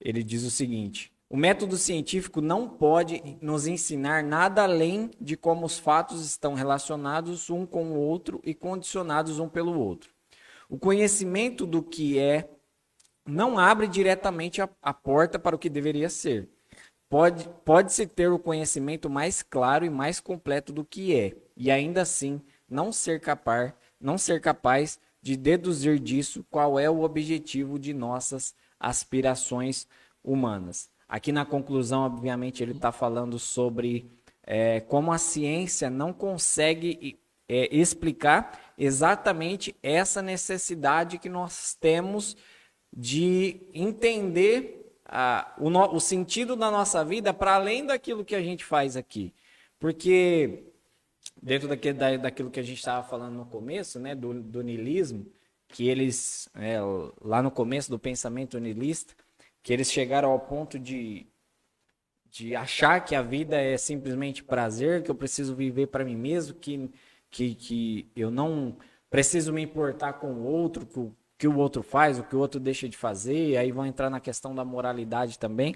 ele 0.00 0.22
diz 0.22 0.42
o 0.44 0.50
seguinte: 0.50 1.12
o 1.28 1.36
método 1.36 1.76
científico 1.76 2.40
não 2.40 2.68
pode 2.68 3.38
nos 3.40 3.66
ensinar 3.66 4.22
nada 4.22 4.64
além 4.64 5.10
de 5.20 5.36
como 5.36 5.64
os 5.64 5.78
fatos 5.78 6.24
estão 6.24 6.54
relacionados 6.54 7.48
um 7.48 7.64
com 7.64 7.92
o 7.92 7.98
outro 7.98 8.40
e 8.44 8.54
condicionados 8.54 9.38
um 9.38 9.48
pelo 9.48 9.78
outro. 9.78 10.10
O 10.68 10.78
conhecimento 10.78 11.66
do 11.66 11.82
que 11.82 12.18
é 12.18 12.48
não 13.26 13.58
abre 13.58 13.86
diretamente 13.86 14.60
a, 14.60 14.68
a 14.82 14.92
porta 14.92 15.38
para 15.38 15.56
o 15.56 15.58
que 15.58 15.70
deveria 15.70 16.08
ser. 16.08 16.48
Pode, 17.08 17.48
pode-se 17.64 18.06
ter 18.06 18.30
o 18.30 18.38
conhecimento 18.38 19.08
mais 19.08 19.42
claro 19.42 19.84
e 19.84 19.90
mais 19.90 20.18
completo 20.18 20.72
do 20.72 20.84
que 20.84 21.14
é, 21.14 21.36
e 21.56 21.70
ainda 21.70 22.02
assim 22.02 22.40
não 22.68 22.90
ser 22.90 23.20
capaz, 23.20 23.74
não 24.02 24.18
ser 24.18 24.40
capaz 24.40 24.98
de 25.22 25.36
deduzir 25.36 25.98
disso 25.98 26.44
qual 26.50 26.78
é 26.78 26.90
o 26.90 27.02
objetivo 27.02 27.78
de 27.78 27.94
nossas 27.94 28.54
aspirações 28.78 29.86
humanas. 30.22 30.90
Aqui 31.08 31.30
na 31.30 31.44
conclusão, 31.44 32.02
obviamente, 32.02 32.62
ele 32.62 32.72
está 32.72 32.90
falando 32.90 33.38
sobre 33.38 34.10
é, 34.42 34.80
como 34.80 35.12
a 35.12 35.18
ciência 35.18 35.88
não 35.88 36.12
consegue 36.12 37.18
é, 37.48 37.68
explicar 37.74 38.72
exatamente 38.76 39.76
essa 39.82 40.20
necessidade 40.20 41.18
que 41.18 41.28
nós 41.28 41.76
temos 41.80 42.36
de 42.92 43.60
entender 43.72 44.96
a, 45.04 45.54
o, 45.58 45.70
no, 45.70 45.94
o 45.94 46.00
sentido 46.00 46.56
da 46.56 46.70
nossa 46.70 47.04
vida 47.04 47.32
para 47.32 47.54
além 47.54 47.84
daquilo 47.84 48.24
que 48.24 48.34
a 48.34 48.42
gente 48.42 48.64
faz 48.64 48.96
aqui. 48.96 49.34
Porque, 49.78 50.71
dentro 51.42 51.68
daquele, 51.68 51.98
da, 51.98 52.16
daquilo 52.16 52.50
que 52.50 52.60
a 52.60 52.62
gente 52.62 52.78
estava 52.78 53.06
falando 53.06 53.34
no 53.34 53.46
começo, 53.46 53.98
né, 53.98 54.14
do, 54.14 54.40
do 54.42 54.62
niilismo, 54.62 55.26
que 55.68 55.88
eles, 55.88 56.48
é, 56.54 56.78
lá 57.20 57.42
no 57.42 57.50
começo 57.50 57.90
do 57.90 57.98
pensamento 57.98 58.60
niilista, 58.60 59.14
que 59.62 59.72
eles 59.72 59.90
chegaram 59.90 60.30
ao 60.30 60.38
ponto 60.38 60.78
de, 60.78 61.26
de 62.30 62.54
achar 62.54 63.04
que 63.04 63.14
a 63.14 63.22
vida 63.22 63.60
é 63.60 63.76
simplesmente 63.76 64.44
prazer, 64.44 65.02
que 65.02 65.10
eu 65.10 65.14
preciso 65.14 65.54
viver 65.54 65.88
para 65.88 66.04
mim 66.04 66.16
mesmo, 66.16 66.54
que, 66.54 66.90
que, 67.30 67.54
que 67.54 68.12
eu 68.14 68.30
não 68.30 68.76
preciso 69.10 69.52
me 69.52 69.62
importar 69.62 70.14
com 70.14 70.32
o 70.32 70.44
outro, 70.44 70.86
que 70.86 70.98
o 70.98 71.14
que 71.42 71.48
o 71.48 71.58
outro 71.58 71.82
faz, 71.82 72.20
o 72.20 72.22
que 72.22 72.36
o 72.36 72.38
outro 72.38 72.60
deixa 72.60 72.88
de 72.88 72.96
fazer, 72.96 73.56
aí 73.56 73.72
vão 73.72 73.84
entrar 73.84 74.08
na 74.08 74.20
questão 74.20 74.54
da 74.54 74.64
moralidade 74.64 75.40
também. 75.40 75.74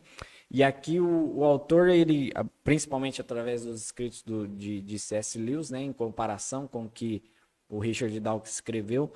E 0.51 0.63
aqui 0.63 1.01
o, 1.01 1.39
o 1.39 1.45
autor, 1.45 1.89
ele, 1.89 2.33
principalmente 2.63 3.21
através 3.21 3.65
dos 3.65 3.83
escritos 3.83 4.23
do, 4.23 4.47
de, 4.47 4.81
de 4.81 4.99
C.S. 4.99 5.39
Lewis, 5.39 5.71
né, 5.71 5.81
em 5.81 5.93
comparação 5.93 6.67
com 6.69 6.85
o 6.85 6.91
que 6.91 7.23
o 7.69 7.79
Richard 7.79 8.19
Dawkins 8.21 8.55
escreveu, 8.55 9.13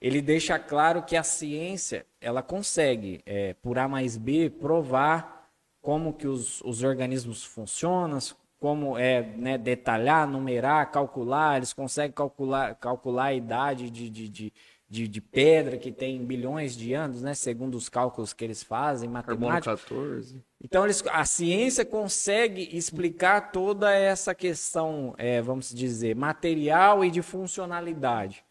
ele 0.00 0.22
deixa 0.22 0.58
claro 0.58 1.02
que 1.02 1.16
a 1.16 1.22
ciência 1.24 2.06
ela 2.20 2.42
consegue, 2.42 3.20
é, 3.26 3.54
por 3.54 3.78
A 3.78 3.88
mais 3.88 4.16
B, 4.16 4.48
provar 4.48 5.50
como 5.82 6.12
que 6.12 6.28
os, 6.28 6.60
os 6.62 6.82
organismos 6.84 7.42
funcionam, 7.44 8.18
como 8.60 8.98
é 8.98 9.22
né, 9.22 9.56
detalhar, 9.56 10.28
numerar, 10.28 10.90
calcular, 10.90 11.56
eles 11.56 11.72
conseguem 11.72 12.12
calcular, 12.12 12.74
calcular 12.76 13.26
a 13.26 13.34
idade 13.34 13.90
de, 13.90 14.10
de, 14.10 14.28
de, 14.28 14.52
de, 14.88 15.06
de 15.06 15.20
pedra 15.20 15.76
que 15.76 15.92
tem 15.92 16.24
bilhões 16.24 16.74
de 16.74 16.94
anos, 16.94 17.20
né, 17.20 17.34
segundo 17.34 17.74
os 17.74 17.88
cálculos 17.88 18.32
que 18.32 18.42
eles 18.42 18.62
fazem, 18.62 19.08
matemática. 19.08 19.76
14. 19.76 20.42
Então 20.62 20.84
eles, 20.84 21.04
a 21.10 21.24
ciência 21.24 21.84
consegue 21.84 22.68
explicar 22.76 23.52
toda 23.52 23.92
essa 23.92 24.34
questão, 24.34 25.14
é, 25.18 25.42
vamos 25.42 25.72
dizer, 25.72 26.16
material 26.16 27.04
e 27.04 27.10
de 27.10 27.20
funcionalidade. 27.20 28.42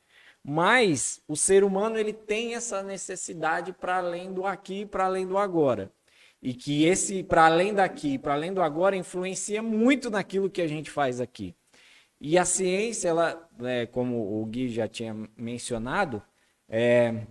Mas 0.44 1.22
o 1.28 1.36
ser 1.36 1.64
humano 1.64 1.98
ele 1.98 2.14
tem 2.14 2.56
essa 2.56 2.84
necessidade 2.84 3.74
para 3.74 3.98
além 3.98 4.32
do 4.32 4.46
aqui, 4.46 4.86
para 4.86 5.06
além 5.06 5.28
do 5.28 5.38
agora. 5.38 5.92
E 6.42 6.54
que 6.54 6.86
esse 6.86 7.24
para 7.24 7.48
além 7.48 7.74
daqui, 7.74 8.18
para 8.18 8.36
além 8.36 8.54
do 8.54 8.62
agora 8.62 8.96
influencia 8.96 9.62
muito 9.62 10.10
naquilo 10.10 10.50
que 10.50 10.62
a 10.62 10.68
gente 10.68 10.90
faz 10.92 11.20
aqui. 11.20 11.56
E 12.20 12.38
a 12.38 12.46
ciência, 12.46 13.10
ela, 13.10 13.50
é, 13.64 13.86
como 13.86 14.42
o 14.42 14.46
Gui 14.46 14.70
já 14.70 14.88
tinha 14.88 15.16
mencionado, 15.36 16.22
é, 16.68 17.28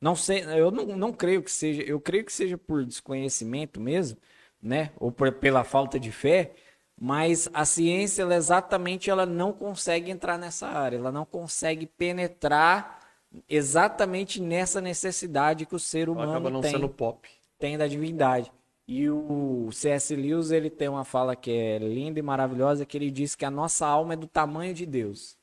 não 0.00 0.16
sei, 0.16 0.44
eu 0.58 0.70
não, 0.70 0.84
não 0.96 1.12
creio 1.12 1.42
que 1.42 1.50
seja, 1.50 1.82
eu 1.82 2.00
creio 2.00 2.24
que 2.24 2.32
seja 2.32 2.58
por 2.58 2.84
desconhecimento 2.84 3.80
mesmo, 3.80 4.18
né, 4.60 4.90
ou 4.96 5.12
por, 5.12 5.30
pela 5.32 5.62
falta 5.62 5.98
de 5.98 6.10
fé, 6.10 6.52
mas 7.00 7.48
a 7.52 7.64
ciência 7.64 8.22
ela 8.22 8.34
exatamente 8.34 9.10
ela 9.10 9.26
não 9.26 9.52
consegue 9.52 10.10
entrar 10.10 10.38
nessa 10.38 10.66
área, 10.66 10.96
ela 10.96 11.12
não 11.12 11.24
consegue 11.24 11.86
penetrar 11.86 13.00
exatamente 13.48 14.40
nessa 14.40 14.80
necessidade 14.80 15.66
que 15.66 15.74
o 15.74 15.78
ser 15.78 16.08
humano 16.08 16.32
acaba 16.32 16.50
não 16.50 16.60
tem, 16.60 16.72
sendo 16.72 16.88
pop. 16.88 17.28
tem 17.58 17.78
da 17.78 17.86
divindade. 17.86 18.50
E 18.86 19.08
o 19.08 19.70
C.S. 19.72 20.14
Lewis 20.14 20.50
ele 20.50 20.68
tem 20.68 20.88
uma 20.88 21.04
fala 21.04 21.34
que 21.34 21.50
é 21.50 21.78
linda 21.78 22.18
e 22.18 22.22
maravilhosa 22.22 22.84
que 22.84 22.96
ele 22.96 23.10
diz 23.10 23.34
que 23.34 23.44
a 23.44 23.50
nossa 23.50 23.86
alma 23.86 24.12
é 24.12 24.16
do 24.16 24.26
tamanho 24.26 24.74
de 24.74 24.84
Deus. 24.84 25.38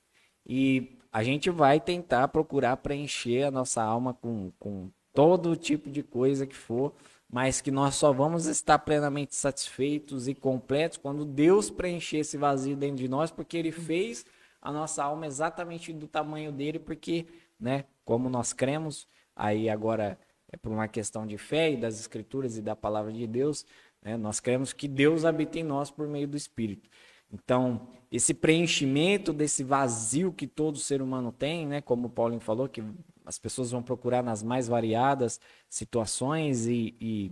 E 0.45 0.97
a 1.11 1.23
gente 1.23 1.49
vai 1.49 1.80
tentar 1.80 2.27
procurar 2.27 2.77
preencher 2.77 3.43
a 3.43 3.51
nossa 3.51 3.81
alma 3.81 4.13
com, 4.13 4.51
com 4.59 4.91
todo 5.13 5.55
tipo 5.55 5.89
de 5.89 6.03
coisa 6.03 6.45
que 6.45 6.55
for, 6.55 6.93
mas 7.30 7.61
que 7.61 7.72
nós 7.72 7.95
só 7.95 8.13
vamos 8.13 8.45
estar 8.45 8.80
plenamente 8.80 9.35
satisfeitos 9.35 10.27
e 10.27 10.35
completos 10.35 10.97
quando 10.97 11.26
Deus 11.26 11.69
preencher 11.69 12.19
esse 12.19 12.38
vazio 12.38 12.76
dentro 12.76 12.97
de 12.97 13.07
nós, 13.07 13.31
porque 13.31 13.57
Ele 13.57 13.72
fez 13.72 14.26
a 14.61 14.72
nossa 14.72 15.03
alma 15.03 15.26
exatamente 15.26 15.91
do 15.91 16.07
tamanho 16.07 16.51
dele, 16.51 16.77
porque, 16.77 17.26
né, 17.59 17.85
como 18.05 18.30
nós 18.30 18.53
cremos, 18.53 19.07
aí 19.35 19.69
agora 19.69 20.19
é 20.52 20.57
por 20.57 20.72
uma 20.72 20.88
questão 20.88 21.26
de 21.26 21.38
fé 21.38 21.72
e 21.72 21.78
das 21.78 21.99
Escrituras 21.99 22.57
e 22.57 22.61
da 22.61 22.76
palavra 22.76 23.11
de 23.11 23.26
Deus, 23.26 23.65
né, 24.02 24.18
nós 24.18 24.40
cremos 24.40 24.73
que 24.73 24.88
Deus 24.88 25.26
habita 25.26 25.60
em 25.60 25.64
nós 25.64 25.90
por 25.90 26.07
meio 26.07 26.28
do 26.28 26.36
Espírito. 26.36 26.90
Então, 27.32 27.88
esse 28.11 28.34
preenchimento 28.34 29.32
desse 29.32 29.64
vazio 29.64 30.34
que 30.34 30.45
todo 30.45 30.78
ser 30.78 31.02
humano 31.02 31.32
tem, 31.32 31.65
né, 31.65 31.82
como 31.82 32.07
o 32.07 32.10
Paulinho 32.10 32.41
falou, 32.41 32.68
que 32.68 32.84
as 33.26 33.40
pessoas 33.40 33.72
vão 33.72 33.82
procurar 33.82 34.22
nas 34.22 34.44
mais 34.44 34.68
variadas 34.68 35.40
situações 35.69 36.65
e, 36.65 36.95
e 36.99 37.32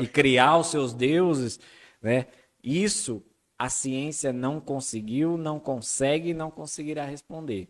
e 0.00 0.06
criar 0.06 0.58
os 0.58 0.68
seus 0.68 0.94
deuses, 0.94 1.58
né? 2.00 2.26
Isso 2.62 3.22
a 3.58 3.68
ciência 3.68 4.32
não 4.32 4.60
conseguiu, 4.60 5.36
não 5.36 5.58
consegue 5.58 6.30
e 6.30 6.34
não 6.34 6.50
conseguirá 6.50 7.04
responder. 7.04 7.68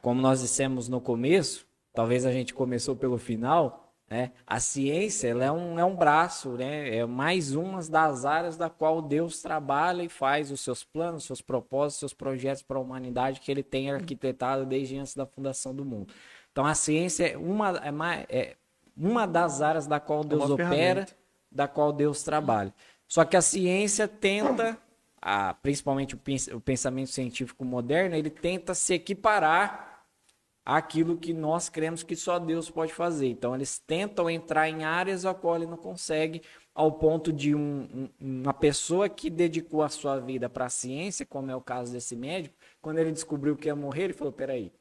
Como 0.00 0.20
nós 0.20 0.40
dissemos 0.40 0.88
no 0.88 1.00
começo, 1.00 1.66
talvez 1.92 2.24
a 2.24 2.32
gente 2.32 2.54
começou 2.54 2.96
pelo 2.96 3.18
final, 3.18 3.82
né? 4.12 4.30
A 4.46 4.60
ciência 4.60 5.28
ela 5.28 5.42
é, 5.42 5.50
um, 5.50 5.78
é 5.78 5.84
um 5.86 5.96
braço, 5.96 6.50
né? 6.50 6.96
é 6.96 7.06
mais 7.06 7.54
uma 7.54 7.80
das 7.80 8.26
áreas 8.26 8.58
da 8.58 8.68
qual 8.68 9.00
Deus 9.00 9.40
trabalha 9.40 10.02
e 10.02 10.08
faz 10.10 10.50
os 10.50 10.60
seus 10.60 10.84
planos, 10.84 11.24
seus 11.24 11.40
propósitos, 11.40 12.00
seus 12.00 12.12
projetos 12.12 12.62
para 12.62 12.76
a 12.76 12.80
humanidade 12.82 13.40
que 13.40 13.50
ele 13.50 13.62
tem 13.62 13.90
arquitetado 13.90 14.66
desde 14.66 14.98
antes 14.98 15.14
da 15.14 15.24
fundação 15.24 15.74
do 15.74 15.82
mundo. 15.82 16.12
Então 16.52 16.66
a 16.66 16.74
ciência 16.74 17.28
é 17.28 17.38
uma, 17.38 17.70
é, 17.78 18.26
é 18.28 18.56
uma 18.94 19.26
das 19.26 19.62
áreas 19.62 19.86
da 19.86 19.98
qual 19.98 20.20
é 20.20 20.24
Deus 20.26 20.50
é 20.50 20.52
opera, 20.52 21.06
da 21.50 21.66
qual 21.66 21.90
Deus 21.90 22.22
trabalha. 22.22 22.74
Só 23.08 23.24
que 23.24 23.34
a 23.34 23.40
ciência 23.40 24.06
tenta, 24.06 24.76
a, 25.22 25.54
principalmente 25.54 26.14
o, 26.14 26.60
pensamento 26.60 27.08
científico 27.08 27.64
moderno, 27.64 28.14
ele 28.14 28.28
tenta 28.28 28.74
se 28.74 28.92
equiparar 28.92 29.91
àquilo 30.64 31.16
que 31.16 31.32
nós 31.32 31.68
cremos 31.68 32.02
que 32.02 32.14
só 32.14 32.38
Deus 32.38 32.70
pode 32.70 32.92
fazer. 32.92 33.26
Então 33.28 33.54
eles 33.54 33.78
tentam 33.78 34.30
entrar 34.30 34.68
em 34.68 34.84
áreas 34.84 35.24
a 35.24 35.34
qual 35.34 35.56
ele 35.56 35.66
não 35.66 35.76
consegue, 35.76 36.42
ao 36.74 36.92
ponto 36.92 37.32
de 37.32 37.54
um, 37.54 38.08
um, 38.20 38.42
uma 38.42 38.54
pessoa 38.54 39.08
que 39.08 39.28
dedicou 39.28 39.82
a 39.82 39.88
sua 39.88 40.18
vida 40.18 40.48
para 40.48 40.66
a 40.66 40.70
ciência, 40.70 41.26
como 41.26 41.50
é 41.50 41.56
o 41.56 41.60
caso 41.60 41.92
desse 41.92 42.16
médico, 42.16 42.54
quando 42.80 42.98
ele 42.98 43.12
descobriu 43.12 43.56
que 43.56 43.68
ia 43.68 43.76
morrer, 43.76 44.04
ele 44.04 44.12
falou: 44.12 44.32
peraí, 44.32 44.72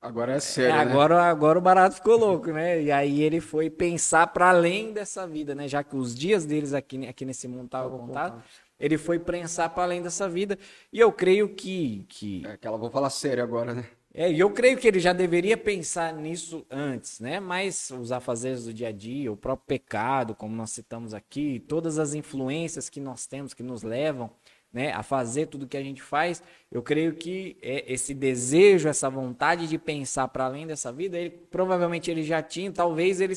Agora 0.00 0.34
é 0.34 0.40
sério. 0.40 0.76
É, 0.76 0.78
agora, 0.78 1.16
né? 1.16 1.22
agora 1.22 1.58
o 1.58 1.62
barato 1.62 1.96
ficou 1.96 2.16
louco, 2.16 2.52
né? 2.52 2.80
E 2.80 2.92
aí 2.92 3.20
ele 3.20 3.40
foi 3.40 3.68
pensar 3.68 4.28
para 4.28 4.50
além 4.50 4.92
dessa 4.92 5.26
vida, 5.26 5.56
né? 5.56 5.66
Já 5.66 5.82
que 5.82 5.96
os 5.96 6.14
dias 6.14 6.46
deles 6.46 6.72
aqui, 6.72 7.04
aqui 7.06 7.24
nesse 7.24 7.48
mundo 7.48 7.64
estavam 7.64 7.98
contados, 7.98 8.40
ele 8.78 8.96
foi 8.96 9.18
pensar 9.18 9.68
para 9.70 9.82
além 9.82 10.00
dessa 10.00 10.28
vida. 10.28 10.56
E 10.92 11.00
eu 11.00 11.10
creio 11.10 11.52
que. 11.52 12.06
que... 12.08 12.46
É 12.46 12.56
que 12.56 12.66
ela 12.66 12.78
vou 12.78 12.90
falar 12.90 13.10
sério 13.10 13.42
agora, 13.42 13.74
né? 13.74 13.84
É, 14.14 14.32
e 14.32 14.40
eu 14.40 14.50
creio 14.50 14.78
que 14.78 14.88
ele 14.88 14.98
já 15.00 15.12
deveria 15.12 15.56
pensar 15.56 16.14
nisso 16.14 16.66
antes, 16.70 17.20
né? 17.20 17.38
Mas 17.40 17.90
os 17.90 18.10
afazeres 18.10 18.64
do 18.64 18.72
dia 18.72 18.88
a 18.88 18.92
dia, 18.92 19.30
o 19.30 19.36
próprio 19.36 19.66
pecado, 19.66 20.34
como 20.34 20.56
nós 20.56 20.70
citamos 20.70 21.12
aqui, 21.12 21.60
todas 21.60 21.98
as 21.98 22.14
influências 22.14 22.88
que 22.88 23.00
nós 23.00 23.26
temos 23.26 23.52
que 23.52 23.62
nos 23.62 23.82
levam 23.82 24.30
né, 24.72 24.92
a 24.92 25.02
fazer 25.02 25.46
tudo 25.46 25.66
que 25.66 25.76
a 25.76 25.82
gente 25.82 26.02
faz, 26.02 26.42
eu 26.70 26.82
creio 26.82 27.14
que 27.14 27.56
é 27.62 27.90
esse 27.92 28.12
desejo, 28.14 28.88
essa 28.88 29.08
vontade 29.08 29.66
de 29.66 29.78
pensar 29.78 30.28
para 30.28 30.44
além 30.44 30.66
dessa 30.66 30.92
vida, 30.92 31.18
ele 31.18 31.30
provavelmente 31.30 32.10
ele 32.10 32.22
já 32.22 32.42
tinha, 32.42 32.70
talvez 32.70 33.20
ele, 33.20 33.34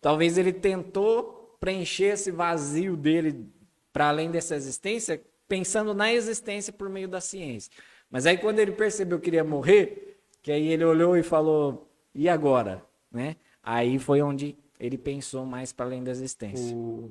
talvez 0.00 0.36
ele 0.36 0.52
tentou 0.52 1.56
preencher 1.60 2.14
esse 2.14 2.30
vazio 2.30 2.96
dele 2.96 3.46
para 3.92 4.08
além 4.08 4.30
dessa 4.30 4.54
existência, 4.54 5.20
pensando 5.48 5.94
na 5.94 6.12
existência 6.12 6.72
por 6.72 6.88
meio 6.88 7.08
da 7.08 7.20
ciência. 7.20 7.72
Mas 8.10 8.26
aí 8.26 8.36
quando 8.36 8.58
ele 8.58 8.72
percebeu 8.72 9.20
que 9.20 9.28
iria 9.28 9.44
morrer, 9.44 10.20
que 10.42 10.50
aí 10.50 10.68
ele 10.68 10.84
olhou 10.84 11.16
e 11.16 11.22
falou: 11.22 11.88
"E 12.14 12.28
agora?", 12.28 12.84
né? 13.10 13.36
Aí 13.62 13.98
foi 13.98 14.20
onde 14.20 14.58
ele 14.78 14.98
pensou 14.98 15.46
mais 15.46 15.72
para 15.72 15.86
além 15.86 16.02
da 16.02 16.10
existência. 16.10 16.74
O 16.74 17.10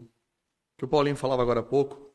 que 0.77 0.85
o 0.85 0.87
Paulinho 0.87 1.15
falava 1.15 1.41
agora 1.41 1.59
há 1.59 1.63
pouco, 1.63 2.11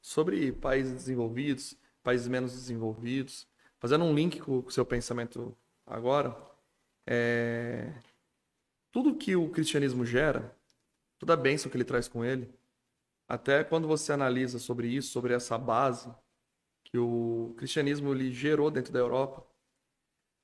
sobre 0.00 0.52
países 0.52 0.92
desenvolvidos, 0.92 1.76
países 2.02 2.28
menos 2.28 2.52
desenvolvidos, 2.52 3.46
fazendo 3.78 4.04
um 4.04 4.14
link 4.14 4.40
com 4.40 4.58
o 4.58 4.70
seu 4.70 4.84
pensamento 4.84 5.56
agora, 5.86 6.36
é... 7.06 7.92
tudo 8.92 9.16
que 9.16 9.34
o 9.34 9.48
cristianismo 9.48 10.04
gera, 10.04 10.54
toda 11.18 11.32
a 11.32 11.36
bênção 11.36 11.70
que 11.70 11.76
ele 11.76 11.84
traz 11.84 12.06
com 12.06 12.24
ele, 12.24 12.48
até 13.26 13.64
quando 13.64 13.88
você 13.88 14.12
analisa 14.12 14.58
sobre 14.58 14.86
isso, 14.88 15.10
sobre 15.10 15.32
essa 15.32 15.56
base 15.56 16.14
que 16.94 16.98
o 16.98 17.52
cristianismo 17.56 18.14
lhe 18.14 18.30
gerou 18.30 18.70
dentro 18.70 18.92
da 18.92 19.00
Europa, 19.00 19.44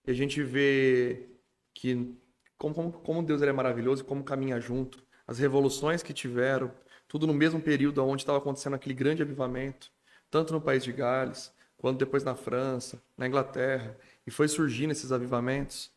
e 0.04 0.10
a 0.10 0.12
gente 0.12 0.42
vê 0.42 1.28
que 1.72 2.12
como, 2.58 2.74
como, 2.74 2.92
como 2.92 3.22
Deus 3.22 3.40
é 3.40 3.52
maravilhoso 3.52 4.02
e 4.02 4.04
como 4.04 4.24
caminha 4.24 4.58
junto, 4.60 5.00
as 5.28 5.38
revoluções 5.38 6.02
que 6.02 6.12
tiveram, 6.12 6.72
tudo 7.06 7.24
no 7.24 7.32
mesmo 7.32 7.60
período 7.60 8.04
onde 8.04 8.22
estava 8.22 8.38
acontecendo 8.38 8.74
aquele 8.74 8.96
grande 8.96 9.22
avivamento, 9.22 9.92
tanto 10.28 10.52
no 10.52 10.60
país 10.60 10.82
de 10.82 10.90
Gales, 10.90 11.54
quanto 11.78 12.00
depois 12.00 12.24
na 12.24 12.34
França, 12.34 13.00
na 13.16 13.28
Inglaterra, 13.28 13.96
e 14.26 14.30
foi 14.32 14.48
surgindo 14.48 14.90
esses 14.90 15.12
avivamentos. 15.12 15.92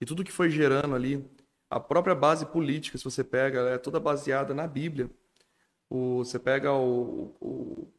E 0.00 0.06
tudo 0.06 0.24
que 0.24 0.32
foi 0.32 0.48
gerando 0.48 0.94
ali, 0.94 1.22
a 1.68 1.78
própria 1.78 2.14
base 2.14 2.46
política, 2.46 2.96
se 2.96 3.04
você 3.04 3.22
pega, 3.22 3.60
é 3.68 3.76
toda 3.76 4.00
baseada 4.00 4.54
na 4.54 4.66
Bíblia. 4.66 5.10
O, 5.90 6.24
você 6.24 6.38
pega 6.38 6.72
o, 6.72 7.36
o, 7.38 7.92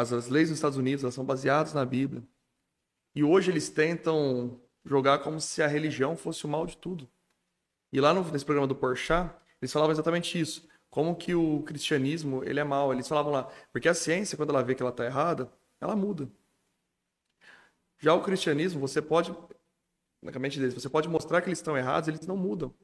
as, 0.00 0.12
as 0.12 0.28
leis 0.28 0.48
dos 0.48 0.58
Estados 0.58 0.78
Unidos, 0.78 1.02
elas 1.02 1.14
são 1.14 1.24
baseadas 1.24 1.74
na 1.74 1.84
Bíblia. 1.84 2.22
E 3.14 3.24
hoje 3.24 3.50
eles 3.50 3.68
tentam 3.68 4.60
jogar 4.84 5.18
como 5.20 5.40
se 5.40 5.62
a 5.62 5.66
religião 5.66 6.16
fosse 6.16 6.44
o 6.44 6.48
mal 6.48 6.66
de 6.66 6.76
tudo. 6.76 7.08
E 7.92 8.00
lá 8.00 8.12
no, 8.14 8.22
nesse 8.30 8.44
programa 8.44 8.66
do 8.66 8.76
Porchat, 8.76 9.34
eles 9.60 9.72
falavam 9.72 9.92
exatamente 9.92 10.38
isso 10.38 10.68
como 10.90 11.14
que 11.14 11.34
o 11.34 11.62
cristianismo 11.62 12.42
ele 12.44 12.60
é 12.60 12.64
mal. 12.64 12.92
Eles 12.92 13.08
falavam 13.08 13.32
lá, 13.32 13.44
porque 13.72 13.88
a 13.88 13.94
ciência, 13.94 14.36
quando 14.36 14.50
ela 14.50 14.62
vê 14.62 14.74
que 14.74 14.82
ela 14.82 14.90
está 14.90 15.04
errada, 15.04 15.50
ela 15.80 15.94
muda. 15.94 16.30
Já 17.98 18.14
o 18.14 18.22
cristianismo, 18.22 18.80
você 18.80 19.02
pode, 19.02 19.34
na 20.22 20.38
mente 20.38 20.58
deles, 20.58 20.74
você 20.74 20.88
pode 20.88 21.08
mostrar 21.08 21.40
que 21.40 21.48
eles 21.48 21.58
estão 21.58 21.76
errados, 21.76 22.08
eles 22.08 22.26
não 22.26 22.36
mudam. 22.36 22.74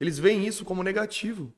Eles 0.00 0.18
veem 0.18 0.46
isso 0.46 0.64
como 0.64 0.82
negativo. 0.82 1.52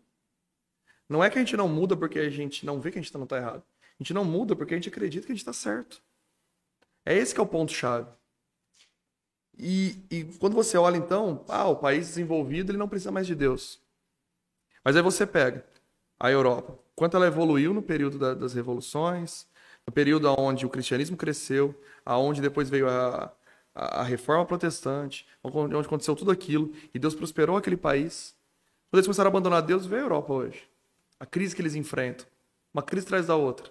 Não 1.09 1.23
é 1.23 1.29
que 1.29 1.39
a 1.39 1.41
gente 1.41 1.57
não 1.57 1.69
muda 1.69 1.97
porque 1.97 2.19
a 2.19 2.31
gente 2.31 2.65
não 2.65 2.81
vê 2.81 2.91
que 2.91 2.99
a 2.99 3.03
gente 3.03 3.13
não 3.15 3.25
está 3.25 3.37
errado. 3.37 3.65
A 4.01 4.03
gente 4.03 4.15
não 4.15 4.25
muda 4.25 4.57
porque 4.57 4.73
a 4.73 4.77
gente 4.79 4.89
acredita 4.89 5.27
que 5.27 5.33
a 5.33 5.35
gente 5.35 5.43
está 5.43 5.53
certo. 5.53 6.01
É 7.05 7.15
esse 7.15 7.35
que 7.35 7.41
é 7.41 7.43
o 7.43 7.47
ponto-chave. 7.47 8.09
E, 9.59 9.95
e, 10.11 10.25
quando 10.39 10.55
você 10.55 10.79
olha, 10.79 10.97
então, 10.97 11.45
ah, 11.49 11.69
o 11.69 11.77
país 11.77 12.07
desenvolvido 12.07 12.73
ele 12.73 12.79
não 12.79 12.89
precisa 12.89 13.13
mais 13.13 13.27
de 13.27 13.35
Deus. 13.35 13.79
Mas 14.83 14.97
aí 14.97 15.03
você 15.03 15.27
pega 15.27 15.67
a 16.19 16.31
Europa, 16.31 16.79
quanto 16.97 17.15
ela 17.15 17.27
evoluiu 17.27 17.75
no 17.75 17.83
período 17.83 18.19
da, 18.19 18.33
das 18.33 18.55
revoluções, 18.55 19.47
no 19.87 19.93
período 19.93 20.35
onde 20.39 20.65
o 20.65 20.71
cristianismo 20.71 21.17
cresceu, 21.17 21.79
aonde 22.05 22.41
depois 22.41 22.71
veio 22.71 22.89
a, 22.89 23.31
a, 23.75 24.01
a, 24.01 24.03
reforma 24.03 24.47
protestante, 24.47 25.27
onde 25.43 25.77
aconteceu 25.77 26.17
tudo 26.17 26.31
aquilo, 26.31 26.73
e 26.95 26.99
Deus 26.99 27.15
prosperou 27.15 27.59
aquele 27.59 27.77
país. 27.77 28.35
Quando 28.89 28.99
eles 28.99 29.07
começaram 29.07 29.29
a 29.29 29.33
abandonar 29.33 29.61
Deus, 29.61 29.85
veio 29.85 30.03
a 30.03 30.05
Europa 30.05 30.33
hoje. 30.33 30.67
A 31.19 31.27
crise 31.27 31.55
que 31.55 31.61
eles 31.61 31.75
enfrentam, 31.75 32.27
uma 32.73 32.83
crise 32.83 33.05
atrás 33.05 33.27
da 33.27 33.37
outra. 33.37 33.71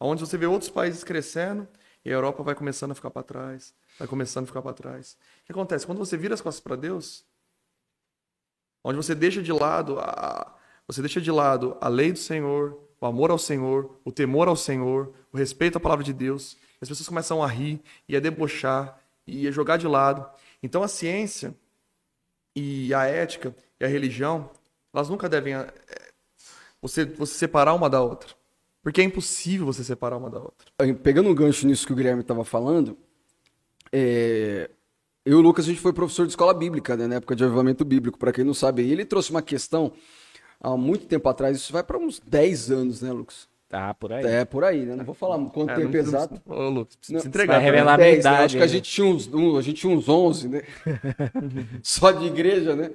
Onde 0.00 0.26
você 0.26 0.38
vê 0.38 0.46
outros 0.46 0.70
países 0.70 1.04
crescendo 1.04 1.68
e 2.02 2.08
a 2.08 2.14
Europa 2.14 2.42
vai 2.42 2.54
começando 2.54 2.92
a 2.92 2.94
ficar 2.94 3.10
para 3.10 3.22
trás, 3.22 3.74
vai 3.98 4.08
começando 4.08 4.44
a 4.44 4.46
ficar 4.46 4.62
para 4.62 4.72
trás. 4.72 5.18
O 5.42 5.46
que 5.46 5.52
acontece? 5.52 5.84
Quando 5.84 5.98
você 5.98 6.16
vira 6.16 6.32
as 6.32 6.40
costas 6.40 6.62
para 6.62 6.74
Deus, 6.74 7.22
onde 8.82 8.96
você 8.96 9.14
deixa 9.14 9.42
de 9.42 9.52
lado 9.52 9.98
a, 10.00 10.56
você 10.86 11.02
deixa 11.02 11.20
de 11.20 11.30
lado 11.30 11.76
a 11.80 11.88
lei 11.88 12.12
do 12.12 12.18
Senhor, 12.18 12.80
o 12.98 13.06
amor 13.06 13.30
ao 13.30 13.38
Senhor, 13.38 14.00
o 14.02 14.10
temor 14.10 14.48
ao 14.48 14.56
Senhor, 14.56 15.12
o 15.30 15.36
respeito 15.36 15.76
à 15.76 15.80
palavra 15.80 16.04
de 16.04 16.14
Deus. 16.14 16.56
As 16.80 16.88
pessoas 16.88 17.08
começam 17.08 17.42
a 17.42 17.46
rir 17.46 17.82
e 18.08 18.16
a 18.16 18.20
debochar 18.20 18.98
e 19.26 19.46
a 19.46 19.50
jogar 19.50 19.76
de 19.76 19.86
lado. 19.86 20.26
Então 20.62 20.82
a 20.82 20.88
ciência 20.88 21.54
e 22.56 22.92
a 22.94 23.04
ética 23.04 23.54
e 23.78 23.84
a 23.84 23.88
religião, 23.88 24.50
elas 24.94 25.10
nunca 25.10 25.28
devem 25.28 25.54
é, 25.54 25.72
você, 26.80 27.04
você 27.04 27.34
separar 27.34 27.74
uma 27.74 27.88
da 27.90 28.00
outra. 28.00 28.39
Porque 28.82 29.00
é 29.00 29.04
impossível 29.04 29.66
você 29.66 29.84
separar 29.84 30.16
uma 30.16 30.30
da 30.30 30.38
outra. 30.38 30.66
Pegando 31.02 31.28
um 31.28 31.34
gancho 31.34 31.66
nisso 31.66 31.86
que 31.86 31.92
o 31.92 31.96
Guilherme 31.96 32.22
estava 32.22 32.44
falando, 32.44 32.96
é, 33.92 34.70
eu 35.24 35.32
e 35.32 35.34
o 35.34 35.40
Lucas, 35.40 35.66
a 35.66 35.68
gente 35.68 35.80
foi 35.80 35.92
professor 35.92 36.24
de 36.24 36.32
escola 36.32 36.54
bíblica, 36.54 36.96
né, 36.96 37.06
na 37.06 37.16
época 37.16 37.36
de 37.36 37.44
avivamento 37.44 37.84
bíblico, 37.84 38.18
para 38.18 38.32
quem 38.32 38.44
não 38.44 38.54
sabe. 38.54 38.82
E 38.82 38.92
ele 38.92 39.04
trouxe 39.04 39.30
uma 39.30 39.42
questão 39.42 39.92
há 40.60 40.76
muito 40.76 41.06
tempo 41.06 41.28
atrás, 41.28 41.56
isso 41.56 41.72
vai 41.72 41.82
para 41.82 41.98
uns 41.98 42.18
10 42.20 42.70
anos, 42.70 43.02
né, 43.02 43.12
Lucas? 43.12 43.48
Tá, 43.68 43.94
por 43.94 44.12
aí. 44.12 44.24
É, 44.24 44.44
por 44.44 44.64
aí, 44.64 44.84
né? 44.84 44.96
Não 44.96 45.04
vou 45.04 45.14
falar 45.14 45.38
quanto 45.50 45.70
é, 45.70 45.76
tempo 45.76 45.92
não, 45.92 46.00
exato. 46.00 46.42
Ô, 46.44 46.68
Lucas, 46.68 46.96
precisa 46.96 47.20
se 47.20 47.28
entregar. 47.28 47.54
Vai 47.54 47.64
revelar 47.64 47.96
10, 47.96 48.16
a 48.16 48.18
idade, 48.18 48.38
né? 48.38 48.44
Acho 48.44 48.56
que 48.56 48.62
a 48.62 48.66
gente, 48.66 48.90
tinha 48.90 49.06
uns, 49.06 49.32
um, 49.32 49.56
a 49.56 49.62
gente 49.62 49.80
tinha 49.80 49.96
uns 49.96 50.08
11, 50.08 50.48
né? 50.48 50.62
Só 51.80 52.10
de 52.10 52.26
igreja, 52.26 52.74
né? 52.74 52.90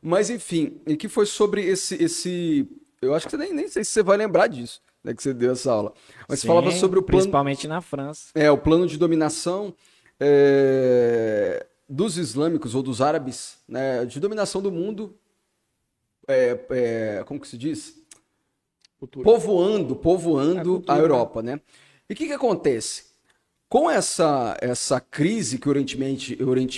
Mas, 0.00 0.30
enfim, 0.30 0.80
e 0.86 0.96
que 0.96 1.08
foi 1.08 1.26
sobre 1.26 1.62
esse... 1.62 2.02
esse 2.02 2.66
eu 3.02 3.14
acho 3.14 3.26
que 3.26 3.32
você 3.32 3.36
nem, 3.36 3.52
nem 3.52 3.68
sei 3.68 3.84
se 3.84 3.90
você 3.90 4.02
vai 4.02 4.16
lembrar 4.16 4.46
disso, 4.46 4.80
né, 5.04 5.14
que 5.14 5.22
você 5.22 5.34
deu 5.34 5.52
essa 5.52 5.70
aula. 5.70 5.92
Mas 6.26 6.40
Sim, 6.40 6.48
falava 6.48 6.70
sobre 6.72 6.98
o 6.98 7.02
plano... 7.02 7.20
Principalmente 7.20 7.68
na 7.68 7.82
França. 7.82 8.30
É, 8.34 8.50
o 8.50 8.56
plano 8.56 8.86
de 8.86 8.96
dominação 8.96 9.74
é, 10.18 11.66
dos 11.86 12.16
islâmicos 12.16 12.74
ou 12.74 12.82
dos 12.82 13.02
árabes, 13.02 13.58
né, 13.68 14.06
de 14.06 14.18
dominação 14.18 14.62
do 14.62 14.72
mundo, 14.72 15.14
é, 16.26 16.58
é, 16.70 17.24
como 17.26 17.38
que 17.38 17.46
se 17.46 17.58
diz? 17.58 18.02
Cultura. 18.98 19.24
Povoando, 19.24 19.94
povoando 19.94 20.82
a, 20.86 20.94
a, 20.94 20.98
Europa, 20.98 21.42
né? 21.42 21.60
E 22.08 22.14
o 22.14 22.16
que, 22.16 22.26
que 22.26 22.32
acontece? 22.32 23.12
Com 23.68 23.90
essa, 23.90 24.56
essa 24.60 25.00
crise 25.00 25.58
que 25.58 25.68
o 25.68 25.70
Oriente 25.70 25.98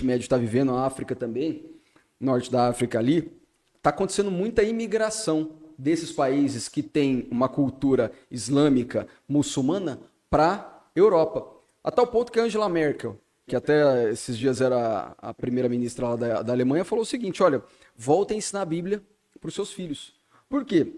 Médio 0.05 0.25
está 0.25 0.37
vivendo, 0.37 0.73
a 0.73 0.85
África 0.85 1.15
também, 1.15 1.71
norte 2.19 2.51
da 2.51 2.69
África 2.69 2.99
ali, 2.99 3.33
está 3.77 3.91
acontecendo 3.91 4.31
muita 4.31 4.63
imigração 4.63 5.66
desses 5.79 6.13
países 6.13 6.69
que 6.69 6.83
têm 6.83 7.29
uma 7.31 7.49
cultura 7.49 8.13
islâmica 8.31 9.07
muçulmana 9.29 10.01
para 10.31 10.85
Europa. 10.95 11.47
A 11.83 11.91
tal 11.91 12.07
ponto 12.07 12.33
que 12.33 12.41
Angela 12.41 12.69
Merkel, 12.69 13.19
que 13.47 13.55
até 13.55 14.11
esses 14.11 14.37
dias 14.37 14.61
era 14.61 15.15
a 15.19 15.33
primeira-ministra 15.33 16.17
da, 16.17 16.43
da 16.43 16.53
Alemanha, 16.53 16.85
falou 16.85 17.03
o 17.03 17.07
seguinte: 17.07 17.43
olha, 17.43 17.63
voltem 17.97 18.37
a 18.37 18.39
ensinar 18.39 18.63
a 18.63 18.67
Bíblia 18.67 19.03
para 19.41 19.49
os 19.49 19.55
seus 19.55 19.73
filhos. 19.73 20.15
Por 20.49 20.65
quê? 20.65 20.93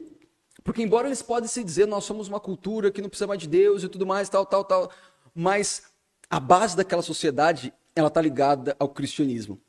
Porque 0.65 0.83
embora 0.83 1.09
eles 1.09 1.23
podem 1.23 1.49
se 1.49 1.63
dizer, 1.63 1.87
nós 1.87 2.05
somos 2.05 2.29
uma 2.29 2.41
cultura 2.41 2.91
que 2.91 3.01
não 3.01 3.09
precisa 3.09 3.27
mais 3.27 3.41
de 3.41 3.49
Deus 3.49 3.83
e 3.83 3.89
tudo 3.89 4.07
mais, 4.07 4.29
tal, 4.29 4.45
tal, 4.45 4.65
tal, 4.65 4.91
mas 5.35 5.85
a 6.29 6.39
base 6.39 6.77
daquela 6.77 7.03
sociedade, 7.03 7.73
ela 7.95 8.09
está 8.09 8.21
ligada 8.21 8.77
ao 8.79 8.89
cristianismo. 8.89 9.61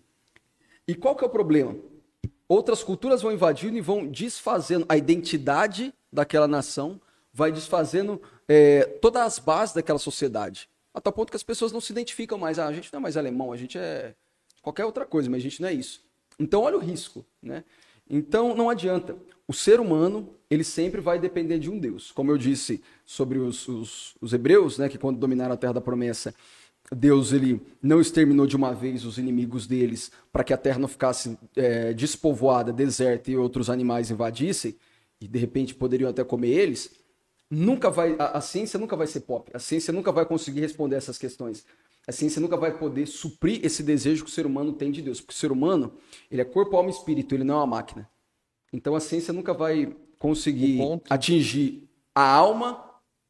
E 0.88 0.96
qual 0.96 1.16
que 1.16 1.24
é 1.24 1.28
o 1.28 1.30
problema? 1.30 1.76
Outras 2.50 2.84
culturas 2.84 3.22
vão 3.22 3.32
invadindo 3.32 3.78
e 3.78 3.82
vão 3.82 4.08
desfazendo 4.08 4.84
a 4.90 4.98
identidade 4.98 5.94
daquela 6.12 6.48
nação, 6.48 7.00
vai 7.32 7.52
desfazendo 7.52 8.20
é, 8.48 8.86
todas 9.00 9.22
as 9.22 9.38
bases 9.38 9.76
daquela 9.76 10.00
sociedade. 10.00 10.68
A 10.92 11.00
tal 11.00 11.14
ponto 11.14 11.30
que 11.30 11.36
as 11.36 11.44
pessoas 11.44 11.72
não 11.72 11.80
se 11.80 11.92
identificam 11.92 12.40
mais. 12.40 12.58
Ah, 12.58 12.66
a 12.66 12.74
gente 12.74 12.92
não 12.92 12.98
é 12.98 13.04
mais 13.04 13.16
alemão, 13.16 13.52
a 13.52 13.56
gente 13.56 13.78
é 13.78 14.16
qualquer 14.64 14.84
outra 14.84 15.06
coisa, 15.06 15.30
mas 15.30 15.42
a 15.42 15.44
gente 15.44 15.62
não 15.62 15.70
é 15.70 15.74
isso. 15.74 16.04
Então, 16.40 16.64
olha 16.64 16.76
o 16.76 16.80
risco. 16.80 17.24
Né? 17.40 17.64
Então, 18.10 18.56
não 18.56 18.68
adianta. 18.68 19.16
O 19.48 19.54
ser 19.54 19.80
humano, 19.80 20.34
ele 20.50 20.64
sempre 20.64 21.00
vai 21.00 21.20
depender 21.20 21.60
de 21.60 21.70
um 21.70 21.78
Deus. 21.78 22.12
Como 22.12 22.32
eu 22.32 22.38
disse 22.38 22.82
sobre 23.06 23.38
os, 23.38 23.68
os, 23.68 24.16
os 24.20 24.34
hebreus, 24.34 24.80
né, 24.80 24.90
que 24.90 24.98
quando 24.98 25.20
dominaram 25.20 25.54
a 25.54 25.58
terra 25.58 25.74
da 25.74 25.82
promessa, 25.82 26.34
Deus 26.92 27.32
ele 27.32 27.62
não 27.82 28.02
exterminou 28.02 28.48
de 28.48 28.56
uma 28.56 28.74
vez 28.74 29.06
os 29.06 29.18
inimigos 29.18 29.68
deles 29.68 30.12
para 30.32 30.44
que 30.44 30.54
a 30.54 30.58
terra 30.58 30.80
não 30.80 30.88
ficasse 30.88 31.38
é, 31.56 31.94
despovoada, 31.94 32.74
deserta 32.74 33.30
e 33.30 33.38
outros 33.38 33.70
animais 33.70 34.10
invadissem 34.10 34.76
e 35.22 35.28
de 35.28 35.38
repente 35.38 35.76
poderiam 35.76 36.10
até 36.10 36.24
comer 36.24 36.50
eles. 36.50 36.92
Nunca 37.50 37.90
vai 37.90 38.16
a, 38.18 38.38
a 38.38 38.42
ciência 38.42 38.80
nunca 38.80 38.96
vai 38.96 39.08
ser 39.08 39.22
pop. 39.22 39.52
A 39.54 39.60
ciência 39.60 39.94
nunca 39.94 40.12
vai 40.12 40.26
conseguir 40.26 40.62
responder 40.62 40.96
essas 40.96 41.18
questões. 41.18 41.64
A 42.08 42.12
ciência 42.12 42.42
nunca 42.42 42.58
vai 42.58 42.76
poder 42.76 43.06
suprir 43.06 43.64
esse 43.64 43.84
desejo 43.84 44.24
que 44.24 44.32
o 44.32 44.34
ser 44.34 44.46
humano 44.46 44.74
tem 44.74 44.92
de 44.92 45.02
Deus, 45.02 45.22
porque 45.22 45.34
o 45.34 45.38
ser 45.38 45.52
humano 45.52 45.94
ele 46.32 46.42
é 46.42 46.46
corpo, 46.46 46.76
alma 46.76 46.90
e 46.90 46.94
espírito, 46.94 47.36
ele 47.36 47.44
não 47.44 47.56
é 47.56 47.58
uma 47.58 47.68
máquina. 47.68 48.10
Então 48.74 48.96
a 48.96 49.00
ciência 49.00 49.32
nunca 49.32 49.54
vai 49.54 49.96
conseguir 50.18 50.80
atingir 51.10 51.88
a 52.16 52.24
alma, 52.24 52.84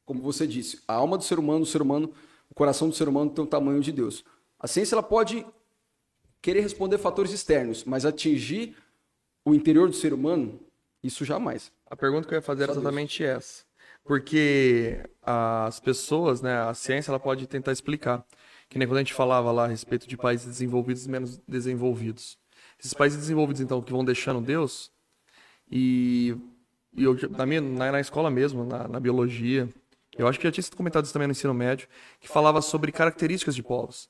como 0.06 0.22
você 0.22 0.48
disse, 0.48 0.80
a 0.88 0.94
alma 0.94 1.18
do 1.18 1.24
ser 1.24 1.40
humano, 1.40 1.64
o 1.64 1.66
ser 1.66 1.82
humano 1.82 2.12
o 2.50 2.56
coração 2.56 2.90
do 2.90 2.96
ser 2.96 3.08
humano 3.08 3.30
tem 3.30 3.44
o 3.44 3.48
tamanho 3.48 3.80
de 3.80 3.92
Deus. 3.92 4.24
A 4.60 4.68
ciência 4.68 4.96
ela 4.96 5.04
pode 5.04 5.46
querer 6.42 6.62
responder 6.62 6.98
fatores 6.98 7.32
externos, 7.32 7.84
mas 7.84 8.06
atingir 8.06 8.76
o 9.46 9.54
interior 9.54 9.88
do 9.88 9.96
ser 9.96 10.14
humano, 10.14 10.60
isso 11.04 11.24
jamais. 11.24 11.72
A 11.90 11.96
pergunta 11.96 12.28
que 12.28 12.34
eu 12.34 12.38
ia 12.38 12.42
fazer 12.42 12.64
era 12.64 12.74
exatamente 12.74 13.24
Deus. 13.24 13.38
essa. 13.38 13.70
Porque 14.04 15.02
as 15.22 15.80
pessoas, 15.80 16.42
né, 16.42 16.58
a 16.62 16.74
ciência 16.74 17.12
ela 17.12 17.20
pode 17.20 17.48
tentar 17.48 17.72
explicar. 17.72 18.26
Que 18.68 18.78
nem 18.78 18.88
quando 18.88 18.98
a 18.98 19.02
gente 19.02 19.14
falava 19.14 19.52
lá 19.52 19.66
a 19.66 19.68
respeito 19.68 20.08
de 20.08 20.16
países 20.16 20.46
desenvolvidos 20.46 21.06
e 21.06 21.10
menos 21.10 21.38
desenvolvidos. 21.48 22.38
Esses 22.80 22.94
países 22.94 23.20
desenvolvidos, 23.20 23.62
então, 23.62 23.82
que 23.82 23.92
vão 23.92 24.06
deixando 24.06 24.40
Deus, 24.42 24.92
e, 25.72 26.36
e 26.96 27.04
eu, 27.04 27.18
na, 27.30 27.46
minha, 27.46 27.62
na, 27.62 27.92
na 27.92 28.00
escola 28.00 28.30
mesmo, 28.30 28.64
na, 28.64 28.88
na 28.88 29.00
biologia, 29.00 29.68
eu 30.20 30.28
acho 30.28 30.38
que 30.38 30.46
já 30.46 30.52
tinha 30.52 30.64
sido 30.64 30.76
comentado 30.76 31.06
isso 31.06 31.14
também 31.14 31.30
no 31.30 31.32
ensino 31.32 31.54
médio, 31.54 31.88
que 32.20 32.28
falava 32.28 32.62
sobre 32.62 32.92
características 32.92 33.56
de 33.56 33.64
povos. 33.64 34.10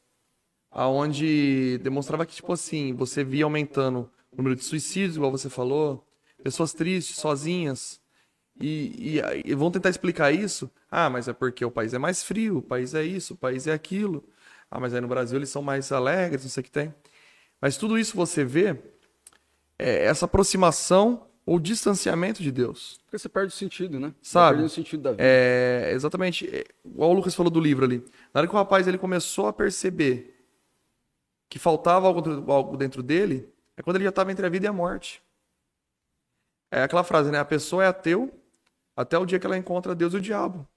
Aonde 0.71 1.77
demonstrava 1.83 2.25
que, 2.25 2.33
tipo 2.33 2.51
assim, 2.51 2.93
você 2.93 3.23
via 3.23 3.43
aumentando 3.43 4.09
o 4.31 4.37
número 4.37 4.55
de 4.55 4.63
suicídios, 4.63 5.17
igual 5.17 5.31
você 5.31 5.51
falou, 5.51 6.03
pessoas 6.43 6.73
tristes, 6.73 7.17
sozinhas. 7.17 8.01
E, 8.59 9.19
e, 9.19 9.51
e, 9.51 9.55
vão 9.55 9.69
tentar 9.69 9.89
explicar 9.89 10.31
isso. 10.31 10.69
Ah, 10.89 11.11
mas 11.11 11.27
é 11.27 11.33
porque 11.33 11.63
o 11.63 11.69
país 11.71 11.93
é 11.93 11.99
mais 11.99 12.23
frio, 12.23 12.57
o 12.57 12.61
país 12.61 12.95
é 12.95 13.03
isso, 13.03 13.35
o 13.35 13.37
país 13.37 13.67
é 13.67 13.71
aquilo. 13.71 14.27
Ah, 14.71 14.79
mas 14.79 14.95
aí 14.95 15.01
no 15.01 15.07
Brasil 15.07 15.37
eles 15.37 15.49
são 15.49 15.61
mais 15.61 15.91
alegres, 15.91 16.43
não 16.43 16.49
sei 16.49 16.61
o 16.61 16.63
que 16.63 16.71
tem. 16.71 16.93
Mas 17.61 17.77
tudo 17.77 17.99
isso 17.99 18.15
você 18.15 18.43
vê, 18.43 18.75
é 19.77 20.05
essa 20.05 20.25
aproximação 20.25 21.28
ou 21.49 21.59
distanciamento 21.59 22.43
de 22.43 22.51
Deus. 22.51 22.99
Porque 23.05 23.17
você 23.17 23.27
perde 23.27 23.51
o 23.51 23.57
sentido, 23.57 23.99
né? 23.99 24.13
Sabe? 24.21 24.61
o 24.61 24.69
sentido 24.69 25.01
da 25.01 25.11
vida. 25.13 25.23
É, 25.23 25.89
exatamente. 25.93 26.47
É, 26.47 26.63
igual 26.85 27.09
o 27.09 27.13
Lucas 27.13 27.33
falou 27.33 27.49
do 27.49 27.59
livro 27.59 27.85
ali. 27.85 28.05
Na 28.31 28.41
hora 28.41 28.47
que 28.47 28.53
o 28.53 28.57
rapaz 28.57 28.87
ele 28.87 28.99
começou 28.99 29.47
a 29.47 29.53
perceber 29.53 30.45
que 31.49 31.57
faltava 31.57 32.05
algo, 32.05 32.51
algo 32.51 32.77
dentro 32.77 33.01
dele, 33.01 33.51
é 33.75 33.81
quando 33.81 33.95
ele 33.95 34.03
já 34.03 34.11
estava 34.11 34.31
entre 34.31 34.45
a 34.45 34.49
vida 34.49 34.67
e 34.67 34.69
a 34.69 34.73
morte. 34.73 35.23
É 36.69 36.83
aquela 36.83 37.03
frase, 37.03 37.31
né? 37.31 37.39
A 37.39 37.45
pessoa 37.45 37.83
é 37.83 37.87
ateu 37.87 38.31
até 38.95 39.17
o 39.17 39.25
dia 39.25 39.39
que 39.39 39.47
ela 39.47 39.57
encontra 39.57 39.95
Deus 39.95 40.13
e 40.13 40.17
o 40.17 40.21
diabo. 40.21 40.67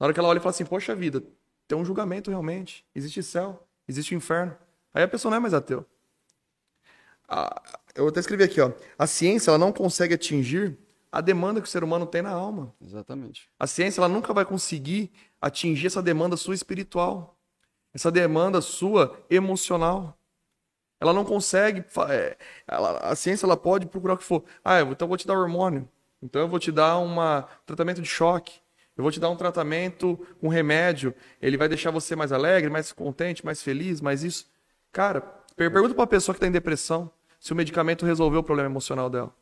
Na 0.00 0.06
hora 0.06 0.14
que 0.14 0.18
ela 0.18 0.30
olha 0.30 0.38
e 0.38 0.40
fala 0.40 0.52
assim, 0.52 0.64
poxa 0.64 0.94
vida, 0.94 1.22
tem 1.68 1.76
um 1.76 1.84
julgamento 1.84 2.30
realmente. 2.30 2.86
Existe 2.94 3.22
céu, 3.22 3.68
existe 3.86 4.14
inferno. 4.14 4.56
Aí 4.94 5.02
a 5.02 5.08
pessoa 5.08 5.28
não 5.28 5.36
é 5.36 5.40
mais 5.40 5.52
ateu 5.52 5.86
eu 7.94 8.08
até 8.08 8.20
escrevi 8.20 8.44
aqui, 8.44 8.60
ó. 8.60 8.72
A 8.98 9.06
ciência 9.06 9.50
ela 9.50 9.58
não 9.58 9.72
consegue 9.72 10.14
atingir 10.14 10.78
a 11.10 11.20
demanda 11.20 11.60
que 11.60 11.68
o 11.68 11.70
ser 11.70 11.84
humano 11.84 12.06
tem 12.06 12.22
na 12.22 12.30
alma. 12.30 12.74
Exatamente. 12.80 13.48
A 13.58 13.66
ciência 13.66 14.00
ela 14.00 14.08
nunca 14.08 14.32
vai 14.32 14.44
conseguir 14.46 15.12
atingir 15.40 15.88
essa 15.88 16.02
demanda 16.02 16.36
sua 16.36 16.54
espiritual, 16.54 17.38
essa 17.92 18.10
demanda 18.10 18.62
sua 18.62 19.18
emocional. 19.28 20.16
Ela 20.98 21.12
não 21.12 21.24
consegue. 21.24 21.84
É, 22.08 22.36
ela, 22.66 22.98
a 22.98 23.14
ciência 23.14 23.44
ela 23.44 23.56
pode 23.56 23.86
procurar 23.86 24.14
o 24.14 24.16
que 24.16 24.24
for. 24.24 24.44
Ah, 24.64 24.80
então 24.80 25.04
eu 25.04 25.08
vou 25.08 25.16
te 25.16 25.26
dar 25.26 25.38
hormônio. 25.38 25.86
Então 26.22 26.40
eu 26.40 26.48
vou 26.48 26.58
te 26.58 26.72
dar 26.72 26.98
um 26.98 27.14
tratamento 27.66 28.00
de 28.00 28.08
choque. 28.08 28.60
Eu 28.96 29.02
vou 29.02 29.10
te 29.10 29.18
dar 29.18 29.28
um 29.28 29.36
tratamento 29.36 30.18
um 30.42 30.48
remédio. 30.48 31.14
Ele 31.40 31.56
vai 31.56 31.68
deixar 31.68 31.90
você 31.90 32.14
mais 32.14 32.30
alegre, 32.30 32.70
mais 32.70 32.92
contente, 32.92 33.44
mais 33.44 33.60
feliz, 33.60 34.00
mais 34.00 34.22
isso. 34.22 34.46
Cara, 34.92 35.20
pergunta 35.56 35.94
para 35.94 36.02
uma 36.02 36.06
pessoa 36.06 36.34
que 36.34 36.38
está 36.38 36.46
em 36.46 36.52
depressão 36.52 37.10
se 37.42 37.52
o 37.52 37.56
medicamento 37.56 38.06
resolveu 38.06 38.38
o 38.38 38.42
problema 38.44 38.70
emocional 38.70 39.10
dela. 39.10 39.34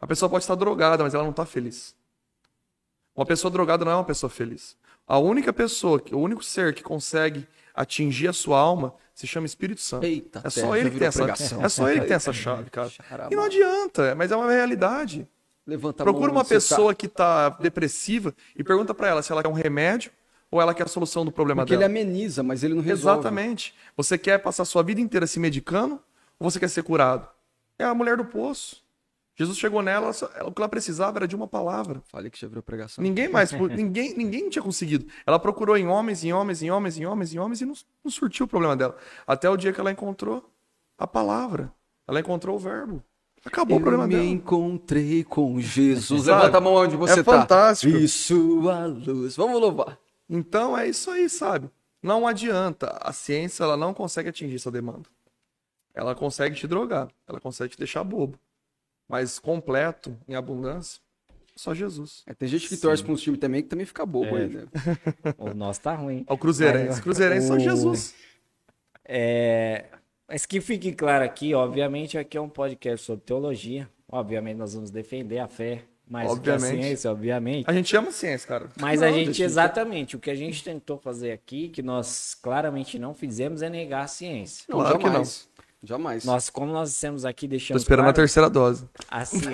A 0.00 0.06
pessoa 0.06 0.30
pode 0.30 0.44
estar 0.44 0.54
drogada, 0.54 1.02
mas 1.04 1.12
ela 1.12 1.22
não 1.22 1.32
está 1.32 1.44
feliz. 1.44 1.94
Uma 3.14 3.26
pessoa 3.26 3.50
drogada 3.50 3.84
não 3.84 3.92
é 3.92 3.94
uma 3.96 4.04
pessoa 4.04 4.30
feliz. 4.30 4.74
A 5.06 5.18
única 5.18 5.52
pessoa, 5.52 6.02
o 6.10 6.16
único 6.16 6.42
ser 6.42 6.72
que 6.72 6.82
consegue 6.82 7.46
atingir 7.74 8.28
a 8.28 8.32
sua 8.32 8.58
alma 8.58 8.94
se 9.14 9.26
chama 9.26 9.44
Espírito 9.44 9.82
Santo. 9.82 10.06
Eita, 10.06 10.40
é 10.42 10.48
só 10.48 10.74
ele 10.74 10.90
que 10.90 10.98
tem 10.98 11.08
essa, 11.08 11.24
é 11.62 11.68
só 11.68 11.90
ele 11.90 12.00
que 12.00 12.06
tem 12.06 12.16
essa 12.16 12.32
chave, 12.32 12.70
cara. 12.70 12.90
E 13.30 13.36
não 13.36 13.44
adianta, 13.44 14.14
mas 14.14 14.32
é 14.32 14.36
uma 14.36 14.50
realidade. 14.50 15.28
Levanta 15.66 16.02
Procura 16.02 16.32
uma 16.32 16.44
pessoa 16.44 16.94
tá. 16.94 16.98
que 16.98 17.06
está 17.06 17.50
depressiva 17.50 18.34
e 18.56 18.64
pergunta 18.64 18.94
para 18.94 19.08
ela 19.08 19.22
se 19.22 19.30
ela 19.30 19.42
quer 19.42 19.48
um 19.50 19.52
remédio 19.52 20.10
ou 20.50 20.58
ela 20.58 20.72
quer 20.72 20.84
a 20.84 20.88
solução 20.88 21.22
do 21.22 21.30
problema 21.30 21.62
Porque 21.62 21.76
dela. 21.76 21.86
Porque 21.86 21.98
ele 21.98 22.08
ameniza, 22.08 22.42
mas 22.42 22.64
ele 22.64 22.72
não 22.72 22.82
resolve. 22.82 23.20
Exatamente. 23.20 23.74
Você 23.94 24.16
quer 24.16 24.38
passar 24.38 24.62
a 24.62 24.66
sua 24.66 24.82
vida 24.82 25.02
inteira 25.02 25.26
se 25.26 25.38
medicando 25.38 26.02
ou 26.38 26.50
você 26.50 26.60
quer 26.60 26.68
ser 26.68 26.82
curado? 26.82 27.28
É 27.78 27.84
a 27.84 27.94
mulher 27.94 28.16
do 28.16 28.24
poço. 28.24 28.82
Jesus 29.36 29.56
chegou 29.56 29.82
nela, 29.82 30.10
o 30.44 30.50
que 30.50 30.60
ela 30.60 30.68
precisava 30.68 31.18
era 31.18 31.28
de 31.28 31.36
uma 31.36 31.46
palavra. 31.46 32.02
Falei 32.08 32.28
que 32.28 32.40
já 32.40 32.48
virou 32.48 32.60
pregação. 32.60 33.02
Ninguém 33.02 33.28
mais, 33.28 33.52
ninguém, 33.70 34.12
ninguém 34.16 34.48
tinha 34.50 34.62
conseguido. 34.62 35.06
Ela 35.24 35.38
procurou 35.38 35.76
em 35.76 35.86
homens, 35.86 36.24
em 36.24 36.32
homens, 36.32 36.60
em 36.60 36.70
homens, 36.72 36.98
em 36.98 37.06
homens, 37.06 37.34
em 37.34 37.38
homens 37.38 37.60
e 37.60 37.64
não, 37.64 37.74
não 38.04 38.10
surtiu 38.10 38.46
o 38.46 38.48
problema 38.48 38.76
dela. 38.76 38.96
Até 39.24 39.48
o 39.48 39.56
dia 39.56 39.72
que 39.72 39.80
ela 39.80 39.92
encontrou 39.92 40.50
a 40.98 41.06
palavra. 41.06 41.72
Ela 42.06 42.18
encontrou 42.18 42.56
o 42.56 42.58
verbo. 42.58 43.00
Acabou 43.44 43.76
eu 43.76 43.78
o 43.78 43.80
problema 43.80 44.08
me 44.08 44.14
dela. 44.14 44.26
encontrei 44.26 45.22
com 45.22 45.60
Jesus. 45.60 46.26
Levanta 46.26 46.58
a 46.58 46.60
mão 46.60 46.74
onde 46.74 46.96
você 46.96 47.20
é 47.20 47.22
tá. 47.22 47.38
fantástico. 47.38 47.96
E 47.96 48.08
sua 48.08 48.86
luz. 48.86 49.36
Vamos 49.36 49.60
louvar. 49.60 49.96
Então 50.28 50.76
é 50.76 50.88
isso 50.88 51.12
aí, 51.12 51.28
sabe? 51.28 51.70
Não 52.02 52.26
adianta. 52.26 52.98
A 53.00 53.12
ciência 53.12 53.62
ela 53.62 53.76
não 53.76 53.94
consegue 53.94 54.30
atingir 54.30 54.56
essa 54.56 54.70
demanda 54.70 55.08
ela 55.98 56.14
consegue 56.14 56.54
te 56.54 56.64
drogar, 56.68 57.08
ela 57.26 57.40
consegue 57.40 57.72
te 57.72 57.78
deixar 57.78 58.04
bobo. 58.04 58.38
Mas 59.08 59.40
completo, 59.40 60.16
em 60.28 60.36
abundância, 60.36 61.00
só 61.56 61.74
Jesus. 61.74 62.22
É, 62.24 62.32
tem 62.32 62.48
gente 62.48 62.68
que 62.68 62.76
Sim. 62.76 62.82
torce 62.82 63.02
para 63.02 63.12
um 63.12 63.16
time 63.16 63.36
também 63.36 63.62
que 63.62 63.68
também 63.68 63.84
fica 63.84 64.06
bobo 64.06 64.36
é. 64.36 64.42
aí, 64.42 64.48
né? 64.48 64.66
O 65.36 65.52
nosso 65.52 65.80
tá 65.80 65.94
ruim. 65.94 66.24
O 66.28 66.38
Cruzeirense. 66.38 67.02
Cruzeirense 67.02 67.46
o... 67.46 67.48
só 67.48 67.58
Jesus. 67.58 68.14
É... 69.04 69.86
Mas 70.28 70.46
que 70.46 70.60
fique 70.60 70.92
claro 70.92 71.24
aqui, 71.24 71.52
obviamente, 71.52 72.16
aqui 72.16 72.36
é 72.36 72.40
um 72.40 72.48
podcast 72.48 73.04
sobre 73.04 73.24
teologia. 73.24 73.88
Obviamente, 74.08 74.56
nós 74.56 74.74
vamos 74.74 74.92
defender 74.92 75.40
a 75.40 75.48
fé 75.48 75.82
mais 76.08 76.30
obviamente. 76.30 76.70
que 76.70 76.78
a 76.78 76.82
ciência, 76.82 77.10
obviamente. 77.10 77.64
A 77.68 77.72
gente 77.72 77.96
ama 77.96 78.12
ciência, 78.12 78.46
cara. 78.46 78.68
Mas 78.80 79.00
não, 79.00 79.08
a 79.08 79.12
gente, 79.12 79.42
exatamente, 79.42 80.14
o 80.14 80.20
que 80.20 80.30
a 80.30 80.34
gente 80.34 80.62
tentou 80.62 80.96
fazer 80.96 81.32
aqui, 81.32 81.68
que 81.70 81.82
nós 81.82 82.36
claramente 82.40 82.98
não 83.00 83.12
fizemos, 83.14 83.62
é 83.62 83.68
negar 83.68 84.04
a 84.04 84.06
ciência. 84.06 84.64
Não, 84.68 84.78
claro 84.78 84.98
que 84.98 85.10
não. 85.10 85.22
Jamais. 85.80 86.24
Nós, 86.24 86.50
como 86.50 86.72
nós 86.72 86.90
dissemos 86.90 87.24
aqui, 87.24 87.46
deixamos. 87.46 87.80
Tô 87.80 87.84
esperando 87.84 88.06
claro, 88.06 88.10
a 88.10 88.14
terceira 88.20 88.50
dose. 88.50 88.84
A 89.08 89.24
ciência, 89.24 89.52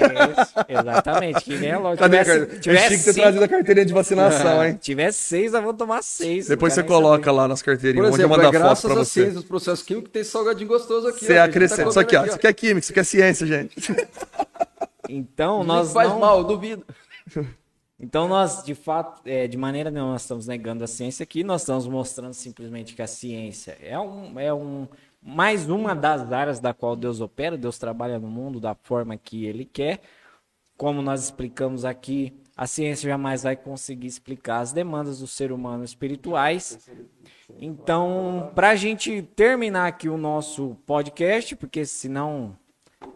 exatamente. 0.68 1.44
Que 1.44 1.56
nem 1.58 1.72
a 1.72 1.78
loja. 1.78 1.98
Cadê 1.98 2.18
a 2.18 2.24
Tivesse, 2.24 2.38
carteira? 2.40 2.60
tivesse 2.62 2.86
Tinha 2.88 2.98
que 2.98 3.04
ter 3.04 3.12
cinco- 3.12 3.20
trazido 3.22 3.44
a 3.44 3.48
carteirinha 3.48 3.86
de 3.86 3.92
vacinação, 3.92 4.64
hein? 4.64 4.78
tivesse 4.80 5.18
seis, 5.18 5.52
eu 5.52 5.60
vou 5.62 5.74
tomar 5.74 6.02
seis. 6.02 6.46
Depois 6.48 6.74
não 6.74 6.82
você 6.82 6.88
coloca 6.88 7.30
lá 7.30 7.46
nas 7.46 7.60
Por 7.60 7.66
carteirinhas. 7.66 8.06
Onde 8.06 8.22
eu 8.22 8.26
exemplo, 8.26 8.36
mandar 8.42 8.56
é 8.56 8.60
foto 8.74 8.82
pra 8.82 8.92
à 8.92 9.04
você. 9.04 9.10
ciência 9.10 9.34
dos 9.34 9.44
processos 9.44 9.84
químicos 9.84 10.10
tem 10.10 10.22
esse 10.22 10.30
salgadinho 10.30 10.66
gostoso 10.68 11.08
aqui. 11.08 11.26
Você 11.26 11.36
ó, 11.38 11.42
a 11.42 11.44
gente 11.44 11.52
tá 11.52 11.58
acrescenta. 11.58 11.88
Isso 11.90 12.00
aqui, 12.00 12.16
ó. 12.16 12.24
Isso 12.24 12.34
aqui 12.36 12.46
é 12.46 12.52
química, 12.54 12.78
isso 12.80 12.92
aqui 12.92 13.00
é 13.00 13.04
ciência, 13.04 13.46
gente. 13.46 13.76
Então, 15.06 15.58
Não 15.58 15.64
nós 15.76 15.92
faz 15.92 16.08
não... 16.08 16.18
mal, 16.18 16.38
eu 16.38 16.44
duvido. 16.44 16.82
Então, 18.00 18.26
nós, 18.26 18.64
de 18.64 18.74
fato, 18.74 19.20
é, 19.26 19.46
de 19.46 19.56
maneira 19.56 19.90
nenhuma, 19.90 20.12
nós 20.12 20.22
estamos 20.22 20.46
negando 20.46 20.82
a 20.82 20.86
ciência 20.86 21.22
aqui, 21.22 21.44
nós 21.44 21.60
estamos 21.60 21.86
mostrando 21.86 22.32
simplesmente 22.34 22.94
que 22.94 23.02
a 23.02 23.06
ciência 23.06 23.76
é, 23.82 23.98
um, 23.98 24.40
é 24.40 24.52
um, 24.52 24.88
mais 25.24 25.68
uma 25.70 25.94
das 25.94 26.30
áreas 26.32 26.60
da 26.60 26.74
qual 26.74 26.94
Deus 26.94 27.20
opera, 27.20 27.56
Deus 27.56 27.78
trabalha 27.78 28.18
no 28.18 28.28
mundo 28.28 28.60
da 28.60 28.74
forma 28.74 29.16
que 29.16 29.46
Ele 29.46 29.64
quer. 29.64 30.00
Como 30.76 31.00
nós 31.00 31.22
explicamos 31.24 31.84
aqui, 31.84 32.32
a 32.56 32.66
ciência 32.66 33.08
jamais 33.08 33.42
vai 33.44 33.56
conseguir 33.56 34.08
explicar 34.08 34.58
as 34.58 34.72
demandas 34.72 35.20
do 35.20 35.26
ser 35.26 35.50
humano 35.52 35.84
espirituais. 35.84 36.78
Então, 37.60 38.50
para 38.54 38.70
a 38.70 38.76
gente 38.76 39.22
terminar 39.36 39.86
aqui 39.86 40.08
o 40.08 40.16
nosso 40.16 40.76
podcast, 40.86 41.54
porque 41.56 41.84
senão 41.84 42.56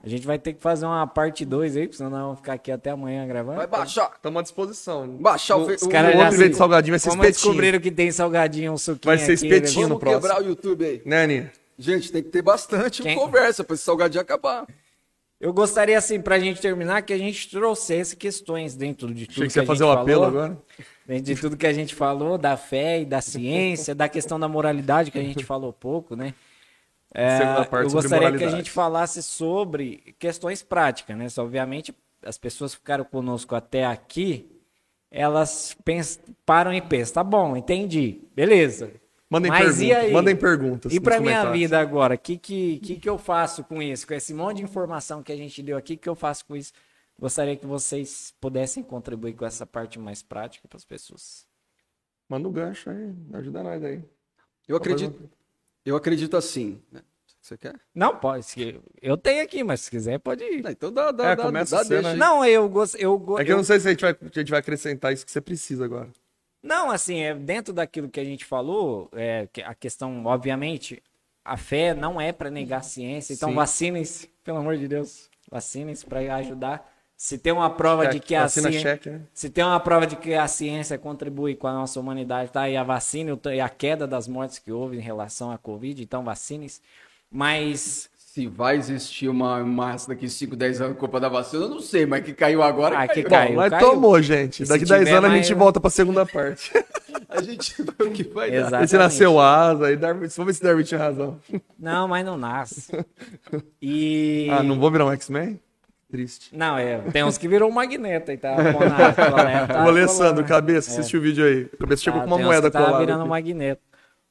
a 0.02 0.08
gente 0.08 0.26
vai 0.26 0.38
ter 0.38 0.52
que 0.52 0.60
fazer 0.62 0.86
uma 0.86 1.06
parte 1.06 1.44
2 1.44 1.76
aí, 1.76 1.82
porque 1.86 1.96
senão 1.96 2.10
nós 2.10 2.20
vamos 2.22 2.36
ficar 2.38 2.52
aqui 2.52 2.70
até 2.70 2.90
amanhã 2.90 3.26
gravando. 3.26 3.56
Vai 3.56 3.66
baixar. 3.66 4.12
Estamos 4.14 4.38
à 4.38 4.42
disposição. 4.42 5.08
Baixar 5.16 5.56
o, 5.56 5.62
Os 5.66 5.82
o- 5.82 5.88
caras 5.88 6.14
o 6.14 6.18
já 6.18 6.24
outro 6.24 6.38
jeito 6.38 6.52
de 6.52 6.56
salgadinho 6.58 6.92
vai 6.92 6.98
ser 6.98 7.08
como 7.10 7.22
espetinho. 7.24 7.44
descobriram 7.52 7.80
que 7.80 7.90
tem 7.90 8.10
salgadinho, 8.12 8.72
um 8.72 8.78
suquinho 8.78 9.14
Vai 9.14 9.18
ser 9.18 9.32
aqui, 9.32 9.46
espetinho 9.46 9.58
eles- 9.60 9.74
no 9.88 9.98
Vamos 9.98 10.00
próximo. 10.00 10.22
quebrar 10.22 10.42
o 10.42 10.46
YouTube 10.46 10.84
aí. 10.84 11.02
Né, 11.04 11.22
Aninha? 11.24 11.52
Gente, 11.78 12.10
tem 12.10 12.22
que 12.22 12.30
ter 12.30 12.42
bastante 12.42 13.02
Quem- 13.02 13.16
conversa 13.16 13.62
pra 13.62 13.74
esse 13.74 13.84
salgadinho 13.84 14.20
acabar. 14.22 14.66
Eu 15.40 15.52
gostaria, 15.52 15.96
assim, 15.96 16.20
pra 16.20 16.38
gente 16.40 16.60
terminar, 16.60 17.02
que 17.02 17.12
a 17.12 17.18
gente 17.18 17.48
trouxesse 17.48 18.16
questões 18.16 18.74
dentro 18.74 19.14
de 19.14 19.26
tudo 19.26 19.30
Achei 19.34 19.42
que 19.44 19.46
que, 19.48 19.52
você 19.52 19.60
a 19.60 19.66
fazer 19.66 19.84
gente 19.84 19.90
o 19.90 19.94
falou. 19.94 20.02
apelo 20.02 20.24
agora. 20.24 20.58
Dentro 21.06 21.22
de 21.24 21.36
tudo 21.40 21.56
que 21.56 21.66
a 21.66 21.72
gente 21.72 21.94
falou, 21.94 22.36
da 22.36 22.56
fé 22.56 23.00
e 23.02 23.04
da 23.04 23.20
ciência, 23.20 23.94
da 23.94 24.08
questão 24.08 24.38
da 24.40 24.48
moralidade, 24.48 25.12
que 25.12 25.18
a 25.18 25.22
gente 25.22 25.44
falou 25.46 25.72
pouco, 25.72 26.16
né? 26.16 26.34
É, 27.14 27.38
Segunda 27.38 27.64
parte 27.64 27.86
eu 27.86 27.92
gostaria 27.92 28.36
que 28.36 28.44
a 28.44 28.50
gente 28.50 28.70
falasse 28.70 29.22
sobre 29.22 30.14
questões 30.18 30.62
práticas, 30.62 31.16
né? 31.16 31.28
Só, 31.28 31.44
obviamente, 31.44 31.94
as 32.22 32.36
pessoas 32.36 32.72
que 32.72 32.78
ficaram 32.80 33.04
conosco 33.04 33.54
até 33.54 33.86
aqui, 33.86 34.44
elas 35.10 35.74
pens- 35.84 36.20
param 36.44 36.74
e 36.74 36.82
pensam, 36.82 37.14
tá 37.14 37.24
bom, 37.24 37.56
entendi, 37.56 38.20
beleza. 38.34 38.90
Mandem 39.30 39.50
Mas 39.50 39.80
e 39.80 39.86
perguntas. 39.88 40.04
aí? 40.06 40.12
Mandem 40.12 40.36
perguntas. 40.36 40.92
E 40.94 41.00
pra 41.00 41.20
minha 41.20 41.50
vida 41.50 41.78
agora, 41.78 42.14
o 42.14 42.18
que, 42.18 42.38
que, 42.38 42.78
que, 42.78 42.96
que 42.96 43.08
eu 43.08 43.18
faço 43.18 43.62
com 43.64 43.82
isso? 43.82 44.06
Com 44.06 44.14
esse 44.14 44.32
monte 44.32 44.58
de 44.58 44.62
informação 44.62 45.22
que 45.22 45.30
a 45.30 45.36
gente 45.36 45.62
deu 45.62 45.76
aqui, 45.76 45.94
o 45.94 45.98
que 45.98 46.08
eu 46.08 46.14
faço 46.14 46.46
com 46.46 46.56
isso? 46.56 46.72
Gostaria 47.20 47.54
que 47.56 47.66
vocês 47.66 48.32
pudessem 48.40 48.82
contribuir 48.82 49.34
com 49.34 49.44
essa 49.44 49.66
parte 49.66 49.98
mais 49.98 50.22
prática 50.22 50.66
para 50.66 50.76
as 50.78 50.84
pessoas. 50.84 51.46
Manda 52.28 52.48
o 52.48 52.50
gancho 52.50 52.88
aí. 52.88 53.12
Ajuda 53.34 53.62
nós 53.62 53.84
aí. 53.84 54.02
Eu 54.66 54.76
acredito, 54.76 55.28
eu 55.84 55.96
acredito 55.96 56.36
assim. 56.36 56.80
né? 56.90 57.02
Você 57.40 57.56
quer? 57.56 57.74
Não, 57.94 58.16
pode. 58.16 58.80
Eu 59.00 59.16
tenho 59.16 59.42
aqui, 59.42 59.62
mas 59.64 59.80
se 59.82 59.90
quiser, 59.90 60.18
pode 60.18 60.42
ir. 60.44 60.62
Não, 60.62 60.70
então 60.70 60.92
dá, 60.92 61.10
dá, 61.10 61.30
É, 61.30 61.36
dá, 61.36 61.42
começa 61.44 61.76
dá 61.76 61.82
deixa 61.82 62.02
né? 62.02 62.10
aí. 62.12 62.16
Não, 62.18 62.44
eu 62.44 62.68
gosto. 62.68 62.96
Eu, 62.96 63.18
go- 63.18 63.38
É 63.38 63.44
que 63.44 63.50
eu 63.50 63.54
eu- 63.54 63.56
não 63.58 63.64
sei 63.64 63.78
se 63.80 63.88
a 63.88 63.90
gente 63.90 64.00
vai, 64.00 64.10
a 64.20 64.38
gente 64.40 64.50
vai 64.50 64.60
acrescentar 64.60 65.12
isso 65.12 65.24
que 65.24 65.32
você 65.32 65.40
precisa 65.40 65.84
agora. 65.84 66.08
Não, 66.62 66.90
assim, 66.90 67.20
é, 67.20 67.34
dentro 67.34 67.72
daquilo 67.72 68.08
que 68.08 68.18
a 68.18 68.24
gente 68.24 68.44
falou, 68.44 69.08
é, 69.12 69.48
a 69.64 69.74
questão, 69.74 70.24
obviamente, 70.26 71.02
a 71.44 71.56
fé 71.56 71.94
não 71.94 72.20
é 72.20 72.32
para 72.32 72.50
negar 72.50 72.78
a 72.78 72.82
ciência. 72.82 73.32
Então, 73.32 73.54
vacinem-se, 73.54 74.28
pelo 74.44 74.58
amor 74.58 74.76
de 74.76 74.88
Deus. 74.88 75.30
Vacinem-se 75.50 76.04
para 76.04 76.36
ajudar. 76.36 76.92
Se 77.16 77.36
tem 77.36 77.52
uma 77.52 77.68
prova 77.68 78.06
de 78.06 78.14
Cheque, 78.14 78.26
que 78.28 78.34
a 78.36 78.48
ciência. 78.48 78.80
cheque, 78.80 79.10
né? 79.10 79.22
Se 79.34 79.50
tem 79.50 79.64
uma 79.64 79.80
prova 79.80 80.06
de 80.06 80.14
que 80.14 80.34
a 80.34 80.46
ciência 80.46 80.96
contribui 80.96 81.56
com 81.56 81.66
a 81.66 81.72
nossa 81.72 81.98
humanidade, 81.98 82.52
tá 82.52 82.62
aí 82.62 82.76
a 82.76 82.84
vacina 82.84 83.36
e 83.44 83.48
e 83.56 83.60
a 83.60 83.68
queda 83.68 84.06
das 84.06 84.28
mortes 84.28 84.60
que 84.60 84.70
houve 84.70 84.98
em 84.98 85.00
relação 85.00 85.50
à 85.50 85.58
Covid, 85.58 86.00
então 86.00 86.22
vacinem-se. 86.22 86.80
Mas 87.28 88.08
Se 88.38 88.46
vai 88.46 88.76
existir 88.76 89.28
uma 89.28 89.64
massa 89.64 90.06
daqui 90.10 90.28
5, 90.28 90.54
10 90.54 90.80
anos 90.80 90.96
culpa 90.96 91.18
da 91.18 91.28
vacina, 91.28 91.64
eu 91.64 91.68
não 91.68 91.80
sei, 91.80 92.06
mas 92.06 92.22
que 92.24 92.32
caiu 92.32 92.62
agora, 92.62 92.96
Ah, 92.96 93.08
que 93.08 93.24
caiu. 93.24 93.28
caiu. 93.28 93.48
Bom, 93.50 93.56
mas 93.56 93.70
caiu. 93.70 93.90
tomou, 93.90 94.22
gente. 94.22 94.62
E 94.62 94.66
se 94.66 94.70
Daqui 94.72 94.84
10 94.84 95.04
tiver 95.06 95.16
anos 95.16 95.30
a 95.30 95.34
gente 95.34 95.52
volta 95.54 95.80
pra 95.80 95.90
segunda 95.90 96.24
parte. 96.24 96.70
A 97.28 97.42
gente 97.42 97.74
vai 97.82 98.06
o 98.06 98.10
que 98.10 98.22
vai 98.22 98.50
dar. 98.50 98.56
Exato. 98.56 98.84
Esse 98.84 98.96
nasceu 98.96 99.38
asa, 99.38 99.86
aí 99.88 99.96
Darwin, 99.96 100.28
vamos 100.28 100.46
ver 100.46 100.54
se 100.54 100.62
Darwin 100.62 100.82
tinha 100.84 100.98
razão. 100.98 101.38
não, 101.78 102.06
mas 102.08 102.24
não 102.24 102.38
nasce. 102.38 102.90
E 103.82 104.48
Ah, 104.54 104.62
não 104.62 104.78
vou 104.78 104.90
virar 104.90 105.04
um 105.04 105.12
X-Men? 105.12 105.60
Triste. 106.10 106.56
não, 106.56 106.78
é, 106.78 106.98
tem 107.12 107.22
uns 107.24 107.36
que 107.36 107.46
virou 107.46 107.68
um 107.68 107.72
magneto 107.72 108.30
aí, 108.30 108.38
tá? 108.38 108.54
pondo 108.54 108.84
a 108.94 109.12
coleta, 109.30 109.66
tá 109.74 109.84
o 109.84 109.88
Alessandro, 109.88 110.34
colando. 110.36 110.44
cabeça, 110.48 110.90
assistiu 110.90 111.20
o 111.20 111.22
vídeo 111.22 111.44
aí. 111.44 111.66
Cabeça 111.78 112.02
chegou 112.02 112.20
Tá, 112.20 112.26
com 112.26 112.34
uma 112.34 112.42
moeda 112.42 112.70
que 112.70 112.72
tá 112.72 112.78
colada. 112.82 112.98
virando 113.04 113.24
um 113.24 113.34
aqui. 113.34 113.52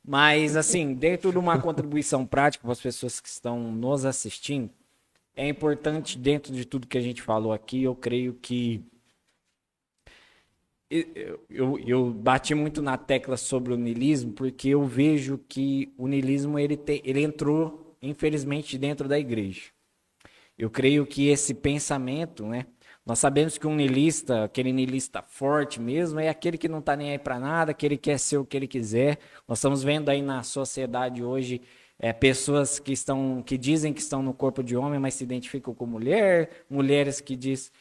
Mas, 0.07 0.55
assim, 0.55 0.93
dentro 0.93 1.34
de 1.34 1.38
uma 1.38 1.59
contribuição 1.59 2.25
prática 2.25 2.63
para 2.63 2.71
as 2.71 2.79
pessoas 2.79 3.19
que 3.19 3.27
estão 3.27 3.69
nos 3.73 4.05
assistindo, 4.05 4.69
é 5.35 5.49
importante, 5.49 6.17
dentro 6.17 6.53
de 6.53 6.63
tudo 6.63 6.88
que 6.88 6.97
a 6.97 7.01
gente 7.01 7.21
falou 7.21 7.51
aqui, 7.51 7.84
eu 7.84 7.93
creio 7.93 8.34
que. 8.34 8.81
Eu, 10.89 11.45
eu, 11.49 11.79
eu 11.79 12.09
bati 12.13 12.55
muito 12.55 12.81
na 12.81 12.97
tecla 12.97 13.35
sobre 13.35 13.73
o 13.73 13.77
niilismo, 13.77 14.31
porque 14.31 14.69
eu 14.69 14.85
vejo 14.85 15.38
que 15.38 15.93
o 15.97 16.07
niilismo 16.07 16.57
ele, 16.57 16.79
ele 17.03 17.21
entrou, 17.21 17.93
infelizmente, 18.01 18.77
dentro 18.77 19.09
da 19.09 19.19
igreja. 19.19 19.63
Eu 20.57 20.69
creio 20.69 21.05
que 21.05 21.27
esse 21.27 21.53
pensamento, 21.53 22.45
né? 22.45 22.65
Nós 23.07 23.19
sabemos 23.19 23.57
que 23.57 23.65
um 23.65 23.73
niilista, 23.73 24.43
aquele 24.43 24.73
niilista 24.73 25.21
forte 25.21 25.79
mesmo, 25.79 26.19
é 26.19 26.27
aquele 26.27 26.57
que 26.57 26.67
não 26.67 26.79
está 26.79 26.93
nem 26.93 27.11
aí 27.11 27.17
para 27.17 27.39
nada, 27.39 27.73
que 27.73 27.85
ele 27.85 27.95
quer 27.95 28.19
ser 28.19 28.38
o 28.38 28.43
que 28.43 28.57
ele 28.57 28.67
quiser. 28.67 29.17
Nós 29.47 29.59
estamos 29.59 29.81
vendo 29.81 30.09
aí 30.09 30.21
na 30.21 30.43
sociedade 30.43 31.23
hoje 31.23 31.61
é, 31.97 32.11
pessoas 32.11 32.79
que 32.79 32.91
estão, 32.91 33.41
que 33.41 33.57
dizem 33.57 33.93
que 33.93 34.01
estão 34.01 34.21
no 34.21 34.34
corpo 34.34 34.61
de 34.61 34.75
homem, 34.75 34.99
mas 34.99 35.13
se 35.13 35.23
identificam 35.23 35.73
como 35.73 35.93
mulher, 35.93 36.65
mulheres 36.69 37.21
que 37.21 37.38
diz 37.38 37.71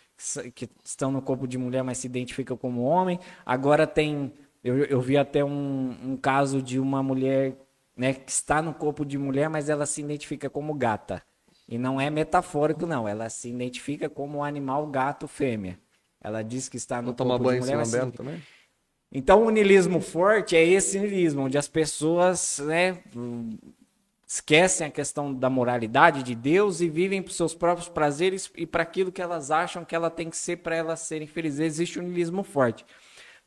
que 0.55 0.71
estão 0.85 1.11
no 1.11 1.21
corpo 1.21 1.49
de 1.49 1.59
mulher, 1.59 1.83
mas 1.83 1.99
se 1.99 2.07
identificam 2.07 2.57
como 2.57 2.85
homem. 2.85 3.19
Agora 3.45 3.85
tem, 3.85 4.33
eu, 4.63 4.85
eu 4.85 5.01
vi 5.01 5.17
até 5.17 5.45
um, 5.45 6.13
um 6.13 6.17
caso 6.17 6.63
de 6.63 6.79
uma 6.79 7.03
mulher, 7.03 7.57
né, 7.97 8.15
que 8.15 8.31
está 8.31 8.63
no 8.63 8.73
corpo 8.73 9.05
de 9.05 9.19
mulher, 9.19 9.51
mas 9.51 9.69
ela 9.69 9.87
se 9.87 10.01
identifica 10.01 10.49
como 10.49 10.73
gata. 10.73 11.21
E 11.69 11.79
não 11.79 12.01
é 12.01 12.09
metafórico, 12.11 12.87
não. 12.87 13.09
Ela 13.09 13.29
se 13.29 13.49
identifica 13.49 14.09
como 14.09 14.39
um 14.39 14.45
animal 14.45 14.87
gato 14.87 15.27
fêmea. 15.27 15.79
Ela 16.21 16.43
diz 16.43 16.69
que 16.69 16.77
está 16.77 17.01
no 17.01 17.07
Vou 17.07 17.15
tomar 17.15 17.39
corpo 17.39 17.45
banho 17.45 17.61
de 17.61 17.69
em 17.69 17.71
mulher, 17.71 17.73
cima 17.73 17.79
mas 17.79 17.89
se 17.89 17.97
dela 17.97 18.13
também? 18.13 18.43
então, 19.13 19.45
o 19.45 19.51
niilismo 19.51 20.01
forte 20.01 20.57
é 20.57 20.65
esse 20.65 20.99
niilismo, 20.99 21.43
onde 21.43 21.59
as 21.59 21.69
pessoas 21.69 22.61
né, 22.65 22.99
esquecem 24.27 24.87
a 24.87 24.91
questão 24.91 25.33
da 25.33 25.49
moralidade 25.49 26.23
de 26.23 26.35
Deus 26.35 26.81
e 26.81 26.89
vivem 26.89 27.23
para 27.23 27.31
os 27.31 27.37
seus 27.37 27.55
próprios 27.55 27.89
prazeres 27.89 28.51
e 28.57 28.67
para 28.67 28.83
aquilo 28.83 29.13
que 29.13 29.23
elas 29.23 29.51
acham 29.51 29.85
que 29.85 29.95
ela 29.95 30.11
tem 30.11 30.29
que 30.29 30.37
ser 30.37 30.59
para 30.59 30.75
elas 30.75 31.01
serem 31.01 31.29
felizes. 31.29 31.61
Existe 31.61 31.99
o 31.99 32.03
niilismo 32.03 32.43
forte. 32.43 32.85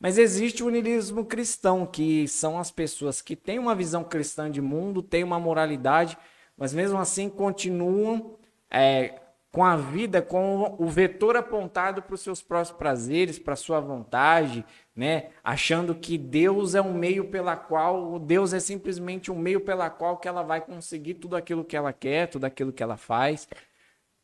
Mas 0.00 0.16
existe 0.16 0.62
o 0.64 0.70
niilismo 0.70 1.26
cristão, 1.26 1.84
que 1.84 2.26
são 2.26 2.58
as 2.58 2.70
pessoas 2.70 3.20
que 3.20 3.36
têm 3.36 3.58
uma 3.58 3.74
visão 3.74 4.02
cristã 4.02 4.50
de 4.50 4.62
mundo, 4.62 5.02
têm 5.02 5.22
uma 5.22 5.38
moralidade, 5.38 6.16
mas 6.60 6.74
mesmo 6.74 6.98
assim 6.98 7.30
continuam 7.30 8.36
é, 8.70 9.18
com 9.50 9.64
a 9.64 9.76
vida 9.76 10.22
com 10.22 10.76
o 10.78 10.86
vetor 10.86 11.36
apontado 11.36 12.02
para 12.02 12.14
os 12.14 12.20
seus 12.20 12.42
próprios 12.42 12.70
prazeres, 12.70 13.38
para 13.38 13.56
sua 13.56 13.80
vontade, 13.80 14.64
né? 14.94 15.30
Achando 15.42 15.94
que 15.94 16.16
Deus 16.18 16.74
é 16.74 16.82
um 16.82 16.92
meio 16.92 17.28
pela 17.30 17.56
qual, 17.56 18.18
Deus 18.18 18.52
é 18.52 18.60
simplesmente 18.60 19.30
um 19.30 19.38
meio 19.38 19.60
pela 19.60 19.88
qual 19.88 20.18
que 20.18 20.28
ela 20.28 20.42
vai 20.42 20.60
conseguir 20.60 21.14
tudo 21.14 21.34
aquilo 21.34 21.64
que 21.64 21.76
ela 21.76 21.92
quer, 21.92 22.28
tudo 22.28 22.44
aquilo 22.44 22.72
que 22.72 22.82
ela 22.82 22.96
faz. 22.96 23.48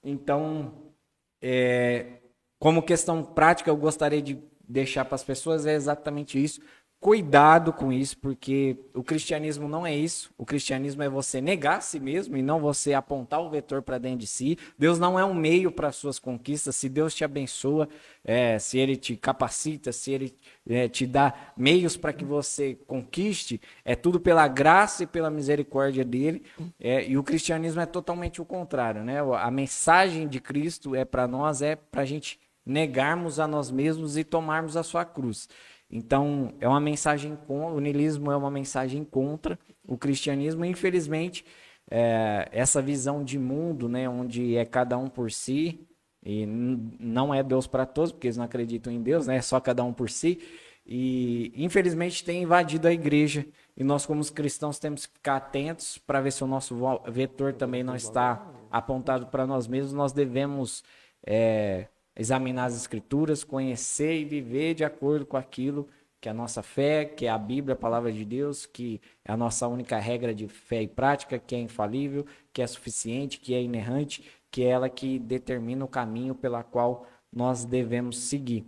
Então, 0.04 0.92
é, 1.40 2.20
como 2.58 2.82
questão 2.82 3.24
prática, 3.24 3.70
eu 3.70 3.76
gostaria 3.76 4.22
de 4.22 4.38
deixar 4.68 5.04
para 5.04 5.14
as 5.14 5.24
pessoas 5.24 5.66
é 5.66 5.74
exatamente 5.74 6.42
isso. 6.42 6.60
Cuidado 6.98 7.74
com 7.74 7.93
isso, 7.93 8.16
porque 8.18 8.77
o 8.94 9.02
cristianismo 9.05 9.68
não 9.68 9.86
é 9.86 9.94
isso. 9.94 10.32
O 10.36 10.47
cristianismo 10.47 11.02
é 11.02 11.09
você 11.09 11.43
negar 11.43 11.77
a 11.77 11.81
si 11.81 12.01
mesmo 12.01 12.36
e 12.39 12.43
não 12.43 12.59
você 12.59 12.94
apontar 12.94 13.40
o 13.40 13.51
vetor 13.51 13.82
para 13.82 13.98
dentro 13.98 14.20
de 14.20 14.27
si. 14.27 14.59
Deus 14.78 14.98
não 14.98 15.18
é 15.18 15.24
um 15.24 15.35
meio 15.35 15.70
para 15.70 15.93
suas 15.93 16.18
conquistas. 16.18 16.74
Se 16.74 16.89
Deus 16.89 17.14
te 17.14 17.23
abençoa, 17.23 17.86
é, 18.24 18.59
se 18.59 18.78
Ele 18.78 18.97
te 18.97 19.14
capacita, 19.14 19.93
se 19.93 20.10
Ele 20.10 20.35
é, 20.68 20.89
te 20.89 21.06
dá 21.06 21.52
meios 21.55 21.98
para 21.98 22.14
que 22.14 22.24
você 22.24 22.77
conquiste, 22.86 23.60
é 23.85 23.94
tudo 23.94 24.18
pela 24.18 24.48
graça 24.48 25.05
e 25.05 25.06
pela 25.06 25.31
misericórdia 25.31 26.05
dele. 26.05 26.43
É, 26.81 27.06
e 27.06 27.18
o 27.18 27.23
cristianismo 27.23 27.81
é 27.81 27.86
totalmente 27.86 28.40
o 28.40 28.44
contrário, 28.44 29.05
né? 29.05 29.18
A 29.39 29.51
mensagem 29.51 30.27
de 30.27 30.40
Cristo 30.40 30.94
é 30.94 31.05
para 31.05 31.28
nós 31.28 31.60
é 31.60 31.77
para 31.77 32.02
a 32.02 32.06
gente 32.06 32.40
negarmos 32.66 33.39
a 33.39 33.47
nós 33.47 33.70
mesmos 33.70 34.16
e 34.16 34.24
tomarmos 34.24 34.77
a 34.77 34.82
sua 34.82 35.05
cruz. 35.05 35.48
Então, 35.90 36.52
é 36.60 36.68
uma 36.68 36.80
mensagem 36.80 37.36
contra, 37.46 37.76
o 37.76 37.80
niilismo 37.80 38.30
é 38.30 38.36
uma 38.36 38.50
mensagem 38.50 39.04
contra 39.04 39.58
o 39.86 39.96
cristianismo, 39.96 40.64
e, 40.64 40.68
infelizmente, 40.68 41.44
é, 41.90 42.48
essa 42.50 42.82
visão 42.82 43.22
de 43.22 43.38
mundo, 43.38 43.88
né, 43.88 44.08
onde 44.08 44.56
é 44.56 44.64
cada 44.64 44.98
um 44.98 45.08
por 45.08 45.30
si, 45.30 45.86
e 46.24 46.44
não 46.44 47.32
é 47.32 47.42
Deus 47.42 47.66
para 47.68 47.86
todos, 47.86 48.10
porque 48.10 48.26
eles 48.26 48.36
não 48.36 48.44
acreditam 48.44 48.92
em 48.92 49.00
Deus, 49.00 49.26
né, 49.26 49.36
é 49.36 49.42
só 49.42 49.60
cada 49.60 49.84
um 49.84 49.92
por 49.92 50.10
si, 50.10 50.40
e 50.84 51.52
infelizmente 51.56 52.24
tem 52.24 52.42
invadido 52.42 52.88
a 52.88 52.92
igreja, 52.92 53.46
e 53.76 53.84
nós 53.84 54.04
como 54.04 54.24
cristãos 54.32 54.78
temos 54.78 55.06
que 55.06 55.14
ficar 55.14 55.36
atentos 55.36 55.98
para 55.98 56.20
ver 56.20 56.32
se 56.32 56.42
o 56.42 56.46
nosso 56.46 56.76
vetor 57.08 57.52
também 57.52 57.84
não 57.84 57.94
está 57.94 58.44
apontado 58.70 59.26
para 59.26 59.46
nós 59.46 59.68
mesmos, 59.68 59.92
nós 59.92 60.12
devemos 60.12 60.82
é, 61.24 61.86
examinar 62.16 62.66
as 62.66 62.76
escrituras, 62.76 63.44
conhecer 63.44 64.20
e 64.20 64.24
viver 64.24 64.74
de 64.74 64.84
acordo 64.84 65.26
com 65.26 65.36
aquilo 65.36 65.88
que 66.20 66.28
é 66.28 66.32
a 66.32 66.34
nossa 66.34 66.62
fé, 66.62 67.05
que 67.05 67.26
é 67.26 67.28
a 67.28 67.38
Bíblia, 67.38 67.74
a 67.74 67.78
palavra 67.78 68.10
de 68.10 68.24
Deus, 68.24 68.66
que 68.66 69.01
é 69.24 69.32
a 69.32 69.36
nossa 69.36 69.68
única 69.68 69.98
regra 69.98 70.34
de 70.34 70.48
fé 70.48 70.82
e 70.82 70.88
prática, 70.88 71.38
que 71.38 71.55
é 71.55 71.59
infalível, 71.60 72.26
que 72.52 72.62
é 72.62 72.66
suficiente, 72.66 73.38
que 73.38 73.55
é 73.55 73.62
inerrante, 73.62 74.24
que 74.51 74.64
é 74.64 74.68
ela 74.68 74.88
que 74.88 75.18
determina 75.18 75.84
o 75.84 75.88
caminho 75.88 76.34
pela 76.34 76.64
qual 76.64 77.06
nós 77.32 77.64
devemos 77.64 78.18
seguir. 78.18 78.66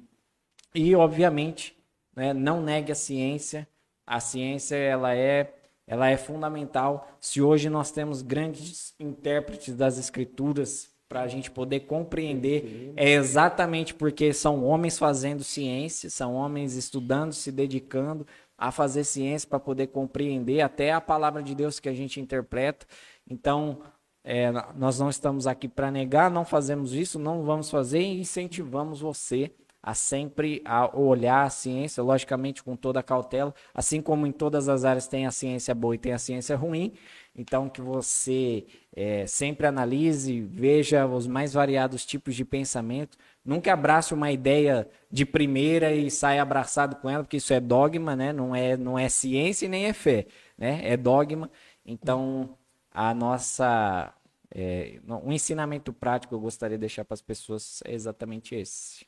E, 0.75 0.95
obviamente, 0.95 1.77
né, 2.15 2.33
não 2.33 2.63
negue 2.63 2.93
a 2.93 2.95
ciência. 2.95 3.67
A 4.07 4.21
ciência 4.21 4.77
ela 4.77 5.15
é, 5.17 5.53
ela 5.87 6.09
é 6.09 6.17
fundamental. 6.17 7.11
Se 7.19 7.43
hoje 7.43 7.69
nós 7.69 7.91
temos 7.91 8.23
grandes 8.23 8.95
intérpretes 9.01 9.75
das 9.75 9.99
escrituras 9.99 10.91
para 11.09 11.23
a 11.23 11.29
gente 11.29 11.51
poder 11.51 11.81
compreender 11.81 12.93
é 12.95 13.13
exatamente 13.13 13.95
porque 13.95 14.33
são 14.33 14.63
homens 14.65 14.99
fazendo 14.99 15.43
ciência, 15.43 16.11
são 16.11 16.35
homens 16.35 16.75
estudando, 16.75 17.33
se 17.33 17.51
dedicando 17.51 18.27
a 18.59 18.71
fazer 18.71 19.05
ciência 19.05 19.49
para 19.49 19.59
poder 19.59 19.87
compreender 19.87 20.61
até 20.61 20.93
a 20.93 21.01
palavra 21.01 21.43
de 21.43 21.55
Deus 21.55 21.81
que 21.81 21.89
a 21.89 21.95
gente 21.95 22.21
interpreta. 22.21 22.87
Então, 23.27 23.81
é, 24.23 24.51
nós 24.77 24.99
não 24.99 25.09
estamos 25.09 25.47
aqui 25.47 25.67
para 25.67 25.91
negar, 25.91 26.31
não 26.31 26.45
fazemos 26.45 26.93
isso, 26.93 27.19
não 27.19 27.43
vamos 27.43 27.71
fazer 27.71 28.01
e 28.01 28.21
incentivamos 28.21 29.01
você 29.01 29.51
a 29.83 29.95
sempre 29.95 30.61
a 30.65 30.95
olhar 30.95 31.45
a 31.45 31.51
ciência, 31.51 32.03
logicamente 32.03 32.63
com 32.63 32.77
toda 32.77 33.01
a 33.01 33.03
cautela, 33.03 33.55
assim 33.73 34.03
como 34.03 34.27
em 34.27 34.33
todas 34.33 34.69
as 34.69 34.85
áreas 34.85 35.07
tem 35.07 35.27
a 35.27 35.31
ciência 35.31 35.75
boa 35.75 35.95
e 35.95 35.99
tem 35.99 36.13
a 36.13 36.19
ciência 36.19 36.57
ruim, 36.57 36.93
então, 37.39 37.69
que 37.69 37.81
você 37.81 38.67
é, 38.95 39.25
sempre 39.29 39.65
analise, 39.65 40.43
veja 40.43 41.07
os 41.07 41.29
mais 41.29 41.53
variados 41.53 42.05
tipos 42.05 42.35
de 42.35 42.45
pensamento. 42.45 43.17
Nunca 43.45 43.73
abrace 43.73 44.13
uma 44.13 44.33
ideia 44.33 44.91
de 45.09 45.25
primeira 45.25 45.95
e 45.95 46.11
saia 46.11 46.43
abraçado 46.43 46.97
com 46.97 47.09
ela, 47.09 47.23
porque 47.23 47.37
isso 47.37 47.55
é 47.55 47.61
dogma, 47.61 48.17
né? 48.17 48.33
Não 48.33 48.57
é, 48.57 48.77
não 48.77 48.99
é 48.99 49.09
ciência 49.09 49.67
e 49.67 49.69
nem 49.69 49.87
é 49.87 49.93
fé, 49.93 50.27
né? 50.59 50.81
É 50.83 50.97
dogma. 50.97 51.49
Então, 51.87 52.59
a 52.91 53.15
nossa 53.15 54.13
é, 54.53 55.01
um 55.07 55.33
ensinamento 55.33 55.93
prático 55.93 56.31
que 56.31 56.35
eu 56.35 56.41
gostaria 56.41 56.77
de 56.77 56.81
deixar 56.81 57.05
para 57.05 57.15
as 57.15 57.23
pessoas 57.23 57.81
é 57.85 57.95
exatamente 57.95 58.57
esse. 58.57 59.07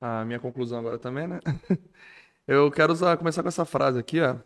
A 0.00 0.24
minha 0.24 0.40
conclusão 0.40 0.80
agora 0.80 0.98
também, 0.98 1.28
né? 1.28 1.38
Eu 2.46 2.70
quero 2.70 2.92
usar, 2.92 3.16
começar 3.16 3.42
com 3.42 3.48
essa 3.48 3.64
frase 3.64 3.98
aqui, 3.98 4.20
ó. 4.20 4.36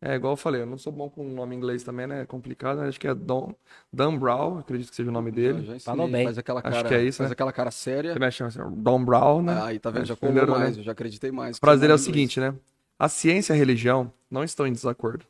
É, 0.00 0.14
igual 0.14 0.34
eu 0.34 0.36
falei, 0.36 0.62
eu 0.62 0.66
não 0.66 0.78
sou 0.78 0.92
bom 0.92 1.10
com 1.10 1.26
o 1.26 1.28
nome 1.28 1.56
inglês 1.56 1.82
também, 1.82 2.06
né? 2.06 2.22
É 2.22 2.26
complicado, 2.26 2.80
acho 2.82 3.00
que 3.00 3.08
é 3.08 3.14
Don, 3.14 3.52
Dan 3.92 4.16
Brown, 4.16 4.58
acredito 4.58 4.90
que 4.90 4.96
seja 4.96 5.10
o 5.10 5.12
nome 5.12 5.32
dele. 5.32 5.80
Falou 5.80 6.06
bem. 6.08 6.24
Faz 6.24 6.38
aquela 6.38 6.62
cara, 6.62 6.76
acho 6.76 6.84
que 6.84 6.94
é 6.94 7.02
isso, 7.02 7.18
faz 7.18 7.30
né? 7.30 7.32
aquela 7.32 7.52
cara 7.52 7.70
séria. 7.72 8.12
Você 8.12 8.18
mexe 8.18 8.42
assim, 8.44 8.60
Don 8.76 9.04
Brown, 9.04 9.42
né? 9.42 9.54
Ah, 9.54 9.66
aí 9.66 9.78
tá 9.80 9.90
vendo, 9.90 10.04
já 10.04 10.14
colou 10.14 10.46
mais, 10.46 10.76
né? 10.76 10.80
eu 10.80 10.84
já 10.84 10.92
acreditei 10.92 11.32
mais. 11.32 11.56
O 11.56 11.60
prazer 11.60 11.90
é 11.90 11.94
o 11.94 11.98
seguinte, 11.98 12.38
né? 12.38 12.54
A 12.96 13.08
ciência 13.08 13.52
e 13.52 13.56
a 13.56 13.58
religião 13.58 14.12
não 14.30 14.44
estão 14.44 14.66
em 14.66 14.72
desacordo. 14.72 15.24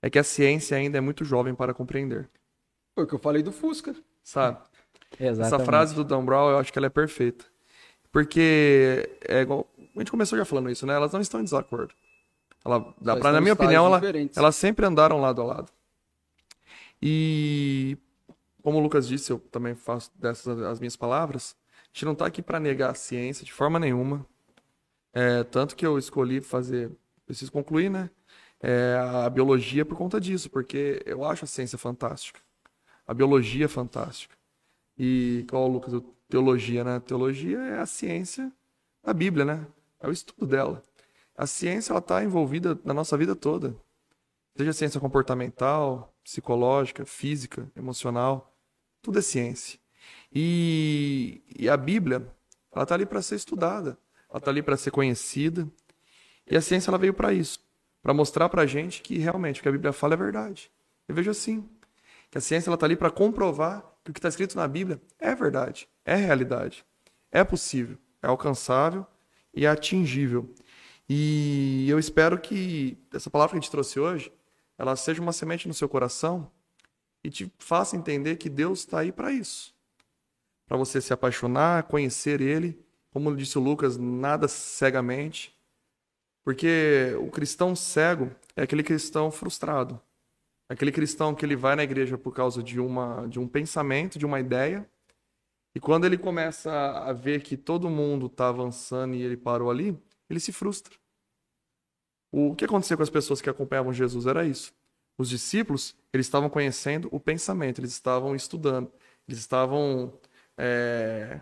É 0.00 0.08
que 0.08 0.18
a 0.18 0.24
ciência 0.24 0.76
ainda 0.76 0.96
é 0.96 1.00
muito 1.00 1.24
jovem 1.24 1.54
para 1.54 1.74
compreender. 1.74 2.28
Foi 2.94 3.04
o 3.04 3.06
que 3.06 3.14
eu 3.14 3.18
falei 3.18 3.42
do 3.42 3.52
Fusca. 3.52 3.94
Sabe? 4.24 4.58
Exatamente. 5.20 5.54
Essa 5.54 5.58
frase 5.58 5.94
do 5.94 6.04
Dan 6.04 6.24
Brown, 6.24 6.50
eu 6.50 6.58
acho 6.58 6.72
que 6.72 6.78
ela 6.78 6.86
é 6.86 6.90
perfeita. 6.90 7.44
Porque, 8.10 9.08
é 9.28 9.42
igual, 9.42 9.68
a 9.94 9.98
gente 9.98 10.10
começou 10.10 10.38
já 10.38 10.44
falando 10.44 10.70
isso, 10.70 10.86
né? 10.86 10.94
Elas 10.94 11.12
não 11.12 11.20
estão 11.20 11.40
em 11.40 11.44
desacordo. 11.44 11.92
Ela, 12.68 13.16
pra, 13.16 13.32
na 13.32 13.40
minha 13.40 13.54
opinião, 13.54 13.86
ela, 13.86 14.00
elas 14.36 14.56
sempre 14.56 14.84
andaram 14.84 15.20
lado 15.20 15.40
a 15.42 15.44
lado. 15.44 15.72
E 17.00 17.96
como 18.62 18.78
o 18.78 18.80
Lucas 18.80 19.08
disse, 19.08 19.32
eu 19.32 19.38
também 19.38 19.74
faço 19.74 20.10
dessas 20.14 20.60
as 20.60 20.78
minhas 20.78 20.96
palavras. 20.96 21.56
A 21.84 21.88
gente 21.92 22.04
não 22.04 22.12
está 22.12 22.26
aqui 22.26 22.42
para 22.42 22.60
negar 22.60 22.90
a 22.90 22.94
ciência 22.94 23.44
de 23.44 23.52
forma 23.52 23.78
nenhuma. 23.78 24.26
É, 25.12 25.42
tanto 25.44 25.74
que 25.74 25.86
eu 25.86 25.98
escolhi 25.98 26.40
fazer, 26.40 26.90
preciso 27.24 27.50
concluir, 27.50 27.90
né? 27.90 28.10
É, 28.60 28.98
a 29.24 29.30
biologia 29.30 29.84
por 29.84 29.96
conta 29.96 30.20
disso, 30.20 30.50
porque 30.50 31.02
eu 31.06 31.24
acho 31.24 31.44
a 31.44 31.48
ciência 31.48 31.78
fantástica. 31.78 32.40
A 33.06 33.14
biologia 33.14 33.64
é 33.64 33.68
fantástica. 33.68 34.36
E 34.98 35.46
qual 35.48 35.64
o 35.64 35.72
Lucas? 35.72 36.02
Teologia, 36.28 36.84
né? 36.84 37.00
Teologia 37.00 37.58
é 37.58 37.78
a 37.78 37.86
ciência 37.86 38.52
da 39.02 39.14
Bíblia, 39.14 39.44
né? 39.44 39.66
É 39.98 40.06
o 40.06 40.12
estudo 40.12 40.46
dela. 40.46 40.82
A 41.38 41.46
ciência 41.46 41.96
está 41.96 42.24
envolvida 42.24 42.76
na 42.84 42.92
nossa 42.92 43.16
vida 43.16 43.36
toda, 43.36 43.76
seja 44.56 44.72
ciência 44.72 45.00
comportamental, 45.00 46.12
psicológica, 46.24 47.04
física, 47.04 47.70
emocional, 47.76 48.52
tudo 49.00 49.20
é 49.20 49.22
ciência. 49.22 49.78
E, 50.34 51.40
e 51.56 51.68
a 51.68 51.76
Bíblia, 51.76 52.26
ela 52.72 52.82
está 52.82 52.96
ali 52.96 53.06
para 53.06 53.22
ser 53.22 53.36
estudada, 53.36 53.96
ela 54.28 54.38
está 54.38 54.50
ali 54.50 54.62
para 54.62 54.76
ser 54.76 54.90
conhecida. 54.90 55.68
E 56.50 56.56
a 56.56 56.60
ciência 56.60 56.90
ela 56.90 56.98
veio 56.98 57.14
para 57.14 57.32
isso, 57.32 57.60
para 58.02 58.12
mostrar 58.12 58.48
para 58.48 58.62
a 58.62 58.66
gente 58.66 59.00
que 59.00 59.16
realmente 59.16 59.60
o 59.60 59.62
que 59.62 59.68
a 59.68 59.72
Bíblia 59.72 59.92
fala 59.92 60.14
é 60.14 60.16
verdade. 60.16 60.72
Eu 61.06 61.14
vejo 61.14 61.30
assim, 61.30 61.68
que 62.32 62.38
a 62.38 62.40
ciência 62.40 62.74
está 62.74 62.84
ali 62.84 62.96
para 62.96 63.12
comprovar 63.12 63.82
que 64.02 64.10
o 64.10 64.12
que 64.12 64.18
está 64.18 64.28
escrito 64.28 64.56
na 64.56 64.66
Bíblia 64.66 65.00
é 65.20 65.36
verdade, 65.36 65.88
é 66.04 66.16
realidade, 66.16 66.84
é 67.30 67.44
possível, 67.44 67.96
é 68.20 68.26
alcançável 68.26 69.06
e 69.54 69.66
é 69.66 69.68
atingível. 69.68 70.52
E 71.08 71.86
eu 71.88 71.98
espero 71.98 72.38
que 72.38 72.98
essa 73.12 73.30
palavra 73.30 73.52
que 73.52 73.58
a 73.58 73.60
gente 73.60 73.70
trouxe 73.70 73.98
hoje, 73.98 74.32
ela 74.76 74.94
seja 74.94 75.22
uma 75.22 75.32
semente 75.32 75.66
no 75.66 75.74
seu 75.74 75.88
coração 75.88 76.50
e 77.24 77.30
te 77.30 77.50
faça 77.58 77.96
entender 77.96 78.36
que 78.36 78.50
Deus 78.50 78.80
está 78.80 79.00
aí 79.00 79.10
para 79.10 79.32
isso. 79.32 79.74
Para 80.66 80.76
você 80.76 81.00
se 81.00 81.12
apaixonar, 81.12 81.84
conhecer 81.84 82.40
Ele, 82.40 82.78
como 83.10 83.34
disse 83.34 83.56
o 83.56 83.62
Lucas, 83.62 83.96
nada 83.96 84.46
cegamente. 84.46 85.56
Porque 86.44 87.14
o 87.20 87.30
cristão 87.30 87.74
cego 87.74 88.30
é 88.54 88.62
aquele 88.62 88.82
cristão 88.82 89.30
frustrado. 89.30 90.00
Aquele 90.68 90.92
cristão 90.92 91.34
que 91.34 91.44
ele 91.44 91.56
vai 91.56 91.74
na 91.74 91.82
igreja 91.82 92.18
por 92.18 92.34
causa 92.34 92.62
de, 92.62 92.78
uma, 92.78 93.26
de 93.26 93.40
um 93.40 93.48
pensamento, 93.48 94.18
de 94.18 94.26
uma 94.26 94.38
ideia, 94.38 94.86
e 95.74 95.80
quando 95.80 96.04
ele 96.04 96.18
começa 96.18 96.72
a 96.72 97.12
ver 97.12 97.42
que 97.42 97.56
todo 97.56 97.88
mundo 97.88 98.26
está 98.26 98.48
avançando 98.48 99.14
e 99.14 99.22
ele 99.22 99.36
parou 99.36 99.70
ali, 99.70 99.96
ele 100.28 100.40
se 100.40 100.52
frustra. 100.52 100.94
O 102.30 102.54
que 102.54 102.64
acontecia 102.64 102.96
com 102.96 103.02
as 103.02 103.10
pessoas 103.10 103.40
que 103.40 103.48
acompanhavam 103.48 103.92
Jesus 103.92 104.26
era 104.26 104.44
isso. 104.44 104.72
Os 105.16 105.28
discípulos, 105.28 105.96
eles 106.12 106.26
estavam 106.26 106.48
conhecendo 106.48 107.08
o 107.10 107.18
pensamento, 107.18 107.80
eles 107.80 107.92
estavam 107.92 108.36
estudando, 108.36 108.92
eles 109.26 109.40
estavam 109.40 110.12
é, 110.56 111.40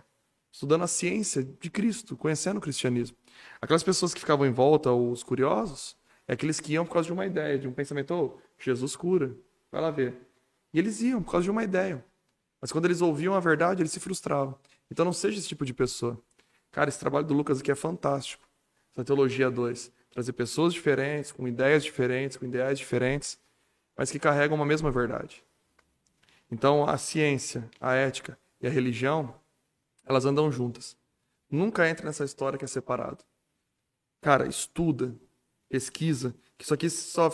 estudando 0.52 0.84
a 0.84 0.86
ciência 0.86 1.42
de 1.42 1.70
Cristo, 1.70 2.16
conhecendo 2.16 2.58
o 2.58 2.60
cristianismo. 2.60 3.16
Aquelas 3.60 3.82
pessoas 3.82 4.14
que 4.14 4.20
ficavam 4.20 4.46
em 4.46 4.52
volta, 4.52 4.90
os 4.92 5.22
curiosos, 5.22 5.96
é 6.26 6.32
aqueles 6.32 6.60
que 6.60 6.72
iam 6.72 6.86
por 6.86 6.92
causa 6.94 7.06
de 7.06 7.12
uma 7.12 7.26
ideia, 7.26 7.58
de 7.58 7.68
um 7.68 7.72
pensamento, 7.72 8.14
oh, 8.14 8.38
Jesus 8.58 8.96
cura, 8.96 9.36
vai 9.70 9.82
lá 9.82 9.90
ver. 9.90 10.16
E 10.72 10.78
eles 10.78 11.00
iam 11.02 11.22
por 11.22 11.32
causa 11.32 11.44
de 11.44 11.50
uma 11.50 11.64
ideia. 11.64 12.04
Mas 12.60 12.72
quando 12.72 12.86
eles 12.86 13.02
ouviam 13.02 13.34
a 13.34 13.40
verdade, 13.40 13.82
eles 13.82 13.92
se 13.92 14.00
frustravam. 14.00 14.58
Então 14.90 15.04
não 15.04 15.12
seja 15.12 15.38
esse 15.38 15.48
tipo 15.48 15.66
de 15.66 15.74
pessoa. 15.74 16.18
Cara, 16.70 16.88
esse 16.88 16.98
trabalho 16.98 17.26
do 17.26 17.34
Lucas 17.34 17.60
aqui 17.60 17.70
é 17.70 17.74
fantástico 17.74 18.45
da 18.96 19.04
Teologia 19.04 19.50
2. 19.50 19.92
Trazer 20.10 20.32
pessoas 20.32 20.72
diferentes, 20.72 21.30
com 21.30 21.46
ideias 21.46 21.84
diferentes, 21.84 22.38
com 22.38 22.46
ideais 22.46 22.78
diferentes, 22.78 23.38
mas 23.94 24.10
que 24.10 24.18
carregam 24.18 24.56
uma 24.56 24.64
mesma 24.64 24.90
verdade. 24.90 25.44
Então, 26.50 26.88
a 26.88 26.96
ciência, 26.96 27.68
a 27.78 27.94
ética 27.94 28.38
e 28.60 28.66
a 28.66 28.70
religião, 28.70 29.34
elas 30.04 30.24
andam 30.24 30.50
juntas. 30.50 30.96
Nunca 31.50 31.88
entre 31.88 32.06
nessa 32.06 32.24
história 32.24 32.58
que 32.58 32.64
é 32.64 32.68
separado. 32.68 33.22
Cara, 34.22 34.48
estuda, 34.48 35.14
pesquisa, 35.68 36.34
que 36.56 36.64
isso 36.64 36.74
aqui 36.74 36.88
só 36.88 37.30